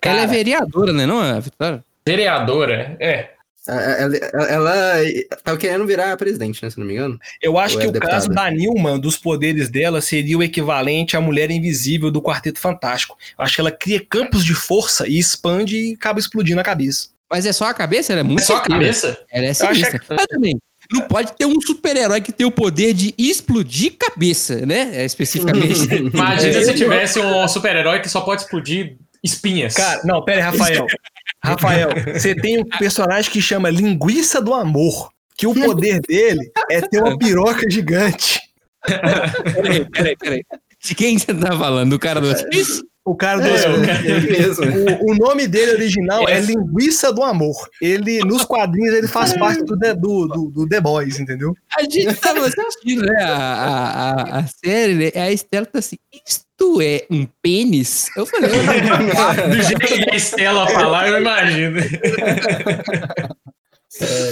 ela 0.02 0.20
é 0.22 0.26
vereadora, 0.26 0.92
né? 0.92 1.06
Não, 1.06 1.20
a 1.20 1.38
Vitória? 1.38 1.84
Vereadora? 2.06 2.96
É. 2.98 3.30
Ela, 3.66 4.16
ela, 4.16 4.46
ela 4.48 5.12
tava 5.44 5.56
querendo 5.56 5.86
virar 5.86 6.16
presidente, 6.16 6.62
né? 6.62 6.68
Se 6.68 6.78
não 6.78 6.86
me 6.86 6.94
engano. 6.94 7.18
Eu 7.40 7.58
acho 7.58 7.74
Ou 7.76 7.80
que 7.80 7.86
é 7.86 7.90
o 7.90 7.92
caso 7.92 8.28
deputada? 8.28 8.50
da 8.50 8.56
Nilma, 8.56 8.98
dos 8.98 9.16
poderes 9.16 9.70
dela, 9.70 10.00
seria 10.00 10.36
o 10.36 10.42
equivalente 10.42 11.16
à 11.16 11.20
mulher 11.20 11.50
invisível 11.50 12.10
do 12.10 12.20
Quarteto 12.20 12.58
Fantástico. 12.58 13.16
Eu 13.38 13.44
acho 13.44 13.54
que 13.54 13.60
ela 13.60 13.70
cria 13.70 14.04
campos 14.04 14.44
de 14.44 14.54
força 14.54 15.06
e 15.06 15.18
expande 15.18 15.76
e 15.76 15.94
acaba 15.94 16.18
explodindo 16.18 16.60
a 16.60 16.64
cabeça. 16.64 17.10
Mas 17.30 17.46
é 17.46 17.52
só 17.52 17.66
a 17.66 17.74
cabeça? 17.74 18.12
Ela 18.12 18.20
é 18.20 18.24
muito 18.24 18.42
É 18.42 18.44
só 18.44 18.56
a 18.56 18.60
cabeça? 18.60 19.18
Ela 19.30 19.46
é 19.46 19.54
sinistra. 19.54 20.00
Mas 20.10 20.26
também, 20.26 20.58
não 20.90 21.02
pode 21.02 21.32
ter 21.34 21.46
um 21.46 21.60
super-herói 21.60 22.20
que 22.20 22.32
tem 22.32 22.46
o 22.46 22.50
poder 22.50 22.92
de 22.92 23.14
explodir 23.16 23.96
cabeça, 23.96 24.66
né? 24.66 24.90
É, 24.92 25.04
especificamente. 25.04 25.86
Imagina 26.12 26.58
É, 26.58 26.62
se 26.64 26.74
tivesse 26.74 27.20
um 27.20 27.46
super-herói 27.48 28.00
que 28.00 28.08
só 28.08 28.20
pode 28.20 28.42
explodir 28.42 28.96
espinhas. 29.22 29.74
Cara, 29.74 30.02
não, 30.04 30.22
pera 30.24 30.38
aí, 30.38 30.44
Rafael. 30.44 30.86
Rafael, 31.44 31.90
você 32.14 32.34
tem 32.34 32.60
um 32.60 32.64
personagem 32.64 33.30
que 33.30 33.42
chama 33.42 33.70
Linguiça 33.70 34.40
do 34.40 34.54
Amor. 34.54 35.10
Que 35.36 35.46
o 35.46 35.54
poder 35.54 36.00
dele 36.02 36.52
é 36.70 36.80
ter 36.82 37.02
uma 37.02 37.18
piroca 37.18 37.68
gigante. 37.68 38.40
peraí, 38.84 39.90
peraí, 39.90 40.16
peraí. 40.16 40.44
De 40.80 40.94
quem 40.94 41.18
você 41.18 41.32
tá 41.32 41.56
falando? 41.56 41.90
Do 41.90 41.98
cara 41.98 42.20
do 42.20 42.28
hospício? 42.28 42.84
O 43.04 43.16
cara 43.16 43.40
do. 43.40 43.48
É, 43.48 43.68
o 43.68 43.84
cara- 43.84 44.08
É 44.08 44.20
mesmo. 44.20 44.64
O, 45.04 45.10
o 45.10 45.14
nome 45.16 45.48
dele 45.48 45.72
original 45.72 46.28
é 46.28 46.34
É. 46.38 46.40
Linguiça 46.40 47.12
do 47.12 47.22
Amor. 47.24 47.56
Ele, 47.80 48.20
nos 48.20 48.44
quadrinhos, 48.44 48.94
ele 48.94 49.08
faz 49.08 49.36
parte 49.36 49.64
do, 49.64 49.76
The- 49.76 49.94
do, 49.94 50.28
do, 50.28 50.50
do 50.50 50.68
The 50.68 50.80
Boys, 50.80 51.18
entendeu? 51.18 51.52
A 51.76 51.82
gente 51.82 52.14
tava 52.20 52.46
assistindo, 52.46 53.02
né? 53.02 53.22
A, 53.24 53.36
a, 53.36 54.10
a, 54.36 54.38
a 54.38 54.46
série, 54.46 54.94
né? 54.94 55.10
A 55.20 55.32
Estela 55.32 55.66
tá 55.66 55.80
assim, 55.80 55.96
isto 56.26 56.80
é 56.80 57.04
um 57.10 57.26
pênis? 57.42 58.08
Eu 58.16 58.24
falei, 58.24 58.50
Do 59.50 59.62
jeito 59.62 59.80
que 59.80 60.10
a 60.10 60.14
Estela 60.16 60.68
falar, 60.68 61.08
eu 61.08 61.18
imagino. 61.20 61.80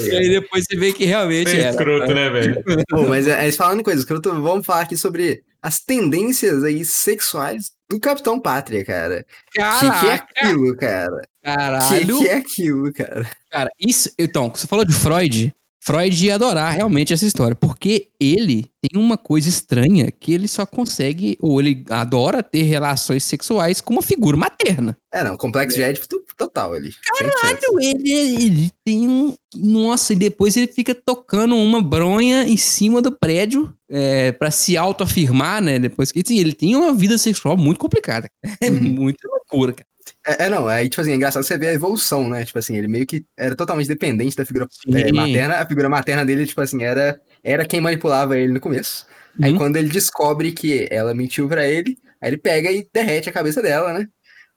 e 0.06 0.16
aí 0.16 0.28
depois 0.28 0.64
você 0.64 0.76
vê 0.76 0.92
que 0.92 1.04
realmente 1.04 1.50
É 1.50 1.70
escroto, 1.70 2.14
né, 2.14 2.30
velho? 2.30 2.62
Pô, 2.88 3.02
mas 3.02 3.26
é, 3.26 3.48
é, 3.48 3.52
falando 3.52 3.80
em 3.80 3.84
coisas, 3.84 4.02
escroto, 4.04 4.30
vamos 4.40 4.64
falar 4.64 4.82
aqui 4.82 4.96
sobre 4.96 5.42
as 5.62 5.80
tendências 5.80 6.64
aí 6.64 6.84
sexuais 6.84 7.72
do 7.90 7.98
Capitão 7.98 8.38
Pátria, 8.38 8.84
cara. 8.84 9.26
O 9.48 9.52
que, 9.52 9.58
que 9.58 9.60
é 9.60 9.62
Caraca, 9.62 10.26
aquilo, 10.36 10.76
cara? 10.76 11.16
O 11.16 11.20
que, 11.20 11.26
caralho. 11.42 12.18
que 12.18 12.28
é 12.28 12.34
aquilo, 12.34 12.92
cara? 12.92 13.30
Cara, 13.50 13.70
isso. 13.80 14.10
Então, 14.16 14.48
você 14.48 14.66
falou 14.66 14.84
de 14.84 14.94
Freud. 14.94 15.52
Freud 15.82 16.26
ia 16.26 16.34
adorar 16.34 16.74
realmente 16.74 17.12
essa 17.12 17.24
história, 17.24 17.56
porque 17.56 18.08
ele 18.20 18.70
tem 18.82 19.00
uma 19.00 19.16
coisa 19.16 19.48
estranha 19.48 20.10
que 20.12 20.32
ele 20.32 20.46
só 20.46 20.66
consegue, 20.66 21.38
ou 21.40 21.58
ele 21.58 21.84
adora 21.88 22.42
ter 22.42 22.62
relações 22.62 23.24
sexuais 23.24 23.80
com 23.80 23.94
uma 23.94 24.02
figura 24.02 24.36
materna. 24.36 24.96
É, 25.12 25.24
não, 25.24 25.38
complexo 25.38 25.78
de 25.78 25.82
Édipo 25.82 26.06
total 26.36 26.74
ali. 26.74 26.90
100%. 26.90 26.94
Caralho, 27.18 27.80
ele, 27.80 28.10
ele 28.10 28.70
tem 28.84 29.08
um. 29.08 29.34
Nossa, 29.56 30.12
e 30.12 30.16
depois 30.16 30.56
ele 30.56 30.68
fica 30.68 30.94
tocando 30.94 31.56
uma 31.56 31.82
bronha 31.82 32.44
em 32.44 32.58
cima 32.58 33.00
do 33.00 33.10
prédio 33.10 33.74
é, 33.90 34.32
para 34.32 34.50
se 34.50 34.76
autoafirmar, 34.76 35.60
né? 35.62 35.78
Depois 35.78 36.12
que. 36.12 36.22
Sim, 36.24 36.38
ele 36.38 36.52
tem 36.52 36.76
uma 36.76 36.94
vida 36.94 37.18
sexual 37.18 37.56
muito 37.56 37.78
complicada. 37.78 38.28
É 38.60 38.70
Uhum. 38.70 38.80
muita 38.80 39.26
loucura, 39.28 39.72
cara. 39.72 39.86
É, 40.26 40.44
é, 40.46 40.48
não, 40.48 40.66
aí, 40.68 40.88
tipo 40.88 41.00
assim, 41.00 41.12
é 41.12 41.14
engraçado 41.14 41.42
você 41.42 41.56
ver 41.58 41.68
a 41.68 41.72
evolução, 41.72 42.28
né? 42.28 42.44
Tipo 42.44 42.58
assim, 42.58 42.76
ele 42.76 42.88
meio 42.88 43.06
que 43.06 43.24
era 43.38 43.54
totalmente 43.56 43.86
dependente 43.88 44.36
da 44.36 44.44
figura 44.44 44.66
é, 44.94 45.12
materna. 45.12 45.54
A 45.56 45.66
figura 45.66 45.88
materna 45.88 46.24
dele, 46.24 46.46
tipo 46.46 46.60
assim, 46.60 46.82
era, 46.82 47.20
era 47.42 47.64
quem 47.66 47.80
manipulava 47.80 48.36
ele 48.38 48.52
no 48.52 48.60
começo. 48.60 49.06
Aí 49.42 49.52
Uhum. 49.52 49.58
quando 49.58 49.76
ele 49.76 49.88
descobre 49.88 50.52
que 50.52 50.88
ela 50.90 51.14
mentiu 51.14 51.48
pra 51.48 51.66
ele, 51.66 51.96
aí 52.20 52.30
ele 52.30 52.36
pega 52.36 52.70
e 52.70 52.86
derrete 52.92 53.28
a 53.28 53.32
cabeça 53.32 53.62
dela, 53.62 53.92
né? 53.92 54.06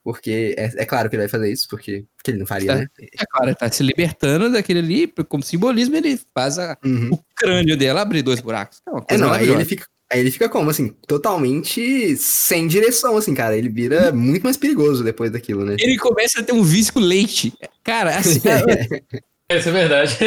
Porque 0.03 0.53
é, 0.57 0.71
é 0.83 0.85
claro 0.85 1.09
que 1.09 1.15
ele 1.15 1.23
vai 1.23 1.29
fazer 1.29 1.49
isso, 1.51 1.65
porque, 1.69 2.03
porque 2.17 2.31
ele 2.31 2.39
não 2.39 2.45
faria, 2.45 2.67
Tá. 2.73 2.75
né? 2.79 2.87
É 2.99 3.25
claro, 3.25 3.47
ele 3.49 3.55
tá 3.55 3.71
se 3.71 3.81
libertando 3.83 4.51
daquele 4.51 4.79
ali, 4.79 5.13
como 5.29 5.41
simbolismo, 5.41 5.95
ele 5.95 6.19
faz 6.33 6.59
a- 6.59 6.77
Uhum. 6.83 7.09
o 7.13 7.19
crânio 7.35 7.77
dela 7.77 8.01
abrir 8.01 8.21
dois 8.21 8.41
buracos. 8.41 8.79
É 8.85 8.91
uma 8.91 9.05
É, 9.07 9.17
não, 9.17 9.31
aí 9.31 9.47
ele 9.49 9.63
fica. 9.65 9.85
Aí 10.11 10.19
ele 10.19 10.29
fica 10.29 10.47
como, 10.47 10.69
assim, 10.69 10.89
totalmente 11.07 12.15
sem 12.17 12.67
direção, 12.67 13.17
assim, 13.17 13.33
cara. 13.33 13.57
Ele 13.57 13.69
vira 13.69 14.11
muito 14.11 14.43
mais 14.43 14.57
perigoso 14.57 15.03
depois 15.03 15.31
daquilo, 15.31 15.65
né? 15.65 15.75
Ele 15.79 15.97
começa 15.97 16.39
a 16.39 16.43
ter 16.43 16.51
um 16.51 16.61
vício 16.61 16.93
com 16.93 16.99
leite. 16.99 17.51
Cara, 17.83 18.17
assim, 18.19 18.39
Isso 19.49 19.69
é 19.69 19.71
verdade. 19.71 20.17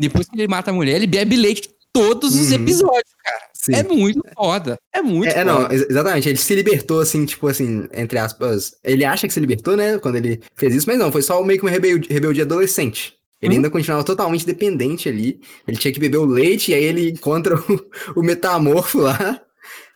depois 0.00 0.28
que 0.28 0.36
ele 0.36 0.48
mata 0.48 0.70
a 0.70 0.74
mulher, 0.74 0.96
ele 0.96 1.06
bebe 1.06 1.36
leite 1.36 1.68
todos 1.92 2.34
os 2.34 2.48
Uhum. 2.50 2.54
episódios, 2.62 3.14
cara. 3.22 3.48
Sim. 3.64 3.74
É 3.74 3.82
muito 3.82 4.20
foda. 4.36 4.78
É 4.92 5.00
muito 5.00 5.26
É, 5.28 5.30
é, 5.30 5.34
foda. 5.34 5.44
não, 5.44 5.70
ex- 5.72 5.86
exatamente. 5.88 6.28
Ele 6.28 6.38
se 6.38 6.54
libertou, 6.54 7.00
assim, 7.00 7.24
tipo 7.24 7.46
assim, 7.48 7.86
entre 7.94 8.18
aspas. 8.18 8.72
Ele 8.84 9.04
acha 9.04 9.26
que 9.26 9.32
se 9.32 9.40
libertou, 9.40 9.76
né? 9.76 9.98
Quando 9.98 10.16
ele 10.16 10.40
fez 10.56 10.74
isso, 10.74 10.86
mas 10.88 10.98
não, 10.98 11.10
foi 11.12 11.22
só 11.22 11.42
meio 11.42 11.58
que 11.58 11.64
uma 11.64 11.70
rebeldia, 11.70 12.12
rebeldia 12.12 12.44
adolescente. 12.44 13.14
Ele 13.40 13.52
Uhum. 13.52 13.58
ainda 13.58 13.70
continuava 13.70 14.04
totalmente 14.04 14.46
dependente 14.46 15.08
ali. 15.08 15.38
Ele 15.68 15.76
tinha 15.76 15.92
que 15.92 16.00
beber 16.00 16.18
o 16.18 16.24
leite, 16.24 16.70
e 16.70 16.74
aí 16.74 16.84
ele 16.84 17.10
encontra 17.10 17.54
o, 18.16 18.20
o 18.20 18.22
metamorfo 18.22 18.98
lá. 19.00 19.40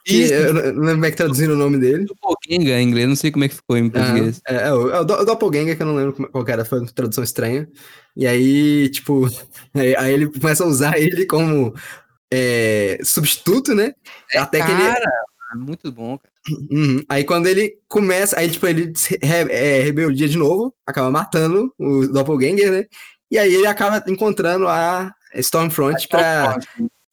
Isso. 0.06 0.32
eu 0.32 0.54
não 0.54 0.62
lembro 0.80 0.92
como 0.94 1.04
é 1.06 1.10
que 1.10 1.16
traduziram 1.18 1.52
o 1.54 1.56
nome 1.58 1.76
dele. 1.76 2.06
Doppelganger 2.06 2.78
em 2.78 2.88
inglês, 2.88 3.08
não 3.08 3.16
sei 3.16 3.30
como 3.30 3.44
é 3.44 3.48
que 3.48 3.54
ficou 3.56 3.76
em 3.76 3.90
português. 3.90 4.40
Ah, 4.48 4.54
é, 4.54 4.68
é 4.68 4.72
o, 4.72 4.90
é 4.90 5.00
o 5.00 5.04
Do- 5.04 5.14
o 5.20 5.24
Doppelganger, 5.24 5.76
que 5.76 5.82
eu 5.82 5.86
não 5.86 5.96
lembro 5.96 6.14
qual 6.30 6.44
era, 6.48 6.64
foi 6.64 6.78
uma 6.80 6.88
tradução 6.88 7.22
estranha. 7.22 7.68
E 8.16 8.26
aí, 8.26 8.88
tipo, 8.88 9.26
aí, 9.74 9.94
aí 9.96 10.14
ele 10.14 10.26
começa 10.28 10.64
a 10.64 10.66
usar 10.66 10.98
ele 10.98 11.26
como 11.26 11.74
é, 12.32 12.98
substituto, 13.04 13.74
né? 13.74 13.94
Até 14.34 14.64
que 14.64 14.70
ele. 14.70 14.82
Cara, 14.82 15.10
muito 15.56 15.90
bom, 15.90 16.18
cara. 16.18 16.32
Uhum. 16.70 17.02
Aí 17.08 17.24
quando 17.24 17.46
ele 17.46 17.76
começa, 17.88 18.38
aí 18.38 18.50
tipo, 18.50 18.66
ele 18.66 18.92
re- 19.22 19.50
é, 19.50 19.80
rebeldia 19.82 20.28
de 20.28 20.36
novo, 20.38 20.74
acaba 20.86 21.10
matando 21.10 21.72
o 21.78 22.06
Doppelganger, 22.06 22.70
né? 22.70 22.84
E 23.30 23.38
aí 23.38 23.54
ele 23.54 23.66
acaba 23.66 24.02
encontrando 24.10 24.66
a 24.66 25.12
Stormfront 25.34 26.08
pra, 26.08 26.58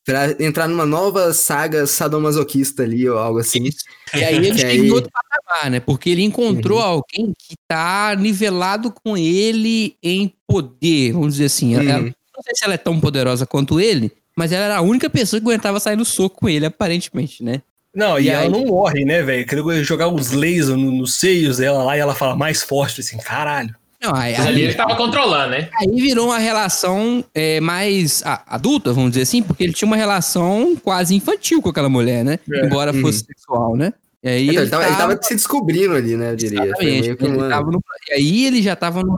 pra 0.05 0.31
entrar 0.39 0.67
numa 0.69 0.85
nova 0.85 1.33
saga 1.33 1.85
sadomasoquista 1.85 2.83
ali, 2.83 3.09
ou 3.09 3.17
algo 3.17 3.39
assim. 3.39 3.69
E 4.13 4.23
aí 4.23 4.35
ele 4.35 4.51
Que 4.51 4.57
chega 4.59 4.69
aí- 4.71 4.89
Uhum. 4.89 4.95
outro 4.95 5.11
patamar, 5.11 5.69
né? 5.71 5.79
Porque 5.81 6.09
ele 6.09 6.23
encontrou 6.23 6.79
alguém 6.79 7.33
que 7.37 7.55
tá 7.67 8.15
nivelado 8.17 8.89
com 9.03 9.17
ele 9.17 9.97
em 10.01 10.33
poder, 10.47 11.11
vamos 11.11 11.33
dizer 11.33 11.45
assim. 11.45 11.75
Uhum. 11.75 11.81
ela- 11.89 12.01
não 12.03 12.43
sei 12.43 12.53
se 12.55 12.63
ela 12.63 12.73
é 12.75 12.77
tão 12.77 12.99
poderosa 13.01 13.45
quanto 13.45 13.79
ele, 13.79 14.11
mas 14.35 14.51
ela 14.51 14.65
era 14.65 14.77
a 14.77 14.81
única 14.81 15.09
pessoa 15.09 15.39
que 15.39 15.45
aguentava 15.47 15.79
sair 15.79 15.95
no 15.95 16.05
soco 16.05 16.41
com 16.41 16.49
ele, 16.49 16.65
aparentemente, 16.65 17.43
né? 17.43 17.61
Não, 17.93 18.19
e, 18.19 18.25
E 18.25 18.29
ela 18.29 18.43
aí? 18.43 18.49
não 18.49 18.65
morre, 18.65 19.05
né, 19.05 19.21
velho? 19.21 19.45
Queria 19.47 19.83
jogar 19.83 20.09
os 20.09 20.31
lasers 20.31 20.67
no- 20.69 20.91
nos 20.91 21.15
seios 21.15 21.57
dela 21.57 21.81
lá 21.83 21.95
e 21.95 21.99
ela 22.01 22.13
fala 22.13 22.35
mais 22.35 22.61
forte, 22.61 22.99
assim, 22.99 23.17
caralho. 23.17 23.73
Não, 24.03 24.13
aí, 24.13 24.35
Ali 24.35 24.63
ele 24.63 24.73
tava 24.73 24.95
controlando, 24.97 25.51
né? 25.51 25.69
aí 25.79 25.87
virou 26.01 26.27
uma 26.27 26.37
relação 26.37 27.23
é, 27.33 27.59
mais 27.61 28.21
a- 28.25 28.43
adulta, 28.47 28.91
vamos 28.91 29.11
dizer 29.11 29.23
assim, 29.23 29.41
porque 29.41 29.63
ele 29.63 29.71
tinha 29.73 29.87
uma 29.87 29.95
relação 29.95 30.75
quase 30.75 31.15
infantil 31.15 31.61
com 31.61 31.69
aquela 31.69 31.87
mulher, 31.89 32.23
né? 32.25 32.37
É. 32.51 32.65
Embora 32.65 32.91
Uhum. 32.93 33.01
fosse 33.01 33.23
sexual, 33.25 33.75
né? 33.77 33.93
E 34.21 34.27
aí 34.27 34.49
Então, 34.49 34.61
ele, 34.61 34.69
tava, 34.69 34.85
ele 34.87 34.95
tava 34.97 35.19
se 35.23 35.33
descobrindo 35.33 35.93
ali, 35.95 36.17
né? 36.17 36.31
Eu 36.31 36.35
diria. 36.35 36.57
Foi 36.59 36.67
Exatamente, 36.67 37.01
meio 37.03 37.17
que 37.17 37.25
ele 37.25 37.37
no- 37.37 37.83
e 38.09 38.13
aí 38.13 38.45
ele 38.45 38.61
já 38.61 38.75
tava 38.75 39.01
no 39.01 39.15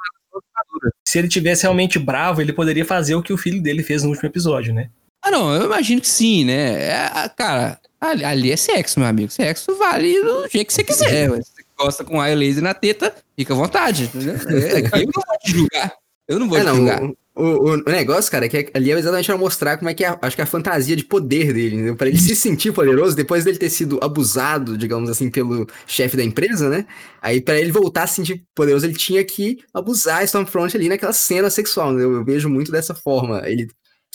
Se 1.05 1.17
ele 1.17 1.27
tivesse 1.27 1.63
realmente 1.63 1.97
bravo, 1.97 2.41
ele 2.41 2.53
poderia 2.53 2.85
fazer 2.85 3.15
o 3.15 3.23
que 3.23 3.33
o 3.33 3.37
filho 3.37 3.61
dele 3.61 3.81
fez 3.81 4.03
no 4.03 4.09
último 4.09 4.27
episódio, 4.29 4.73
né? 4.73 4.89
Ah, 5.27 5.31
não, 5.31 5.53
eu 5.55 5.65
imagino 5.65 5.99
que 6.01 6.07
sim, 6.07 6.45
né? 6.45 6.89
É, 6.89 7.29
cara, 7.35 7.79
ali, 7.99 8.23
ali 8.23 8.51
é 8.51 8.55
sexo, 8.57 8.99
meu 8.99 9.09
amigo. 9.09 9.31
Sexo 9.31 9.75
vale 9.77 10.21
do 10.21 10.47
jeito 10.47 10.67
que 10.67 10.73
você 10.73 10.83
quiser. 10.83 11.29
ué. 11.31 11.41
Se 11.41 11.51
você 11.53 11.63
gosta 11.77 12.03
com 12.03 12.17
raio 12.19 12.37
laser 12.37 12.63
na 12.63 12.73
teta, 12.73 13.13
fica 13.37 13.53
à 13.53 13.57
vontade, 13.57 14.05
entendeu? 14.05 14.35
É, 14.35 14.79
eu 15.01 15.05
não 15.05 15.11
vou 15.13 15.37
te 15.43 15.51
julgar. 15.51 15.93
Eu 16.27 16.39
não 16.39 16.47
vou 16.49 16.57
É, 16.57 16.61
te 16.61 16.65
não, 16.67 16.75
julgar. 16.75 17.01
o, 17.03 17.15
o, 17.35 17.71
o 17.73 17.77
negócio, 17.91 18.31
cara, 18.31 18.45
é 18.45 18.49
que 18.49 18.69
ali 18.73 18.91
é 18.91 18.97
exatamente 18.97 19.25
pra 19.27 19.37
mostrar 19.37 19.77
como 19.77 19.89
é 19.89 19.93
que 19.93 20.03
é, 20.03 20.17
acho 20.21 20.35
que 20.35 20.41
é 20.41 20.43
a 20.43 20.47
fantasia 20.47 20.95
de 20.95 21.03
poder 21.05 21.53
dele, 21.53 21.75
entendeu? 21.75 21.95
Pra 21.95 22.07
ele 22.07 22.17
se 22.19 22.35
sentir 22.35 22.71
poderoso, 22.73 23.15
depois 23.15 23.43
dele 23.43 23.57
ter 23.57 23.69
sido 23.69 23.99
abusado, 24.01 24.77
digamos 24.77 25.09
assim, 25.09 25.29
pelo 25.29 25.67
chefe 25.85 26.15
da 26.17 26.23
empresa, 26.23 26.69
né? 26.69 26.85
Aí 27.21 27.41
pra 27.41 27.59
ele 27.59 27.71
voltar 27.71 28.03
a 28.03 28.07
se 28.07 28.15
sentir 28.15 28.43
poderoso, 28.55 28.85
ele 28.85 28.95
tinha 28.95 29.23
que 29.23 29.59
abusar 29.73 30.23
Stormfront 30.23 30.75
ali 30.75 30.89
naquela 30.89 31.13
cena 31.13 31.49
sexual, 31.49 31.89
entendeu? 31.91 32.13
Eu 32.13 32.25
vejo 32.25 32.49
muito 32.49 32.71
dessa 32.71 32.93
forma. 32.93 33.41
Ele 33.45 33.67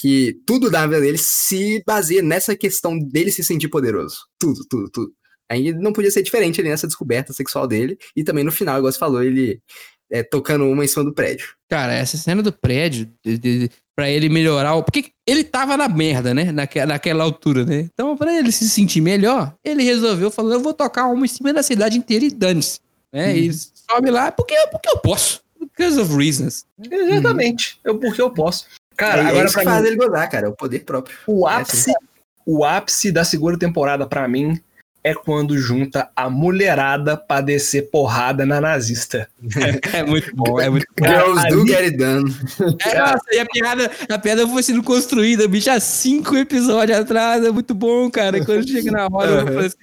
que 0.03 0.37
tudo 0.45 0.69
da 0.69 0.85
vida 0.85 1.01
dele 1.01 1.17
se 1.19 1.81
baseia 1.87 2.21
nessa 2.23 2.57
questão 2.57 2.99
dele 2.99 3.31
se 3.31 3.45
sentir 3.45 3.69
poderoso. 3.69 4.17
Tudo, 4.37 4.65
tudo, 4.69 4.91
tudo. 4.91 5.13
Aí 5.49 5.73
não 5.73 5.93
podia 5.93 6.11
ser 6.11 6.23
diferente 6.23 6.61
ali 6.61 6.69
nessa 6.71 6.89
descoberta 6.89 7.33
sexual 7.33 7.69
dele. 7.69 7.97
E 8.17 8.25
também 8.25 8.43
no 8.43 8.51
final, 8.51 8.79
igual 8.79 8.91
você 8.93 8.99
falou, 8.99 9.23
ele 9.23 9.61
é, 10.11 10.25
tocando 10.25 10.65
uma 10.67 10.85
em 10.85 10.89
cima 10.89 11.05
do 11.05 11.15
prédio. 11.15 11.51
Cara, 11.71 11.95
essa 11.95 12.17
cena 12.17 12.43
do 12.43 12.53
prédio, 12.53 13.09
de, 13.25 13.39
de, 13.39 13.71
pra 13.95 14.11
ele 14.11 14.29
melhorar. 14.29 14.75
o- 14.75 14.83
Porque 14.83 15.11
ele 15.25 15.45
tava 15.45 15.77
na 15.77 15.89
merda, 15.89 16.35
né? 16.35 16.51
Naque, 16.51 16.85
naquela 16.85 17.23
altura, 17.23 17.65
né? 17.65 17.89
Então, 17.95 18.17
pra 18.17 18.37
ele 18.37 18.51
se 18.51 18.69
sentir 18.69 19.01
melhor, 19.01 19.55
ele 19.65 19.85
resolveu, 19.85 20.31
falou: 20.33 20.53
eu 20.53 20.61
vou 20.61 20.75
tocar 20.75 21.07
uma 21.07 21.25
em 21.25 21.29
cima 21.29 21.53
da 21.53 21.63
cidade 21.63 21.97
inteira 21.97 22.25
e 22.25 22.31
dane-se. 22.31 22.81
Né? 23.13 23.37
E 23.39 23.53
sobe 23.53 24.11
lá, 24.11 24.33
porque, 24.33 24.55
porque 24.73 24.89
eu 24.91 24.99
posso. 24.99 25.41
Because 25.61 26.01
of 26.01 26.13
reasons. 26.17 26.67
Exatamente. 26.91 27.79
Eu, 27.85 27.99
porque 27.99 28.21
eu 28.21 28.31
posso. 28.31 28.67
Cara, 29.03 29.23
é, 29.23 29.25
é 29.25 29.29
agora 29.29 29.47
que 29.47 29.53
pra 29.53 29.65
faz 29.65 29.83
mim, 29.83 29.89
ele 29.89 29.97
gozar, 29.97 30.31
cara, 30.31 30.47
é 30.47 30.49
o 30.49 30.53
poder 30.53 30.81
próprio. 30.81 31.17
o 31.27 31.49
É, 31.49 31.55
ápice, 31.55 31.93
o 32.47 32.65
ápice 32.65 33.11
da 33.11 33.25
segunda 33.25 33.59
temporada 33.59 34.07
pra 34.07 34.29
mim 34.29 34.61
é 35.05 35.15
quando 35.15 35.59
junta 35.59 36.09
a 36.15 36.31
mulherada 36.31 37.17
pra 37.17 37.41
descer 37.41 37.91
porrada 37.91 38.47
na 38.47 38.61
nazista. 38.61 39.29
É 39.93 40.05
muito 40.05 40.35
bom, 40.35 40.61
é 40.61 40.71
muito 40.71 40.87
bom. 40.99 41.07
Girls 41.07 41.49
do 41.49 41.67
get 41.67 41.81
it 41.81 41.97
done. 41.97 42.35
É, 42.87 42.99
nossa, 42.99 43.25
e 43.33 43.39
a 43.39 43.47
piada, 43.47 43.91
a 44.09 44.19
piada 44.19 44.47
foi 44.47 44.63
sendo 44.63 44.83
construída, 44.83 45.49
bicho, 45.49 45.71
há 45.71 45.81
cinco 45.81 46.37
episódios 46.37 46.99
atrás. 46.99 47.45
É 47.45 47.51
muito 47.51 47.75
bom, 47.75 48.11
cara. 48.11 48.39
E 48.39 48.45
quando 48.45 48.69
chega 48.69 48.93
na 48.93 49.09
hora, 49.11 49.31
eu 49.31 49.47
falei 49.47 49.67
assim, 49.67 49.77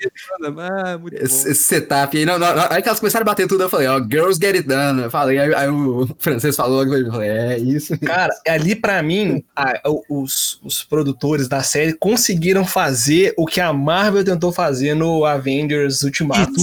ah, 0.60 0.98
muito 0.98 1.18
bom. 1.18 1.26
Esse, 1.26 1.54
setup 1.56 2.18
aí, 2.18 2.26
não, 2.26 2.40
não, 2.40 2.56
não, 2.56 2.68
aí 2.70 2.82
que 2.82 2.88
elas 2.88 3.00
começaram 3.00 3.24
a 3.24 3.26
bater 3.26 3.48
tudo, 3.48 3.64
eu 3.64 3.70
falei, 3.70 3.88
ó, 3.88 4.00
girls 4.00 4.40
get 4.42 4.56
it 4.56 4.68
done. 4.68 5.02
Eu 5.02 5.12
falei, 5.12 5.38
aí, 5.38 5.54
aí 5.54 5.70
o 5.70 6.08
francês 6.18 6.56
falou, 6.56 6.86
eu 6.86 7.12
falei, 7.12 7.30
é 7.30 7.58
isso. 7.60 7.98
Cara, 8.00 8.34
ali 8.48 8.76
pra 8.76 9.04
mim, 9.04 9.44
a- 9.56 9.82
os, 10.10 10.60
os 10.64 10.84
produtores 10.84 11.48
da 11.48 11.62
série 11.62 11.94
conseguiram 11.94 12.66
fazer 12.66 13.34
o 13.38 13.46
que 13.46 13.60
a 13.60 13.74
Marvel 13.74 14.24
tentou 14.24 14.52
fazer 14.52 14.96
no 14.96 15.09
Avengers 15.26 16.04
Ultimato. 16.04 16.54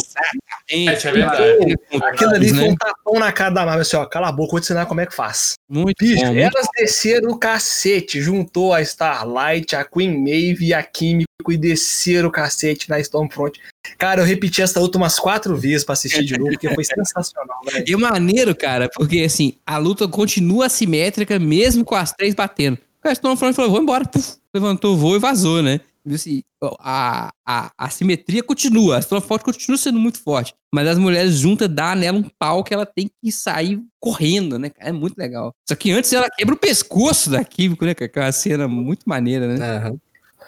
Exatamente, 0.68 1.07
É 1.07 1.12
verdade. 1.12 1.74
Aquilo 2.03 2.30
ali 2.30 2.53
né? 2.53 2.59
foi 2.59 2.68
um 2.70 2.76
tapão 2.76 3.18
na 3.18 3.32
cara 3.32 3.51
da 3.51 3.64
Marvel, 3.64 3.82
assim, 3.82 3.97
ó, 3.97 4.05
cala 4.06 4.28
a 4.28 4.32
boca, 4.32 4.52
vou 4.52 4.60
te 4.60 4.64
ensinar 4.64 4.86
como 4.86 5.01
é 5.01 5.06
que 5.06 5.14
faz. 5.14 5.55
Muito 5.68 6.05
Bicho, 6.05 6.24
bom. 6.24 6.35
muito 6.35 6.56
elas 6.56 6.68
desceram 6.77 7.31
o 7.31 7.39
cacete, 7.39 8.20
juntou 8.20 8.73
a 8.73 8.82
Starlight, 8.82 9.77
a 9.77 9.85
Queen 9.85 10.18
Maeve 10.18 10.66
e 10.66 10.74
a 10.74 10.82
Químico 10.82 11.27
e 11.48 11.56
desceram 11.56 12.28
o 12.28 12.32
cacete 12.32 12.89
na 12.89 12.98
Stormfront. 13.01 13.60
Cara, 13.98 14.20
eu 14.23 14.24
repeti 14.24 14.62
essa 14.62 14.81
luta 14.81 14.98
umas 14.98 15.18
quatro 15.18 15.56
vezes 15.56 15.85
pra 15.85 15.93
assistir 15.93 16.24
de 16.24 16.36
novo, 16.39 16.51
porque 16.51 16.74
foi 16.74 16.85
sensacional, 16.85 17.60
velho. 17.64 17.85
E 17.86 17.93
é 17.93 17.97
maneiro, 17.97 18.55
cara, 18.55 18.89
porque 18.93 19.20
assim, 19.20 19.55
a 19.64 19.78
luta 19.78 20.09
continua 20.09 20.66
assimétrica 20.66 21.39
mesmo 21.39 21.85
com 21.85 21.94
as 21.94 22.12
três 22.12 22.35
batendo. 22.35 22.78
O 23.05 23.09
Stormfront 23.09 23.55
falou, 23.55 23.70
vou 23.70 23.81
embora. 23.81 24.05
Puf, 24.05 24.35
levantou 24.52 24.94
o 24.94 24.97
voo 24.97 25.14
e 25.14 25.20
vazou, 25.20 25.62
né? 25.62 25.81
Assim, 26.15 26.43
a, 26.81 27.31
a, 27.45 27.73
a 27.77 27.91
simetria 27.91 28.43
continua, 28.43 28.97
a 28.97 29.01
Stormfront 29.01 29.43
continua 29.45 29.77
sendo 29.77 29.99
muito 29.99 30.19
forte. 30.20 30.55
Mas 30.73 30.87
as 30.89 30.99
mulheres 30.99 31.35
juntas 31.37 31.69
dá 31.69 31.95
nela 31.95 32.19
um 32.19 32.24
pau 32.39 32.62
que 32.62 32.73
ela 32.73 32.87
tem 32.87 33.11
que 33.23 33.33
sair 33.33 33.81
correndo, 33.99 34.59
né? 34.59 34.70
cara? 34.70 34.91
É 34.91 34.93
muito 34.93 35.16
legal. 35.19 35.53
Só 35.69 35.74
que 35.74 35.91
antes 35.91 36.12
ela 36.12 36.28
quebra 36.31 36.55
o 36.55 36.59
pescoço 36.59 37.31
da 37.31 37.43
Químico, 37.45 37.85
né? 37.85 37.95
cara? 37.95 38.09
Que 38.09 38.19
é 38.19 38.23
uma 38.23 38.33
cena 38.33 38.69
muito 38.69 39.03
maneira, 39.07 39.49
né? 39.49 39.99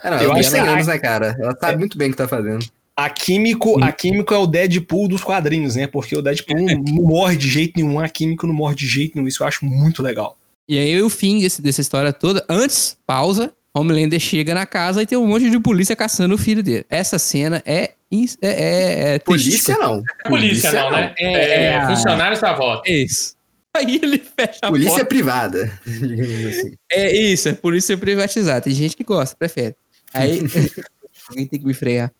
É, 0.05 0.11
não, 0.11 0.17
Eu 0.19 0.31
ela 0.31 0.39
acho 0.39 0.51
tem 0.53 0.63
que- 0.63 0.69
anos, 0.69 0.87
né, 0.87 0.99
cara? 0.99 1.37
Ela 1.41 1.57
sabe 1.61 1.79
muito 1.79 1.99
bem 1.99 2.09
o 2.09 2.11
que 2.13 2.17
tá 2.19 2.29
fazendo. 2.29 2.65
A 2.97 3.09
Químico, 3.09 3.83
a 3.83 3.93
Químico 3.93 4.35
é 4.35 4.39
o 4.39 4.47
Deadpool 4.47 5.07
dos 5.09 5.23
quadrinhos, 5.23 5.77
né? 5.77 5.87
Porque 5.87 6.17
o 6.17 6.23
Deadpool 6.23 6.57
não 6.67 7.05
morre 7.05 7.37
de 7.37 7.49
jeito 7.49 7.75
nenhum, 7.77 7.99
a 8.01 8.09
Químico 8.09 8.47
não 8.47 8.55
morre 8.55 8.75
de 8.75 8.87
jeito 8.87 9.15
nenhum. 9.17 9.29
Isso 9.29 9.43
eu 9.43 9.47
acho 9.47 9.65
muito 9.65 10.03
legal. 10.03 10.37
E 10.69 10.77
aí 10.79 11.01
o 11.01 11.09
fim 11.09 11.41
desse- 11.41 11.63
dessa 11.63 11.81
história 11.81 12.13
toda, 12.13 12.45
antes, 12.49 12.97
pausa, 13.07 13.53
Homelander 13.79 14.19
chega 14.21 14.55
na 14.55 14.67
casa 14.67 15.03
e 15.03 15.07
tem 15.07 15.17
um 15.19 15.27
monte 15.27 15.49
de 15.51 15.59
polícia 15.61 15.95
caçando 15.97 16.35
o 16.35 16.39
filho 16.39 16.63
dele. 16.63 16.85
Essa 16.89 17.19
cena 17.19 17.63
é... 17.67 17.93
é, 18.11 18.27
é, 18.43 19.15
é 19.15 19.19
Polícia 19.21 19.77
não. 19.79 20.03
Polícia, 20.27 20.73
não, 20.73 20.91
né? 20.91 21.15
É, 21.19 21.65
É, 21.65 21.77
a- 21.79 21.89
funcionários 21.89 22.41
da 22.41 22.55
volta. 22.55 22.89
É 22.91 22.95
isso. 22.95 23.37
Aí 23.75 24.01
ele 24.03 24.19
fecha 24.19 24.59
a 24.63 24.69
Polícia 24.69 24.91
porta. 24.93 25.07
privada. 25.07 25.73
assim. 25.87 26.75
É 26.91 27.15
isso, 27.17 27.49
é 27.49 27.53
polícia 27.53 27.97
privatizada. 27.97 28.63
Tem 28.63 28.73
gente 28.75 28.97
que 28.97 29.05
gosta, 29.05 29.37
prefere. 29.37 29.77
Aí 30.13 30.41
alguém 31.29 31.47
tem 31.47 31.61
que 31.61 31.67
me 31.67 31.75
frear. 31.75 32.11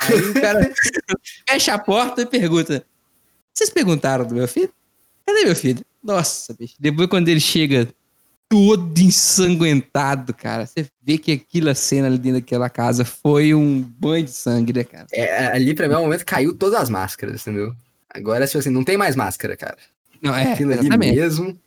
Aí 0.00 0.20
o 0.20 0.34
cara 0.34 0.70
fecha 1.48 1.72
a 1.74 1.78
porta 1.78 2.22
e 2.22 2.26
pergunta: 2.26 2.84
Vocês 3.54 3.70
perguntaram 3.70 4.26
do 4.26 4.34
meu 4.34 4.46
filho? 4.48 4.70
Cadê 5.24 5.44
meu 5.44 5.56
filho? 5.56 5.80
Nossa, 6.02 6.52
bicho. 6.54 6.74
Depois 6.78 7.08
quando 7.08 7.28
ele 7.28 7.40
chega 7.40 7.88
todo 8.48 8.98
ensanguentado, 9.00 10.32
cara, 10.34 10.66
você 10.66 10.86
vê 11.02 11.18
que 11.18 11.32
aquela 11.32 11.74
cena 11.74 12.06
ali 12.06 12.18
dentro 12.18 12.40
daquela 12.40 12.68
casa 12.70 13.04
foi 13.04 13.52
um 13.54 13.80
banho 13.82 14.24
de 14.24 14.30
sangue, 14.30 14.72
né, 14.72 14.84
cara? 14.84 15.06
É, 15.12 15.46
ali 15.48 15.74
pra 15.74 15.88
mim 15.88 15.94
é 15.94 15.98
o 15.98 16.02
momento 16.02 16.20
que 16.20 16.26
caiu 16.26 16.54
todas 16.54 16.80
as 16.80 16.88
máscaras, 16.88 17.42
entendeu? 17.42 17.74
Agora, 18.08 18.46
tipo 18.46 18.58
assim, 18.58 18.70
não 18.70 18.84
tem 18.84 18.96
mais 18.96 19.16
máscara, 19.16 19.56
cara. 19.56 19.76
Não, 20.22 20.34
é, 20.34 20.52
Aquilo 20.52 20.72
ali 20.72 20.88
mesmo. 20.96 21.58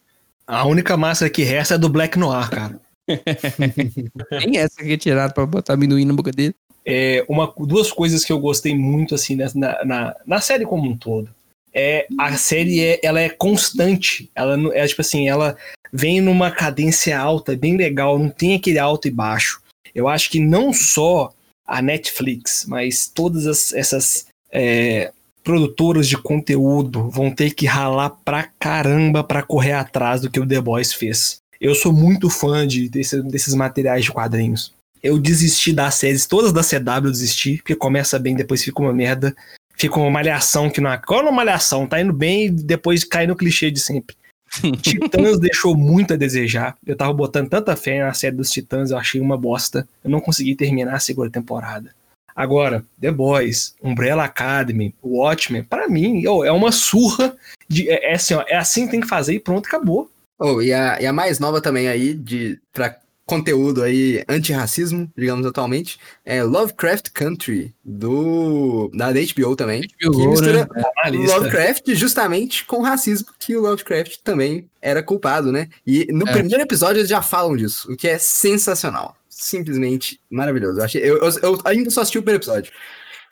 A 0.47 0.65
única 0.65 0.97
máscara 0.97 1.29
que 1.29 1.43
resta 1.43 1.75
é 1.75 1.77
do 1.77 1.89
Black 1.89 2.17
Noir, 2.17 2.49
cara. 2.49 2.79
Nem 4.31 4.57
essa 4.57 4.83
que 4.83 4.93
é 4.93 4.97
tirada 4.97 5.33
pra 5.33 5.45
botar 5.45 5.73
amendoim 5.73 6.05
na 6.05 6.13
boca 6.13 6.31
dele. 6.31 6.55
É, 6.85 7.23
uma, 7.29 7.53
duas 7.59 7.91
coisas 7.91 8.25
que 8.25 8.31
eu 8.31 8.39
gostei 8.39 8.75
muito, 8.75 9.13
assim, 9.13 9.35
né, 9.35 9.47
na, 9.53 9.85
na, 9.85 10.15
na 10.25 10.41
série 10.41 10.65
como 10.65 10.89
um 10.89 10.97
todo. 10.97 11.29
É, 11.71 12.07
a 12.17 12.35
série 12.35 12.79
é, 12.83 12.99
ela 13.03 13.19
é 13.19 13.29
constante. 13.29 14.31
Ela 14.33 14.57
não- 14.57 14.73
é 14.73 14.87
tipo 14.87 15.01
assim, 15.01 15.29
ela 15.29 15.55
vem 15.91 16.21
numa 16.21 16.51
cadência 16.51 17.19
alta, 17.19 17.55
bem 17.55 17.75
legal, 17.77 18.17
não 18.19 18.29
tem 18.29 18.55
aquele 18.55 18.79
alto 18.79 19.07
e 19.07 19.11
baixo. 19.11 19.61
Eu 19.93 20.07
acho 20.07 20.29
que 20.29 20.39
não 20.39 20.71
só 20.73 21.31
a 21.67 21.81
Netflix, 21.81 22.65
mas 22.67 23.07
todas 23.07 23.45
as- 23.47 23.73
essas 23.73 24.25
é, 24.51 25.11
produtoras 25.43 26.07
de 26.07 26.17
conteúdo 26.17 27.09
vão 27.09 27.29
ter 27.31 27.53
que 27.53 27.65
ralar 27.67 28.09
pra 28.25 28.49
caramba 28.59 29.23
pra 29.23 29.43
correr 29.43 29.73
atrás 29.73 30.21
do 30.21 30.29
que 30.29 30.39
o 30.39 30.47
The 30.47 30.59
Boys 30.61 30.91
fez. 30.93 31.37
Eu 31.61 31.75
sou 31.75 31.93
muito 31.93 32.29
fã 32.29 32.65
de, 32.67 32.89
desse- 32.89 33.21
desses 33.23 33.53
materiais 33.53 34.05
de 34.05 34.11
quadrinhos. 34.11 34.73
Eu 35.03 35.17
desisti 35.19 35.71
das 35.71 35.95
séries, 35.95 36.25
todas 36.25 36.51
da 36.51 36.61
CW 36.63 37.07
eu 37.07 37.11
desisti, 37.11 37.57
porque 37.57 37.75
começa 37.75 38.17
bem, 38.19 38.35
depois 38.35 38.63
fica 38.63 38.81
uma 38.81 38.93
merda. 38.93 39.35
Fica 39.77 39.97
uma 39.97 40.09
malhação 40.11 40.69
que 40.69 40.81
não. 40.81 40.97
Qual 41.07 41.19
é 41.21 41.23
uma 41.23 41.31
malhação? 41.31 41.87
Tá 41.87 42.01
indo 42.01 42.11
bem 42.11 42.47
e 42.47 42.49
depois 42.49 43.03
cai 43.05 43.25
no 43.25 43.35
clichê 43.35 43.71
de 43.71 43.79
sempre. 43.79 44.15
Titãs 44.81 45.39
deixou 45.39 45.75
muito 45.75 46.13
a 46.13 46.17
desejar. 46.17 46.75
Eu 46.85 46.95
tava 46.95 47.13
botando 47.13 47.49
tanta 47.49 47.75
fé 47.75 48.03
na 48.03 48.13
série 48.13 48.35
dos 48.35 48.51
Titãs, 48.51 48.91
eu 48.91 48.97
achei 48.97 49.21
uma 49.21 49.37
bosta. 49.37 49.87
Eu 50.03 50.09
não 50.09 50.21
consegui 50.21 50.55
terminar 50.55 50.95
a 50.95 50.99
segunda 50.99 51.29
temporada. 51.29 51.93
Agora, 52.35 52.85
The 52.99 53.11
Boys, 53.11 53.75
Umbrella 53.83 54.23
Academy, 54.23 54.95
Watchmen, 55.03 55.63
pra 55.63 55.89
mim, 55.89 56.25
ô, 56.25 56.43
é 56.43 56.51
uma 56.51 56.71
surra. 56.71 57.35
De, 57.67 57.89
é, 57.89 58.11
é 58.11 58.13
assim, 58.13 58.33
ó, 58.33 58.43
é 58.47 58.55
assim 58.55 58.85
que 58.85 58.91
tem 58.91 59.01
que 59.01 59.07
fazer 59.07 59.33
e 59.33 59.39
pronto, 59.39 59.67
acabou. 59.67 60.09
Oh, 60.39 60.61
e, 60.61 60.71
a, 60.71 61.01
e 61.01 61.05
a 61.05 61.11
mais 61.11 61.37
nova 61.37 61.59
também 61.59 61.89
aí, 61.89 62.13
de, 62.13 62.57
pra 62.71 62.95
conteúdo 63.29 63.83
aí 63.83 64.23
antirracismo, 64.27 65.09
digamos 65.15 65.45
atualmente, 65.45 65.99
é 66.25 66.43
Lovecraft 66.43 67.09
Country, 67.13 67.73
do, 67.85 68.89
da 68.93 69.11
HBO 69.11 69.55
também. 69.55 69.81
que 69.81 70.09
mistura 70.27 70.65
Tá 70.65 70.91
na 71.03 71.09
lista. 71.09 71.35
Lovecraft 71.37 71.87
justamente 71.93 72.65
com 72.65 72.81
racismo, 72.81 73.27
que 73.39 73.55
o 73.55 73.61
Lovecraft 73.61 74.17
também 74.23 74.67
era 74.81 75.03
culpado, 75.03 75.51
né? 75.51 75.69
E 75.85 76.07
no 76.11 76.27
É. 76.27 76.31
primeiro 76.31 76.61
episódio 76.63 76.99
eles 76.99 77.09
já 77.09 77.21
falam 77.21 77.55
disso, 77.55 77.91
o 77.91 77.95
que 77.95 78.07
é 78.07 78.17
sensacional. 78.17 79.15
Simplesmente 79.29 80.19
maravilhoso. 80.29 80.79
Eu, 80.79 80.83
achei, 80.83 81.01
eu, 81.01 81.17
eu, 81.17 81.31
eu 81.43 81.61
ainda 81.65 81.89
só 81.89 82.01
assisti 82.01 82.17
o 82.17 82.21
primeiro 82.21 82.39
episódio. 82.43 82.71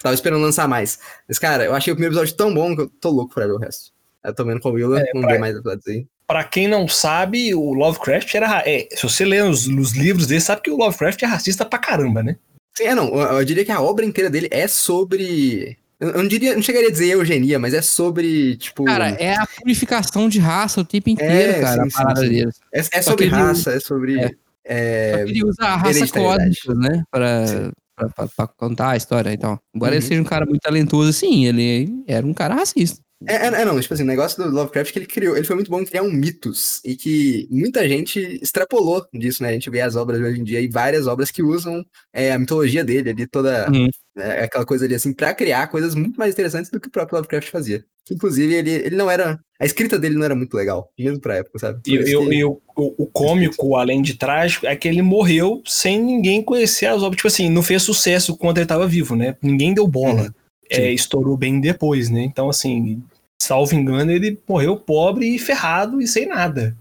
Tava 0.01 0.13
esperando 0.15 0.41
lançar 0.41 0.67
mais. 0.67 0.99
Mas, 1.27 1.37
cara, 1.39 1.65
eu 1.65 1.73
achei 1.73 1.91
o 1.91 1.95
primeiro 1.95 2.13
episódio 2.13 2.35
tão 2.35 2.53
bom 2.53 2.75
que 2.75 2.83
eu 2.83 2.87
tô 3.01 3.09
louco 3.09 3.33
pra 3.33 3.45
ver 3.47 3.53
o 3.53 3.57
resto. 3.57 3.91
Eu 4.23 4.33
tô 4.33 4.45
vendo 4.45 4.59
com 4.61 4.69
o 4.69 4.73
Willa, 4.73 5.03
vamos 5.13 5.25
pra- 5.25 5.33
ver 5.33 5.39
mais 5.39 5.55
episódios 5.55 5.87
aí. 5.87 6.05
Pra 6.27 6.43
quem 6.43 6.67
não 6.67 6.87
sabe, 6.89 7.55
o 7.55 7.73
Lovecraft 7.73 8.35
era. 8.35 8.47
ra- 8.47 8.63
É, 8.65 8.87
se 8.91 9.01
você 9.03 9.23
lê 9.23 9.41
os, 9.41 9.65
os 9.65 9.91
livros 9.93 10.27
dele, 10.27 10.41
sabe 10.41 10.61
que 10.61 10.69
o 10.69 10.75
Lovecraft 10.75 11.21
é 11.23 11.25
racista 11.25 11.63
pra 11.65 11.79
caramba, 11.79 12.21
né? 12.21 12.35
Sim, 12.75 12.83
é 12.83 12.93
não. 12.95 13.07
Eu, 13.07 13.37
eu 13.39 13.45
diria 13.45 13.63
que 13.63 13.71
a 13.71 13.81
obra 13.81 14.05
inteira 14.05 14.29
dele 14.29 14.47
é 14.51 14.67
sobre. 14.67 15.77
Eu, 15.99 16.13
não 16.13 16.27
diria, 16.27 16.53
não 16.53 16.61
chegaria 16.61 16.89
a 16.89 16.91
dizer 16.91 17.07
eugenia, 17.11 17.57
mas 17.57 17.73
é 17.73 17.81
sobre, 17.81 18.57
tipo. 18.57 18.83
Cara, 18.83 19.09
é 19.11 19.35
a 19.35 19.47
purificação 19.47 20.27
de 20.27 20.37
raça 20.37 20.81
o 20.81 20.85
tempo 20.85 21.09
inteiro, 21.09 21.53
É, 21.53 21.59
cara, 21.61 21.83
sim, 21.83 21.89
a 21.89 21.97
parada 21.97 22.21
dele. 22.21 22.49
é, 22.73 22.79
é 22.91 23.01
sobre 23.01 23.29
que 23.29 23.33
ele- 23.33 23.41
raça, 23.43 23.71
é 23.71 23.79
sobre. 23.79 24.19
É. 24.19 24.31
é, 24.65 25.11
Só 25.19 25.23
que 25.23 25.29
ele 25.31 25.43
usa 25.45 25.63
a 25.63 25.75
raça 25.77 26.07
cósmica, 26.07 26.73
né? 26.75 27.03
Pra, 27.09 27.47
Sim. 27.47 27.71
pra, 27.95 28.09
pra- 28.09 28.27
pra 28.35 28.47
contar 28.47 28.89
a 28.91 28.97
história. 28.97 29.31
Então, 29.31 29.57
embora 29.73 29.95
ele 29.95 30.03
Uhum. 30.03 30.07
seja 30.09 30.21
um 30.21 30.25
cara 30.25 30.45
muito 30.45 30.59
talentoso, 30.61 31.13
sim, 31.13 31.45
ele 31.45 32.03
era 32.05 32.27
um 32.27 32.33
cara 32.33 32.53
racista. 32.53 32.99
É, 33.25 33.33
é, 33.35 33.47
é, 33.47 33.65
não, 33.65 33.79
tipo 33.79 33.93
assim, 33.93 34.03
o 34.03 34.07
negócio 34.07 34.43
do 34.43 34.49
Lovecraft 34.51 34.91
que 34.93 34.99
ele 34.99 35.05
criou, 35.07 35.35
ele 35.35 35.45
foi 35.45 35.55
muito 35.55 35.71
bom 35.71 35.81
em 35.81 35.85
criar 35.85 36.03
um 36.03 36.11
mitos 36.11 36.79
e 36.85 36.95
que 36.95 37.47
muita 37.49 37.87
gente 37.89 38.19
extrapolou 38.43 39.03
disso, 39.13 39.41
né? 39.41 39.49
A 39.49 39.53
gente 39.53 39.69
vê 39.71 39.81
as 39.81 39.95
obras 39.95 40.21
hoje 40.21 40.39
em 40.39 40.43
dia 40.43 40.61
e 40.61 40.67
várias 40.67 41.07
obras 41.07 41.31
que 41.31 41.41
usam 41.41 41.83
é, 42.13 42.31
a 42.31 42.37
mitologia 42.37 42.83
dele 42.83 43.09
ali, 43.09 43.25
toda 43.25 43.71
Uhum. 43.71 43.89
é, 44.17 44.43
aquela 44.43 44.65
coisa 44.65 44.85
ali 44.85 44.93
assim, 44.93 45.13
pra 45.13 45.33
criar 45.33 45.65
coisas 45.67 45.95
muito 45.95 46.15
mais 46.17 46.33
interessantes 46.33 46.69
do 46.69 46.79
que 46.79 46.89
o 46.89 46.91
próprio 46.91 47.15
Lovecraft 47.17 47.49
fazia. 47.49 47.83
Inclusive, 48.09 48.53
ele, 48.53 48.71
ele 48.71 48.95
não 48.95 49.09
era. 49.11 49.37
A 49.59 49.65
escrita 49.65 49.97
dele 49.99 50.15
não 50.15 50.23
era 50.23 50.35
muito 50.35 50.53
legal, 50.55 50.89
mesmo 50.97 51.19
pra 51.19 51.37
época, 51.37 51.57
sabe? 51.59 51.81
E, 51.87 51.95
eu- 51.95 52.25
que- 52.29 52.35
e 52.35 52.45
o, 52.45 52.61
o- 52.77 53.03
o 53.03 53.05
cômico, 53.07 53.75
além 53.75 54.01
de 54.01 54.13
trágico, 54.13 54.65
é 54.67 54.75
que 54.75 54.87
ele 54.87 55.01
morreu 55.01 55.61
sem 55.65 56.01
ninguém 56.01 56.41
conhecer 56.41 56.85
as 56.85 57.01
obras. 57.01 57.17
Tipo 57.17 57.27
assim, 57.27 57.49
não 57.49 57.61
fez 57.63 57.81
sucesso 57.81 58.37
quando 58.37 58.59
ele 58.59 58.67
tava 58.67 58.87
vivo, 58.87 59.15
né? 59.15 59.35
Ninguém 59.41 59.73
deu 59.73 59.87
bola. 59.87 60.21
Uhum. 60.21 60.29
É, 60.69 60.91
estourou 60.91 61.37
bem 61.37 61.59
depois, 61.59 62.09
né? 62.09 62.21
Então, 62.21 62.49
assim, 62.49 63.03
salvo 63.41 63.75
engano, 63.75 64.11
ele 64.11 64.39
morreu 64.47 64.77
pobre 64.77 65.35
e 65.35 65.39
ferrado 65.39 66.01
e 66.01 66.07
sem 66.07 66.27
nada. 66.27 66.75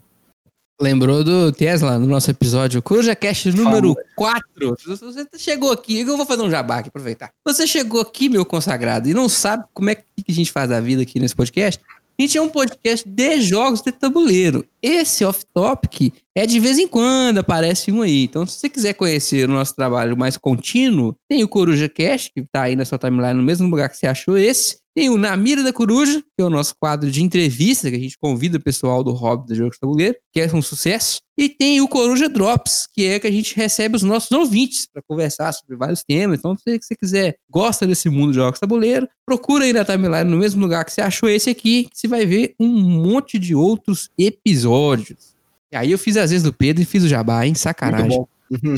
Lembrou 0.78 1.24
do 1.24 1.50
Tesla 1.52 1.98
no 1.98 2.06
nosso 2.06 2.30
episódio 2.30 2.82
CrujaCast 2.82 3.50
número 3.52 3.94
Fala. 3.94 4.42
4. 4.54 4.76
Se 4.78 5.04
você 5.04 5.26
chegou 5.38 5.72
aqui, 5.72 6.00
eu 6.00 6.16
vou 6.18 6.26
fazer 6.26 6.42
um 6.42 6.50
jabá 6.50 6.78
aqui, 6.78 6.88
aproveitar. 6.88 7.30
Você 7.46 7.66
chegou 7.66 8.02
aqui, 8.02 8.28
meu 8.28 8.44
consagrado, 8.44 9.08
e 9.08 9.14
não 9.14 9.26
sabe 9.26 9.64
como 9.72 9.88
é 9.88 9.94
que 9.94 10.04
a 10.28 10.32
gente 10.32 10.52
faz 10.52 10.70
a 10.70 10.78
vida 10.78 11.00
aqui 11.00 11.18
nesse 11.18 11.34
podcast? 11.34 11.80
Gente 12.18 12.38
é 12.38 12.40
um 12.40 12.48
podcast 12.48 13.06
de 13.06 13.40
jogos 13.42 13.82
de 13.82 13.92
tabuleiro. 13.92 14.66
Esse 14.80 15.22
off-topic 15.22 16.14
é 16.34 16.46
de 16.46 16.58
vez 16.58 16.78
em 16.78 16.88
quando, 16.88 17.38
aparece 17.38 17.92
um 17.92 18.00
aí. 18.00 18.24
Então, 18.24 18.46
se 18.46 18.58
você 18.58 18.70
quiser 18.70 18.94
conhecer 18.94 19.46
o 19.46 19.52
nosso 19.52 19.76
trabalho 19.76 20.16
mais 20.16 20.38
contínuo, 20.38 21.14
tem 21.28 21.44
o 21.44 21.48
Coruja 21.48 21.90
Cast, 21.90 22.32
que 22.32 22.42
tá 22.50 22.62
aí 22.62 22.74
na 22.74 22.86
sua 22.86 22.96
timeline 22.96 23.34
no 23.34 23.42
mesmo 23.42 23.68
lugar 23.68 23.90
que 23.90 23.98
você 23.98 24.06
achou 24.06 24.38
esse. 24.38 24.78
Tem 24.96 25.10
o 25.10 25.18
Na 25.18 25.36
Mira 25.36 25.62
da 25.62 25.74
Coruja, 25.74 26.22
que 26.22 26.40
é 26.40 26.44
o 26.44 26.48
nosso 26.48 26.74
quadro 26.80 27.10
de 27.10 27.22
entrevista, 27.22 27.90
que 27.90 27.96
a 27.96 28.00
gente 28.00 28.16
convida 28.18 28.56
o 28.56 28.62
pessoal 28.62 29.04
do 29.04 29.12
hobby 29.12 29.46
do 29.46 29.54
jogo 29.54 29.70
de 29.70 29.78
tabuleiro, 29.78 30.16
que 30.32 30.40
é 30.40 30.46
um 30.54 30.62
sucesso. 30.62 31.20
E 31.36 31.50
tem 31.50 31.82
o 31.82 31.86
Coruja 31.86 32.30
Drops, 32.30 32.88
que 32.94 33.04
é 33.04 33.20
que 33.20 33.26
a 33.26 33.30
gente 33.30 33.54
recebe 33.54 33.94
os 33.94 34.02
nossos 34.02 34.30
ouvintes 34.32 34.88
para 34.90 35.02
conversar 35.06 35.52
sobre 35.52 35.76
vários 35.76 36.02
temas. 36.02 36.38
Então, 36.38 36.56
se 36.56 36.78
você 36.80 36.96
quiser, 36.96 37.36
gosta 37.50 37.86
desse 37.86 38.08
mundo 38.08 38.30
de 38.30 38.36
jogos 38.36 38.54
de 38.54 38.60
tabuleiro, 38.60 39.06
procura 39.26 39.66
aí 39.66 39.72
na 39.74 39.84
timeline 39.84 40.30
no 40.30 40.38
mesmo 40.38 40.62
lugar 40.62 40.82
que 40.82 40.92
você 40.94 41.02
achou 41.02 41.28
esse 41.28 41.50
aqui, 41.50 41.90
que 41.92 41.98
você 41.98 42.08
vai 42.08 42.24
ver 42.24 42.54
um 42.58 42.66
monte 42.66 43.38
de 43.38 43.54
outros 43.54 44.08
episódios. 44.16 45.36
E 45.70 45.76
aí 45.76 45.92
eu 45.92 45.98
fiz 45.98 46.16
as 46.16 46.30
vezes 46.30 46.42
do 46.42 46.54
Pedro 46.54 46.82
e 46.82 46.86
fiz 46.86 47.04
o 47.04 47.08
jabá, 47.08 47.46
hein? 47.46 47.54
Sacanagem. 47.54 48.08
bom. 48.08 48.26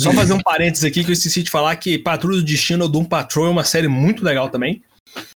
Só 0.01 0.13
fazer 0.13 0.33
um 0.33 0.41
parênteses 0.41 0.85
aqui 0.85 1.05
que 1.05 1.11
eu 1.11 1.15
esqueci 1.15 1.45
de 1.45 1.51
falar 1.51 1.77
que 1.77 1.97
Patrulha 1.97 2.39
do 2.39 2.43
Destino 2.43 2.87
ou 2.87 2.91
Doom 2.91 3.05
Patrol 3.05 3.47
é 3.47 3.51
uma 3.51 3.63
série 3.63 3.87
muito 3.87 4.25
legal 4.25 4.49
também. 4.49 4.83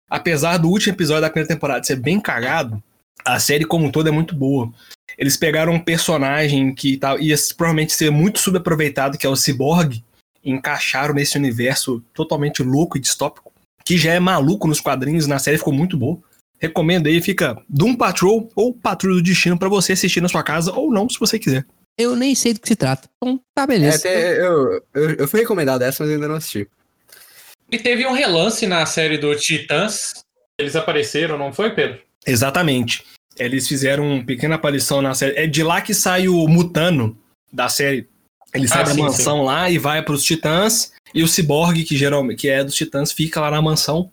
Apesar 0.10 0.57
do 0.57 0.69
último 0.69 0.94
episódio 0.94 1.22
da 1.22 1.30
primeira 1.30 1.48
temporada 1.48 1.84
ser 1.84 1.98
bem 1.98 2.19
cagado, 2.19 2.81
a 3.26 3.40
série 3.40 3.65
como 3.65 3.86
um 3.86 3.91
todo 3.91 4.10
é 4.10 4.11
muito 4.11 4.36
boa. 4.36 4.72
Eles 5.18 5.38
pegaram 5.38 5.73
um 5.73 5.80
personagem 5.80 6.73
que 6.73 6.98
tá, 6.98 7.18
ia 7.18 7.36
provavelmente 7.56 7.94
ser 7.94 8.10
muito 8.10 8.40
subaproveitado, 8.40 9.18
que 9.18 9.27
é 9.27 9.30
o 9.30 9.36
Cyborg, 9.36 10.03
e 10.44 10.52
encaixaram 10.52 11.14
nesse 11.14 11.38
universo 11.38 12.02
totalmente 12.14 12.64
louco 12.64 12.98
e 12.98 13.02
distópico, 13.02 13.52
que 13.84 13.98
já 13.98 14.14
é 14.14 14.19
maluco 14.19 14.68
nos 14.68 14.80
quadrinhos, 14.80 15.27
na 15.27 15.40
série 15.40 15.57
ficou 15.57 15.73
muito 15.73 15.98
boa. 15.98 16.18
Recomendo 16.57 17.07
aí, 17.07 17.22
fica 17.22 17.61
Doom 17.69 17.95
Patrol 17.95 18.49
ou 18.56 18.73
Patrulha 18.73 19.15
do 19.15 19.23
Destino 19.23 19.57
pra 19.57 19.69
você 19.69 19.94
assistir 19.94 20.22
na 20.22 20.27
sua 20.27 20.44
casa 20.44 20.73
ou 20.73 20.91
não, 20.91 21.10
se 21.10 21.19
você 21.19 21.40
quiser. 21.40 21.65
Eu 21.98 22.15
nem 22.15 22.34
sei 22.34 22.53
do 22.53 22.61
que 22.61 22.68
se 22.68 22.76
trata. 22.76 23.10
Então, 23.18 23.41
tá 23.53 23.64
É, 23.64 23.68
beleza. 23.68 23.98
até 23.98 24.40
eu, 24.40 24.81
eu, 24.94 25.10
eu 25.15 25.27
fui 25.27 25.41
recomendado 25.41 25.81
essa, 25.81 26.03
mas 26.03 26.14
ainda 26.14 26.27
não 26.27 26.36
assisti. 26.36 26.68
E 27.72 27.78
teve 27.78 28.06
um 28.06 28.14
relance 28.14 28.66
na 28.66 28.86
série 28.86 29.18
do 29.18 29.36
Titãs. 29.36 30.24
Eles 30.58 30.76
apareceram, 30.76 31.38
não 31.38 31.54
foi, 31.54 31.72
Pedro? 31.72 32.00
Exatamente. 32.26 33.06
Eles 33.38 33.68
fizeram 33.68 34.06
uma 34.06 34.24
pequena 34.24 34.56
aparição 34.56 35.02
na 35.02 35.14
série. 35.14 35.38
É 35.38 35.48
de 35.48 35.64
lá 35.64 35.82
que 35.82 35.94
sai 35.94 36.28
o 36.28 36.48
Mutano 36.48 37.18
da 37.52 37.70
série. 37.70 38.08
Ele 38.54 38.68
sai 38.68 38.82
Ah, 38.82 38.86
da 38.86 38.94
sim, 38.94 39.02
mansão 39.02 39.44
lá 39.44 39.70
e 39.70 39.78
vai 39.78 40.02
para 40.02 40.14
os 40.14 40.24
Titãs. 40.24 40.91
E 41.14 41.24
o 41.24 41.28
Cyborg, 41.28 41.84
que 41.84 41.96
geralmente 41.96 42.40
que 42.40 42.50
é 42.50 42.64
dos 42.64 42.76
Titãs, 42.76 43.12
fica 43.12 43.40
lá 43.40 43.52
na 43.52 43.62
mansão. 43.62 44.10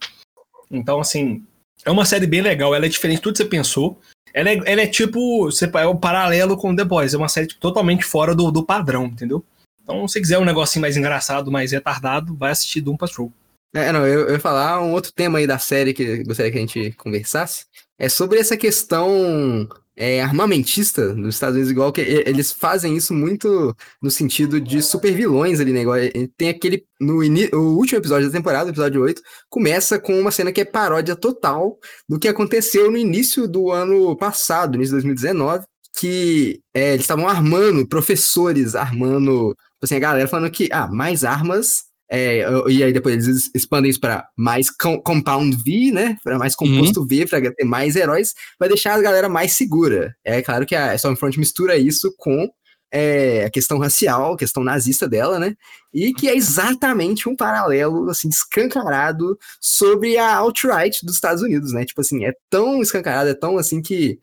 Então, 0.71 1.01
assim, 1.01 1.43
É 1.85 1.91
uma 1.91 2.05
série 2.05 2.27
bem 2.27 2.41
legal, 2.41 2.75
ela 2.75 2.85
é 2.87 2.89
diferente 2.89 3.19
de 3.19 3.23
tudo 3.23 3.35
que 3.35 3.39
você 3.39 3.49
pensou. 3.49 4.01
Ela 4.35 4.51
é, 4.51 4.61
ela 4.67 4.81
é 4.83 4.87
tipo, 4.89 5.45
você, 5.45 5.71
é 5.73 5.87
um 5.87 5.97
paralelo 5.97 6.57
com 6.57 6.75
The 6.75 6.85
Boys, 6.85 7.15
é 7.15 7.17
uma 7.17 7.29
série 7.29 7.47
tipo, 7.47 7.61
totalmente 7.61 8.05
fora 8.05 8.35
do, 8.35 8.51
do 8.51 8.65
padrão, 8.65 9.05
entendeu? 9.07 9.45
Então, 9.85 10.07
se 10.09 10.15
você 10.15 10.21
quiser 10.21 10.39
um 10.39 10.45
negocinho 10.45 10.81
mais 10.83 10.97
engraçado, 10.97 11.49
mais 11.51 11.71
retardado, 11.71 12.35
vai 12.37 12.51
assistir 12.51 12.81
Doom 12.81 12.97
Patrol. 12.97 13.33
É, 13.77 13.93
não, 13.93 14.07
eu, 14.07 14.21
eu 14.21 14.33
ia 14.33 14.41
falar 14.41 14.83
um 14.83 14.93
outro 14.93 15.13
tema 15.13 15.39
aí 15.39 15.47
da 15.47 15.59
série 15.59 15.93
que 15.93 16.25
gostaria 16.25 16.51
que 16.51 16.57
a 16.57 16.61
gente 16.63 16.93
conversasse. 16.93 17.67
É 17.99 18.09
sobre 18.09 18.39
essa 18.39 18.57
questão 18.57 19.69
é, 19.95 20.23
armamentista 20.23 21.15
dos 21.15 21.35
Estados 21.35 21.57
Unidos, 21.57 21.71
igual 21.71 21.93
que 21.93 22.01
eles 22.01 22.53
fazem 22.53 22.97
isso 22.97 23.13
muito 23.13 23.77
no 24.01 24.11
sentido 24.11 24.59
de 24.59 24.81
super 24.81 25.13
vilões 25.13 25.61
ali, 25.61 25.73
né? 25.75 25.83
Igual, 25.83 25.99
tem 26.39 26.49
aquele. 26.49 26.87
No 26.99 27.17
o 27.19 27.77
último 27.77 27.99
episódio 27.99 28.29
da 28.29 28.33
temporada, 28.33 28.71
episódio 28.71 29.03
8, 29.03 29.21
começa 29.51 29.99
com 29.99 30.19
uma 30.19 30.31
cena 30.31 30.53
que 30.53 30.63
é 30.63 30.65
paródia 30.65 31.15
total 31.15 31.79
do 32.09 32.19
que 32.19 32.29
aconteceu 32.29 32.91
no 32.91 32.97
início 32.97 33.47
do 33.47 33.71
ano 33.71 34.17
passado, 34.17 34.77
início 34.77 34.93
de 34.97 35.03
2019, 35.03 35.67
que 35.99 36.61
é, 36.73 36.95
eles 36.95 37.03
estavam 37.03 37.29
armando, 37.29 37.87
professores 37.87 38.75
armando, 38.75 39.51
tipo 39.51 39.85
assim, 39.85 39.97
a 39.97 40.01
galera 40.01 40.29
falando 40.29 40.51
que, 40.51 40.67
ah, 40.73 40.89
mais 40.89 41.25
armas 41.25 41.86
é, 42.09 42.45
e 42.69 42.85
aí 42.85 42.93
depois 42.93 43.27
eles 43.27 43.51
expandem 43.55 43.91
isso 43.91 44.01
para 44.01 44.29
mais 44.37 44.71
com- 44.71 45.01
compound 45.01 45.57
V, 45.57 45.91
né? 45.93 46.17
Para 46.23 46.39
mais 46.39 46.55
composto 46.55 47.05
V, 47.07 47.27
para 47.27 47.53
ter 47.53 47.65
mais 47.65 47.97
heróis, 47.97 48.33
vai 48.59 48.69
deixar 48.69 48.95
a 48.95 49.03
galera 49.03 49.29
mais 49.29 49.57
segura. 49.57 50.15
É 50.25 50.41
claro 50.41 50.65
que 50.65 50.77
a 50.77 50.95
Stormfront 50.95 51.39
mistura 51.39 51.77
isso 51.77 52.15
com 52.17 52.49
é, 52.93 53.45
a 53.45 53.51
questão 53.51 53.79
racial, 53.79 54.35
a 54.35 54.39
questão 54.39 54.63
nazista 54.63 55.09
dela, 55.09 55.39
né? 55.39 55.55
E 55.93 56.15
que 56.15 56.29
é 56.29 56.37
exatamente 56.37 57.29
um 57.29 57.35
paralelo, 57.35 58.09
assim, 58.09 58.29
escancarado 58.29 59.37
sobre 59.61 60.17
a 60.17 60.37
alt-right 60.37 61.05
dos 61.05 61.17
Estados 61.17 61.43
Unidos, 61.43 61.73
né? 61.73 61.85
Tipo 61.85 62.01
assim, 62.01 62.25
é 62.25 62.33
tão 62.49 62.81
escancarado, 62.81 63.29
é 63.29 63.35
tão 63.35 63.59
assim 63.59 63.83
que 63.83 64.19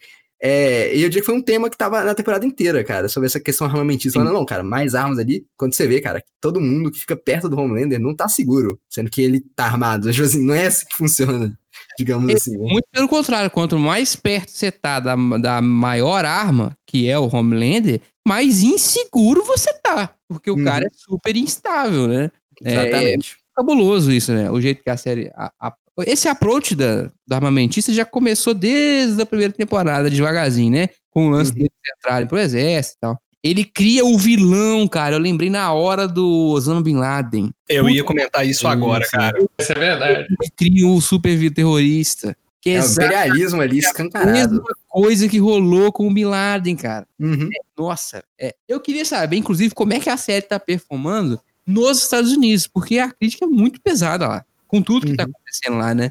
é, 0.45 0.93
e 0.93 1.01
eu 1.01 1.07
diria 1.09 1.21
que 1.21 1.25
foi 1.25 1.35
um 1.35 1.41
tema 1.41 1.69
que 1.69 1.77
tava 1.77 2.03
na 2.03 2.13
temporada 2.13 2.45
inteira, 2.45 2.83
cara, 2.83 3.07
sobre 3.07 3.27
essa 3.27 3.39
questão 3.39 3.65
armamentista. 3.65 4.19
Falando, 4.19 4.33
não, 4.33 4.45
cara, 4.45 4.61
mais 4.63 4.93
armas 4.93 5.17
ali. 5.17 5.45
Quando 5.55 5.73
você 5.73 5.87
vê, 5.87 6.01
cara, 6.01 6.21
todo 6.41 6.59
mundo 6.59 6.91
que 6.91 6.99
fica 6.99 7.15
perto 7.15 7.47
do 7.47 7.57
Homelander 7.57 7.99
não 7.99 8.13
tá 8.13 8.27
seguro, 8.27 8.77
sendo 8.89 9.09
que 9.09 9.21
ele 9.21 9.39
tá 9.55 9.63
armado. 9.65 10.11
Tipo 10.11 10.23
assim, 10.25 10.43
não 10.45 10.53
é 10.53 10.65
assim 10.67 10.85
que 10.85 10.97
funciona, 10.97 11.57
digamos 11.97 12.29
É, 12.29 12.33
assim. 12.33 12.57
né? 12.57 12.67
Muito 12.69 12.85
pelo 12.91 13.07
contrário, 13.07 13.49
quanto 13.49 13.79
mais 13.79 14.15
perto 14.17 14.51
você 14.51 14.69
tá 14.69 14.99
da, 14.99 15.15
da 15.37 15.61
maior 15.61 16.25
arma, 16.25 16.77
que 16.85 17.07
é 17.09 17.17
o 17.17 17.29
Homelander, 17.33 18.01
mais 18.27 18.61
inseguro 18.63 19.43
você 19.45 19.73
tá. 19.81 20.13
Porque 20.27 20.51
o 20.51 20.55
Uhum. 20.57 20.63
cara 20.65 20.85
é 20.85 20.89
super 20.93 21.35
instável, 21.37 22.07
né? 22.07 22.29
É, 22.63 22.71
Exatamente. 22.87 23.37
cabuloso 23.55 24.11
isso, 24.11 24.33
né? 24.33 24.51
O 24.51 24.59
jeito 24.59 24.83
que 24.83 24.89
a 24.89 24.97
série. 24.97 25.31
a- 25.35 25.51
a- 25.59 25.73
esse 26.01 26.27
approach 26.27 26.75
da, 26.75 27.03
do 27.27 27.33
armamentista 27.33 27.93
já 27.93 28.03
começou 28.05 28.53
desde 28.53 29.21
a 29.21 29.25
primeira 29.25 29.53
temporada, 29.53 30.09
devagarzinho, 30.09 30.71
né? 30.71 30.89
Com 31.11 31.27
o 31.27 31.29
lance 31.29 31.51
Uhum. 31.51 31.57
deles 31.57 31.71
entrarem 31.99 32.27
pro 32.27 32.39
exército 32.39 32.97
e 32.97 33.01
tal. 33.01 33.19
Ele 33.43 33.65
cria 33.65 34.05
o 34.05 34.17
vilão, 34.17 34.87
cara. 34.87 35.15
Eu 35.15 35.19
lembrei 35.19 35.49
na 35.49 35.71
hora 35.73 36.07
do 36.07 36.49
Osama 36.51 36.81
Bin 36.81 36.95
Laden. 36.95 37.51
Eu 37.67 37.89
ia 37.89 38.03
comentar 38.03 38.47
isso 38.47 38.67
agora, 38.67 39.05
cara. 39.05 39.37
Isso 39.59 39.71
é 39.71 39.75
verdade. 39.75 40.27
Ele 40.41 40.51
cria 40.55 40.87
o 40.87 41.01
super 41.01 41.51
terrorista. 41.53 42.35
Que 42.61 42.69
é 42.69 42.73
É 42.75 42.77
o 42.77 42.79
exatamente 42.79 43.13
imperialismo 43.15 43.61
ali 43.61 43.75
a 43.75 43.79
escancarado. 43.89 44.31
mesma 44.31 44.63
coisa 44.87 45.27
que 45.27 45.37
rolou 45.37 45.91
com 45.91 46.07
o 46.07 46.13
Bin 46.13 46.23
Laden, 46.23 46.77
cara. 46.77 47.05
Uhum. 47.19 47.49
Nossa, 47.77 48.23
é, 48.39 48.55
eu 48.69 48.79
queria 48.79 49.03
saber, 49.03 49.35
inclusive, 49.35 49.73
como 49.75 49.91
é 49.91 49.99
que 49.99 50.09
a 50.09 50.15
série 50.15 50.43
tá 50.45 50.57
performando 50.57 51.37
nos 51.67 52.01
Estados 52.01 52.31
Unidos, 52.31 52.65
porque 52.65 52.97
a 52.99 53.11
crítica 53.11 53.43
é 53.43 53.47
muito 53.49 53.81
pesada 53.81 54.25
lá, 54.27 54.45
com 54.65 54.81
tudo 54.81 55.05
que 55.07 55.15
tá 55.17 55.25
Uhum. 55.25 55.31
Acontecendo 55.53 55.77
lá, 55.77 55.93
né? 55.93 56.09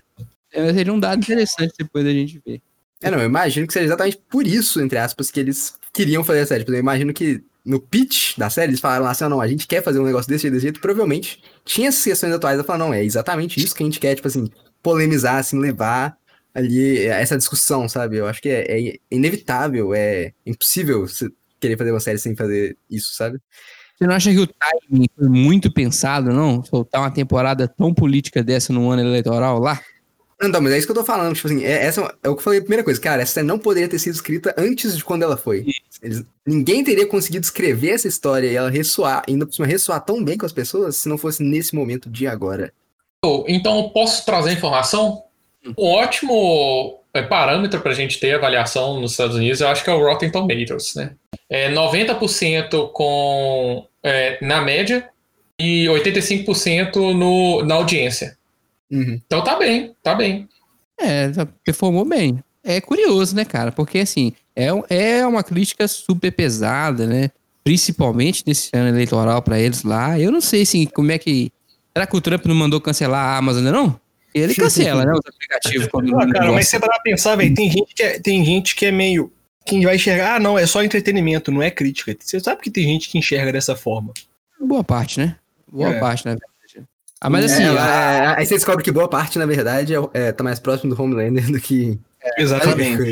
Seria 0.74 0.92
um 0.92 1.00
dado 1.00 1.20
interessante 1.20 1.74
depois 1.78 2.04
da 2.04 2.10
gente 2.10 2.40
ver. 2.44 2.60
É, 3.00 3.10
não, 3.10 3.18
eu 3.18 3.26
imagino 3.26 3.66
que 3.66 3.72
seja 3.72 3.86
exatamente 3.86 4.20
por 4.30 4.46
isso, 4.46 4.80
entre 4.80 4.98
aspas, 4.98 5.30
que 5.30 5.40
eles 5.40 5.74
queriam 5.92 6.22
fazer 6.22 6.40
a 6.40 6.46
série. 6.46 6.60
Tipo, 6.60 6.72
Eu 6.72 6.80
imagino 6.80 7.12
que 7.12 7.42
no 7.64 7.80
pitch 7.80 8.36
da 8.38 8.50
série 8.50 8.70
eles 8.70 8.80
falaram 8.80 9.06
assim, 9.06 9.24
ah, 9.24 9.28
não, 9.28 9.40
a 9.40 9.48
gente 9.48 9.66
quer 9.66 9.82
fazer 9.82 9.98
um 9.98 10.04
negócio 10.04 10.28
desse 10.28 10.42
jeito, 10.42 10.54
desse 10.54 10.64
jeito. 10.64 10.80
Provavelmente 10.80 11.42
tinha 11.64 11.88
essas 11.88 12.04
questões 12.04 12.32
atuais, 12.32 12.58
eu 12.58 12.64
falo, 12.64 12.78
não, 12.78 12.94
é 12.94 13.02
exatamente 13.04 13.62
isso 13.62 13.74
que 13.74 13.82
a 13.82 13.86
gente 13.86 13.98
quer, 14.00 14.14
tipo 14.14 14.28
assim, 14.28 14.48
polemizar, 14.82 15.36
assim, 15.36 15.58
levar 15.58 16.16
ali 16.54 17.06
essa 17.06 17.36
discussão, 17.36 17.88
sabe? 17.88 18.18
Eu 18.18 18.26
acho 18.26 18.42
que 18.42 18.48
é, 18.48 18.90
é 18.90 18.96
inevitável, 19.10 19.94
é 19.94 20.32
impossível 20.44 21.06
você 21.06 21.30
querer 21.58 21.78
fazer 21.78 21.92
uma 21.92 22.00
série 22.00 22.18
sem 22.18 22.36
fazer 22.36 22.76
isso, 22.90 23.14
sabe? 23.14 23.38
Você 23.96 24.06
não 24.06 24.14
acha 24.14 24.30
que 24.32 24.38
o 24.40 24.46
timing 24.46 25.06
foi 25.16 25.28
muito 25.28 25.72
pensado, 25.72 26.32
não? 26.32 26.62
Soltar 26.64 27.00
uma 27.02 27.10
temporada 27.10 27.68
tão 27.68 27.94
política 27.94 28.42
dessa 28.42 28.72
no 28.72 28.90
ano 28.90 29.02
eleitoral 29.02 29.58
lá? 29.58 29.80
Não, 30.40 30.48
Então, 30.48 30.60
mas 30.60 30.72
é 30.72 30.78
isso 30.78 30.86
que 30.88 30.90
eu 30.90 30.96
tô 30.96 31.04
falando, 31.04 31.34
tipo 31.36 31.46
assim, 31.46 31.62
é, 31.62 31.84
essa 31.84 32.00
é 32.22 32.28
o 32.28 32.34
que 32.34 32.40
eu 32.40 32.42
falei 32.42 32.58
a 32.58 32.62
primeira 32.62 32.82
coisa, 32.82 33.00
cara, 33.00 33.22
essa 33.22 33.44
não 33.44 33.58
poderia 33.60 33.88
ter 33.88 34.00
sido 34.00 34.14
escrita 34.14 34.52
antes 34.58 34.96
de 34.96 35.04
quando 35.04 35.22
ela 35.22 35.36
foi. 35.36 35.64
Eles- 36.02 36.24
ninguém 36.44 36.82
teria 36.82 37.06
conseguido 37.06 37.44
escrever 37.44 37.90
essa 37.90 38.08
história 38.08 38.48
e 38.48 38.56
ela 38.56 38.68
ressoar, 38.68 39.22
ainda 39.28 39.46
por 39.46 39.52
cima 39.54 39.68
ressoar 39.68 40.00
tão 40.04 40.24
bem 40.24 40.36
com 40.36 40.44
as 40.46 40.52
pessoas 40.52 40.96
se 40.96 41.08
não 41.08 41.16
fosse 41.16 41.44
nesse 41.44 41.76
momento 41.76 42.10
de 42.10 42.26
agora. 42.26 42.72
Então, 43.46 43.76
eu 43.78 43.90
posso 43.90 44.26
trazer 44.26 44.50
informação? 44.52 45.22
Um 45.78 45.84
ótimo 45.84 46.98
é, 47.14 47.22
parâmetro 47.22 47.80
para 47.80 47.92
a 47.92 47.94
gente 47.94 48.18
ter 48.18 48.34
avaliação 48.34 49.00
nos 49.00 49.12
Estados 49.12 49.36
Unidos, 49.36 49.60
eu 49.60 49.68
acho 49.68 49.84
que 49.84 49.90
é 49.90 49.94
o 49.94 50.00
Rotten 50.00 50.28
Tomatoes, 50.32 50.94
né? 50.96 51.14
É 51.52 51.70
90% 51.70 52.90
com, 52.92 53.86
é, 54.02 54.38
na 54.44 54.62
média 54.62 55.06
e 55.60 55.84
85% 55.86 57.12
no, 57.14 57.62
na 57.64 57.74
audiência. 57.74 58.38
Uhum. 58.90 59.20
Então 59.26 59.44
tá 59.44 59.56
bem, 59.58 59.94
tá 60.02 60.14
bem. 60.14 60.48
É, 60.98 61.28
tá- 61.28 61.46
performou 61.64 62.04
bem. 62.04 62.42
É 62.64 62.80
curioso, 62.80 63.34
né, 63.36 63.44
cara? 63.44 63.70
Porque, 63.70 63.98
assim, 63.98 64.32
é, 64.56 64.68
é 64.88 65.26
uma 65.26 65.42
crítica 65.42 65.86
super 65.88 66.30
pesada, 66.30 67.06
né? 67.06 67.30
Principalmente 67.62 68.44
nesse 68.46 68.70
ano 68.72 68.88
eleitoral 68.88 69.42
pra 69.42 69.58
eles 69.60 69.82
lá. 69.82 70.18
Eu 70.18 70.30
não 70.32 70.40
sei, 70.40 70.62
assim, 70.62 70.86
como 70.86 71.12
é 71.12 71.18
que... 71.18 71.52
Será 71.94 72.06
que 72.06 72.16
o 72.16 72.20
Trump 72.20 72.46
não 72.46 72.54
mandou 72.54 72.80
cancelar 72.80 73.34
a 73.34 73.36
Amazon 73.36 73.64
não? 73.64 74.00
Ele 74.34 74.54
cancela, 74.54 75.04
né, 75.04 75.12
os 75.12 75.20
aplicativos. 75.26 75.88
Quando 75.88 76.18
Ah, 76.18 76.24
não 76.24 76.32
cara, 76.32 76.52
mas 76.52 76.68
você 76.68 76.80
pra 76.80 76.98
pensar, 77.00 77.36
velho, 77.36 77.54
tem 77.54 77.70
gente 77.70 77.94
que 77.94 78.02
é, 78.02 78.18
tem 78.18 78.42
gente 78.44 78.74
que 78.74 78.86
é 78.86 78.90
meio. 78.90 79.30
Quem 79.66 79.82
vai 79.84 79.96
enxergar, 79.96 80.36
ah, 80.36 80.40
não, 80.40 80.58
é 80.58 80.66
só 80.66 80.82
entretenimento, 80.82 81.50
não 81.52 81.62
é 81.62 81.70
crítica. 81.70 82.16
Você 82.18 82.40
sabe 82.40 82.60
que 82.62 82.70
tem 82.70 82.84
gente 82.84 83.08
que 83.08 83.18
enxerga 83.18 83.52
dessa 83.52 83.76
forma. 83.76 84.12
Boa 84.60 84.82
parte, 84.84 85.18
né? 85.20 85.36
Boa 85.70 85.90
É. 85.90 86.00
parte, 86.00 86.26
né? 86.26 86.36
Ah, 87.20 87.30
mas 87.30 87.44
assim, 87.52 87.62
É, 87.62 87.68
a- 87.68 88.34
é, 88.34 88.38
aí 88.40 88.44
você 88.46 88.54
descobre 88.54 88.82
que 88.82 88.90
boa 88.90 89.08
parte, 89.08 89.38
na 89.38 89.46
verdade, 89.46 89.94
é, 89.94 89.98
é, 90.12 90.32
tá 90.32 90.42
mais 90.42 90.58
próximo 90.58 90.92
do 90.92 91.00
Homelander 91.00 91.50
do 91.52 91.60
que 91.60 91.98
Exatamente. 92.36 93.02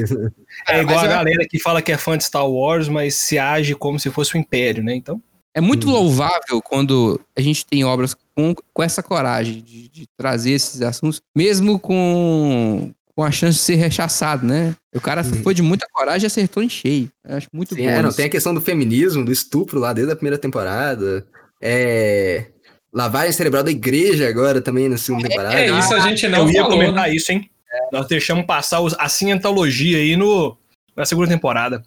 É 0.69 0.81
igual 0.81 0.97
mas 0.97 1.05
a 1.05 1.07
galera 1.09 1.47
que 1.49 1.59
fala 1.61 1.81
que 1.83 1.93
é 1.93 1.97
fã 1.97 2.17
de 2.19 2.25
Star 2.25 2.49
Wars, 2.49 2.89
mas 2.89 3.15
se 3.15 3.39
age 3.39 3.75
como 3.75 3.99
se 4.01 4.11
fosse 4.11 4.35
o 4.35 4.39
Império, 4.39 4.83
né? 4.83 4.95
Então. 4.95 5.23
é 5.55 5.61
muito 5.61 5.89
Hum. 5.89 5.93
louvável 5.93 6.61
quando 6.63 7.21
a 7.37 7.41
gente 7.41 7.67
tem 7.67 7.85
obras 7.85 8.17
com, 8.37 8.55
com 8.73 8.83
essa 8.83 9.03
coragem 9.03 9.61
de, 9.63 9.89
de 9.89 10.07
trazer 10.17 10.53
esses 10.53 10.81
assuntos, 10.83 11.21
mesmo 11.35 11.79
com, 11.79 12.93
com 13.21 13.25
a 13.25 13.31
chance 13.31 13.59
de 13.59 13.65
ser 13.65 13.75
rechaçado, 13.75 14.47
né? 14.47 14.75
O 14.95 15.01
cara 15.01 15.23
Uhum. 15.23 15.43
foi 15.43 15.53
de 15.53 15.61
muita 15.61 15.87
coragem 15.93 16.25
e 16.25 16.27
acertou 16.27 16.63
em 16.63 16.71
cheio. 16.71 17.11
Eu 17.29 17.37
acho 17.37 17.49
muito 17.53 17.75
Sim, 17.75 17.83
bom. 17.83 17.91
é, 17.91 18.01
não, 18.01 18.11
tem 18.11 18.25
a 18.25 18.29
questão 18.31 18.55
do 18.55 18.63
feminismo, 18.63 19.23
do 19.23 19.31
estupro 19.31 19.79
lá 19.79 19.93
desde 19.93 20.11
a 20.11 20.17
primeira 20.17 20.39
temporada. 20.39 21.27
É. 21.61 22.47
Lavagem 22.91 23.33
cerebral 23.33 23.63
da 23.63 23.71
igreja 23.71 24.27
agora 24.27 24.63
também 24.63 24.89
na 24.89 24.97
segunda 24.97 25.29
temporada. 25.29 25.55
É 25.55 25.69
isso, 25.71 25.93
a 25.95 26.01
gente 26.01 26.27
não 26.29 26.39
eu 26.41 26.51
ia 26.51 26.63
falou, 26.63 26.79
comentar 26.79 27.09
né? 27.09 27.15
isso, 27.15 27.31
hein? 27.31 27.51
Nós 27.93 28.07
deixamos 28.09 28.47
passar 28.47 28.81
os- 28.81 28.97
a 28.99 29.07
cientologia 29.11 29.99
aí 29.99 30.17
no, 30.17 30.57
na 30.97 31.05
segunda 31.05 31.29
temporada. 31.29 31.83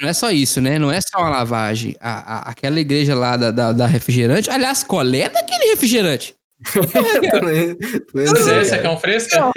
Não 0.00 0.08
é 0.08 0.12
só 0.12 0.30
isso, 0.30 0.60
né? 0.60 0.78
Não 0.78 0.92
é 0.92 1.00
só 1.00 1.18
uma 1.18 1.30
lavagem. 1.30 1.96
A, 2.00 2.36
a- 2.36 2.50
aquela 2.50 2.78
igreja 2.78 3.12
lá 3.16 3.36
da, 3.36 3.50
da, 3.50 3.72
da 3.72 3.86
refrigerante. 3.88 4.48
Aliás, 4.48 4.84
qual 4.84 5.02
é 5.12 5.28
daquele 5.28 5.70
refrigerante? 5.70 6.35
Sei, 8.44 8.76
é, 8.76 8.78
quer 8.82 8.88
um 8.88 8.96
fresca? 8.98 9.50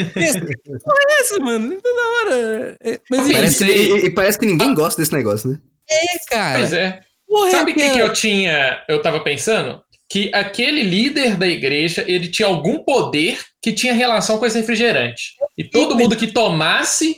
Essa, 1.20 1.40
mano, 1.40 1.78
toda 1.82 2.02
hora. 2.02 2.78
É, 2.84 3.00
Mas 3.10 3.32
Parece- 3.32 3.66
e, 3.66 4.06
e 4.06 4.10
parece 4.12 4.40
que 4.40 4.46
ninguém 4.46 4.74
gosta 4.74 5.02
desse 5.02 5.14
negócio, 5.14 5.50
né? 5.52 5.60
é, 5.90 6.06
cara. 6.30 6.60
Pois 6.60 6.74
é. 6.74 7.00
Porra, 7.28 7.52
Sabe 7.52 7.72
o 7.72 7.76
que, 7.76 7.90
que 7.92 8.00
eu 8.00 8.12
tinha, 8.12 8.84
eu 8.90 9.02
tava 9.02 9.20
pensando? 9.20 9.82
Que 10.12 10.32
aquele 10.34 10.82
líder 10.82 11.36
da 11.38 11.48
igreja, 11.48 12.04
ele 12.08 12.28
tinha 12.28 12.48
algum 12.48 12.80
poder 12.80 13.38
que 13.62 13.72
tinha 13.72 13.94
relação 13.94 14.40
com 14.40 14.46
esse 14.48 14.58
refrigerante. 14.60 15.34
E 15.56 15.64
todo 15.64 15.96
mundo 15.96 16.16
que 16.16 16.26
tomasse 16.28 17.18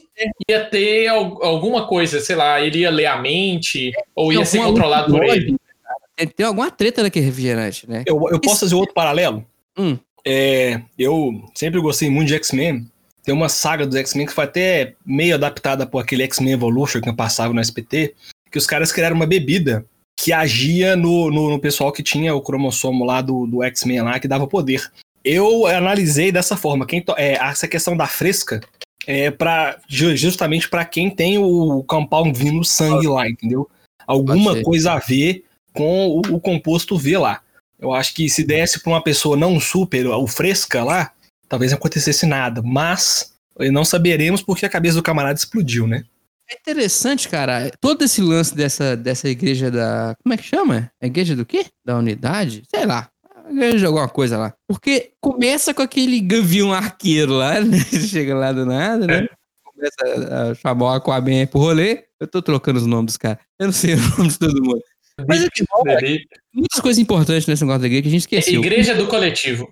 ia 0.50 0.66
ter 0.66 1.08
al- 1.08 1.42
alguma 1.42 1.88
coisa, 1.88 2.20
sei 2.20 2.36
lá, 2.36 2.60
ele 2.62 2.80
ia 2.80 2.90
ler 2.92 3.06
a 3.06 3.18
mente, 3.18 3.92
ou 4.14 4.34
ia 4.34 4.44
ser 4.46 4.58
controlado 4.62 5.14
por 5.14 5.24
ele. 5.24 5.56
cara. 5.82 5.98
Tem, 6.18 6.28
tem 6.28 6.46
alguma 6.46 6.70
treta 6.70 7.02
daquele 7.02 7.26
refrigerante, 7.28 7.90
né? 7.90 8.04
Eu, 8.06 8.20
eu 8.30 8.40
posso 8.42 8.60
fazer 8.60 8.76
outro 8.76 8.94
paralelo? 8.94 9.46
Hum. 9.78 9.98
É, 10.26 10.82
eu 10.98 11.44
sempre 11.56 11.80
gostei 11.80 12.10
muito 12.10 12.28
de 12.28 12.36
X-Men. 12.36 12.88
Tem 13.24 13.34
uma 13.34 13.50
saga 13.50 13.86
dos 13.86 13.96
X-Men 13.96 14.26
que 14.26 14.34
foi 14.34 14.44
até 14.44 14.96
meio 15.06 15.36
adaptada 15.36 15.86
por 15.86 16.00
aquele 16.00 16.24
X-Men 16.24 16.54
Evolution 16.54 17.02
que 17.02 17.14
passava 17.14 17.54
no 17.54 17.62
SPT, 17.62 18.16
que 18.52 18.58
os 18.58 18.68
caras 18.68 18.92
criaram 18.92 19.16
uma 19.16 19.28
bebida 19.28 19.86
que 20.18 20.32
agia 20.32 20.96
no, 20.96 21.32
no, 21.32 21.50
no 21.50 21.60
pessoal 21.60 21.92
que 21.92 22.04
tinha 22.04 22.36
o 22.36 22.42
cromossomo 22.42 23.04
lá 23.04 23.22
do, 23.22 23.48
do 23.48 23.64
X-Men 23.64 24.02
lá, 24.02 24.20
que 24.20 24.28
dava 24.28 24.48
poder. 24.48 24.92
Eu 25.24 25.66
analisei 25.68 26.32
dessa 26.32 26.58
forma. 26.58 26.86
Quem 26.86 27.04
é, 27.18 27.34
essa 27.34 27.68
questão 27.68 27.96
da 27.96 28.08
fresca, 28.08 28.62
é 29.08 29.32
para 29.32 29.80
justamente 29.88 30.70
para 30.70 30.86
quem 30.86 31.10
tem 31.10 31.38
o 31.38 31.84
compound 31.84 32.38
V 32.38 32.52
no 32.52 32.64
sangue 32.64 33.08
lá, 33.08 33.28
entendeu? 33.28 33.70
Alguma 34.06 34.62
coisa 34.62 34.94
a 34.94 35.00
ver 35.00 35.44
com 35.74 36.08
o, 36.08 36.36
o 36.36 36.40
composto 36.40 36.98
V 36.98 37.18
lá. 37.18 37.42
Eu 37.82 37.92
acho 37.92 38.14
que 38.14 38.30
se 38.30 38.44
desse 38.44 38.80
para 38.80 38.92
uma 38.92 39.04
pessoa 39.04 39.36
não 39.36 39.60
super, 39.60 40.06
o 40.06 40.28
fresca 40.28 40.84
lá, 40.84 41.12
talvez 41.50 41.72
não 41.72 41.80
acontecesse 41.80 42.28
nada, 42.28 42.62
mas 42.64 43.34
não 43.72 43.84
saberemos 43.84 44.44
porque 44.44 44.66
a 44.66 44.70
cabeça 44.70 44.96
do 44.96 45.04
camarada 45.04 45.38
explodiu, 45.38 45.88
né? 45.88 46.04
É 46.50 46.56
interessante, 46.60 47.28
cara, 47.28 47.72
todo 47.80 48.04
esse 48.04 48.22
lance 48.22 48.54
dessa, 48.54 48.96
dessa 48.96 49.28
igreja 49.30 49.72
da. 49.72 50.16
Como 50.22 50.34
é 50.34 50.38
que 50.38 50.44
chama? 50.44 50.92
É 51.02 51.08
igreja 51.08 51.36
do 51.36 51.46
quê? 51.46 51.66
Da 51.84 51.98
unidade? 51.98 52.64
Sei 52.70 52.86
lá. 52.86 53.10
Igreja 53.50 53.80
de 53.80 53.86
alguma 53.86 54.08
coisa 54.08 54.38
lá. 54.38 54.54
Porque 54.68 55.14
começa 55.22 55.74
com 55.74 55.82
aquele 55.82 56.20
gavião 56.20 56.74
arqueiro 56.74 57.34
lá, 57.34 57.60
né? 57.62 57.80
Chega 57.80 58.36
lá 58.36 58.52
do 58.52 58.66
nada, 58.66 59.08
né? 59.08 59.28
Começa 59.64 60.52
a 60.52 60.56
chamar 60.56 60.86
o 60.86 60.90
Aquaman 60.90 61.48
pro 61.48 61.60
rolê. 61.60 62.04
Eu 62.20 62.28
tô 62.28 62.42
trocando 62.42 62.80
os 62.80 62.86
nomes 62.86 63.14
dos 63.14 63.18
caras. 63.18 63.40
Eu 63.58 63.68
não 63.68 63.74
sei 63.74 63.96
o 63.96 63.98
nome 63.98 64.30
de 64.30 64.38
todo 64.38 64.64
mundo. 64.64 64.82
Mas 65.28 65.44
o 65.44 65.50
que 65.52 65.64
rola 65.70 65.92
é 65.94 66.18
muitas 66.54 66.80
coisas 66.80 67.00
importantes 67.02 67.46
nesse 67.48 67.64
negócio 67.64 67.82
da 67.82 67.88
igreja 67.88 68.02
que 68.04 68.08
a 68.08 68.12
gente 68.12 68.22
esqueceu. 68.22 68.60
Igreja 68.62 68.96
do 68.96 69.08
coletivo. 69.08 69.68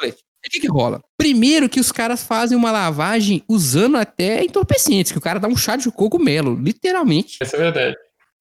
O 0.00 0.50
que, 0.50 0.60
que 0.60 0.68
rola? 0.68 1.02
Primeiro 1.16 1.68
que 1.68 1.80
os 1.80 1.90
caras 1.92 2.22
fazem 2.22 2.56
uma 2.56 2.70
lavagem 2.70 3.42
usando 3.48 3.96
até 3.96 4.42
entorpecentes, 4.44 5.10
que 5.12 5.18
o 5.18 5.20
cara 5.20 5.38
dá 5.40 5.48
um 5.48 5.56
chá 5.56 5.76
de 5.76 5.90
cogumelo, 5.90 6.54
literalmente. 6.54 7.38
Essa 7.42 7.56
é 7.56 7.60
verdade. 7.60 7.96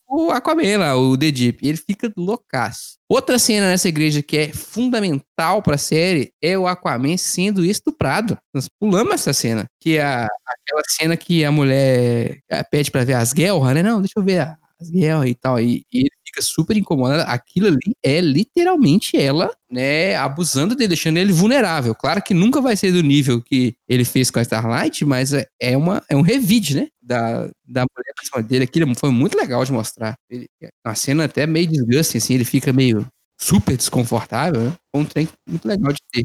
O 0.09 0.31
Aquaman 0.31 0.77
lá, 0.77 0.95
o 0.95 1.17
The 1.17 1.31
Deep, 1.31 1.67
ele 1.67 1.75
fica 1.77 2.09
loucaço. 2.15 2.95
Outra 3.09 3.37
cena 3.37 3.67
nessa 3.67 3.89
igreja 3.89 4.23
que 4.23 4.37
é 4.37 4.53
fundamental 4.53 5.61
pra 5.61 5.77
série 5.77 6.31
é 6.41 6.57
o 6.57 6.65
Aquaman 6.65 7.17
sendo 7.17 7.65
estuprado. 7.65 8.37
Nós 8.53 8.69
pulamos 8.79 9.15
essa 9.15 9.33
cena, 9.33 9.65
que 9.81 9.97
é 9.97 10.03
a- 10.03 10.27
aquela 10.47 10.81
cena 10.87 11.17
que 11.17 11.43
a 11.43 11.51
mulher 11.51 12.37
eh, 12.49 12.63
pede 12.71 12.89
pra 12.89 13.03
ver 13.03 13.15
as 13.15 13.33
guerras, 13.33 13.73
né? 13.73 13.83
Não, 13.83 13.99
deixa 13.99 14.13
eu 14.17 14.23
ver 14.23 14.39
as 14.79 14.89
guerras 14.89 15.29
e 15.29 15.35
tal. 15.35 15.59
E, 15.59 15.83
e 15.91 15.99
ele 15.99 16.09
fica 16.27 16.41
super 16.41 16.75
incomodado. 16.77 17.23
Aquilo 17.29 17.67
ali 17.67 17.95
é 18.03 18.19
literalmente 18.21 19.17
ela, 19.17 19.51
né, 19.71 20.15
abusando 20.15 20.75
dele, 20.75 20.89
deixando 20.89 21.17
ele 21.17 21.31
vulnerável. 21.31 21.95
Claro 21.95 22.21
que 22.21 22.33
nunca 22.33 22.61
vai 22.61 22.75
ser 22.75 22.91
do 22.91 23.01
nível 23.01 23.41
que 23.41 23.75
ele 23.87 24.05
fez 24.05 24.29
com 24.29 24.39
a 24.39 24.41
Starlight, 24.41 25.03
mas 25.05 25.33
é, 25.33 25.47
é 25.59 25.75
uma, 25.77 26.03
é 26.09 26.15
um 26.15 26.21
revide, 26.21 26.75
né? 26.75 26.87
Da, 27.01 27.45
da 27.65 27.85
mulher 27.85 28.13
pra 28.15 28.25
cima 28.25 28.43
dele. 28.43 28.65
Aquilo 28.65 28.93
foi 28.95 29.09
muito 29.11 29.37
legal 29.37 29.63
de 29.63 29.71
mostrar. 29.71 30.15
Ele, 30.29 30.47
a 30.83 30.93
cena 30.93 31.25
até 31.25 31.47
meio 31.47 31.67
desgaste, 31.67 32.17
assim, 32.17 32.33
ele 32.33 32.45
fica 32.45 32.73
meio 32.73 33.07
super 33.39 33.77
desconfortável, 33.77 34.61
né? 34.61 34.73
Foi 34.91 35.01
um 35.01 35.05
trem 35.05 35.29
muito 35.47 35.67
legal 35.67 35.93
de 35.93 35.99
ter. 36.11 36.23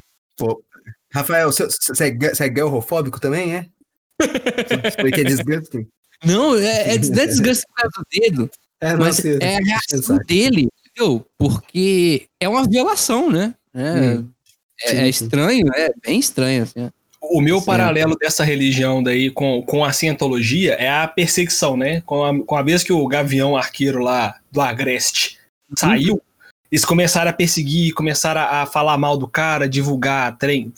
Rafael, 1.12 1.52
você 1.52 1.64
é, 2.04 2.10
ga- 2.10 2.34
você 2.34 2.44
é 2.44 2.48
também, 3.20 3.54
é? 3.54 3.66
Porque 5.00 5.20
é 5.20 5.24
desgaste. 5.24 5.86
Não, 6.24 6.56
é, 6.56 6.90
é, 6.90 6.94
é 6.94 6.98
desgaste 6.98 7.66
por 7.66 7.74
causa 7.74 7.92
do 7.98 8.04
dedo, 8.10 8.50
É, 8.82 8.96
mas 8.96 9.24
é 9.24 9.56
a 9.58 9.60
reação 9.60 9.98
exato. 10.16 10.26
dele, 10.26 10.68
entendeu? 10.84 11.24
Porque 11.38 12.26
é 12.40 12.48
uma 12.48 12.68
violação, 12.68 13.30
né? 13.30 13.54
É, 13.72 13.92
Hum. 13.92 14.28
é- 14.82 14.88
Sim, 14.90 14.96
é 14.96 15.00
sim. 15.04 15.08
estranho, 15.08 15.66
é 15.74 15.92
bem 16.04 16.18
estranho. 16.18 16.64
Assim. 16.64 16.90
O 17.22 17.40
meu 17.40 17.60
Sim. 17.60 17.66
paralelo 17.66 18.16
dessa 18.16 18.42
religião 18.42 19.00
daí 19.00 19.30
com, 19.30 19.62
com 19.62 19.84
a 19.84 19.92
cientologia 19.92 20.72
é 20.74 20.90
a 20.90 21.06
perseguição, 21.06 21.76
né? 21.76 22.00
Com 22.04 22.24
a, 22.24 22.44
com 22.44 22.56
a 22.56 22.62
vez 22.62 22.82
que 22.82 22.92
o 22.92 23.06
gavião 23.06 23.56
arqueiro 23.56 24.00
lá 24.00 24.34
do 24.50 24.60
Agreste 24.60 25.38
saiu, 25.78 26.20
eles 26.70 26.84
começaram 26.84 27.30
a 27.30 27.32
perseguir, 27.32 27.94
começaram 27.94 28.40
a, 28.40 28.62
a 28.62 28.66
falar 28.66 28.98
mal 28.98 29.16
do 29.16 29.28
cara, 29.28 29.68
divulgar 29.68 30.36
trem, 30.36 30.72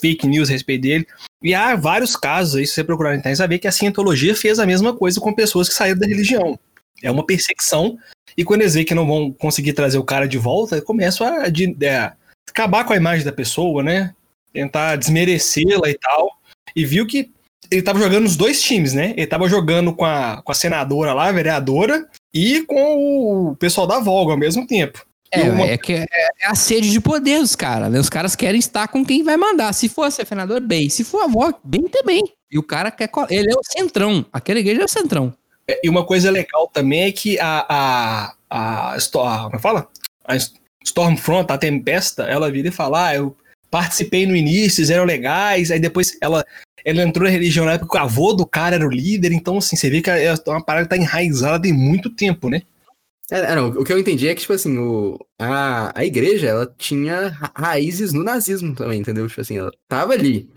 fake 0.00 0.26
news 0.26 0.48
a 0.48 0.52
respeito 0.52 0.80
dele. 0.82 1.06
E 1.42 1.54
há 1.54 1.76
vários 1.76 2.16
casos 2.16 2.56
aí, 2.56 2.66
se 2.66 2.72
você 2.74 2.82
procurar 2.84 3.10
na 3.10 3.16
internet, 3.16 3.36
você 3.36 3.42
vai 3.42 3.48
ver 3.48 3.58
que 3.58 3.68
a 3.68 3.72
cientologia 3.72 4.34
fez 4.34 4.58
a 4.58 4.66
mesma 4.66 4.94
coisa 4.96 5.20
com 5.20 5.32
pessoas 5.34 5.68
que 5.68 5.74
saíram 5.74 5.98
da 5.98 6.06
religião. 6.06 6.58
É 7.02 7.10
uma 7.10 7.24
perseguição, 7.24 7.96
e 8.36 8.44
quando 8.44 8.60
eles 8.62 8.74
veem 8.74 8.86
que 8.86 8.94
não 8.94 9.06
vão 9.06 9.32
conseguir 9.32 9.72
trazer 9.72 9.98
o 9.98 10.04
cara 10.04 10.26
de 10.28 10.38
volta, 10.38 10.80
começam 10.82 11.26
a 11.26 11.46
é, 11.46 12.12
acabar 12.48 12.84
com 12.84 12.92
a 12.92 12.96
imagem 12.96 13.24
da 13.24 13.32
pessoa, 13.32 13.82
né? 13.82 14.14
tentar 14.52 14.96
desmerecê-la 14.96 15.88
e 15.88 15.98
tal. 15.98 16.30
E 16.74 16.84
viu 16.84 17.06
que 17.06 17.30
ele 17.70 17.82
tava 17.82 17.98
jogando 17.98 18.24
nos 18.24 18.36
dois 18.36 18.62
times, 18.62 18.92
né? 18.92 19.12
Ele 19.16 19.26
tava 19.26 19.48
jogando 19.48 19.94
com 19.94 20.04
a, 20.04 20.42
com 20.42 20.52
a 20.52 20.54
senadora 20.54 21.12
lá, 21.12 21.28
a 21.28 21.32
vereadora, 21.32 22.08
e 22.34 22.62
com 22.62 23.50
o 23.50 23.56
pessoal 23.56 23.86
da 23.86 24.00
Volga 24.00 24.32
ao 24.32 24.38
mesmo 24.38 24.66
tempo. 24.66 25.04
É, 25.32 25.42
uma- 25.42 25.66
é 25.66 25.78
que 25.78 25.92
é, 25.92 26.06
é 26.40 26.46
a 26.46 26.56
sede 26.56 26.90
de 26.90 27.00
poder 27.00 27.38
dos 27.38 27.54
caras, 27.54 27.90
né? 27.90 28.00
Os 28.00 28.10
caras 28.10 28.34
querem 28.34 28.58
estar 28.58 28.88
com 28.88 29.04
quem 29.04 29.22
vai 29.22 29.36
mandar. 29.36 29.72
Se 29.72 29.88
for 29.88 30.10
ser 30.10 30.26
senador, 30.26 30.60
bem. 30.60 30.88
Se 30.88 31.04
for 31.04 31.22
avó, 31.22 31.52
bem 31.62 31.82
também. 31.82 32.24
E 32.50 32.58
o 32.58 32.62
cara 32.64 32.90
quer. 32.90 33.08
Ele 33.28 33.52
é 33.52 33.56
o 33.56 33.62
centrão. 33.62 34.26
Aquela 34.32 34.58
igreja 34.58 34.82
é 34.82 34.84
o 34.84 34.88
centrão. 34.88 35.32
É, 35.70 35.80
E 35.84 35.88
uma 35.88 36.04
coisa 36.04 36.30
legal 36.30 36.68
também 36.68 37.02
é 37.04 37.12
que 37.12 37.38
a. 37.38 37.66
a, 37.68 38.34
a, 38.92 38.96
Sto- 38.98 39.20
a 39.22 39.44
como 39.44 39.56
é 39.56 39.58
fala? 39.58 39.88
A 40.24 40.36
Stormfront, 40.84 41.50
a 41.52 41.58
Tempesta, 41.58 42.24
ela 42.24 42.50
vira 42.50 42.68
e 42.68 42.72
fala: 42.72 43.08
ah, 43.08 43.14
eu 43.14 43.36
participei 43.70 44.26
no 44.26 44.34
início, 44.34 44.80
eles 44.80 44.90
eram 44.90 45.04
legais, 45.04 45.70
aí 45.70 45.78
depois 45.80 46.16
ela. 46.20 46.44
Ela 46.82 47.02
entrou 47.02 47.24
na 47.26 47.30
religião 47.30 47.66
na 47.66 47.72
época 47.74 47.98
o 47.98 48.00
avô 48.00 48.32
do 48.32 48.46
cara 48.46 48.76
era 48.76 48.86
o 48.86 48.90
líder, 48.90 49.32
então 49.32 49.58
assim, 49.58 49.76
você 49.76 49.90
vê 49.90 50.00
que 50.00 50.08
é 50.08 50.32
uma 50.46 50.64
parada 50.64 50.86
que 50.86 50.90
tá 50.90 50.96
enraizada 50.96 51.60
tem 51.60 51.74
muito 51.74 52.08
tempo, 52.08 52.48
né? 52.48 52.62
É, 53.30 53.38
é, 53.38 53.54
não, 53.54 53.68
o 53.68 53.84
que 53.84 53.92
eu 53.92 53.98
entendi 53.98 54.26
é 54.28 54.34
que, 54.34 54.40
tipo 54.40 54.54
assim, 54.54 54.78
o, 54.78 55.18
a, 55.38 55.92
a 55.94 56.04
igreja, 56.06 56.46
ela 56.48 56.74
tinha 56.78 57.28
ra- 57.28 57.52
raízes 57.54 58.14
no 58.14 58.24
nazismo 58.24 58.74
também, 58.74 58.98
entendeu? 59.00 59.28
Tipo 59.28 59.42
assim, 59.42 59.58
ela 59.58 59.70
tava 59.86 60.14
ali. 60.14 60.48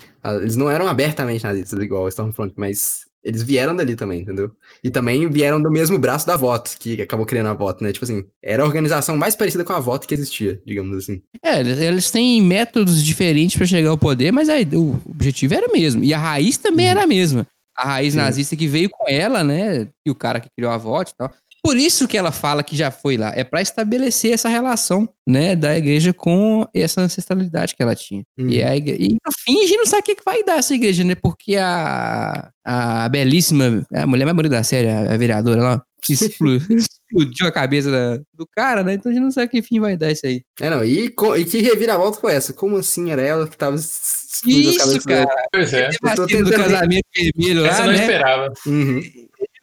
Eles 0.41 0.55
não 0.55 0.71
eram 0.71 0.87
abertamente 0.87 1.43
nazistas 1.43 1.77
igual 1.81 2.05
a 2.05 2.09
Stormfront, 2.09 2.53
mas 2.55 3.01
eles 3.23 3.41
vieram 3.41 3.75
dali 3.75 3.95
também, 3.95 4.21
entendeu? 4.21 4.51
E 4.83 4.89
também 4.89 5.29
vieram 5.29 5.61
do 5.61 5.71
mesmo 5.71 5.97
braço 5.97 6.27
da 6.27 6.35
VOT, 6.35 6.77
que 6.77 7.01
acabou 7.01 7.25
criando 7.25 7.47
a 7.47 7.53
VOT, 7.53 7.81
né? 7.81 7.93
Tipo 7.93 8.05
assim, 8.05 8.25
era 8.41 8.63
a 8.63 8.65
organização 8.65 9.15
mais 9.15 9.35
parecida 9.35 9.63
com 9.63 9.73
a 9.73 9.79
VOT 9.79 10.05
que 10.05 10.13
existia, 10.13 10.61
digamos 10.65 10.97
assim. 10.97 11.21
É, 11.41 11.61
eles, 11.61 12.11
têm 12.11 12.41
métodos 12.41 13.03
diferentes 13.03 13.55
pra 13.55 13.65
chegar 13.65 13.89
ao 13.89 13.97
poder, 13.97 14.31
mas 14.31 14.49
aí, 14.49 14.67
o 14.73 14.99
objetivo 15.05 15.53
era 15.53 15.67
o 15.67 15.71
mesmo. 15.71 16.03
E 16.03 16.13
a 16.13 16.17
raiz 16.17 16.57
também 16.57 16.87
era 16.87 17.03
a 17.03 17.07
mesma. 17.07 17.47
A 17.75 17.85
raiz 17.85 18.13
Sim. 18.13 18.19
nazista 18.19 18.55
que 18.55 18.67
veio 18.67 18.89
com 18.89 19.05
ela, 19.07 19.43
né? 19.43 19.87
E 20.05 20.11
o 20.11 20.15
cara 20.15 20.39
que 20.39 20.49
criou 20.55 20.71
a 20.71 20.77
VOT 20.77 21.11
e 21.11 21.15
tal. 21.15 21.33
Por 21.65 21.77
isso 21.77 22.07
que 22.09 22.17
ela 22.17 22.31
fala 22.31 22.61
que 22.61 22.75
já 22.75 22.91
foi 22.91 23.15
lá. 23.15 23.31
É 23.35 23.43
pra 23.43 23.61
estabelecer 23.61 24.33
essa 24.33 24.49
relação, 24.49 25.07
né? 25.25 25.55
Da 25.55 25.77
igreja 25.77 26.13
com 26.13 26.67
essa 26.73 26.99
ancestralidade 27.01 27.73
que 27.73 27.81
ela 27.81 27.95
tinha. 27.95 28.23
Uhum. 28.37 28.49
E, 28.49 28.61
a 28.61 28.75
igre... 28.75 28.97
e 28.99 29.13
no 29.13 29.31
fim, 29.45 29.63
a 29.63 29.67
gente 29.67 29.77
não 29.77 29.85
sabe 29.85 30.01
o 30.01 30.03
que 30.05 30.15
que 30.15 30.25
vai 30.25 30.43
dar 30.43 30.57
essa 30.59 30.75
igreja, 30.75 31.03
né? 31.05 31.15
Porque 31.15 31.55
a, 31.55 32.49
a 32.65 33.07
belíssima, 33.07 33.85
a 33.93 34.05
mulher 34.05 34.25
mais 34.25 34.35
bonita 34.35 34.55
da 34.55 34.63
série, 34.63 34.89
a, 34.89 35.13
a 35.13 35.17
vereadora 35.17 35.61
lá, 35.63 35.81
explodiu 36.09 37.47
a 37.47 37.51
cabeça 37.51 37.89
da- 37.89 38.17
do 38.33 38.45
cara, 38.53 38.83
né? 38.83 38.95
Então 38.95 39.09
a 39.09 39.15
gente 39.15 39.23
não 39.23 39.31
sabe 39.31 39.47
que 39.47 39.61
fim 39.61 39.79
vai 39.79 39.95
dar 39.95 40.11
isso 40.11 40.25
aí. 40.25 40.41
É, 40.59 40.69
não, 40.69 40.83
e, 40.83 41.09
co- 41.09 41.37
e 41.37 41.45
que 41.45 41.61
reviravolta 41.61 42.19
foi 42.19 42.33
essa? 42.33 42.51
Como 42.51 42.75
assim 42.75 43.09
era 43.11 43.21
ela 43.21 43.47
que 43.47 43.55
tava 43.57 43.77
explodindo 43.77 44.69
Isso, 44.71 45.01
cara. 45.07 45.27
Pois 45.51 45.71
é. 45.73 45.89
Debatendo 45.89 46.43
do 46.43 46.49
tentando- 46.51 46.63
casamento 46.63 47.05
vermelho 47.15 47.65
Essa 47.65 47.81
eu 47.83 47.85
lá, 47.85 47.85
não 47.85 47.93
né? 47.93 48.01
esperava. 48.01 48.53
Uhum. 48.65 49.01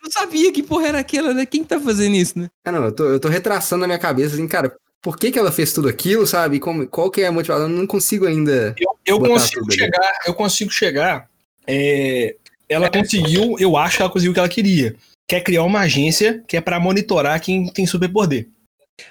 Eu 0.01 0.05
não 0.05 0.11
sabia 0.11 0.53
que 0.53 0.63
porra 0.63 0.89
era 0.89 0.99
aquela, 1.01 1.35
né? 1.35 1.45
Quem 1.45 1.63
tá 1.63 1.79
fazendo 1.79 2.17
isso, 2.17 2.39
né? 2.39 2.49
Ah, 2.65 2.73
não, 2.73 2.85
eu 2.85 2.93
tô, 2.93 3.05
eu 3.05 3.21
tô 3.21 3.29
retraçando 3.29 3.83
na 3.83 3.87
minha 3.87 3.99
cabeça, 3.99 4.35
assim, 4.35 4.49
cara, 4.49 4.75
por 5.03 5.19
que 5.19 5.31
que 5.31 5.39
ela 5.39 5.53
fez 5.53 5.73
tudo 5.73 5.89
aquilo, 5.89 6.27
sabe? 6.27 6.59
Como, 6.59 6.87
qual 6.87 7.11
que 7.11 7.23
é 7.23 7.27
a 7.27 7.33
motivação? 7.33 7.65
Eu 7.65 7.69
não 7.69 7.87
consigo 7.87 8.27
ainda. 8.27 8.75
Eu, 8.79 8.99
eu 9.07 9.19
consigo 9.21 9.61
tudo 9.63 9.73
ali. 9.73 9.81
chegar, 9.81 10.13
eu 10.27 10.35
consigo 10.35 10.71
chegar. 10.71 11.29
é, 11.67 12.37
ela 12.69 12.89
conseguiu, 12.91 13.57
eu 13.59 13.77
acho 13.77 13.97
que 13.97 14.03
ela 14.03 14.11
conseguiu 14.11 14.31
o 14.31 14.35
que 14.35 14.41
ela 14.41 14.49
queria. 14.49 14.95
Que 15.27 15.37
é 15.37 15.41
criar 15.41 15.65
uma 15.65 15.81
agência 15.81 16.43
que 16.47 16.57
é 16.57 16.61
pra 16.61 16.81
monitorar 16.81 17.41
quem 17.41 17.67
tem 17.73 17.87
superpoder. 17.87 18.49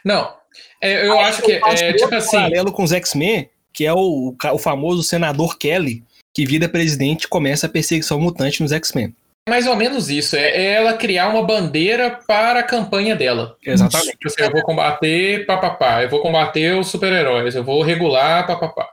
Não. 0.04 0.34
É, 0.82 1.08
eu 1.08 1.20
acho 1.20 1.42
que 1.42 1.60
faço 1.60 1.84
é 1.84 1.88
outro 1.88 2.04
tipo 2.04 2.16
assim. 2.16 2.38
paralelo 2.38 2.72
com 2.72 2.84
os 2.84 2.92
X-Men, 2.92 3.50
que 3.74 3.86
é 3.86 3.94
o, 3.94 4.36
o 4.54 4.58
famoso 4.58 5.04
senador 5.04 5.58
Kelly, 5.58 6.04
que 6.34 6.46
vira 6.46 6.70
presidente 6.70 7.24
e 7.24 7.28
começa 7.28 7.66
a 7.66 7.70
perseguição 7.70 8.20
mutante 8.20 8.62
nos 8.62 8.72
X-Men. 8.72 9.14
Mais 9.50 9.68
ou 9.68 9.76
menos 9.76 10.10
isso. 10.10 10.36
É, 10.36 10.50
é 10.50 10.74
ela 10.76 10.94
criar 10.94 11.30
uma 11.30 11.44
bandeira 11.44 12.20
para 12.28 12.60
a 12.60 12.64
campanha 12.64 13.16
dela. 13.16 13.56
Exatamente. 13.66 14.12
Tipo 14.12 14.28
assim, 14.28 14.44
eu 14.44 14.52
vou 14.52 14.62
combater 14.62 15.46
papapá, 15.46 16.04
eu 16.04 16.10
vou 16.10 16.22
combater 16.22 16.78
os 16.78 16.88
super-heróis, 16.88 17.56
eu 17.56 17.64
vou 17.64 17.82
regular 17.82 18.48
papapá. 18.48 18.88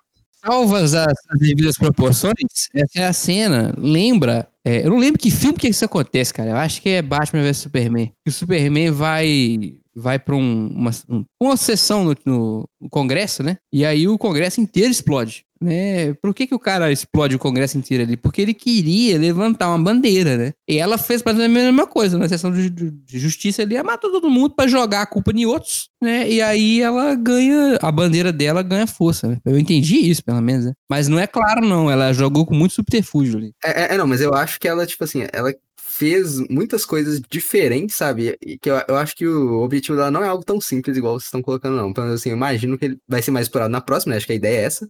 Salvas 0.45 0.95
as, 0.95 1.13
as 1.31 1.39
devidas 1.39 1.77
proporções, 1.77 2.35
essa 2.75 3.01
é 3.01 3.05
a 3.05 3.13
cena. 3.13 3.75
Lembra? 3.77 4.49
é, 4.67 4.85
eu 4.85 4.91
não 4.91 4.99
lembro 4.99 5.21
que 5.21 5.31
filme 5.31 5.57
que 5.57 5.69
isso 5.69 5.85
acontece, 5.85 6.35
cara. 6.35 6.51
Eu 6.51 6.57
acho 6.57 6.83
que 6.83 6.89
é 6.89 7.01
Batman 7.01 7.45
vs 7.45 7.59
Superman. 7.59 8.13
Que 8.25 8.31
o 8.31 8.33
Superman 8.33 8.91
vai 8.91 9.75
vai 9.97 10.19
pra 10.19 10.37
um- 10.37 10.69
uma, 10.69 10.91
um- 11.09 11.25
uma 11.43 11.57
sessão 11.57 12.05
no, 12.05 12.17
no- 12.25 12.69
Congresso, 12.91 13.43
né? 13.43 13.57
E 13.73 13.85
aí 13.85 14.07
o 14.07 14.19
Congresso 14.19 14.61
inteiro 14.61 14.91
explode. 14.91 15.45
Né? 15.59 16.13
Por 16.21 16.35
que, 16.35 16.47
que 16.47 16.55
o 16.55 16.59
cara 16.59 16.93
explode 16.93 17.35
o 17.35 17.39
Congresso 17.39 17.79
inteiro 17.79 18.05
ali? 18.05 18.15
Porque 18.15 18.43
ele 18.43 18.53
queria 18.53 19.19
levantar 19.19 19.69
uma 19.71 19.83
bandeira, 19.83 20.37
né? 20.37 20.53
E 20.69 20.77
ela 20.77 20.99
fez 20.99 21.23
praticamente 21.23 21.61
a 21.63 21.65
mesma 21.73 21.87
coisa. 21.87 22.19
Na 22.19 22.29
sessão 22.29 22.53
de, 22.53 22.69
de- 22.69 23.19
justiça 23.19 23.63
ali, 23.63 23.75
ela 23.75 23.83
matou 23.87 24.13
todo 24.13 24.29
mundo 24.29 24.51
pra 24.55 24.67
jogar 24.67 25.01
a 25.01 25.07
culpa 25.07 25.33
em 25.35 25.47
outros, 25.47 25.89
né? 26.03 26.29
E 26.31 26.43
aí 26.43 26.83
ela 26.83 27.15
ganha, 27.15 27.79
a 27.81 27.91
bandeira 27.91 28.31
dela 28.31 28.63
ganha 28.63 28.87
força, 28.87 29.29
né? 29.29 29.39
Eu 29.47 29.59
entendi 29.59 29.97
isso, 29.97 30.23
pelo 30.23 30.43
menos, 30.43 30.67
né? 30.67 30.73
Mas 30.91 31.09
não 31.09 31.19
é 31.19 31.27
claro, 31.27 31.63
não. 31.67 31.91
Ela 31.91 32.13
jogou 32.13 32.45
com 32.45 32.55
muito 32.55 32.75
subterfúgio 32.75 33.39
ali. 33.39 33.53
É, 33.65 33.85
é- 33.85 33.95
é, 33.95 33.97
não, 33.97 34.07
mas 34.07 34.21
eu 34.21 34.35
acho 34.35 34.61
que 34.61 34.69
ela, 34.69 34.87
tipo 34.87 35.03
assim, 35.05 35.25
ela 35.33 35.55
fez 35.97 36.39
muitas 36.51 36.85
coisas 36.85 37.21
diferentes, 37.29 37.97
sabe? 37.97 38.37
E 38.45 38.59
que 38.59 38.71
eu, 38.71 38.81
eu 38.89 38.97
acho 38.97 39.15
que 39.17 39.27
o 39.27 39.61
objetivo 39.63 39.97
dela 39.97 40.11
não 40.11 40.23
é 40.25 40.29
algo 40.29 40.45
tão 40.45 40.61
simples 40.61 40.97
igual 40.97 41.15
vocês 41.15 41.27
estão 41.27 41.43
colocando, 41.43 41.77
não. 41.77 41.91
Então, 41.91 42.05
assim, 42.13 42.31
eu 42.31 42.37
imagino 42.37 42.77
que 42.79 42.85
ele 42.87 42.99
vai 43.09 43.23
ser 43.23 43.31
mais 43.31 43.47
explorado 43.47 43.71
na 43.73 43.81
próxima, 43.81 44.11
né? 44.13 44.17
Acho 44.19 44.27
que 44.27 44.33
a 44.33 44.37
ideia 44.37 44.59
é 44.61 44.65
essa. 44.65 44.89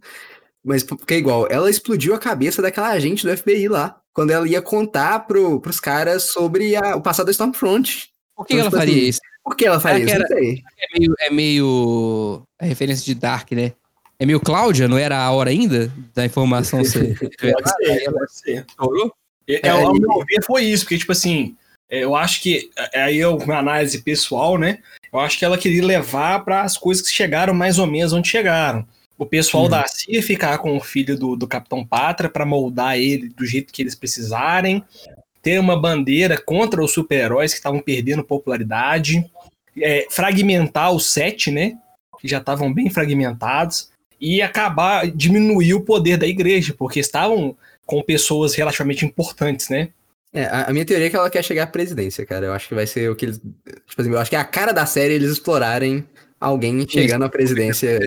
Mas 0.65 0.83
porque 0.83 1.15
é 1.15 1.19
igual, 1.19 1.47
ela 1.51 1.70
explodiu 1.70 2.15
a 2.15 2.19
cabeça 2.19 2.61
daquela 2.61 2.89
agente 2.89 3.24
do 3.24 3.37
FBI 3.37 3.69
lá, 3.69 4.01
quando 4.12 4.31
ela 4.33 4.49
ia 4.49 4.61
contar 4.61 5.20
pro, 5.20 5.61
pros 5.61 5.78
caras 5.78 6.24
sobre 6.24 6.74
a- 6.74 6.97
o 6.97 7.01
passado 7.01 7.27
da 7.27 7.33
Stormfront. 7.33 8.09
Por 8.35 8.45
que 8.47 8.55
Então, 8.55 8.62
ela 8.62 8.70
tipo 8.70 8.78
faria 8.78 8.95
assim, 8.97 9.09
isso? 9.09 9.20
Por 9.45 9.57
que 9.57 9.65
ela 9.66 9.78
faria 9.81 10.05
isso? 10.05 10.15
era- 10.15 10.28
Não 10.28 10.37
sei. 10.37 10.62
É 10.78 10.99
meio, 10.99 11.15
é 11.20 11.31
meio. 11.31 12.43
É 12.61 12.66
referência 12.66 13.05
de 13.05 13.15
Dark, 13.15 13.53
né? 13.53 13.73
É 14.19 14.27
meio 14.27 14.41
Cláudia, 14.41 14.89
não 14.89 14.99
era 14.99 15.19
a 15.19 15.31
hora 15.31 15.51
ainda 15.51 15.93
da 16.15 16.24
informação 16.24 16.81
ser. 16.85 17.16
Pode 17.19 17.37
ser, 17.39 18.12
pode 18.12 18.33
ser. 18.35 18.66
Estourou? 18.69 19.12
É, 19.48 19.68
É, 19.68 19.70
ao 19.70 19.94
meu 19.94 20.24
ver, 20.28 20.43
foi 20.44 20.64
isso, 20.64 20.85
porque, 20.85 20.98
tipo 20.98 21.12
assim, 21.12 21.56
é, 21.89 22.02
eu 22.05 22.16
acho 22.16 22.43
que, 22.43 22.70
é, 22.93 23.02
aí 23.02 23.20
é 23.20 23.28
uma 23.28 23.59
análise 23.59 24.02
pessoal, 24.02 24.59
né? 24.59 24.78
Eu 25.12 25.20
acho 25.20 25.39
que 25.39 25.44
ela 25.44 25.56
queria 25.59 25.85
levar 25.85 26.44
para 26.44 26.62
as 26.62 26.77
coisas 26.77 27.06
que 27.06 27.14
chegaram 27.14 27.55
mais 27.55 27.78
ou 27.78 27.86
menos 27.86 28.12
onde 28.12 28.28
chegaram. 28.28 28.86
O 29.16 29.24
pessoal 29.24 29.64
Uhum. 29.64 29.70
da 29.70 29.86
CIA 29.86 30.23
ficar 30.23 30.59
com 30.59 30.77
o 30.77 30.81
filho 30.81 31.18
do, 31.18 31.36
do 31.36 31.47
Capitão 31.47 31.85
Pátria 31.85 32.28
para 32.28 32.44
moldar 32.44 32.98
ele 32.98 33.31
do 33.31 33.47
jeito 33.47 33.73
que 33.73 33.81
eles 33.81 33.94
precisarem, 33.94 34.85
ter 35.43 35.59
uma 35.59 35.81
bandeira 35.81 36.36
contra 36.36 36.82
os 36.82 36.93
super-heróis 36.93 37.52
que 37.52 37.59
estavam 37.59 37.81
perdendo 37.81 38.24
popularidade, 38.24 39.24
é, 39.81 40.06
fragmentar 40.10 40.93
os 40.93 41.12
sete, 41.12 41.51
né? 41.51 41.78
Que 42.20 42.28
já 42.28 42.39
estavam 42.39 42.73
bem 42.73 42.90
fragmentados, 42.90 43.90
e 44.20 44.43
acabar, 44.43 45.06
diminuir 45.10 45.74
o 45.74 45.82
poder 45.82 46.16
da 46.16 46.27
igreja, 46.27 46.74
porque 46.77 47.01
estavam 47.01 47.56
com 47.87 48.03
pessoas 48.03 48.55
relativamente 48.55 49.05
importantes, 49.07 49.69
né? 49.71 49.89
É, 50.35 50.45
a, 50.45 50.71
minha 50.73 50.85
teoria 50.85 51.07
é 51.07 51.11
que 51.11 51.17
ela 51.17 51.31
quer 51.31 51.43
chegar 51.43 51.63
à 51.63 51.67
presidência, 51.67 52.27
cara. 52.27 52.47
Eu 52.47 52.53
acho 52.53 52.69
que 52.69 52.75
vai 52.75 52.87
ser 52.87 53.11
o 53.11 53.17
que 53.17 53.25
eles. 53.25 53.39
Tipo 53.39 54.03
assim, 54.03 54.11
eu 54.11 54.19
acho 54.19 54.29
que 54.29 54.37
é 54.37 54.41
a 54.41 54.45
cara 54.45 54.73
da 54.73 54.85
série 54.85 55.15
eles 55.15 55.31
explorarem 55.31 56.05
alguém 56.39 56.87
chegando 56.87 57.25
à 57.25 57.29
presidência. 57.29 57.99
Né? 58.01 58.07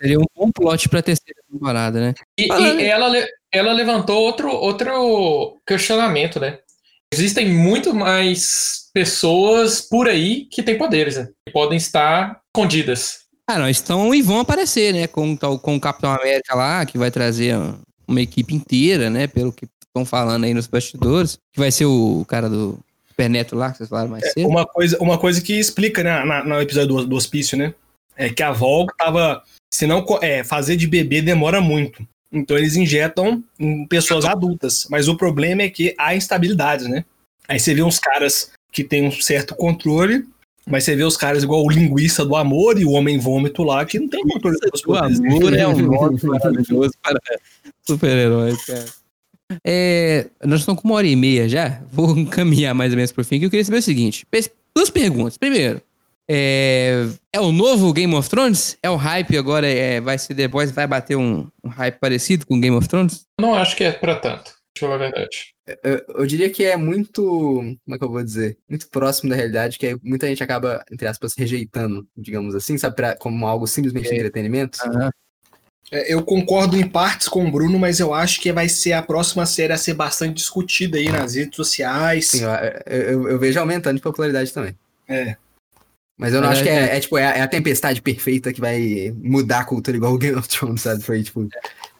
Seria 0.00 0.18
um 0.18 0.24
bom 0.34 0.50
plot 0.50 0.88
pra 0.88 1.02
terceira 1.02 1.38
temporada, 1.50 2.00
né? 2.00 2.14
E, 2.38 2.46
e 2.46 2.84
ela, 2.84 3.12
ela 3.52 3.72
levantou 3.72 4.16
outro, 4.22 4.48
outro 4.48 5.58
questionamento, 5.66 6.40
né? 6.40 6.58
Existem 7.12 7.50
muito 7.50 7.92
mais 7.92 8.88
pessoas 8.94 9.80
por 9.80 10.08
aí 10.08 10.46
que 10.46 10.62
têm 10.62 10.78
poderes, 10.78 11.16
né? 11.16 11.28
Que 11.44 11.52
podem 11.52 11.76
estar 11.76 12.40
escondidas. 12.56 13.20
Ah, 13.46 13.58
não, 13.58 13.68
estão 13.68 14.14
e 14.14 14.22
vão 14.22 14.38
aparecer, 14.38 14.94
né? 14.94 15.06
Com, 15.08 15.36
tal- 15.36 15.58
com 15.58 15.74
o 15.76 15.80
Capitão 15.80 16.12
América 16.12 16.54
lá, 16.54 16.86
que 16.86 16.96
vai 16.96 17.10
trazer 17.10 17.56
uma, 18.10 18.20
equipe 18.20 18.54
inteira, 18.54 19.08
né? 19.10 19.26
Pelo 19.26 19.52
que 19.52 19.66
estão 19.86 20.04
falando 20.04 20.44
aí 20.44 20.54
nos 20.54 20.66
bastidores. 20.66 21.38
Que 21.52 21.60
vai 21.60 21.70
ser 21.70 21.86
o 21.86 22.24
cara 22.28 22.48
do 22.48 22.78
Superneto 23.08 23.56
lá, 23.56 23.70
que 23.70 23.78
vocês 23.78 23.88
falaram 23.88 24.10
mais 24.10 24.32
cedo. 24.32 24.48
Uma 24.48 24.66
coisa, 24.66 24.98
uma 25.00 25.18
coisa 25.18 25.40
que 25.40 25.58
explica 25.58 26.02
né, 26.02 26.24
na- 26.24 26.44
no 26.44 26.60
episódio 26.60 26.88
do, 26.96 27.06
do 27.06 27.16
hospício, 27.16 27.56
né? 27.56 27.74
É 28.16 28.28
que 28.28 28.42
a 28.42 28.52
Volga 28.52 28.92
tava. 28.96 29.42
Se 29.72 29.86
não 29.86 30.04
é, 30.20 30.42
fazer 30.44 30.76
de 30.76 30.86
bebê 30.86 31.22
demora 31.22 31.60
muito. 31.60 32.06
Então 32.32 32.56
eles 32.56 32.76
injetam 32.76 33.42
em 33.58 33.86
pessoas 33.86 34.24
adultas. 34.24 34.86
Mas 34.90 35.08
o 35.08 35.16
problema 35.16 35.62
é 35.62 35.70
que 35.70 35.94
há 35.98 36.14
instabilidades, 36.14 36.86
né? 36.86 37.04
Aí 37.48 37.58
você 37.58 37.74
vê 37.74 37.82
uns 37.82 37.98
caras 37.98 38.50
que 38.72 38.84
têm 38.84 39.06
um 39.06 39.10
certo 39.10 39.54
controle, 39.56 40.24
mas 40.66 40.84
você 40.84 40.94
vê 40.94 41.02
os 41.02 41.16
caras 41.16 41.42
igual 41.42 41.64
o 41.64 41.70
linguiça 41.70 42.24
do 42.24 42.36
amor 42.36 42.80
e 42.80 42.84
o 42.84 42.92
homem 42.92 43.18
vômito 43.18 43.64
lá, 43.64 43.84
que 43.84 43.98
não 43.98 44.08
tem 44.08 44.22
controle 44.22 44.56
dos 44.72 44.80
O 44.82 44.84
poderes. 44.84 45.18
amor 45.18 45.52
é 45.54 45.66
um 45.66 45.76
nome 45.78 46.18
maravilhoso 46.22 46.92
para 47.02 47.18
super-heróis, 47.94 48.64
cara. 48.64 48.86
É, 49.64 50.26
nós 50.44 50.60
estamos 50.60 50.80
com 50.80 50.88
uma 50.88 50.96
hora 50.96 51.06
e 51.06 51.16
meia 51.16 51.48
já. 51.48 51.82
Vou 51.90 52.16
encaminhar 52.16 52.74
mais 52.74 52.92
ou 52.92 52.96
menos 52.96 53.12
pro 53.12 53.24
fim. 53.24 53.38
Que 53.38 53.46
eu 53.46 53.50
queria 53.50 53.64
saber 53.64 53.78
o 53.78 53.82
seguinte: 53.82 54.26
duas 54.74 54.90
perguntas. 54.90 55.36
Primeiro, 55.36 55.82
é, 56.30 57.08
é 57.32 57.40
o 57.40 57.50
novo 57.50 57.92
Game 57.92 58.14
of 58.14 58.28
Thrones? 58.30 58.78
É 58.82 58.88
o 58.88 58.96
hype 58.96 59.36
agora? 59.36 59.66
É, 59.66 60.00
vai 60.00 60.16
ser 60.16 60.34
The 60.34 60.46
Boys? 60.46 60.70
Vai 60.70 60.86
bater 60.86 61.16
um, 61.16 61.48
um 61.64 61.68
hype 61.68 61.98
parecido 61.98 62.46
com 62.46 62.60
Game 62.60 62.76
of 62.76 62.88
Thrones? 62.88 63.26
Não 63.40 63.54
acho 63.54 63.76
que 63.76 63.82
é 63.82 63.90
pra 63.90 64.14
tanto, 64.14 64.44
deixa 64.44 64.54
eu 64.76 64.88
falar 64.88 64.94
a 64.94 64.98
verdade. 64.98 65.54
Eu, 65.82 66.02
eu 66.20 66.26
diria 66.26 66.50
que 66.50 66.64
é 66.64 66.76
muito. 66.76 67.22
Como 67.22 67.94
é 67.94 67.98
que 67.98 68.04
eu 68.04 68.10
vou 68.10 68.22
dizer? 68.22 68.58
Muito 68.68 68.88
próximo 68.88 69.30
da 69.30 69.36
realidade, 69.36 69.78
que 69.78 69.86
é- 69.88 69.96
muita 70.02 70.26
gente 70.28 70.42
acaba, 70.42 70.84
entre 70.90 71.06
aspas, 71.06 71.34
rejeitando, 71.36 72.06
digamos 72.16 72.54
assim, 72.54 72.78
sabe? 72.78 72.96
Pra, 72.96 73.16
como 73.16 73.46
algo 73.46 73.66
simplesmente 73.66 74.08
de 74.08 74.14
entretenimento. 74.14 74.78
É, 74.82 75.10
Eu 75.90 76.22
concordo 76.22 76.76
em 76.76 76.86
partes 76.86 77.26
com 77.28 77.44
o 77.44 77.50
Bruno, 77.50 77.78
mas 77.78 77.98
eu 77.98 78.14
acho 78.14 78.40
que 78.40 78.52
vai 78.52 78.68
ser 78.68 78.92
a 78.92 79.02
próxima 79.02 79.44
série 79.44 79.72
a 79.72 79.76
ser 79.76 79.94
bastante 79.94 80.34
discutida 80.36 80.98
aí 80.98 81.08
nas 81.10 81.34
redes 81.34 81.56
sociais. 81.56 82.28
Sim, 82.28 82.42
eu, 82.44 82.50
eu- 82.96 83.28
eu 83.30 83.38
vejo 83.38 83.58
aumentando 83.58 83.96
de 83.96 84.02
popularidade 84.02 84.52
também. 84.52 84.76
É. 85.08 85.36
Mas 86.16 86.34
eu 86.34 86.40
não 86.40 86.48
É, 86.48 86.52
acho 86.52 86.62
que 86.62 86.68
é, 86.68 86.72
é. 86.74 86.96
é, 86.96 87.00
tipo, 87.00 87.16
é 87.18 87.26
a, 87.26 87.30
é 87.38 87.40
a 87.40 87.48
tempestade 87.48 88.02
perfeita 88.02 88.52
que 88.52 88.60
vai 88.60 89.12
mudar 89.22 89.60
a 89.60 89.64
cultura 89.64 89.96
igual 89.96 90.12
o 90.12 90.18
Game 90.18 90.36
of 90.38 90.46
Thrones, 90.48 90.82
sabe? 90.82 91.02
Foi 91.02 91.22
tipo. 91.22 91.40
Game 91.40 91.52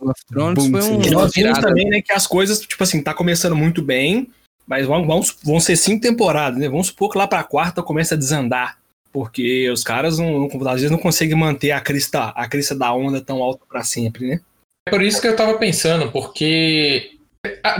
of 0.02 0.20
Thrones 0.28 0.54
Boom, 0.68 0.70
foi 0.70 0.82
um. 0.90 1.02
E 1.02 1.08
uma 1.08 1.22
nós 1.22 1.32
vimos 1.34 1.58
também, 1.58 1.88
né, 1.88 2.02
que 2.02 2.12
as 2.12 2.26
coisas, 2.26 2.60
tipo 2.60 2.82
assim, 2.84 3.02
tá 3.02 3.12
começando 3.14 3.56
muito 3.56 3.82
bem, 3.82 4.28
mas 4.66 4.86
vão, 4.86 5.04
vão, 5.06 5.20
vão 5.42 5.58
ser 5.58 5.74
cinco 5.74 6.02
temporadas, 6.02 6.60
né? 6.60 6.68
Vamos 6.68 6.88
supor 6.88 7.10
que 7.10 7.18
lá 7.18 7.26
pra 7.26 7.42
quarta 7.42 7.82
começa 7.82 8.14
a 8.14 8.18
desandar. 8.18 8.78
Porque 9.12 9.68
os 9.70 9.82
caras 9.82 10.18
não, 10.18 10.46
às 10.46 10.74
vezes 10.74 10.90
não 10.90 10.98
conseguem 10.98 11.36
manter 11.36 11.72
a 11.72 11.80
crista, 11.80 12.28
a 12.28 12.48
crista 12.48 12.74
da 12.74 12.92
onda 12.92 13.20
tão 13.20 13.42
alta 13.42 13.64
pra 13.68 13.82
sempre, 13.82 14.26
né? 14.28 14.40
É 14.86 14.90
por 14.90 15.02
isso 15.02 15.20
que 15.20 15.26
eu 15.28 15.36
tava 15.36 15.58
pensando, 15.58 16.10
porque 16.12 17.12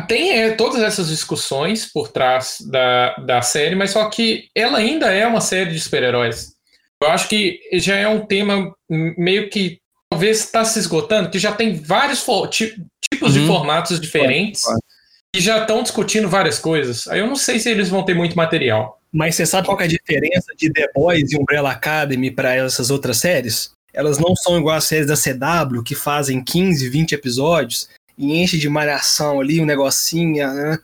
tem 0.09 0.32
é, 0.32 0.51
todas 0.52 0.82
essas 0.82 1.09
discussões 1.09 1.86
por 1.90 2.09
trás 2.09 2.59
da, 2.69 3.15
da 3.16 3.43
série, 3.43 3.74
mas 3.74 3.90
só 3.93 4.09
que 4.09 4.48
ela 4.55 4.78
ainda 4.78 5.12
é 5.12 5.27
uma 5.27 5.40
série 5.40 5.70
de 5.70 5.81
super-heróis. 5.81 6.52
Eu 7.02 7.09
acho 7.11 7.28
que 7.28 7.61
já 7.74 7.97
é 7.97 8.09
um 8.09 8.27
tema 8.27 8.74
meio 8.89 9.48
que 9.48 9.78
talvez 10.11 10.40
está 10.40 10.65
se 10.65 10.78
esgotando, 10.78 11.31
que 11.31 11.39
já 11.39 11.52
tem 11.52 11.74
vários 11.74 12.24
tipos 12.51 13.32
de 13.32 13.40
Uhum. 13.40 13.47
formatos 13.47 14.01
diferentes 14.01 14.62
Claro. 14.62 14.78
e 15.35 15.40
já 15.40 15.59
estão 15.61 15.82
discutindo 15.82 16.28
várias 16.28 16.59
coisas. 16.59 17.07
Aí 17.09 17.20
eu 17.20 17.27
não 17.27 17.36
sei 17.36 17.59
se 17.59 17.70
eles 17.70 17.89
vão 17.89 18.05
ter 18.05 18.15
muito 18.15 18.36
material. 18.36 18.99
Mas 19.12 19.34
você 19.34 19.44
sabe 19.44 19.66
qual 19.66 19.80
é 19.80 19.84
a 19.84 19.88
diferença 19.88 20.52
de 20.56 20.72
The 20.72 20.90
Boys 20.94 21.32
e 21.32 21.36
Umbrella 21.36 21.70
Academy 21.72 22.30
pra 22.30 22.54
essas 22.54 22.90
outras 22.90 23.18
séries? 23.18 23.70
Elas 23.92 24.18
não 24.18 24.36
são 24.36 24.56
igual 24.58 24.76
as 24.76 24.84
séries 24.84 25.06
da 25.08 25.16
CW, 25.16 25.82
que 25.82 25.94
fazem 25.96 26.42
15, 26.42 26.88
20 26.88 27.12
episódios 27.12 27.88
e 28.16 28.40
enche 28.40 28.56
de 28.56 28.68
malhação 28.68 29.40
ali, 29.40 29.60
um 29.60 29.64
negocinho, 29.66 30.46
né? 30.54 30.78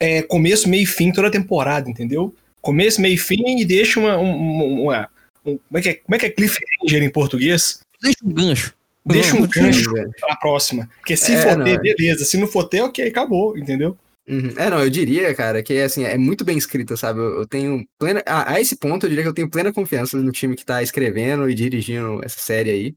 É 0.00 0.22
começo, 0.22 0.68
meio 0.68 0.84
e 0.84 0.86
fim 0.86 1.12
toda 1.12 1.28
a 1.28 1.30
temporada, 1.30 1.88
entendeu? 1.90 2.34
Começo, 2.62 3.00
meio 3.00 3.14
e 3.14 3.18
fim 3.18 3.58
e 3.60 3.64
deixa 3.64 4.00
uma. 4.00 4.16
um- 4.16 4.84
uma- 4.84 5.08
um- 5.44 5.58
como, 5.58 5.78
é 5.78 5.80
que 5.82 5.88
é, 5.90 5.94
como 5.94 6.14
é 6.16 6.18
que 6.18 6.26
é 6.26 6.30
cliffhanger 6.30 7.02
em 7.02 7.10
português? 7.10 7.80
Deixa 8.02 8.18
um 8.24 8.30
gancho. 8.32 8.74
Deixa 9.04 9.36
um 9.36 9.46
gancho 9.46 9.92
pra 10.18 10.36
próxima. 10.36 10.88
Porque 10.98 11.16
se 11.16 11.32
É, 11.32 11.42
for 11.42 11.62
ter, 11.62 11.78
beleza. 11.80 12.24
Se 12.24 12.36
não 12.36 12.48
for 12.48 12.64
ter, 12.64 12.80
ok, 12.80 13.06
acabou, 13.06 13.56
entendeu? 13.56 13.96
Uhum. 14.28 14.52
É, 14.56 14.68
não, 14.68 14.80
eu 14.80 14.90
diria, 14.90 15.32
cara, 15.34 15.62
que 15.62 15.78
assim, 15.78 16.04
é 16.04 16.18
muito 16.18 16.44
bem 16.44 16.58
escrita, 16.58 16.96
sabe? 16.96 17.20
Eu, 17.20 17.40
eu 17.40 17.46
tenho 17.46 17.86
plena. 17.98 18.22
A, 18.26 18.60
esse 18.60 18.76
ponto, 18.76 19.06
eu 19.06 19.10
diria 19.10 19.22
que 19.22 19.28
eu 19.28 19.34
tenho 19.34 19.50
plena 19.50 19.72
confiança 19.72 20.16
no 20.16 20.32
time 20.32 20.56
que 20.56 20.64
tá 20.64 20.82
escrevendo 20.82 21.48
e 21.48 21.54
dirigindo 21.54 22.20
essa 22.24 22.40
série 22.40 22.70
aí. 22.70 22.96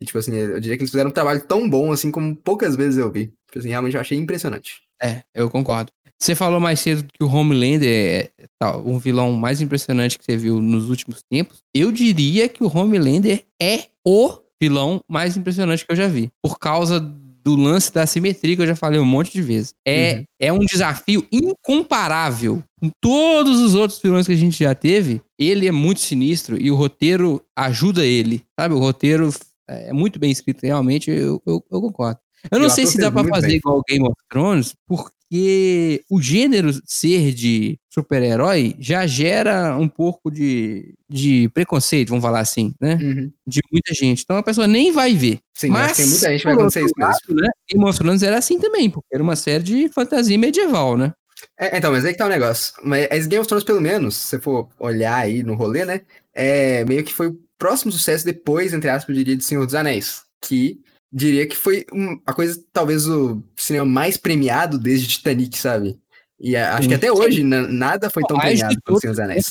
E, 0.00 0.04
tipo 0.04 0.18
assim, 0.18 0.34
eu 0.34 0.60
diria 0.60 0.76
que 0.76 0.82
eles 0.82 0.90
fizeram 0.90 1.10
um 1.10 1.12
trabalho 1.12 1.40
tão 1.42 1.68
bom, 1.68 1.92
assim, 1.92 2.10
como 2.10 2.34
poucas 2.36 2.76
vezes 2.76 2.98
eu 2.98 3.10
vi. 3.10 3.26
Tipo 3.46 3.60
assim, 3.60 3.68
realmente 3.68 3.94
eu 3.94 4.00
achei 4.00 4.18
impressionante. 4.18 4.82
É, 5.00 5.22
eu 5.34 5.48
concordo. 5.48 5.92
Você 6.18 6.34
falou 6.34 6.58
mais 6.58 6.80
cedo 6.80 7.06
que 7.12 7.22
o 7.22 7.28
Homelander 7.28 7.88
é 7.88 8.30
tá, 8.58 8.76
um 8.76 8.98
vilão 8.98 9.32
mais 9.32 9.60
impressionante 9.60 10.18
que 10.18 10.24
você 10.24 10.36
viu 10.36 10.60
nos 10.60 10.88
últimos 10.88 11.22
tempos. 11.30 11.62
Eu 11.74 11.92
diria 11.92 12.48
que 12.48 12.64
o 12.64 12.74
Homelander 12.74 13.44
é 13.60 13.84
o 14.04 14.38
vilão 14.60 15.00
mais 15.06 15.36
impressionante 15.36 15.84
que 15.84 15.92
eu 15.92 15.96
já 15.96 16.08
vi. 16.08 16.30
Por 16.42 16.58
causa 16.58 17.00
do 17.46 17.54
lance 17.54 17.92
da 17.94 18.04
simetria 18.08 18.56
que 18.56 18.62
eu 18.62 18.66
já 18.66 18.74
falei 18.74 18.98
um 18.98 19.04
monte 19.04 19.30
de 19.32 19.40
vezes. 19.40 19.72
É, 19.86 20.16
Uhum. 20.16 20.24
é 20.40 20.52
um 20.52 20.58
desafio 20.58 21.24
incomparável 21.30 22.60
com 22.80 22.90
todos 23.00 23.60
os 23.60 23.76
outros 23.76 24.00
vilões 24.02 24.26
que 24.26 24.32
a 24.32 24.36
gente 24.36 24.58
já 24.64 24.74
teve. 24.74 25.22
Ele 25.38 25.68
é 25.68 25.70
muito 25.70 26.00
sinistro 26.00 26.60
e 26.60 26.72
o 26.72 26.74
roteiro 26.74 27.40
ajuda 27.54 28.04
ele. 28.04 28.42
Sabe? 28.58 28.74
O 28.74 28.78
roteiro 28.80 29.30
é 29.68 29.92
muito 29.92 30.18
bem 30.18 30.32
escrito, 30.32 30.64
realmente. 30.64 31.08
Eu, 31.08 31.40
eu, 31.46 31.64
eu 31.70 31.80
concordo. 31.80 32.18
Eu 32.50 32.58
não 32.58 32.68
sei 32.68 32.84
se 32.84 32.98
dá 32.98 33.12
pra 33.12 33.22
fazer 33.24 33.46
bem. 33.48 33.56
igual 33.56 33.80
Game 33.88 34.04
of 34.04 34.14
Thrones, 34.28 34.74
porque 34.88 35.10
porque 35.36 36.04
o 36.08 36.20
gênero 36.20 36.70
ser 36.84 37.32
de 37.32 37.78
super-herói 37.90 38.74
já 38.78 39.06
gera 39.06 39.76
um 39.76 39.88
pouco 39.88 40.30
de, 40.30 40.94
de 41.08 41.48
preconceito, 41.50 42.08
vamos 42.08 42.22
falar 42.22 42.40
assim, 42.40 42.74
né? 42.80 42.98
Uhum. 43.00 43.32
De 43.46 43.60
muita 43.70 43.94
gente. 43.94 44.22
Então 44.22 44.36
a 44.36 44.42
pessoa 44.42 44.66
nem 44.66 44.92
vai 44.92 45.14
ver. 45.14 45.40
Sim, 45.54 45.68
mas 45.68 45.88
Mas 45.88 45.96
tem 45.96 46.06
muita 46.06 46.28
gente 46.30 46.38
que 46.40 46.44
vai 46.44 46.54
acontecer 46.54 46.84
isso 46.84 46.94
mesmo. 46.96 47.40
né? 47.40 47.48
Game 47.70 47.84
of 47.88 47.98
Thrones 47.98 48.22
era 48.22 48.38
assim 48.38 48.58
também, 48.58 48.90
porque 48.90 49.08
era 49.12 49.22
uma 49.22 49.36
série 49.36 49.62
de 49.62 49.88
fantasia 49.88 50.38
medieval, 50.38 50.96
né? 50.96 51.12
É, 51.58 51.76
então, 51.76 51.92
mas 51.92 52.04
aí 52.04 52.12
que 52.12 52.18
tá 52.18 52.26
o 52.26 52.30
negócio. 52.30 52.72
Mas 52.82 53.08
as 53.10 53.26
Game 53.26 53.40
of 53.40 53.48
Thrones, 53.48 53.64
pelo 53.64 53.80
menos, 53.80 54.16
se 54.16 54.26
você 54.28 54.38
for 54.40 54.68
olhar 54.78 55.16
aí 55.16 55.42
no 55.42 55.54
rolê, 55.54 55.84
né? 55.84 56.00
É 56.34 56.84
meio 56.84 57.04
que 57.04 57.12
foi 57.12 57.28
o 57.28 57.38
próximo 57.58 57.92
sucesso 57.92 58.24
depois, 58.24 58.72
entre 58.72 58.88
aspas, 58.90 59.08
eu 59.10 59.22
diria, 59.22 59.36
de 59.36 59.44
Senhor 59.44 59.64
dos 59.64 59.74
Anéis. 59.74 60.22
Que 60.40 60.80
diria 61.12 61.46
que 61.46 61.56
foi 61.56 61.84
um- 61.92 62.20
a 62.26 62.32
coisa, 62.32 62.62
talvez, 62.72 63.06
o 63.08 63.42
cinema 63.56 63.86
mais 63.86 64.16
premiado 64.16 64.78
desde 64.78 65.06
Titanic, 65.08 65.56
sabe? 65.58 65.98
E 66.38 66.54
a- 66.56 66.76
acho 66.76 66.88
que 66.88 66.94
até 66.94 67.10
hoje 67.10 67.42
na- 67.42 67.66
nada 67.66 68.10
foi 68.10 68.22
tão 68.28 68.38
premiado 68.38 68.76
todos 68.84 69.00
Senhor 69.00 69.12
dos 69.12 69.20
Anéis. 69.20 69.46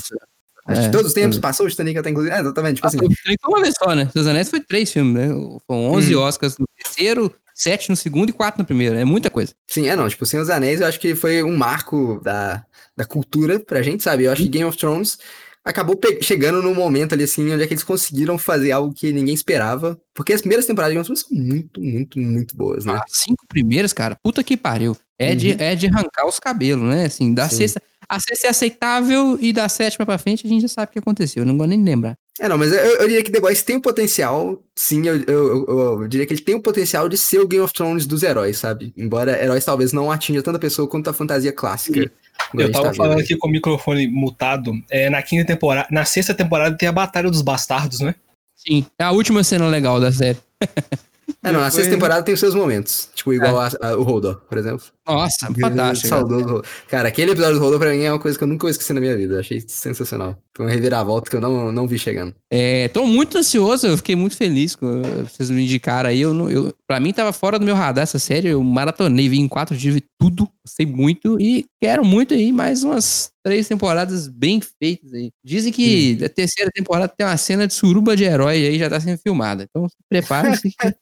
Acho 0.67 0.81
que 0.81 0.87
É, 0.87 0.89
todos 0.91 1.07
os 1.07 1.13
tempos 1.13 1.35
todos. 1.35 1.39
passou 1.39 1.65
o 1.67 1.69
Titanic 1.69 1.97
até 1.99 2.09
inclusive. 2.09 2.35
É, 2.35 2.39
exatamente, 2.39 2.75
tipo 2.77 2.87
Ah, 2.87 2.89
assim. 2.89 2.97
foi 2.97 3.07
foi 3.09 3.35
uma 3.53 3.61
vez 3.61 3.75
só, 3.77 3.93
né? 3.95 4.09
Seus 4.11 4.25
Anéis 4.27 4.49
foi 4.49 4.59
três 4.59 4.91
filmes, 4.91 5.13
né? 5.13 5.27
Foram 5.67 5.91
11 5.91 6.15
Hum. 6.15 6.21
Oscars 6.21 6.57
no 6.57 6.65
terceiro, 6.75 7.31
sete 7.53 7.89
no 7.89 7.95
segundo 7.95 8.29
e 8.29 8.33
quatro 8.33 8.59
no 8.59 8.65
primeiro. 8.65 8.95
É 8.95 9.05
muita 9.05 9.29
coisa. 9.29 9.53
Sim, 9.67 9.87
é 9.87 9.95
não, 9.95 10.09
tipo, 10.09 10.25
Senhor 10.25 10.41
dos 10.43 10.49
Anéis 10.49 10.81
eu 10.81 10.87
acho 10.87 10.99
que 10.99 11.13
foi 11.15 11.43
um 11.43 11.55
marco 11.55 12.19
da, 12.23 12.65
da 12.97 13.05
cultura 13.05 13.59
pra 13.59 13.81
gente, 13.83 14.01
sabe? 14.03 14.23
Eu 14.23 14.31
acho 14.31 14.41
que 14.43 14.49
Game 14.49 14.65
of 14.67 14.75
Thrones 14.77 15.19
acabou 15.65 15.99
chegando 16.21 16.61
num 16.61 16.75
momento 16.75 17.13
ali, 17.13 17.23
assim, 17.23 17.51
onde 17.51 17.63
é 17.63 17.67
que 17.67 17.73
eles 17.73 17.83
conseguiram 17.83 18.37
fazer 18.37 18.71
algo 18.71 18.93
que 18.93 19.11
ninguém 19.11 19.33
esperava. 19.33 19.99
Porque 20.13 20.31
as 20.31 20.41
primeiras 20.41 20.65
temporadas 20.65 20.93
de 20.93 20.95
Game 20.99 21.01
of 21.01 21.23
Thrones 21.23 21.27
são 21.27 21.55
muito, 21.55 21.81
muito, 21.81 22.19
muito 22.19 22.55
boas, 22.55 22.85
né? 22.85 22.93
As 22.93 23.17
cinco 23.17 23.45
primeiras, 23.47 23.91
cara, 23.91 24.15
puta 24.23 24.43
que 24.43 24.55
pariu. 24.55 24.95
É, 25.17 25.33
de, 25.33 25.51
Uhum. 25.51 25.55
é 25.59 25.75
de 25.75 25.87
arrancar 25.87 26.27
os 26.27 26.39
cabelos, 26.39 26.87
né? 26.87 27.05
Assim, 27.05 27.33
da 27.33 27.49
Sim. 27.49 27.55
sexta. 27.57 27.81
A 28.07 28.19
sexta 28.19 28.47
é 28.47 28.49
aceitável 28.49 29.37
e 29.41 29.51
da 29.53 29.67
sétima 29.69 30.05
pra 30.05 30.17
frente 30.17 30.45
a 30.45 30.49
gente 30.49 30.61
já 30.63 30.67
sabe 30.67 30.89
o 30.89 30.93
que 30.93 30.99
aconteceu. 30.99 31.43
Eu 31.43 31.47
não 31.47 31.57
vou 31.57 31.65
nem 31.67 31.83
lembrar. 31.83 32.15
É, 32.39 32.49
não, 32.49 32.57
mas 32.57 32.71
eu, 32.71 32.77
eu 32.77 33.07
diria 33.07 33.23
que 33.23 33.31
The 33.31 33.39
Boys 33.39 33.63
tem 33.63 33.77
o 33.77 33.81
potencial, 33.81 34.61
sim, 34.75 35.07
eu, 35.07 35.15
eu, 35.23 35.65
eu- 35.67 36.01
eu 36.01 36.07
diria 36.07 36.25
que 36.25 36.33
ele 36.33 36.41
tem 36.41 36.53
o 36.55 36.61
potencial 36.61 37.07
de 37.07 37.17
ser 37.17 37.39
o 37.39 37.47
Game 37.47 37.63
of 37.63 37.73
Thrones 37.73 38.05
dos 38.05 38.23
heróis, 38.23 38.57
sabe? 38.57 38.93
Embora 38.97 39.41
heróis 39.41 39.63
talvez 39.63 39.93
não 39.93 40.11
atinja 40.11 40.43
tanta 40.43 40.59
pessoa 40.59 40.85
quanto 40.87 41.09
a 41.09 41.13
fantasia 41.13 41.53
clássica. 41.53 42.11
Eu 42.53 42.71
tava 42.71 42.89
tá 42.89 42.93
falando 42.93 43.19
aqui 43.21 43.37
com 43.37 43.47
o 43.47 43.51
microfone 43.51 44.07
mutado. 44.07 44.73
É, 44.89 45.09
na 45.09 45.21
quinta 45.21 45.45
temporada, 45.45 45.87
na 45.89 46.03
sexta 46.03 46.33
temporada 46.33 46.77
tem 46.77 46.89
a 46.89 46.91
Batalha 46.91 47.31
dos 47.31 47.41
Bastardos, 47.41 48.01
né? 48.01 48.13
Sim, 48.55 48.85
é 48.99 49.03
a 49.05 49.11
última 49.11 49.41
cena 49.43 49.67
legal 49.69 49.99
da 50.01 50.11
série. 50.11 50.37
É, 51.49 51.51
não, 51.51 51.59
a 51.61 51.63
sexta 51.65 51.77
Depois- 51.83 51.89
temporada 51.95 52.23
tem 52.23 52.33
os 52.33 52.39
seus 52.39 52.55
momentos. 52.55 53.09
Tipo, 53.13 53.33
igual 53.33 53.59
a- 53.59 53.69
a- 53.81 53.95
o 53.97 54.01
Hodor, 54.07 54.41
por 54.49 54.57
exemplo. 54.57 54.85
Nossa, 55.07 55.47
fantástico. 55.59 56.07
Saudoso. 56.07 56.63
Cara, 56.89 57.07
aquele 57.09 57.31
episódio 57.31 57.55
do 57.59 57.63
Rodor 57.63 57.79
pra 57.79 57.91
mim 57.91 58.01
é 58.03 58.11
uma 58.11 58.19
coisa 58.19 58.37
que 58.37 58.43
eu 58.43 58.47
nunca 58.47 58.63
vou 58.63 58.69
esquecer 58.71 58.93
na 58.93 58.99
minha 59.01 59.15
vida. 59.15 59.39
Achei 59.39 59.63
sensacional. 59.67 60.37
Foi 60.55 60.65
uma 60.65 60.71
reviravolta 60.71 61.29
que 61.29 61.35
eu 61.35 61.41
não, 61.41 61.71
não 61.71 61.87
vi 61.87 61.99
chegando. 61.99 62.33
É, 62.51 62.87
tô 62.87 63.05
muito 63.05 63.37
ansioso, 63.37 63.85
eu 63.87 63.97
fiquei 63.97 64.15
muito 64.15 64.35
feliz 64.35 64.75
com 64.75 65.01
vocês 65.23 65.49
me 65.51 65.63
indicaram 65.63 66.09
aí. 66.09 66.21
Eu, 66.21 66.49
eu, 66.49 66.73
pra 66.87 66.99
mim 66.99 67.13
tava 67.13 67.31
fora 67.31 67.59
do 67.59 67.65
meu 67.65 67.75
radar 67.75 68.03
essa 68.03 68.17
série, 68.19 68.47
eu 68.49 68.63
maratonei, 68.63 69.29
vi 69.29 69.39
em 69.39 69.47
quatro 69.47 69.75
dias, 69.77 69.93
vi 69.93 70.03
tudo, 70.19 70.47
gostei 70.65 70.85
muito 70.85 71.39
e 71.39 71.65
quero 71.81 72.03
muito 72.03 72.33
aí 72.33 72.51
mais 72.51 72.83
umas 72.83 73.31
três 73.43 73.67
temporadas 73.67 74.27
bem 74.27 74.59
feitas 74.61 75.13
aí. 75.13 75.31
Dizem 75.43 75.71
que 75.71 76.17
a 76.23 76.29
terceira 76.29 76.71
temporada 76.73 77.07
tem 77.07 77.25
uma 77.25 77.37
cena 77.37 77.67
de 77.67 77.73
suruba 77.73 78.15
de 78.17 78.23
herói 78.23 78.65
aí, 78.67 78.79
já 78.79 78.89
tá 78.89 78.99
sendo 78.99 79.19
filmada. 79.19 79.63
Então 79.69 79.87
se 79.87 79.95
prepare-se. 80.09 80.69
que- 80.71 80.95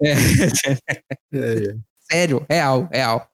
é, 1.32 1.74
sério, 2.10 2.44
real, 2.48 2.88
real. 2.92 3.28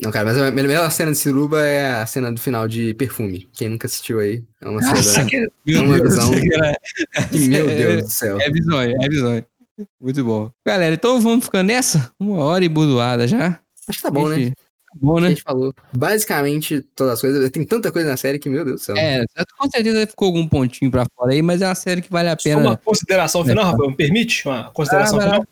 Não, 0.00 0.12
cara, 0.12 0.26
mas 0.26 0.38
a 0.38 0.50
melhor 0.52 0.88
cena 0.92 1.10
de 1.10 1.18
Suruba 1.18 1.60
é 1.60 1.90
a 1.90 2.06
cena 2.06 2.30
do 2.30 2.40
final 2.40 2.68
de 2.68 2.94
Perfume. 2.94 3.48
Quem 3.52 3.68
nunca 3.68 3.88
assistiu 3.88 4.20
aí, 4.20 4.44
é 4.60 4.68
uma 4.68 4.80
cena 4.80 5.26
que- 5.28 5.36
É 5.36 5.80
uma 5.80 6.00
visão. 6.00 6.30
É, 6.34 7.36
meu 7.36 7.66
Deus 7.66 8.02
do 8.04 8.10
céu. 8.12 8.40
é 8.40 8.48
visões, 8.48 8.94
é 9.00 9.08
visões. 9.08 9.44
Muito 10.00 10.24
bom. 10.24 10.52
Galera, 10.64 10.94
então 10.94 11.20
vamos 11.20 11.44
ficando 11.44 11.66
nessa? 11.66 12.12
Uma 12.18 12.44
hora 12.44 12.64
e 12.64 12.68
burdoada 12.68 13.26
já. 13.26 13.58
Acho 13.88 13.98
que 13.98 14.02
tá 14.02 14.10
bom, 14.10 14.28
né? 14.28 14.52
Gente, 14.94 15.02
bom, 15.02 15.18
A 15.18 15.20
né? 15.20 15.28
gente 15.30 15.42
falou 15.42 15.74
basicamente 15.92 16.80
todas 16.94 17.14
as 17.14 17.20
coisas. 17.20 17.50
Tem 17.50 17.64
tanta 17.64 17.92
coisa 17.92 18.08
na 18.08 18.16
série 18.16 18.38
que, 18.38 18.48
meu 18.48 18.64
Deus 18.64 18.80
do 18.80 18.84
céu. 18.84 18.96
É, 18.96 19.24
com 19.58 19.70
certeza 19.70 20.06
ficou 20.06 20.26
algum 20.26 20.46
pontinho 20.48 20.90
pra 20.90 21.06
fora 21.16 21.32
aí, 21.32 21.42
mas 21.42 21.62
é 21.62 21.66
uma 21.66 21.74
série 21.74 22.02
que 22.02 22.10
vale 22.10 22.28
a 22.28 22.36
Só 22.38 22.48
uma 22.50 22.62
pena. 22.62 22.76
consideração 22.84 23.44
final, 23.44 23.64
Rafael, 23.64 23.90
me 23.90 23.96
permite? 23.96 24.46
Uma 24.48 24.70
consideração 24.70 25.18
Ah, 25.18 25.22
final? 25.22 25.46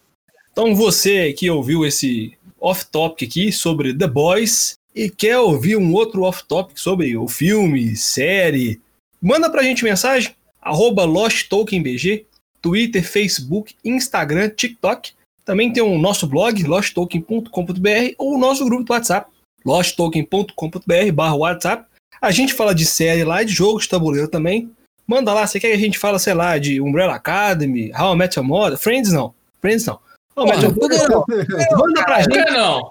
Então, 0.52 0.74
você 0.74 1.32
que 1.32 1.50
ouviu 1.50 1.84
esse 1.84 2.32
off-topic 2.58 3.28
aqui 3.28 3.52
sobre 3.52 3.92
The 3.96 4.06
Boys 4.06 4.78
e 4.94 5.10
quer 5.10 5.38
ouvir 5.38 5.76
um 5.76 5.92
outro 5.92 6.22
off-topic 6.22 6.78
sobre 6.78 7.16
o 7.16 7.28
filme, 7.28 7.94
série, 7.94 8.80
manda 9.20 9.50
pra 9.50 9.62
gente 9.62 9.84
mensagem, 9.84 10.34
arroba 10.62 11.04
Twitter, 12.62 13.04
Facebook, 13.04 13.74
Instagram, 13.84 14.48
TikTok. 14.48 15.12
Também 15.46 15.72
tem 15.72 15.80
o 15.80 15.96
nosso 15.96 16.26
blog, 16.26 16.60
losttoken.com.br, 16.64 18.14
ou 18.18 18.34
o 18.34 18.38
nosso 18.38 18.64
grupo 18.64 18.82
do 18.82 18.92
WhatsApp, 18.92 19.30
losttoken.com.br 19.64 21.12
barra 21.14 21.36
WhatsApp. 21.36 21.86
A 22.20 22.32
gente 22.32 22.52
fala 22.52 22.74
de 22.74 22.84
série 22.84 23.22
lá, 23.22 23.44
de 23.44 23.52
jogos 23.52 23.84
de 23.84 23.88
tabuleiro 23.88 24.26
também. 24.26 24.68
Manda 25.06 25.32
lá, 25.32 25.46
você 25.46 25.60
quer 25.60 25.68
que 25.68 25.74
a 25.74 25.78
gente 25.78 26.00
fala, 26.00 26.18
sei 26.18 26.34
lá, 26.34 26.58
de 26.58 26.80
Umbrella 26.80 27.14
Academy, 27.14 27.92
How 27.96 28.14
I 28.14 28.16
Met 28.16 28.36
Your 28.36 28.46
Mother, 28.46 28.76
Friends 28.76 29.12
não, 29.12 29.32
Friends 29.60 29.86
não. 29.86 30.00
Met 30.36 30.64
Your 30.64 30.74
Porra, 30.74 31.24
por 31.24 31.26
que 31.26 31.44
Mother, 31.44 31.78
manda 31.78 32.04
pra 32.04 32.20
gente, 32.22 32.50
não? 32.50 32.90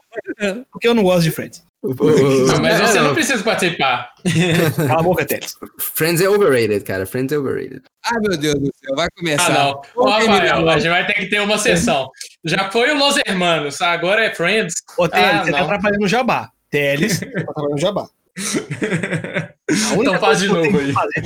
porque 0.72 0.88
eu 0.88 0.96
não 0.96 1.04
gosto 1.04 1.24
de 1.24 1.32
Friends. 1.32 1.62
Não, 1.88 2.62
mas 2.62 2.80
é, 2.82 2.88
você 2.88 2.98
não, 3.00 3.08
não 3.10 3.14
precisa 3.14 3.44
participar. 3.44 4.10
Cala 4.88 5.00
a 5.00 5.04
boca, 5.04 5.26
Teles. 5.26 5.56
Friends 5.80 6.22
é 6.22 6.28
overrated, 6.30 6.84
cara. 6.84 7.06
Friends 7.06 7.32
é 7.32 7.38
overrated. 7.38 7.82
Ai, 8.06 8.20
meu 8.22 8.38
Deus 8.38 8.56
do 8.56 8.72
céu, 8.84 8.96
vai 8.96 9.08
começar. 9.18 9.46
Ah, 9.56 9.64
não. 9.66 9.82
Ô, 9.96 10.10
Rafael, 10.10 10.70
a 10.70 10.78
gente 10.80 10.90
vai 10.90 11.06
ter 11.06 11.14
que 11.14 11.26
ter 11.28 11.42
uma 11.42 11.58
sessão. 11.58 12.10
Já 12.44 12.70
foi 12.72 12.92
o 12.92 12.98
Los 12.98 13.18
Hermanos, 13.26 13.82
agora 13.82 14.26
é 14.26 14.34
Friends. 14.34 14.74
Ô, 14.98 15.08
Teles, 15.08 15.26
Ah, 15.28 15.44
você 15.44 15.52
tá 15.52 15.58
não. 15.60 15.66
atrapalhando 15.66 16.06
o 16.06 16.08
jabá. 16.08 16.50
Teles, 16.70 17.20
tá 17.22 17.26
atrapalhando 17.26 17.76
o 17.76 17.80
jabá. 17.80 18.08
Então 20.00 20.20
faz 20.20 20.40
de 20.40 20.48
novo 20.48 20.78
aí. 20.80 20.92
fazer- 20.92 21.24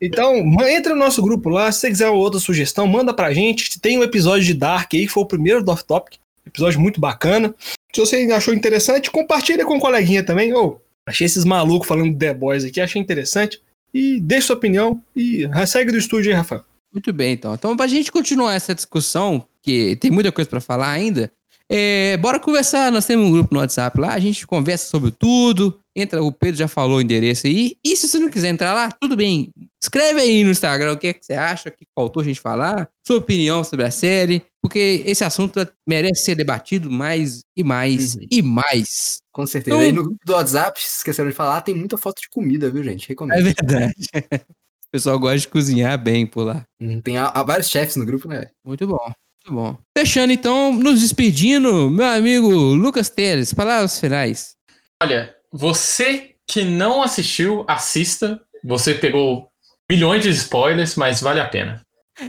Então, 0.00 0.34
entra 0.68 0.94
no 0.94 0.98
nosso 0.98 1.22
grupo 1.22 1.48
lá. 1.48 1.70
Se 1.70 1.80
você 1.80 1.88
quiser 1.88 2.08
uma 2.08 2.18
outra 2.18 2.40
sugestão, 2.40 2.86
manda 2.86 3.14
pra 3.14 3.32
gente. 3.32 3.80
Tem 3.80 3.98
um 3.98 4.02
episódio 4.02 4.44
de 4.44 4.54
Dark 4.54 4.90
aí, 4.94 5.06
que 5.06 5.12
foi 5.12 5.22
o 5.22 5.26
primeiro 5.26 5.62
do 5.62 5.70
Off 5.70 5.84
Topic. 5.84 6.14
Episódio 6.46 6.80
muito 6.80 7.00
bacana. 7.00 7.54
Se 7.94 8.00
você 8.00 8.16
achou 8.32 8.54
interessante, 8.54 9.10
compartilha 9.10 9.64
com 9.66 9.76
um 9.76 9.80
coleguinha 9.80 10.24
também. 10.24 10.54
Ô, 10.54 10.80
achei 11.06 11.26
esses 11.26 11.44
malucos 11.44 11.86
falando 11.86 12.12
de 12.12 12.18
The 12.18 12.34
Boys 12.34 12.64
aqui, 12.64 12.80
achei 12.80 13.00
interessante. 13.00 13.60
E 13.92 14.18
deixa 14.20 14.48
sua 14.48 14.56
opinião. 14.56 15.02
E 15.14 15.46
segue 15.66 15.92
do 15.92 15.98
estúdio 15.98 16.30
aí, 16.30 16.36
Rafael. 16.36 16.64
Muito 16.92 17.12
bem, 17.12 17.34
então. 17.34 17.54
Então, 17.54 17.76
pra 17.76 17.86
gente 17.86 18.10
continuar 18.10 18.54
essa 18.54 18.74
discussão, 18.74 19.46
que 19.62 19.96
tem 19.96 20.10
muita 20.10 20.32
coisa 20.32 20.48
pra 20.48 20.60
falar 20.60 20.90
ainda, 20.90 21.30
é, 21.74 22.16
bora 22.18 22.38
conversar. 22.38 22.92
Nós 22.92 23.06
temos 23.06 23.26
um 23.26 23.32
grupo 23.32 23.54
no 23.54 23.60
WhatsApp 23.60 23.98
lá, 24.00 24.12
a 24.14 24.18
gente 24.20 24.46
conversa 24.46 24.88
sobre 24.90 25.10
tudo. 25.10 25.78
Entra, 25.96 26.22
o 26.22 26.32
Pedro 26.32 26.56
já 26.58 26.68
falou 26.68 26.98
o 26.98 27.00
endereço 27.00 27.46
aí. 27.46 27.76
E 27.84 27.96
se 27.96 28.08
você 28.08 28.18
não 28.18 28.30
quiser 28.30 28.48
entrar 28.48 28.72
lá, 28.72 28.90
tudo 29.00 29.14
bem. 29.16 29.50
Escreve 29.82 30.20
aí 30.20 30.42
no 30.44 30.50
Instagram 30.50 30.92
o 30.92 30.96
que, 30.98 31.08
é 31.08 31.12
que 31.12 31.24
você 31.24 31.34
acha, 31.34 31.68
o 31.68 31.72
que 31.72 31.84
faltou 31.94 32.20
a 32.22 32.24
gente 32.24 32.40
falar, 32.40 32.88
sua 33.06 33.18
opinião 33.18 33.62
sobre 33.64 33.84
a 33.84 33.90
série, 33.90 34.42
porque 34.62 35.02
esse 35.06 35.22
assunto 35.24 35.66
merece 35.86 36.24
ser 36.24 36.34
debatido 36.34 36.90
mais 36.90 37.40
e 37.56 37.62
mais 37.64 38.14
Uhum. 38.14 38.26
e 38.30 38.42
mais. 38.42 39.18
Com 39.32 39.46
certeza. 39.46 39.76
Então- 39.76 39.86
Aí 39.86 39.92
no 39.92 40.02
grupo 40.04 40.18
do 40.24 40.32
WhatsApp, 40.32 40.80
esqueceram 40.80 41.28
de 41.28 41.34
falar, 41.36 41.60
tem 41.62 41.74
muita 41.74 41.98
foto 41.98 42.20
de 42.22 42.28
comida, 42.30 42.70
viu, 42.70 42.82
gente? 42.84 43.04
É 43.04 43.08
Recomendo. 43.08 43.42
verdade. 43.42 43.94
O 44.86 44.92
pessoal 44.92 45.18
gosta 45.18 45.38
de 45.38 45.48
cozinhar 45.48 45.96
bem 45.98 46.26
por 46.26 46.44
lá. 46.44 46.64
Hum, 46.78 47.00
Tem 47.00 47.16
há, 47.16 47.24
há 47.28 47.42
vários 47.42 47.70
chefs 47.70 47.96
no 47.96 48.04
grupo, 48.04 48.28
né? 48.28 48.48
Muito 48.62 48.86
bom, 48.86 49.10
muito 49.46 49.54
bom. 49.54 49.76
Fechando 49.96 50.32
então, 50.32 50.72
nos 50.72 51.00
despedindo, 51.00 51.90
meu 51.90 52.06
amigo 52.06 52.48
Lucas 52.48 53.08
Teles, 53.08 53.52
palavras 53.52 53.98
finais. 53.98 54.54
Olha, 55.02 55.34
você 55.52 56.34
que 56.46 56.64
não 56.64 57.02
assistiu, 57.02 57.64
assista. 57.68 58.40
Você 58.64 58.94
pegou 58.94 59.48
milhões 59.90 60.22
de 60.22 60.30
spoilers, 60.30 60.94
mas 60.96 61.20
vale 61.20 61.40
a 61.40 61.48
pena. 61.48 61.80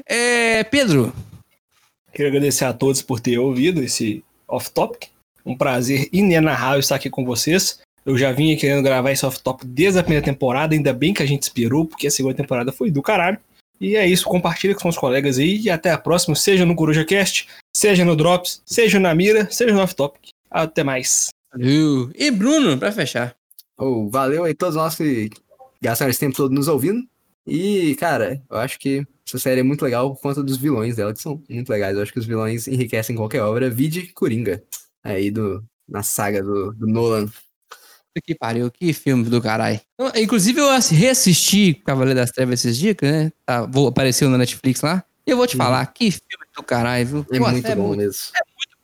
É, 0.07 0.63
Pedro, 0.63 1.13
Quero 2.13 2.29
agradecer 2.29 2.65
a 2.65 2.73
todos 2.73 3.01
por 3.01 3.19
ter 3.19 3.39
ouvido 3.39 3.81
esse 3.81 4.23
off-topic. 4.47 5.07
Um 5.43 5.57
prazer 5.57 6.07
inenarrável 6.13 6.79
estar 6.79 6.95
aqui 6.95 7.09
com 7.09 7.25
vocês. 7.25 7.79
Eu 8.05 8.15
já 8.17 8.31
vinha 8.31 8.55
querendo 8.55 8.83
gravar 8.83 9.11
esse 9.11 9.25
off-topic 9.25 9.65
desde 9.65 9.99
a 9.99 10.03
primeira 10.03 10.23
temporada, 10.23 10.75
ainda 10.75 10.93
bem 10.93 11.13
que 11.13 11.23
a 11.23 11.25
gente 11.25 11.41
esperou, 11.41 11.85
porque 11.85 12.05
a 12.05 12.11
segunda 12.11 12.35
temporada 12.35 12.71
foi 12.71 12.91
do 12.91 13.01
caralho. 13.01 13.39
E 13.83 13.97
é 13.97 14.07
isso, 14.07 14.23
compartilha 14.23 14.73
com 14.73 14.79
seus 14.79 14.97
colegas 14.97 15.37
aí 15.37 15.59
e 15.59 15.69
até 15.69 15.91
a 15.91 15.97
próxima, 15.97 16.35
seja 16.35 16.65
no 16.65 16.73
CorujaCast, 16.73 17.49
seja 17.75 18.05
no 18.05 18.15
Drops, 18.15 18.61
seja 18.65 18.97
na 18.97 19.13
Mira, 19.13 19.51
seja 19.51 19.73
no 19.73 19.81
off-topic. 19.81 20.29
Até 20.49 20.85
mais. 20.85 21.31
valeu. 21.51 22.09
E 22.15 22.31
Bruno, 22.31 22.77
pra 22.77 22.93
fechar. 22.93 23.35
Oh, 23.77 24.09
valeu 24.09 24.45
aí 24.45 24.53
todos 24.53 24.75
nós 24.75 24.95
que 24.95 25.29
gastaram 25.81 26.09
esse 26.09 26.19
tempo 26.19 26.33
todo 26.33 26.55
nos 26.55 26.69
ouvindo. 26.69 27.05
E, 27.45 27.93
cara, 27.95 28.41
eu 28.49 28.55
acho 28.55 28.79
que 28.79 29.05
essa 29.27 29.37
série 29.37 29.59
é 29.59 29.63
muito 29.63 29.83
legal 29.83 30.15
por 30.15 30.21
conta 30.21 30.41
dos 30.41 30.55
vilões 30.55 30.95
dela, 30.95 31.13
que 31.13 31.21
são 31.21 31.43
muito 31.49 31.69
legais. 31.69 31.97
Eu 31.97 32.03
acho 32.03 32.13
que 32.13 32.19
os 32.19 32.25
vilões 32.25 32.69
enriquecem 32.69 33.17
qualquer 33.17 33.41
obra. 33.41 33.69
Vide 33.69 34.13
Coringa, 34.13 34.63
aí 35.03 35.29
do, 35.29 35.61
na 35.89 36.03
saga 36.03 36.41
do, 36.41 36.71
do 36.71 36.87
Nolan. 36.87 37.29
Que 38.21 38.35
pariu, 38.35 38.69
que 38.69 38.93
filme 38.93 39.23
do 39.25 39.41
caralho. 39.41 39.79
Então, 39.99 40.11
Inclusive, 40.21 40.59
eu 40.59 40.69
assi- 40.69 40.93
reassisti 40.95 41.73
Cavaleiro 41.85 42.19
das 42.19 42.29
Trevas 42.31 42.59
esses 42.59 42.77
dias, 42.77 42.95
né? 43.01 43.31
Tá, 43.45 43.65
vou, 43.65 43.87
apareceu 43.87 44.29
na 44.29 44.37
Netflix 44.37 44.81
lá. 44.81 45.03
E 45.25 45.31
eu 45.31 45.37
vou 45.37 45.47
te 45.47 45.55
falar, 45.57 45.85
que 45.87 46.11
filme 46.11 46.45
do 46.55 46.61
caralho, 46.63 47.05
viu? 47.07 47.25
É 47.31 47.39
Nossa, 47.39 47.51
muito 47.51 47.75
bom 47.75 47.81
muito 47.87 47.97
mesmo. 47.97 48.21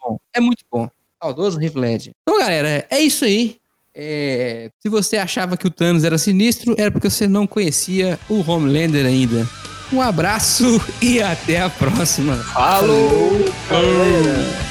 bom. 0.01 0.18
É 0.34 0.39
muito 0.39 0.64
bom. 0.72 0.89
Saudoso 1.22 1.61
Heath 1.61 1.76
Ledger. 1.76 2.14
Então, 2.23 2.39
galera, 2.39 2.88
é 2.89 2.99
isso 3.01 3.26
aí. 3.26 3.57
É, 3.93 4.69
se 4.81 4.88
você 4.88 5.18
achava 5.18 5.57
que 5.57 5.68
o 5.68 5.72
Thanos 5.72 6.03
era 6.06 6.18
sinistro, 6.18 6.73
era 6.77 6.89
porque 6.89 7.10
você 7.10 7.27
não 7.27 7.45
conhecia 7.45 8.18
o 8.30 8.39
Homelander 8.49 9.06
ainda. 9.06 9.45
Um 9.91 10.01
abraço 10.01 10.80
e 11.01 11.22
até 11.22 11.61
a 11.61 11.69
próxima. 11.69 12.35
Falou! 12.38 13.31
Galera. 13.69 14.69